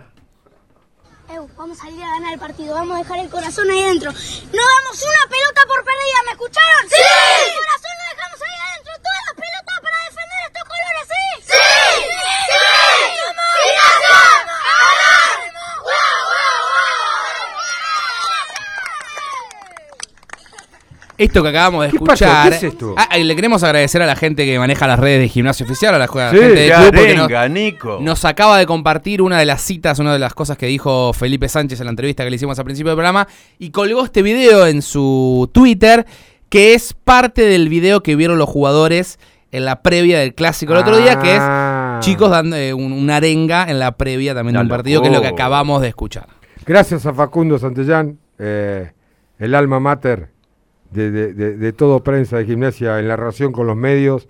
Vamos 1.57 1.77
a 1.81 1.85
salir 1.85 2.03
a 2.03 2.09
ganar 2.09 2.33
el 2.33 2.39
partido, 2.39 2.73
vamos 2.75 2.95
a 2.97 2.99
dejar 3.01 3.19
el 3.19 3.29
corazón 3.29 3.69
ahí 3.71 3.83
adentro. 3.83 4.11
No 4.13 4.17
damos 4.19 5.03
una 5.03 5.25
pelota 5.29 5.61
por 5.67 5.85
perdida, 5.85 6.23
¿me 6.25 6.31
escucharon? 6.33 6.89
¡Sí! 6.89 6.95
El 6.97 7.53
corazón 7.59 7.95
lo 7.99 8.05
dejamos 8.17 8.41
ahí 8.41 8.57
adentro, 8.71 8.93
todas 9.03 9.23
las 9.27 9.35
pelotas 9.35 9.79
para 9.83 9.97
defender 10.09 10.41
estos 10.47 10.65
colores, 10.65 11.05
¿sí? 11.09 11.53
¡Sí! 11.53 11.59
Esto 21.29 21.43
que 21.43 21.49
acabamos 21.49 21.83
de 21.83 21.89
escuchar. 21.89 22.51
¿Qué 22.51 22.57
es 22.57 22.63
esto? 22.65 22.95
Ah, 22.97 23.17
y 23.19 23.25
le 23.25 23.37
queremos 23.37 23.63
agradecer 23.63 24.03
a 24.03 24.07
la 24.07 24.17
gente 24.17 24.45
que 24.45 24.59
maneja 24.59 24.87
las 24.87 24.99
redes 24.99 25.21
de 25.21 25.29
gimnasio 25.29 25.65
oficial, 25.65 25.95
a 25.95 25.99
la 25.99 26.07
Sí, 26.09 26.13
gente 26.39 26.55
del 26.55 26.73
club, 26.73 26.95
porque 26.95 27.15
nos- 27.17 27.51
Nico. 27.51 27.99
Nos 28.01 28.25
acaba 28.25 28.59
de 28.59 28.67
compartir 28.67 29.23
una 29.23 29.39
de 29.39 29.45
las 29.47 29.63
citas, 29.63 29.99
una 29.99 30.13
de 30.13 30.19
las 30.19 30.35
cosas 30.35 30.59
que 30.59 30.67
dijo 30.67 31.13
Felipe 31.13 31.49
Sánchez 31.49 31.81
en 31.81 31.87
la 31.87 31.91
entrevista 31.91 32.25
que 32.25 32.31
le 32.31 32.37
hicimos 32.37 32.59
al 32.59 32.65
principio 32.65 32.91
del 32.91 32.97
programa 32.97 33.29
y 33.59 33.71
colgó 33.71 34.05
este 34.05 34.23
video 34.23 34.67
en 34.67 34.83
su 34.83 35.49
Twitter 35.53 36.05
que 36.49 36.75
es 36.75 36.95
parte 36.95 37.43
del 37.43 37.69
video 37.69 38.03
que 38.03 38.17
vieron 38.17 38.39
los 38.39 38.49
jugadores 38.49 39.19
en 39.53 39.65
la 39.65 39.83
previa 39.83 40.19
del 40.19 40.35
clásico 40.35 40.73
el 40.73 40.79
otro 40.79 40.97
día, 40.99 41.19
que 41.21 41.37
Ah. 41.39 41.99
es 42.01 42.07
chicos 42.07 42.31
dando 42.31 42.57
eh, 42.57 42.73
un- 42.75 42.93
una 42.93 43.17
arenga 43.17 43.65
en 43.69 43.79
la 43.79 43.93
previa 43.93 44.35
también 44.35 44.55
de 44.55 44.61
un 44.63 44.69
partido, 44.69 45.01
que 45.03 45.09
es 45.09 45.15
lo 45.15 45.21
que 45.23 45.29
acabamos 45.29 45.83
de 45.83 45.89
escuchar. 45.89 46.27
Gracias 46.67 47.05
a 47.07 47.13
Facundo 47.15 47.59
Santellán, 47.59 48.19
eh, 48.39 48.93
el 49.39 49.55
alma 49.55 49.79
mater 49.81 50.31
de, 50.91 51.11
de- 51.11 51.33
de- 51.35 51.57
de 51.57 51.73
todo 51.73 52.03
prensa 52.03 52.39
de 52.39 52.45
gimnasia 52.47 52.99
en 52.99 53.09
la 53.09 53.17
relación 53.17 53.53
con 53.53 53.67
los 53.67 53.77
medios, 53.77 54.29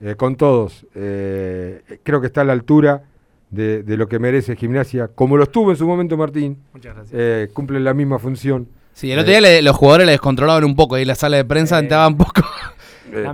eh, 0.00 0.14
con 0.16 0.36
todos. 0.36 0.86
Eh, 0.94 1.82
creo 2.02 2.20
que 2.20 2.26
está 2.26 2.40
a 2.40 2.44
la 2.44 2.52
altura 2.52 3.02
de, 3.50 3.82
de 3.82 3.96
lo 3.96 4.08
que 4.08 4.18
merece 4.18 4.56
gimnasia, 4.56 5.08
como 5.08 5.36
lo 5.36 5.42
estuvo 5.44 5.70
en 5.70 5.76
su 5.76 5.86
momento 5.86 6.16
Martín. 6.16 6.58
Muchas 6.72 6.94
gracias. 6.94 7.14
Eh, 7.18 7.48
cumple 7.52 7.80
la 7.80 7.94
misma 7.94 8.18
función. 8.18 8.68
Sí, 8.92 9.10
el 9.12 9.18
otro 9.18 9.30
día 9.30 9.40
le- 9.40 9.62
los 9.62 9.76
jugadores 9.76 10.06
le 10.06 10.12
descontrolaban 10.12 10.64
un 10.64 10.74
poco 10.76 10.96
en 10.96 11.06
la 11.06 11.14
sala 11.14 11.36
de 11.36 11.44
prensa, 11.44 11.78
entraba 11.78 12.06
un 12.08 12.16
poco. 12.16 12.42
Eh, 13.12 13.24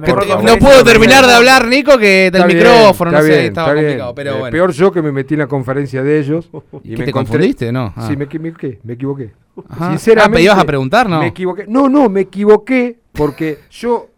no 0.43 0.57
puedo 0.59 0.83
terminar 0.85 1.27
de 1.27 1.33
hablar, 1.35 1.67
Nico, 1.69 1.99
que 1.99 2.31
del 2.31 2.35
Está 2.43 2.47
bien, 2.47 2.59
micrófono, 2.59 3.11
no 3.11 3.19
está 3.19 3.27
sé, 3.29 3.35
bien, 3.37 3.47
estaba 3.49 3.69
está 3.69 3.75
bien. 3.75 3.85
complicado, 3.87 4.15
pero 4.15 4.31
Eh, 4.35 4.39
bueno. 4.39 4.53
Peor 4.53 4.73
yo 4.73 4.93
que 4.93 5.03
me 5.03 5.13
metí 5.13 5.35
en 5.35 5.41
la 5.41 5.47
conferencia 5.47 6.03
de 6.03 6.19
ellos. 6.19 6.49
y 6.85 6.91
¿Qué 6.91 6.97
me 6.99 7.05
te 7.05 7.11
encontré- 7.11 7.13
confundiste, 7.13 7.73
no? 7.73 7.93
Ah. 7.97 8.07
Sí, 8.09 8.17
me 8.17 8.25
equivoqué, 8.25 8.81
me 8.83 8.95
equivoqué. 8.95 9.33
Ajá. 9.69 9.91
Sinceramente. 9.91 10.29
Ah, 10.29 10.33
¿pero 10.33 10.45
ibas 10.45 10.59
a 10.59 10.65
preguntar, 10.65 11.09
no? 11.09 11.21
Me 11.21 11.29
equivoqué. 11.29 11.65
No, 11.69 11.89
no, 11.89 12.09
me 12.09 12.21
equivoqué 12.23 12.99
porque 13.13 13.59
yo 13.71 14.09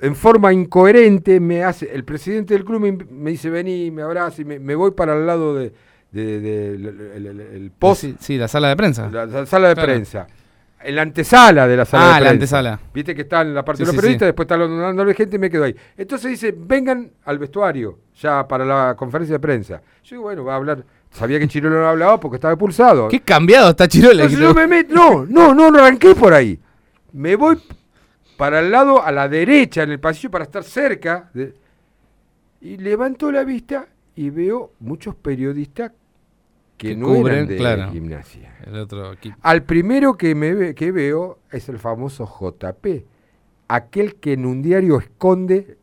en 0.00 0.14
forma 0.16 0.52
incoherente 0.52 1.40
me 1.40 1.62
hace, 1.64 1.90
el 1.92 2.04
presidente 2.04 2.54
del 2.54 2.64
club 2.64 2.80
me, 2.80 2.92
me 2.92 3.30
dice, 3.32 3.50
vení, 3.50 3.90
me 3.90 4.02
abraza 4.02 4.40
y 4.42 4.44
me, 4.44 4.58
me 4.58 4.74
voy 4.74 4.92
para 4.92 5.14
el 5.14 5.26
lado 5.26 5.54
de, 5.54 5.72
de- 6.12 6.40
de- 6.40 6.74
el, 6.74 6.86
el- 7.16 7.26
el- 7.26 7.40
el 7.40 7.70
post, 7.78 8.00
Sí, 8.02 8.16
sí, 8.18 8.38
la 8.38 8.48
sala 8.48 8.68
de 8.68 8.76
prensa. 8.76 9.10
la, 9.10 9.26
la 9.26 9.44
sala 9.46 9.68
de 9.68 9.74
Claro. 9.74 9.92
prensa. 9.92 10.26
En 10.82 10.96
la 10.96 11.02
antesala 11.02 11.68
de 11.68 11.76
la 11.76 11.84
sala 11.84 12.14
Ah, 12.14 12.18
de 12.18 12.24
la 12.24 12.30
antesala. 12.30 12.80
Viste 12.94 13.14
que 13.14 13.22
está 13.22 13.42
en 13.42 13.54
la 13.54 13.64
parte 13.64 13.78
Sí, 13.78 13.82
de 13.82 13.86
los 13.88 13.92
sí, 13.94 13.96
periodistas, 13.98 14.26
sí. 14.26 14.28
después 14.28 14.44
está 14.46 14.56
dándole 14.56 15.12
gente 15.14 15.36
y 15.36 15.38
me 15.38 15.50
quedo 15.50 15.64
ahí. 15.64 15.76
Entonces 15.96 16.30
dice, 16.30 16.54
vengan 16.56 17.10
al 17.24 17.38
vestuario, 17.38 17.98
ya 18.18 18.48
para 18.48 18.64
la 18.64 18.94
conferencia 18.96 19.34
de 19.34 19.40
prensa. 19.40 19.82
Yo 20.04 20.16
digo, 20.16 20.22
bueno, 20.22 20.44
va 20.44 20.54
a 20.54 20.56
hablar. 20.56 20.84
Sabía 21.10 21.38
que 21.38 21.48
Chirolo 21.48 21.80
no 21.80 21.88
hablaba 21.88 22.18
porque 22.18 22.36
estaba 22.36 22.54
expulsado. 22.54 23.08
Qué 23.08 23.20
cambiado 23.20 23.70
está 23.70 23.86
Chirola. 23.88 24.22
Entonces 24.24 24.38
no, 24.40 24.54
me 24.54 24.66
met- 24.68 24.88
no, 24.88 25.26
no, 25.26 25.52
no, 25.54 25.70
no 25.70 25.78
arranqué 25.80 26.14
por 26.14 26.32
ahí. 26.32 26.58
Me 27.12 27.36
voy 27.36 27.58
para 28.38 28.60
el 28.60 28.70
lado, 28.70 29.02
a 29.04 29.12
la 29.12 29.28
derecha, 29.28 29.82
en 29.82 29.90
el 29.90 30.00
pasillo, 30.00 30.30
para 30.30 30.44
estar 30.44 30.62
cerca. 30.64 31.28
de- 31.34 31.54
y 32.62 32.76
levanto 32.76 33.30
la 33.32 33.42
vista 33.44 33.86
y 34.14 34.30
veo 34.30 34.72
muchos 34.80 35.14
periodistas 35.14 35.92
que, 36.80 36.88
Que 36.88 36.96
no 36.96 37.08
cubren, 37.08 37.34
eran 37.36 37.46
de 37.48 37.56
claro. 37.58 37.92
gimnasia. 37.92 38.56
El 38.66 38.74
otro. 38.76 39.12
Al 39.42 39.62
primero 39.64 40.16
que, 40.16 40.34
me 40.34 40.54
ve- 40.54 40.74
que 40.74 40.90
veo 40.92 41.38
es 41.52 41.68
el 41.68 41.78
famoso 41.78 42.24
JP, 42.26 43.04
aquel 43.68 44.14
que 44.14 44.32
en 44.32 44.46
un 44.46 44.62
diario 44.62 44.98
esconde 44.98 45.76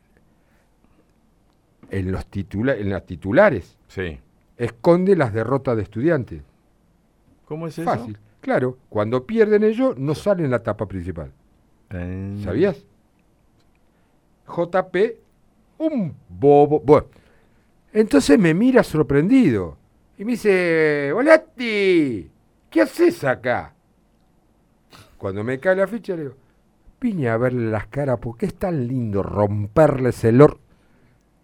en, 1.90 2.10
los 2.10 2.26
titula 2.26 2.74
en 2.74 2.90
las 2.90 3.06
titulares, 3.06 3.76
Sí. 3.86 4.18
esconde 4.56 5.14
las 5.14 5.32
derrotas 5.32 5.76
de 5.76 5.84
estudiantes. 5.84 6.42
¿Cómo 7.44 7.68
es 7.68 7.78
eso? 7.78 7.88
Fácil. 7.88 8.18
Claro, 8.40 8.76
cuando 8.88 9.24
pierden 9.24 9.62
ellos 9.62 9.96
no 9.96 10.16
sale 10.16 10.42
en 10.44 10.50
la 10.50 10.64
tapa 10.64 10.86
principal. 10.88 11.30
Eh, 11.90 12.40
¿Sabías? 12.42 12.84
JP, 14.48 14.96
un 15.78 16.12
bobo. 16.28 16.80
Bueno, 16.80 17.06
entonces 17.92 18.36
me 18.36 18.52
mira 18.52 18.82
sorprendido 18.82 19.76
y 20.18 20.24
me 20.24 20.32
dice, 20.32 21.10
Volati, 21.12 22.28
¿qué 22.70 22.80
haces 22.82 23.22
acá? 23.24 23.72
Cuando 25.16 25.42
me 25.44 25.58
cae 25.58 25.76
la 25.76 25.86
ficha 25.86 26.14
le 26.16 26.22
digo, 26.22 26.34
vine 27.00 27.28
a 27.28 27.36
verle 27.36 27.70
las 27.70 27.86
caras 27.86 28.18
porque 28.20 28.46
es 28.46 28.54
tan 28.54 28.86
lindo 28.86 29.22
romperles 29.22 30.24
el 30.24 30.40
or... 30.40 30.58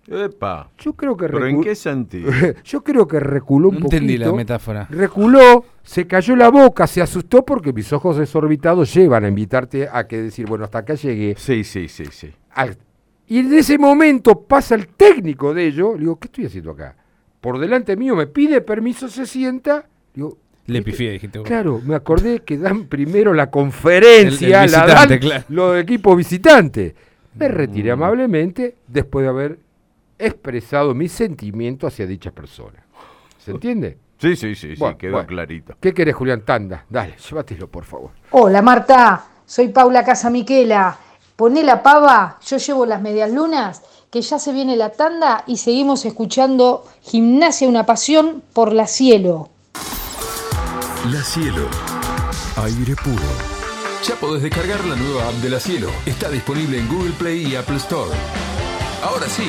Epa. 0.06 0.68
Yo 0.78 0.92
creo 0.92 1.16
que 1.16 1.26
¿Pero 1.28 1.46
en 1.46 1.62
qué 1.62 1.74
sentido? 1.74 2.30
Yo 2.64 2.84
creo 2.84 3.08
que 3.08 3.18
reculó 3.18 3.70
un 3.70 3.76
No 3.76 3.80
entendí 3.86 4.18
la 4.18 4.26
poquito. 4.26 4.36
metáfora. 4.36 4.86
Reculó, 4.90 5.64
se 5.82 6.06
cayó 6.06 6.36
la 6.36 6.50
boca, 6.50 6.86
se 6.86 7.00
asustó 7.00 7.42
porque 7.42 7.72
mis 7.72 7.90
ojos 7.90 8.18
desorbitados 8.18 8.92
llevan 8.92 9.24
a 9.24 9.28
invitarte 9.28 9.88
a 9.90 10.06
que 10.06 10.20
decir, 10.20 10.46
bueno, 10.46 10.64
hasta 10.64 10.78
acá 10.80 10.92
llegué. 10.94 11.34
Sí, 11.38 11.64
sí, 11.64 11.88
sí, 11.88 12.04
sí. 12.12 12.30
Al- 12.50 12.76
y 13.26 13.38
en 13.38 13.54
ese 13.54 13.78
momento 13.78 14.42
pasa 14.42 14.74
el 14.74 14.88
técnico 14.88 15.54
de 15.54 15.68
ellos, 15.68 15.94
le 15.94 16.00
digo, 16.00 16.16
¿qué 16.18 16.26
estoy 16.28 16.44
haciendo 16.46 16.72
acá? 16.72 16.96
Por 17.44 17.58
delante 17.58 17.94
mío 17.94 18.16
me 18.16 18.26
pide 18.26 18.62
permiso, 18.62 19.06
se 19.06 19.26
sienta, 19.26 19.84
digo, 20.14 20.38
Le 20.64 20.80
pifié, 20.80 21.10
dijiste 21.12 21.38
vos. 21.40 21.46
claro, 21.46 21.78
me 21.84 21.94
acordé 21.94 22.40
que 22.46 22.56
dan 22.56 22.86
primero 22.86 23.34
la 23.34 23.50
conferencia, 23.50 24.60
El- 24.60 24.70
el 24.70 24.72
la 24.72 24.86
dan 24.86 25.18
claro. 25.18 25.44
los 25.50 25.76
equipos 25.76 26.16
visitantes. 26.16 26.94
Me 27.34 27.48
retiré 27.48 27.90
Mm. 27.90 27.92
amablemente 28.02 28.76
después 28.88 29.24
de 29.24 29.28
haber 29.28 29.58
expresado 30.18 30.94
mi 30.94 31.06
sentimiento 31.08 31.86
hacia 31.86 32.06
dicha 32.06 32.30
persona. 32.30 32.82
¿Se 33.38 33.50
entiende? 33.50 33.98
Sí, 34.16 34.36
sí, 34.36 34.54
sí, 34.54 34.74
sí, 34.74 34.82
quedó 34.96 35.12
bueno. 35.12 35.26
clarito. 35.26 35.74
¿Qué 35.80 35.92
querés, 35.92 36.14
Julián 36.14 36.40
Tanda? 36.46 36.86
Dale, 36.88 37.16
llévatelo, 37.18 37.68
por 37.68 37.84
favor. 37.84 38.12
Hola 38.30 38.62
Marta, 38.62 39.22
soy 39.44 39.68
Paula 39.68 40.02
Casamiquela. 40.02 40.96
Poné 41.36 41.62
la 41.62 41.82
pava, 41.82 42.38
yo 42.46 42.56
llevo 42.56 42.86
las 42.86 43.02
medias 43.02 43.30
lunas, 43.30 43.82
que 44.14 44.22
ya 44.22 44.38
se 44.38 44.52
viene 44.52 44.76
la 44.76 44.90
tanda 44.90 45.42
y 45.48 45.56
seguimos 45.56 46.04
escuchando 46.04 46.86
Gimnasia 47.02 47.66
una 47.66 47.84
pasión 47.84 48.44
por 48.52 48.72
la 48.72 48.86
cielo. 48.86 49.48
La 51.10 51.20
Cielo. 51.20 51.66
Aire 52.62 52.94
puro. 52.94 53.24
Ya 54.08 54.14
podés 54.14 54.44
descargar 54.44 54.84
la 54.84 54.94
nueva 54.94 55.28
app 55.28 55.34
de 55.42 55.50
La 55.50 55.58
Cielo. 55.58 55.88
Está 56.06 56.28
disponible 56.28 56.78
en 56.78 56.86
Google 56.86 57.10
Play 57.18 57.44
y 57.44 57.56
Apple 57.56 57.78
Store. 57.78 58.16
Ahora 59.02 59.28
sí, 59.28 59.48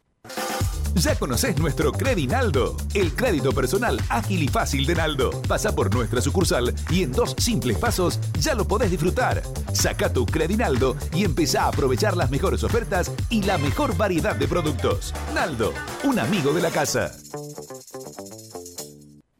¿Ya 0.95 1.15
conoces 1.15 1.57
nuestro 1.57 1.91
Credinaldo? 1.91 2.75
El 2.93 3.13
crédito 3.13 3.51
personal 3.51 4.01
ágil 4.09 4.43
y 4.43 4.47
fácil 4.47 4.85
de 4.85 4.95
Naldo. 4.95 5.29
Pasa 5.47 5.73
por 5.73 5.93
nuestra 5.93 6.19
sucursal 6.19 6.73
y 6.89 7.03
en 7.03 7.11
dos 7.11 7.35
simples 7.37 7.77
pasos 7.77 8.19
ya 8.39 8.53
lo 8.53 8.67
podés 8.67 8.91
disfrutar. 8.91 9.41
Saca 9.71 10.11
tu 10.11 10.25
Credinaldo 10.25 10.97
y 11.13 11.23
empezá 11.23 11.63
a 11.63 11.67
aprovechar 11.67 12.17
las 12.17 12.31
mejores 12.31 12.63
ofertas 12.63 13.11
y 13.29 13.43
la 13.43 13.57
mejor 13.57 13.95
variedad 13.95 14.35
de 14.35 14.47
productos. 14.47 15.13
Naldo, 15.33 15.73
un 16.03 16.19
amigo 16.19 16.53
de 16.53 16.61
la 16.61 16.69
casa. 16.69 17.13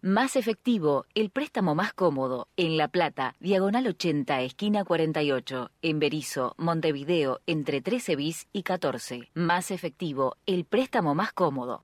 Más 0.02 0.38
efectivo, 0.38 1.06
el 1.14 1.30
préstamo 1.30 1.76
más 1.76 1.92
cómodo. 1.92 2.48
En 2.56 2.78
La 2.78 2.88
Plata, 2.88 3.36
diagonal 3.42 3.86
80, 3.86 4.44
esquina 4.44 4.86
48. 4.86 5.72
En 5.82 6.00
Berizo, 6.00 6.56
Montevideo, 6.58 7.42
entre 7.46 7.82
13 7.82 8.16
bis 8.16 8.48
y 8.54 8.64
14. 8.64 9.30
Más 9.34 9.72
efectivo, 9.72 10.38
el 10.46 10.64
préstamo 10.64 11.16
más 11.16 11.34
cómodo. 11.34 11.84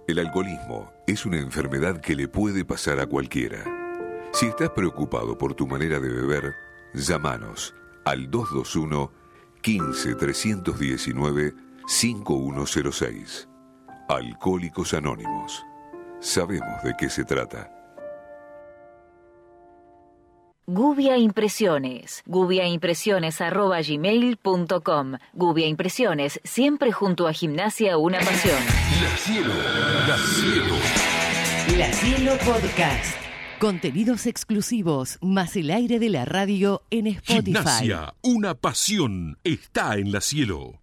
El 0.08 0.18
alcoholismo 0.18 0.90
es 1.06 1.26
una 1.26 1.38
enfermedad 1.38 2.00
que 2.00 2.16
le 2.16 2.26
puede 2.26 2.64
pasar 2.64 3.00
a 3.00 3.06
cualquiera. 3.06 3.62
Si 4.32 4.46
estás 4.46 4.70
preocupado 4.70 5.36
por 5.36 5.52
tu 5.52 5.66
manera 5.66 6.00
de 6.00 6.08
beber, 6.08 6.54
llámanos 6.94 7.74
al 8.06 8.30
221 8.30 9.12
15 9.60 10.14
319 10.14 11.52
5106. 11.86 13.48
Alcohólicos 14.08 14.94
Anónimos. 14.94 15.62
Sabemos 16.20 16.82
de 16.82 16.94
qué 16.96 17.10
se 17.10 17.22
trata. 17.22 17.75
Gubia 20.68 21.16
Impresiones. 21.16 22.24
gubiaimpresiones.gmail.com 22.26 25.12
Gubia 25.32 25.68
Impresiones, 25.68 26.40
siempre 26.42 26.90
junto 26.90 27.28
a 27.28 27.32
Gimnasia 27.32 27.96
Una 27.98 28.18
Pasión. 28.18 28.58
La 29.00 29.16
Cielo, 29.16 29.52
La 30.08 30.18
Cielo. 30.18 30.74
La 31.78 31.92
Cielo 31.92 32.32
Podcast. 32.44 33.16
Contenidos 33.60 34.26
exclusivos, 34.26 35.18
más 35.22 35.54
el 35.54 35.70
aire 35.70 36.00
de 36.00 36.10
la 36.10 36.24
radio 36.24 36.82
en 36.90 37.06
Spotify. 37.06 37.44
Gimnasia, 37.44 38.14
una 38.22 38.54
pasión, 38.54 39.38
está 39.44 39.94
en 39.94 40.10
La 40.10 40.20
Cielo. 40.20 40.82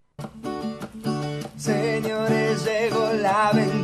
Señores, 1.57 2.63
llegó 2.65 3.11
la 3.21 3.51
22. 3.53 3.82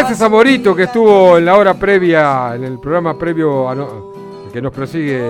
Gracias 0.00 0.22
a 0.22 0.28
Morito 0.30 0.74
que 0.74 0.84
estuvo 0.84 1.36
en 1.36 1.44
la 1.44 1.56
hora 1.56 1.74
previa, 1.74 2.54
en 2.54 2.64
el 2.64 2.78
programa 2.80 3.18
previo 3.18 3.68
a 3.68 3.74
no- 3.74 4.12
que 4.50 4.60
nos 4.62 4.72
prosigue 4.72 5.20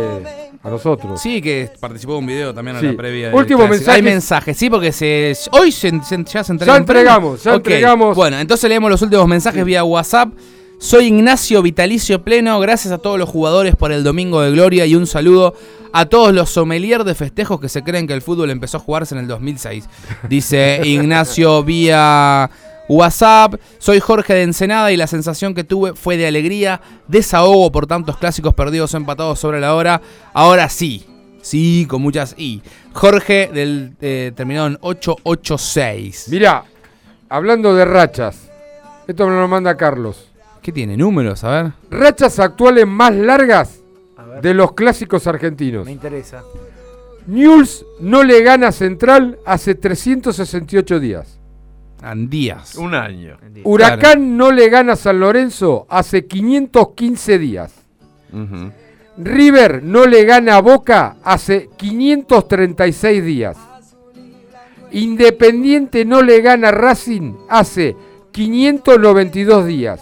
a 0.63 0.71
nosotros. 0.71 1.21
Sí, 1.21 1.43
que 1.43 1.71
participó 1.81 2.13
de 2.13 2.19
un 2.21 2.27
video 2.27 2.55
también 2.55 2.77
a 2.77 2.81
Sí. 2.81 2.87
la 2.87 2.97
previa. 2.97 3.35
Último 3.35 3.67
mensaje. 3.67 3.97
Hay 3.97 4.03
mensajes, 4.03 4.57
sí, 4.57 4.71
porque 4.71 4.93
se, 4.93 5.35
hoy 5.51 5.73
se, 5.73 5.91
se- 6.03 6.25
ya 6.25 6.45
se 6.45 6.53
entregan. 6.53 6.77
Ya 6.77 6.79
entregamos, 6.79 7.43
ya 7.43 7.55
entregamos. 7.55 8.15
Bueno, 8.17 8.39
entonces 8.39 8.69
leemos 8.71 8.89
los 8.91 9.03
últimos 9.03 9.27
mensajes 9.27 9.65
vía 9.65 9.83
WhatsApp. 9.83 10.31
Soy 10.79 11.07
Ignacio 11.07 11.61
Vitalicio 11.63 12.23
Pleno. 12.23 12.59
Gracias 12.61 12.93
a 12.95 12.99
todos 12.99 13.19
los 13.19 13.29
jugadores 13.29 13.75
por 13.77 13.91
el 13.93 14.03
Domingo 14.05 14.41
de 14.41 14.53
Gloria 14.53 14.87
y 14.87 14.95
un 14.95 15.07
saludo 15.07 15.53
a 15.93 16.07
todos 16.07 16.33
los 16.33 16.49
sommeliers 16.49 17.05
de 17.05 17.15
festejos 17.17 17.61
que 17.61 17.69
se 17.69 17.83
creen 17.83 18.07
que 18.07 18.15
el 18.15 18.23
fútbol 18.23 18.51
empezó 18.51 18.77
a 18.79 18.81
jugarse 18.81 19.15
en 19.17 19.21
el 19.23 19.27
2006. 19.27 19.89
Dice 20.29 20.81
Ignacio 20.85 21.63
vía 21.65 22.49
WhatsApp. 22.91 23.55
Soy 23.79 24.01
Jorge 24.01 24.35
de 24.35 24.43
Ensenada 24.43 24.91
y 24.91 24.97
la 24.97 25.07
sensación 25.07 25.55
que 25.55 25.65
tuve 25.65 25.95
fue 25.95 26.17
de 26.17 26.27
alegría, 26.27 26.81
desahogo 27.07 27.71
por 27.71 27.87
tantos 27.87 28.17
clásicos 28.17 28.53
perdidos 28.55 28.93
o 28.95 28.97
empatados 28.97 29.39
sobre 29.39 29.61
la 29.61 29.75
hora. 29.75 30.03
Ahora 30.33 30.69
sí, 30.69 31.07
sí, 31.41 31.87
con 31.89 32.03
muchas 32.03 32.35
I. 32.37 32.62
Jorge 32.93 33.49
del 33.53 33.95
eh, 34.01 34.33
terminado 34.35 34.67
en 34.67 34.79
886. 34.81 36.27
Mirá, 36.31 36.65
hablando 37.29 37.75
de 37.75 37.85
rachas, 37.85 38.51
esto 39.07 39.27
me 39.29 39.37
lo 39.37 39.47
manda 39.47 39.77
Carlos. 39.77 40.27
¿Qué 40.61 40.73
tiene? 40.73 40.97
¿Números? 40.97 41.45
A 41.45 41.51
ver. 41.51 41.73
Rachas 41.91 42.39
actuales 42.39 42.87
más 42.87 43.15
largas 43.15 43.81
de 44.43 44.53
los 44.53 44.73
clásicos 44.73 45.27
argentinos. 45.27 45.87
Me 45.87 45.93
interesa. 45.93 46.43
Newell's 47.27 47.85
no 48.01 48.25
le 48.25 48.43
gana 48.43 48.69
a 48.69 48.73
Central 48.73 49.39
hace 49.47 49.75
368 49.75 51.01
días. 51.01 51.40
Andías. 52.02 52.77
Un 52.77 52.94
año. 52.94 53.36
Huracán 53.64 54.36
no 54.36 54.51
le 54.51 54.68
gana 54.68 54.94
a 54.94 54.97
San 54.97 55.20
Lorenzo 55.20 55.86
hace 55.89 56.27
515 56.27 57.39
días. 57.39 57.74
River 59.16 59.82
no 59.82 60.06
le 60.06 60.24
gana 60.24 60.56
a 60.56 60.60
Boca 60.60 61.16
hace 61.22 61.68
536 61.77 63.24
días. 63.24 63.56
Independiente 64.93 66.05
no 66.05 66.22
le 66.22 66.40
gana 66.40 66.68
a 66.68 66.72
Racing 66.72 67.35
hace 67.48 67.97
592 68.32 69.66
días. 69.66 70.01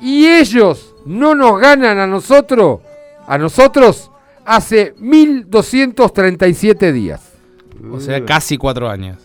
Y 0.00 0.26
ellos 0.26 0.94
no 1.06 1.34
nos 1.34 1.60
ganan 1.60 1.98
a 1.98 2.06
nosotros, 2.06 2.80
a 3.26 3.38
nosotros, 3.38 4.10
hace 4.44 4.94
1237 4.98 6.92
días. 6.92 7.32
O 7.90 8.00
sea, 8.00 8.24
casi 8.24 8.58
cuatro 8.58 8.88
años. 8.90 9.18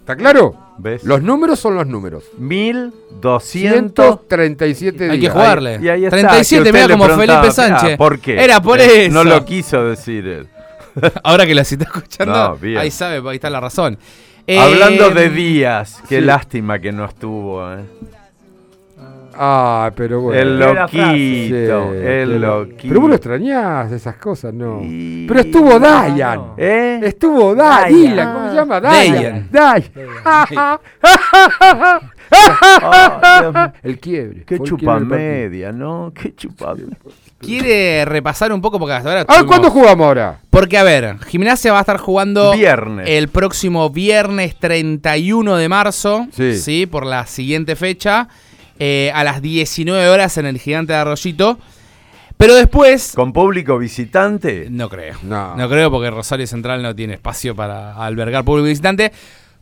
¿Está 0.00 0.16
claro? 0.16 0.63
¿Ves? 0.78 1.04
Los 1.04 1.22
números 1.22 1.58
son 1.60 1.76
los 1.76 1.86
números. 1.86 2.24
1200 2.38 4.18
137 4.28 4.98
días. 5.04 5.12
Hay 5.12 5.20
que 5.20 5.30
jugarle. 5.30 5.78
Y 5.82 5.88
ahí 5.88 6.04
está, 6.04 6.16
37, 6.16 6.64
que 6.64 6.72
mira 6.72 6.88
como 6.88 7.08
Felipe 7.16 7.50
Sánchez. 7.50 7.90
ah, 7.94 7.96
¿Por 7.96 8.18
qué? 8.18 8.42
Era 8.42 8.60
por 8.60 8.80
Eh, 8.80 9.06
eso. 9.06 9.14
No 9.14 9.24
lo 9.24 9.44
quiso 9.44 9.84
decir 9.84 10.26
él. 10.26 10.48
Ahora 11.22 11.46
que 11.46 11.54
la 11.54 11.62
está 11.62 11.84
escuchando, 11.84 12.58
No, 12.60 12.80
ahí 12.80 12.90
sabe, 12.90 13.22
ahí 13.28 13.36
está 13.36 13.50
la 13.50 13.60
razón. 13.60 13.98
Eh, 14.46 14.58
Hablando 14.58 15.10
de 15.10 15.30
días, 15.30 16.02
qué 16.08 16.18
sí. 16.20 16.24
lástima 16.24 16.78
que 16.78 16.92
no 16.92 17.04
estuvo. 17.06 17.72
¿eh? 17.72 17.78
Ah, 19.36 19.90
pero 19.96 20.20
bueno. 20.20 20.40
El 20.40 20.58
loquito, 20.58 21.10
Sí, 21.12 21.50
el 21.52 22.28
pero- 22.30 22.58
loquito. 22.60 22.88
Pero 22.88 23.00
vos 23.00 23.08
lo 23.10 23.14
extrañás 23.16 23.92
esas 23.92 24.16
cosas, 24.16 24.52
no. 24.54 24.80
Y- 24.82 25.26
Pero 25.26 25.40
estuvo 25.40 25.78
Dayan. 25.78 26.40
¿Eh? 26.56 27.00
Estuvo 27.02 27.54
Dayan. 27.54 28.32
¿Cómo 28.34 28.48
se 28.50 28.54
llama? 28.56 28.80
Dayan. 28.80 29.48
Dayan. 29.50 29.90
Dayan. 29.90 30.78
Ah, 32.32 33.60
mío. 33.60 33.72
el 33.82 33.98
quiebre. 34.00 34.44
Qué 34.44 34.56
fue 34.56 34.64
el 34.64 34.70
chupa 34.70 34.80
quiebre 34.98 35.00
del 35.00 35.08
partido. 35.08 35.30
media, 35.50 35.72
¿no? 35.72 36.12
Qué 36.14 36.34
chupa 36.34 36.74
Quiere 37.40 38.04
repasar 38.06 38.52
un 38.52 38.60
poco 38.62 38.78
porque 38.78 38.94
hasta 38.94 39.08
ahora. 39.10 39.20
A 39.20 39.24
ver, 39.24 39.36
tuvimos- 39.36 39.46
¿cuándo 39.48 39.70
jugamos 39.70 40.06
ahora? 40.06 40.38
Porque, 40.48 40.78
a 40.78 40.82
ver, 40.82 41.18
Gimnasia 41.26 41.72
va 41.72 41.78
a 41.78 41.80
estar 41.82 41.98
jugando 41.98 42.52
Viernes. 42.52 43.06
el 43.08 43.28
próximo 43.28 43.90
viernes 43.90 44.56
31 44.58 45.56
de 45.56 45.68
marzo, 45.68 46.26
Sí. 46.32 46.86
por 46.86 47.04
la 47.04 47.26
siguiente 47.26 47.76
fecha, 47.76 48.28
eh, 48.78 49.10
a 49.14 49.24
las 49.24 49.40
19 49.42 50.08
horas 50.08 50.36
en 50.38 50.46
el 50.46 50.58
Gigante 50.58 50.92
de 50.92 50.98
Arroyito. 51.00 51.58
Pero 52.36 52.54
después, 52.56 53.12
¿Con 53.14 53.32
público 53.32 53.78
visitante? 53.78 54.66
no 54.70 54.88
creo. 54.88 55.14
No. 55.22 55.56
No 55.56 55.68
creo 55.68 55.90
porque 55.90 56.10
Rosario 56.10 56.46
Central 56.46 56.82
no 56.82 56.94
tiene 56.94 57.14
espacio 57.14 57.54
para 57.54 57.94
albergar 57.96 58.44
público 58.44 58.66
visitante. 58.66 59.12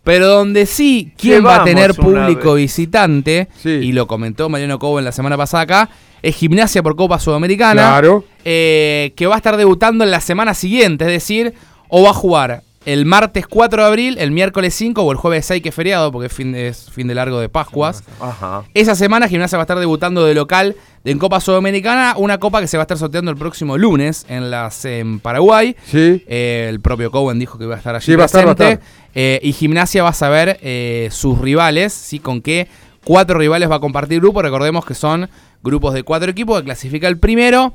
Pero 0.04 0.26
donde 0.26 0.66
sí, 0.66 1.12
¿quién 1.16 1.44
va 1.46 1.62
a 1.62 1.64
tener 1.64 1.94
público 1.94 2.54
vez. 2.54 2.64
visitante? 2.64 3.48
Sí. 3.62 3.68
Y 3.70 3.92
lo 3.92 4.06
comentó 4.08 4.48
Mariano 4.48 4.78
Cobo 4.80 4.98
en 4.98 5.04
la 5.04 5.12
semana 5.12 5.36
pasada 5.36 5.62
acá. 5.62 5.88
Es 6.22 6.34
Gimnasia 6.36 6.82
por 6.82 6.96
Copa 6.96 7.18
Sudamericana. 7.20 7.82
Claro. 7.82 8.24
eh, 8.44 9.12
que 9.14 9.26
va 9.28 9.34
a 9.34 9.36
estar 9.36 9.56
debutando 9.56 10.02
en 10.02 10.10
la 10.10 10.20
semana 10.20 10.54
siguiente. 10.54 11.04
Es 11.04 11.10
decir, 11.12 11.54
o 11.88 12.02
va 12.02 12.10
a 12.10 12.14
jugar 12.14 12.62
el 12.86 13.06
martes 13.06 13.46
4 13.46 13.82
de 13.82 13.88
abril, 13.88 14.16
el 14.18 14.30
miércoles 14.30 14.74
5 14.74 15.02
o 15.02 15.12
el 15.12 15.18
jueves 15.18 15.46
6 15.46 15.62
que 15.62 15.68
es 15.68 15.74
feriado, 15.74 16.10
porque 16.12 16.26
es 16.26 16.32
fin 16.32 16.52
de, 16.52 16.68
es 16.68 16.90
fin 16.90 17.06
de 17.08 17.14
largo 17.14 17.38
de 17.40 17.48
Pascuas. 17.48 18.02
Ajá. 18.20 18.64
Esa 18.74 18.94
semana 18.94 19.28
Gimnasia 19.28 19.56
va 19.58 19.62
a 19.62 19.64
estar 19.66 19.78
debutando 19.78 20.24
de 20.24 20.34
local 20.34 20.76
en 21.04 21.18
Copa 21.18 21.40
Sudamericana, 21.40 22.14
una 22.16 22.38
copa 22.38 22.60
que 22.60 22.66
se 22.66 22.76
va 22.76 22.82
a 22.82 22.84
estar 22.84 22.98
sorteando 22.98 23.30
el 23.30 23.36
próximo 23.36 23.76
lunes 23.78 24.24
en 24.28 24.50
las 24.50 24.84
en 24.84 25.20
Paraguay. 25.20 25.76
Sí. 25.86 26.24
Eh, 26.26 26.66
el 26.68 26.80
propio 26.80 27.10
Cowen 27.10 27.38
dijo 27.38 27.58
que 27.58 27.64
iba 27.64 27.74
a 27.74 27.78
estar 27.78 27.94
allí 27.94 28.04
Sí, 28.04 28.14
va 28.16 28.24
a 28.24 28.26
estar, 28.26 28.46
va 28.46 28.52
a 28.52 28.54
presente. 28.54 28.82
estar. 28.84 29.10
Eh, 29.14 29.40
y 29.42 29.52
Gimnasia 29.52 30.02
va 30.02 30.10
a 30.10 30.14
saber 30.14 30.58
eh, 30.62 31.08
sus 31.10 31.38
rivales, 31.38 31.92
¿sí? 31.92 32.18
con 32.18 32.40
qué 32.40 32.68
cuatro 33.04 33.38
rivales 33.38 33.70
va 33.70 33.76
a 33.76 33.80
compartir 33.80 34.20
grupo. 34.20 34.42
Recordemos 34.42 34.84
que 34.84 34.94
son 34.94 35.28
grupos 35.62 35.94
de 35.94 36.02
cuatro 36.02 36.30
equipos 36.30 36.58
que 36.58 36.64
clasifica 36.64 37.08
el 37.08 37.18
primero. 37.18 37.74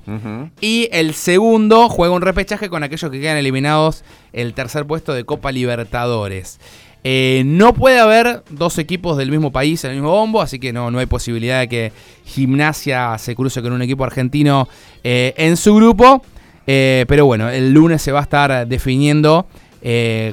Y 0.62 0.90
el 0.92 1.14
segundo 1.14 1.90
juega 1.90 2.14
un 2.14 2.22
repechaje 2.22 2.70
con 2.70 2.84
aquellos 2.84 3.10
que 3.12 3.20
quedan 3.20 3.38
eliminados 3.38 4.04
el 4.34 4.54
tercer 4.54 4.86
puesto 4.86 5.14
de 5.14 5.24
Copa 5.24 5.52
Libertadores. 5.52 6.60
Eh, 7.04 7.44
no 7.46 7.74
puede 7.74 8.00
haber 8.00 8.44
dos 8.50 8.78
equipos 8.80 9.18
del 9.18 9.32
mismo 9.32 9.52
país 9.52 9.84
en 9.86 9.92
el 9.92 9.98
mismo 9.98 10.12
bombo, 10.12 10.42
así 10.42 10.60
que 10.60 10.74
no, 10.74 10.92
no 10.92 11.00
hay 11.00 11.06
posibilidad 11.06 11.60
de 11.60 11.70
que 11.70 11.92
Gimnasia 12.26 13.18
se 13.18 13.36
cruce 13.36 13.62
con 13.62 13.72
un 13.72 13.82
equipo 13.82 14.04
argentino 14.04 14.68
eh, 15.04 15.34
en 15.38 15.56
su 15.56 15.76
grupo. 15.76 16.22
Eh, 16.66 17.06
pero 17.08 17.26
bueno, 17.26 17.50
el 17.50 17.72
lunes 17.72 18.02
se 18.02 18.12
va 18.12 18.20
a 18.20 18.24
estar 18.24 18.68
definiendo 18.68 19.48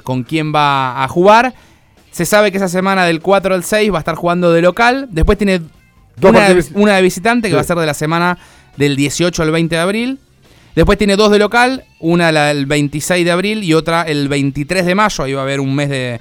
con 0.02 0.24
quién 0.24 0.52
va 0.52 1.04
a 1.04 1.06
jugar. 1.06 1.54
Se 2.10 2.24
sabe 2.24 2.50
que 2.50 2.56
esa 2.56 2.66
semana 2.66 3.04
del 3.04 3.20
4 3.20 3.54
al 3.54 3.62
6 3.62 3.92
va 3.92 3.98
a 3.98 4.00
estar 4.00 4.16
jugando 4.16 4.52
de 4.52 4.60
local. 4.60 5.06
Después 5.12 5.38
tiene 5.38 5.60
Dos 6.16 6.30
una, 6.74 6.94
de 6.96 7.02
visitante 7.02 7.48
que 7.48 7.52
Sí. 7.52 7.56
va 7.56 7.60
a 7.60 7.64
ser 7.64 7.76
de 7.76 7.86
la 7.86 7.94
semana 7.94 8.38
del 8.76 8.96
18 8.96 9.42
al 9.42 9.50
20 9.50 9.74
de 9.74 9.80
abril. 9.80 10.18
Después 10.74 10.98
tiene 10.98 11.14
dos 11.16 11.30
de 11.30 11.38
local, 11.38 11.84
una 12.00 12.32
la- 12.32 12.50
el 12.50 12.66
26 12.66 13.24
de 13.24 13.30
abril 13.30 13.62
y 13.62 13.74
otra 13.74 14.02
el 14.02 14.28
23 14.28 14.84
de 14.86 14.94
mayo. 14.96 15.22
Ahí 15.24 15.32
va 15.32 15.40
a 15.40 15.44
haber 15.44 15.60
un 15.60 15.74
mes 15.74 15.88
de, 15.88 16.20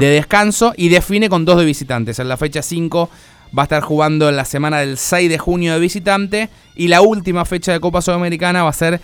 de 0.00 0.06
descanso. 0.06 0.72
Y 0.76 0.88
define 0.88 1.28
con 1.28 1.44
dos 1.44 1.58
de 1.58 1.64
visitantes. 1.66 2.18
En 2.18 2.28
la 2.28 2.36
fecha 2.38 2.62
5 2.62 3.10
va 3.56 3.62
a 3.62 3.64
estar 3.64 3.82
jugando 3.82 4.28
en 4.30 4.36
la 4.36 4.44
semana 4.46 4.78
del 4.78 4.96
6 4.96 5.28
de 5.28 5.36
junio 5.38 5.74
de 5.74 5.80
visitante. 5.80 6.48
Y 6.76 6.88
la 6.88 7.02
última 7.02 7.44
fecha 7.44 7.72
de 7.72 7.80
Copa 7.80 8.00
Sudamericana 8.00 8.62
va 8.62 8.70
a 8.70 8.74
ser 8.74 9.00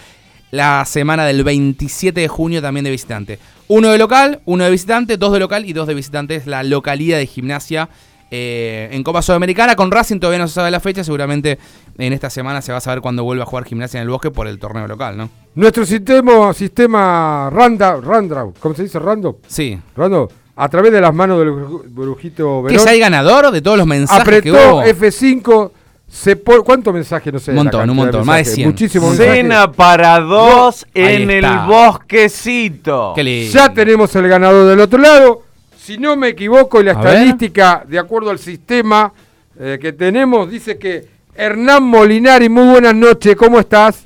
la 0.51 0.85
semana 0.87 1.27
del 1.27 1.45
27 1.45 2.19
de 2.21 2.29
junio 2.29 2.63
también 2.63 2.85
de 2.85 2.91
visitante. 2.91 3.39
Uno 3.69 3.91
de 3.91 3.99
local, 3.99 4.41
uno 4.47 4.65
de 4.65 4.71
visitante, 4.71 5.17
dos 5.19 5.33
de 5.35 5.41
local 5.41 5.67
y 5.67 5.75
dos 5.75 5.87
de 5.89 5.95
visitante. 5.95 6.37
Es 6.37 6.47
la 6.47 6.63
localidad 6.63 7.19
de 7.19 7.27
gimnasia 7.27 7.91
eh, 8.31 8.89
en 8.93 9.03
Copa 9.03 9.23
Sudamericana. 9.23 9.77
Con 9.77 9.90
Racing 9.90 10.19
todavía 10.19 10.39
no 10.40 10.48
se 10.48 10.55
sabe 10.55 10.70
la 10.70 10.81
fecha. 10.81 11.03
Seguramente 11.05 11.59
en 11.98 12.12
esta 12.12 12.31
semana 12.31 12.61
se 12.62 12.73
va 12.73 12.78
a 12.78 12.81
saber 12.81 13.01
cuándo 13.01 13.24
vuelva 13.24 13.44
a 13.44 13.47
jugar 13.47 13.65
gimnasia 13.65 13.98
en 13.98 14.03
el 14.05 14.11
bosque 14.11 14.31
por 14.31 14.47
el 14.47 14.59
torneo 14.59 14.86
local, 14.86 15.16
¿no? 15.16 15.28
Nuestro 15.55 15.86
sistema, 15.86 16.53
sistema 16.53 17.48
Randa, 17.51 17.97
Randa, 18.01 18.47
¿cómo 18.61 18.74
se 18.74 18.82
dice? 18.85 18.98
Rando. 18.98 19.39
Sí. 19.47 19.78
Rando, 19.97 20.28
a 20.57 20.69
través 20.69 20.93
de 20.93 21.01
las 21.01 21.15
manos 21.15 21.39
del 21.39 21.48
bru- 21.51 21.82
brujito 21.86 22.62
¿Que 22.66 22.73
Verón. 22.73 22.85
ya 22.86 22.90
hay 22.93 22.98
ganador 23.01 23.51
de 23.51 23.62
todos 23.62 23.78
los 23.78 23.86
mensajes 23.86 24.24
que 24.43 24.51
Apretó 24.51 24.74
hubo? 24.77 24.82
F5, 24.85 25.70
se 26.09 26.36
po- 26.36 26.62
¿cuántos 26.62 26.94
mensajes? 26.94 27.32
No 27.32 27.39
sé. 27.39 27.51
Un 27.51 27.57
montón, 27.59 27.82
un 27.82 27.89
de 27.89 27.94
montón, 27.94 28.20
más 28.27 28.36
de 28.36 28.40
mensajes. 28.40 28.55
100. 28.55 28.69
Muchísimos 28.69 29.16
Cena 29.16 29.73
para 29.73 30.20
dos 30.20 30.86
en 30.94 31.31
el 31.31 31.44
bosquecito. 31.66 33.12
Qué 33.15 33.24
lindo. 33.24 33.53
Ya 33.53 33.73
tenemos 33.73 34.15
el 34.16 34.28
ganador 34.28 34.69
del 34.69 34.81
otro 34.81 34.98
lado. 34.98 35.43
Si 35.87 35.99
no 35.99 36.17
me 36.17 36.31
equivoco, 36.31 36.81
y 36.81 36.85
la 36.85 36.91
A 36.91 37.01
ver. 37.01 37.13
estadística, 37.15 37.85
de 37.87 37.97
acuerdo 37.97 38.31
al 38.31 38.41
sistema 38.41 39.13
eh, 39.57 39.79
que 39.81 39.93
tenemos, 39.93 40.51
dice 40.51 40.77
que 40.77 41.07
Hernán 41.33 41.85
Molinari, 41.85 42.49
muy 42.49 42.73
buenas 42.73 42.93
noches, 42.93 43.37
¿cómo 43.37 43.61
estás? 43.61 44.05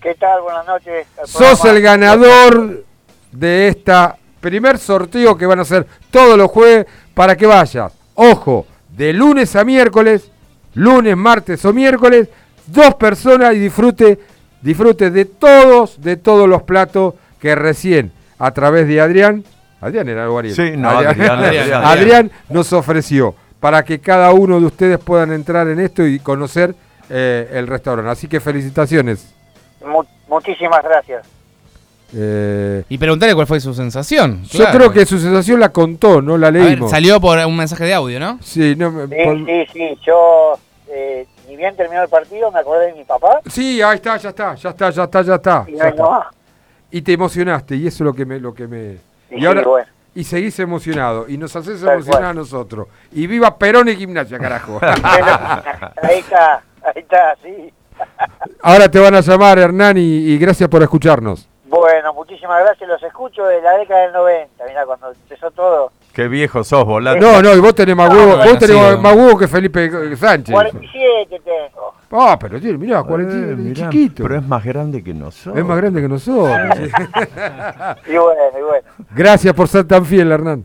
¿Qué 0.00 0.14
tal? 0.14 0.40
Buenas 0.40 0.66
noches. 0.66 1.06
al 1.20 1.26
Sos 1.28 1.60
programa. 1.60 1.76
el 1.76 1.82
ganador 1.82 2.84
de 3.30 3.68
esta 3.68 4.16
primer 4.40 4.78
sorteo 4.78 5.36
que 5.36 5.44
van 5.44 5.58
a 5.58 5.62
hacer 5.62 5.86
todos 6.10 6.38
los 6.38 6.50
jueves 6.50 6.86
para 7.12 7.36
que 7.36 7.44
vayas. 7.44 7.92
Ojo, 8.14 8.66
de 8.88 9.12
lunes 9.12 9.54
a 9.54 9.64
miércoles, 9.64 10.30
lunes, 10.72 11.14
martes 11.14 11.62
o 11.66 11.74
miércoles, 11.74 12.30
dos 12.68 12.94
personas 12.94 13.54
y 13.54 13.58
disfrute, 13.58 14.18
disfrute 14.62 15.10
de 15.10 15.26
todos, 15.26 16.00
de 16.00 16.16
todos 16.16 16.48
los 16.48 16.62
platos 16.62 17.16
que 17.38 17.54
recién 17.54 18.12
a 18.38 18.50
través 18.52 18.88
de 18.88 18.98
Adrián, 18.98 19.44
Adrián 19.82 20.08
era 20.08 20.22
algo 20.24 20.38
Ariel. 20.38 20.54
Sí, 20.54 20.72
no, 20.76 20.88
Adrián, 20.88 21.30
Adrián. 21.44 21.84
Adrián 21.84 22.30
nos 22.48 22.72
ofreció 22.72 23.34
para 23.60 23.84
que 23.84 23.98
cada 24.00 24.32
uno 24.32 24.58
de 24.58 24.66
ustedes 24.66 24.98
puedan 24.98 25.32
entrar 25.32 25.68
en 25.68 25.78
esto 25.80 26.06
y 26.06 26.18
conocer 26.20 26.74
eh, 27.10 27.50
el 27.52 27.66
restaurante. 27.66 28.10
Así 28.10 28.26
que 28.28 28.40
felicitaciones. 28.40 29.34
Mu- 29.84 30.04
muchísimas 30.28 30.82
gracias. 30.82 31.26
Eh, 32.14 32.84
Y 32.88 32.98
preguntarle 32.98 33.34
cuál 33.34 33.46
fue 33.46 33.60
su 33.60 33.72
sensación. 33.74 34.42
Yo 34.44 34.58
Claro. 34.60 34.78
creo 34.78 34.92
que 34.92 35.06
su 35.06 35.18
sensación 35.18 35.60
la 35.60 35.70
contó, 35.70 36.20
no 36.20 36.36
la 36.36 36.48
A 36.48 36.50
ver, 36.50 36.62
leímos. 36.64 36.90
salió 36.90 37.20
por 37.20 37.38
un 37.38 37.56
mensaje 37.56 37.84
de 37.84 37.94
audio, 37.94 38.20
¿no? 38.20 38.38
Sí, 38.42 38.74
no, 38.76 38.90
me- 38.90 39.06
Sí, 39.06 39.14
por- 39.24 39.46
sí, 39.46 39.66
sí. 39.72 39.98
Yo, 40.06 40.58
eh, 40.88 41.26
ni 41.48 41.56
bien 41.56 41.74
terminó 41.74 42.02
el 42.02 42.08
partido, 42.08 42.50
me 42.52 42.60
acordé 42.60 42.86
de 42.88 42.92
mi 42.94 43.04
papá. 43.04 43.40
sí, 43.46 43.80
ahí 43.80 43.96
está, 43.96 44.16
ya 44.18 44.28
está, 44.28 44.54
ya 44.54 44.70
está, 44.70 44.90
ya 44.90 45.04
está, 45.04 45.22
ya 45.22 45.34
está. 45.36 45.64
Y 45.68 45.72
no 45.72 45.78
ya 45.78 45.88
está. 45.88 46.02
más. 46.08 46.26
Y 46.90 47.00
te 47.00 47.12
emocionaste, 47.14 47.76
y 47.76 47.86
eso 47.86 48.04
es 48.04 48.06
lo 48.06 48.12
que 48.14 48.26
me... 48.26 48.38
Lo 48.38 48.52
que 48.52 48.66
me 48.68 49.11
Y 49.32 49.40
sí, 49.40 49.46
ahora 49.46 49.62
bueno. 49.62 49.86
y 50.14 50.24
seguís 50.24 50.58
emocionado, 50.58 51.26
y 51.28 51.36
nos 51.38 51.54
haces 51.56 51.80
Tal 51.80 51.94
emocionar 51.94 52.20
cual. 52.20 52.30
a 52.30 52.34
nosotros. 52.34 52.88
Y 53.12 53.26
viva 53.26 53.56
Perón 53.58 53.88
y 53.88 53.96
Gimnasia, 53.96 54.38
carajo. 54.38 54.78
ahí 54.82 56.18
está, 56.18 56.62
ahí 56.82 56.92
está, 57.02 57.36
sí. 57.42 57.72
ahora 58.62 58.90
te 58.90 58.98
van 58.98 59.14
a 59.14 59.20
llamar, 59.20 59.58
Hernán, 59.58 59.96
y, 59.96 60.00
y 60.00 60.38
gracias 60.38 60.68
por 60.68 60.82
escucharnos. 60.82 61.48
Bueno, 61.64 62.12
muchísimas 62.12 62.62
gracias. 62.62 62.86
Los 62.86 63.02
escucho 63.02 63.44
de 63.46 63.62
la 63.62 63.78
década 63.78 64.02
del 64.02 64.12
90. 64.12 64.64
Mira, 64.68 64.84
cuando 64.84 65.10
empezó 65.10 65.50
todo. 65.52 65.90
Qué 66.12 66.28
viejo 66.28 66.62
sos, 66.62 66.84
volante. 66.84 67.24
No, 67.24 67.40
no, 67.40 67.54
y 67.54 67.60
vos 67.60 67.74
tenés 67.74 67.96
más 67.96 68.10
huevo, 68.12 68.36
vos 68.36 68.58
tenés 68.58 68.98
más 69.00 69.16
huevo 69.16 69.38
que 69.38 69.48
Felipe 69.48 70.14
Sánchez. 70.16 70.52
47 70.52 71.40
tengo. 71.42 71.81
Ah, 72.12 72.38
pero 72.38 72.60
tiene, 72.60 72.76
mirá, 72.78 73.02
40, 73.02 73.34
Eh, 73.34 73.56
mirá, 73.56 73.88
chiquito. 73.90 74.22
Pero 74.22 74.36
es 74.36 74.46
más 74.46 74.62
grande 74.64 75.02
que 75.02 75.14
nosotros. 75.14 75.56
Es 75.58 75.64
más 75.64 75.76
grande 75.78 76.02
que 76.02 76.08
nosotros. 76.08 76.50
Y 78.06 78.16
bueno, 78.16 78.40
y 78.58 78.62
bueno. 78.62 78.88
Gracias 79.14 79.54
por 79.54 79.66
ser 79.68 79.84
tan 79.86 80.04
fiel, 80.04 80.30
Hernán. 80.30 80.64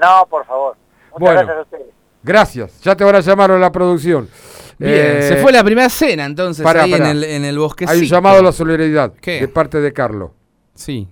No, 0.00 0.26
por 0.28 0.44
favor. 0.46 0.76
Muchas 1.12 1.20
Bueno. 1.20 1.34
gracias 1.40 1.56
a 1.58 1.62
ustedes. 1.62 1.86
Gracias. 2.22 2.80
Ya 2.80 2.96
te 2.96 3.04
van 3.04 3.14
a 3.16 3.20
llamar 3.20 3.50
a 3.52 3.58
la 3.58 3.70
producción. 3.70 4.28
Bien, 4.78 4.92
Eh, 4.94 5.22
se 5.22 5.36
fue 5.36 5.52
la 5.52 5.62
primera 5.64 5.88
cena 5.88 6.24
entonces 6.26 6.64
ahí 6.66 6.72
pará. 6.72 6.86
En, 6.86 7.06
el, 7.06 7.24
en 7.24 7.44
el 7.44 7.58
bosquecito. 7.58 7.92
Hay 7.92 8.00
un 8.00 8.06
llamado 8.06 8.40
a 8.40 8.42
la 8.42 8.52
solidaridad 8.52 9.12
¿Qué? 9.20 9.40
de 9.40 9.48
parte 9.48 9.80
de 9.80 9.92
Carlos. 9.92 10.30
Sí. 10.74 11.08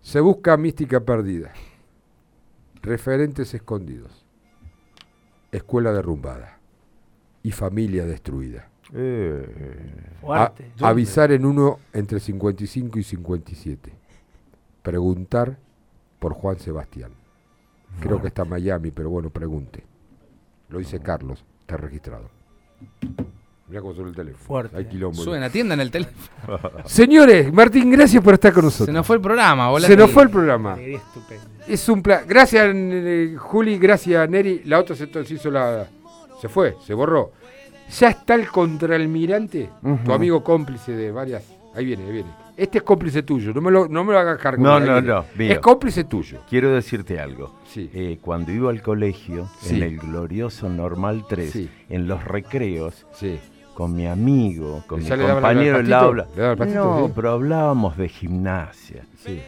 Se 0.00 0.20
busca 0.20 0.56
mística 0.56 1.00
perdida. 1.00 1.52
Referentes 2.82 3.52
escondidos. 3.52 4.24
Escuela 5.52 5.92
derrumbada. 5.92 6.58
Y 7.42 7.52
familia 7.52 8.06
destruida. 8.06 8.69
A- 8.92 10.20
Fuerte. 10.20 10.70
avisar 10.80 11.32
en 11.32 11.44
uno 11.46 11.78
entre 11.92 12.20
55 12.20 12.98
y 12.98 13.02
57. 13.02 13.92
Preguntar 14.82 15.56
por 16.18 16.34
Juan 16.34 16.58
Sebastián. 16.58 17.12
Creo 18.00 18.20
que 18.20 18.28
está 18.28 18.42
en 18.42 18.48
Miami, 18.50 18.90
pero 18.90 19.10
bueno, 19.10 19.30
pregunte. 19.30 19.84
Lo 20.68 20.78
dice 20.78 21.00
Carlos, 21.00 21.44
está 21.60 21.76
registrado. 21.76 22.30
Mirá 23.68 23.82
cómo 23.82 23.94
suena 23.94 24.10
el 24.10 24.16
teléfono. 24.16 24.44
Fuerte. 24.44 24.76
Hay 24.76 24.84
quilombo. 24.86 25.22
Suena, 25.22 25.46
atiendan 25.46 25.80
el 25.80 25.90
teléfono. 25.90 26.58
Señores, 26.86 27.52
Martín, 27.52 27.90
gracias 27.90 28.22
por 28.22 28.34
estar 28.34 28.52
con 28.52 28.64
nosotros. 28.64 28.86
Se 28.86 28.92
nos 28.92 29.06
fue 29.06 29.16
el 29.16 29.22
programa, 29.22 29.70
Se 29.80 29.96
nos 29.96 30.10
fue 30.10 30.24
el 30.24 30.30
programa. 30.30 30.76
Es 31.68 31.88
un 31.88 32.02
plan. 32.02 32.24
Gracias, 32.26 32.66
eh, 32.74 33.36
Juli, 33.38 33.78
gracias, 33.78 34.28
Neri. 34.28 34.62
La 34.64 34.78
otra 34.80 34.96
se, 34.96 35.06
se 35.24 35.34
hizo 35.34 35.50
la. 35.50 35.86
Se 36.40 36.48
fue, 36.48 36.76
se 36.84 36.94
borró. 36.94 37.32
Ya 37.98 38.08
está 38.10 38.34
el 38.34 38.48
contraalmirante, 38.48 39.70
tu 39.82 39.88
Ujú. 39.90 40.12
amigo 40.12 40.44
cómplice 40.44 40.92
de 40.92 41.10
varias. 41.10 41.44
Ahí 41.74 41.84
viene, 41.84 42.04
ahí 42.04 42.12
viene. 42.12 42.30
Este 42.56 42.78
es 42.78 42.84
cómplice 42.84 43.22
tuyo, 43.22 43.52
no 43.54 43.60
me 43.60 43.70
lo, 43.70 43.88
no 43.88 44.04
me 44.04 44.12
lo 44.12 44.18
hagas 44.18 44.38
cargo. 44.38 44.62
No, 44.62 44.78
no, 44.80 45.00
no. 45.00 45.24
mío. 45.36 45.52
Es 45.52 45.58
cómplice 45.60 46.04
tuyo. 46.04 46.40
Quiero 46.48 46.72
decirte 46.74 47.18
algo. 47.18 47.54
Sí. 47.66 47.90
Eh, 47.94 48.18
cuando 48.20 48.52
iba 48.52 48.70
al 48.70 48.82
colegio, 48.82 49.48
Sí. 49.60 49.76
en 49.76 49.82
el 49.84 49.98
glorioso 49.98 50.68
Normal 50.68 51.24
3, 51.28 51.50
Sí. 51.50 51.70
en 51.88 52.06
los 52.06 52.22
recreos, 52.24 53.06
Sí. 53.14 53.38
con 53.74 53.94
mi 53.96 54.06
amigo, 54.06 54.82
con 54.86 54.98
mi 55.00 55.06
¿Ya 55.06 55.16
le 55.16 55.22
daban 55.22 55.36
al 55.36 55.42
compañero 55.42 55.76
del 55.78 55.92
aula. 55.92 56.26
¿Le 56.36 56.42
daban 56.42 56.50
al 56.50 56.58
patito, 56.58 56.84
No, 57.08 57.12
pero 57.14 57.30
hablábamos 57.30 57.96
de 57.96 58.08
gimnasia. 58.08 59.04
Sí. 59.24 59.40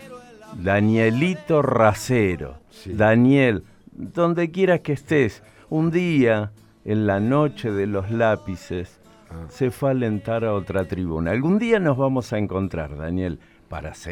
Danielito 0.63 1.61
Racero. 1.63 2.59
Daniel, 2.87 3.65
donde 3.93 4.51
quieras 4.51 4.81
que 4.81 4.93
estés, 4.93 5.43
un 5.69 5.91
día, 5.91 6.51
en 6.85 7.07
la 7.07 7.21
noche 7.21 7.71
de 7.71 7.87
los 7.87 8.11
lápices, 8.11 8.99
Ah. 9.31 9.47
se 9.49 9.71
fue 9.71 9.89
a 9.89 9.93
alentar 9.93 10.45
a 10.45 10.53
otra 10.53 10.85
tribuna. 10.85 11.31
Algún 11.31 11.59
día 11.59 11.79
nos 11.79 11.97
vamos 11.97 12.33
a 12.35 12.39
encontrar, 12.39 12.97
Daniel, 12.99 13.39
para 13.69 13.95
seguir 13.95 14.11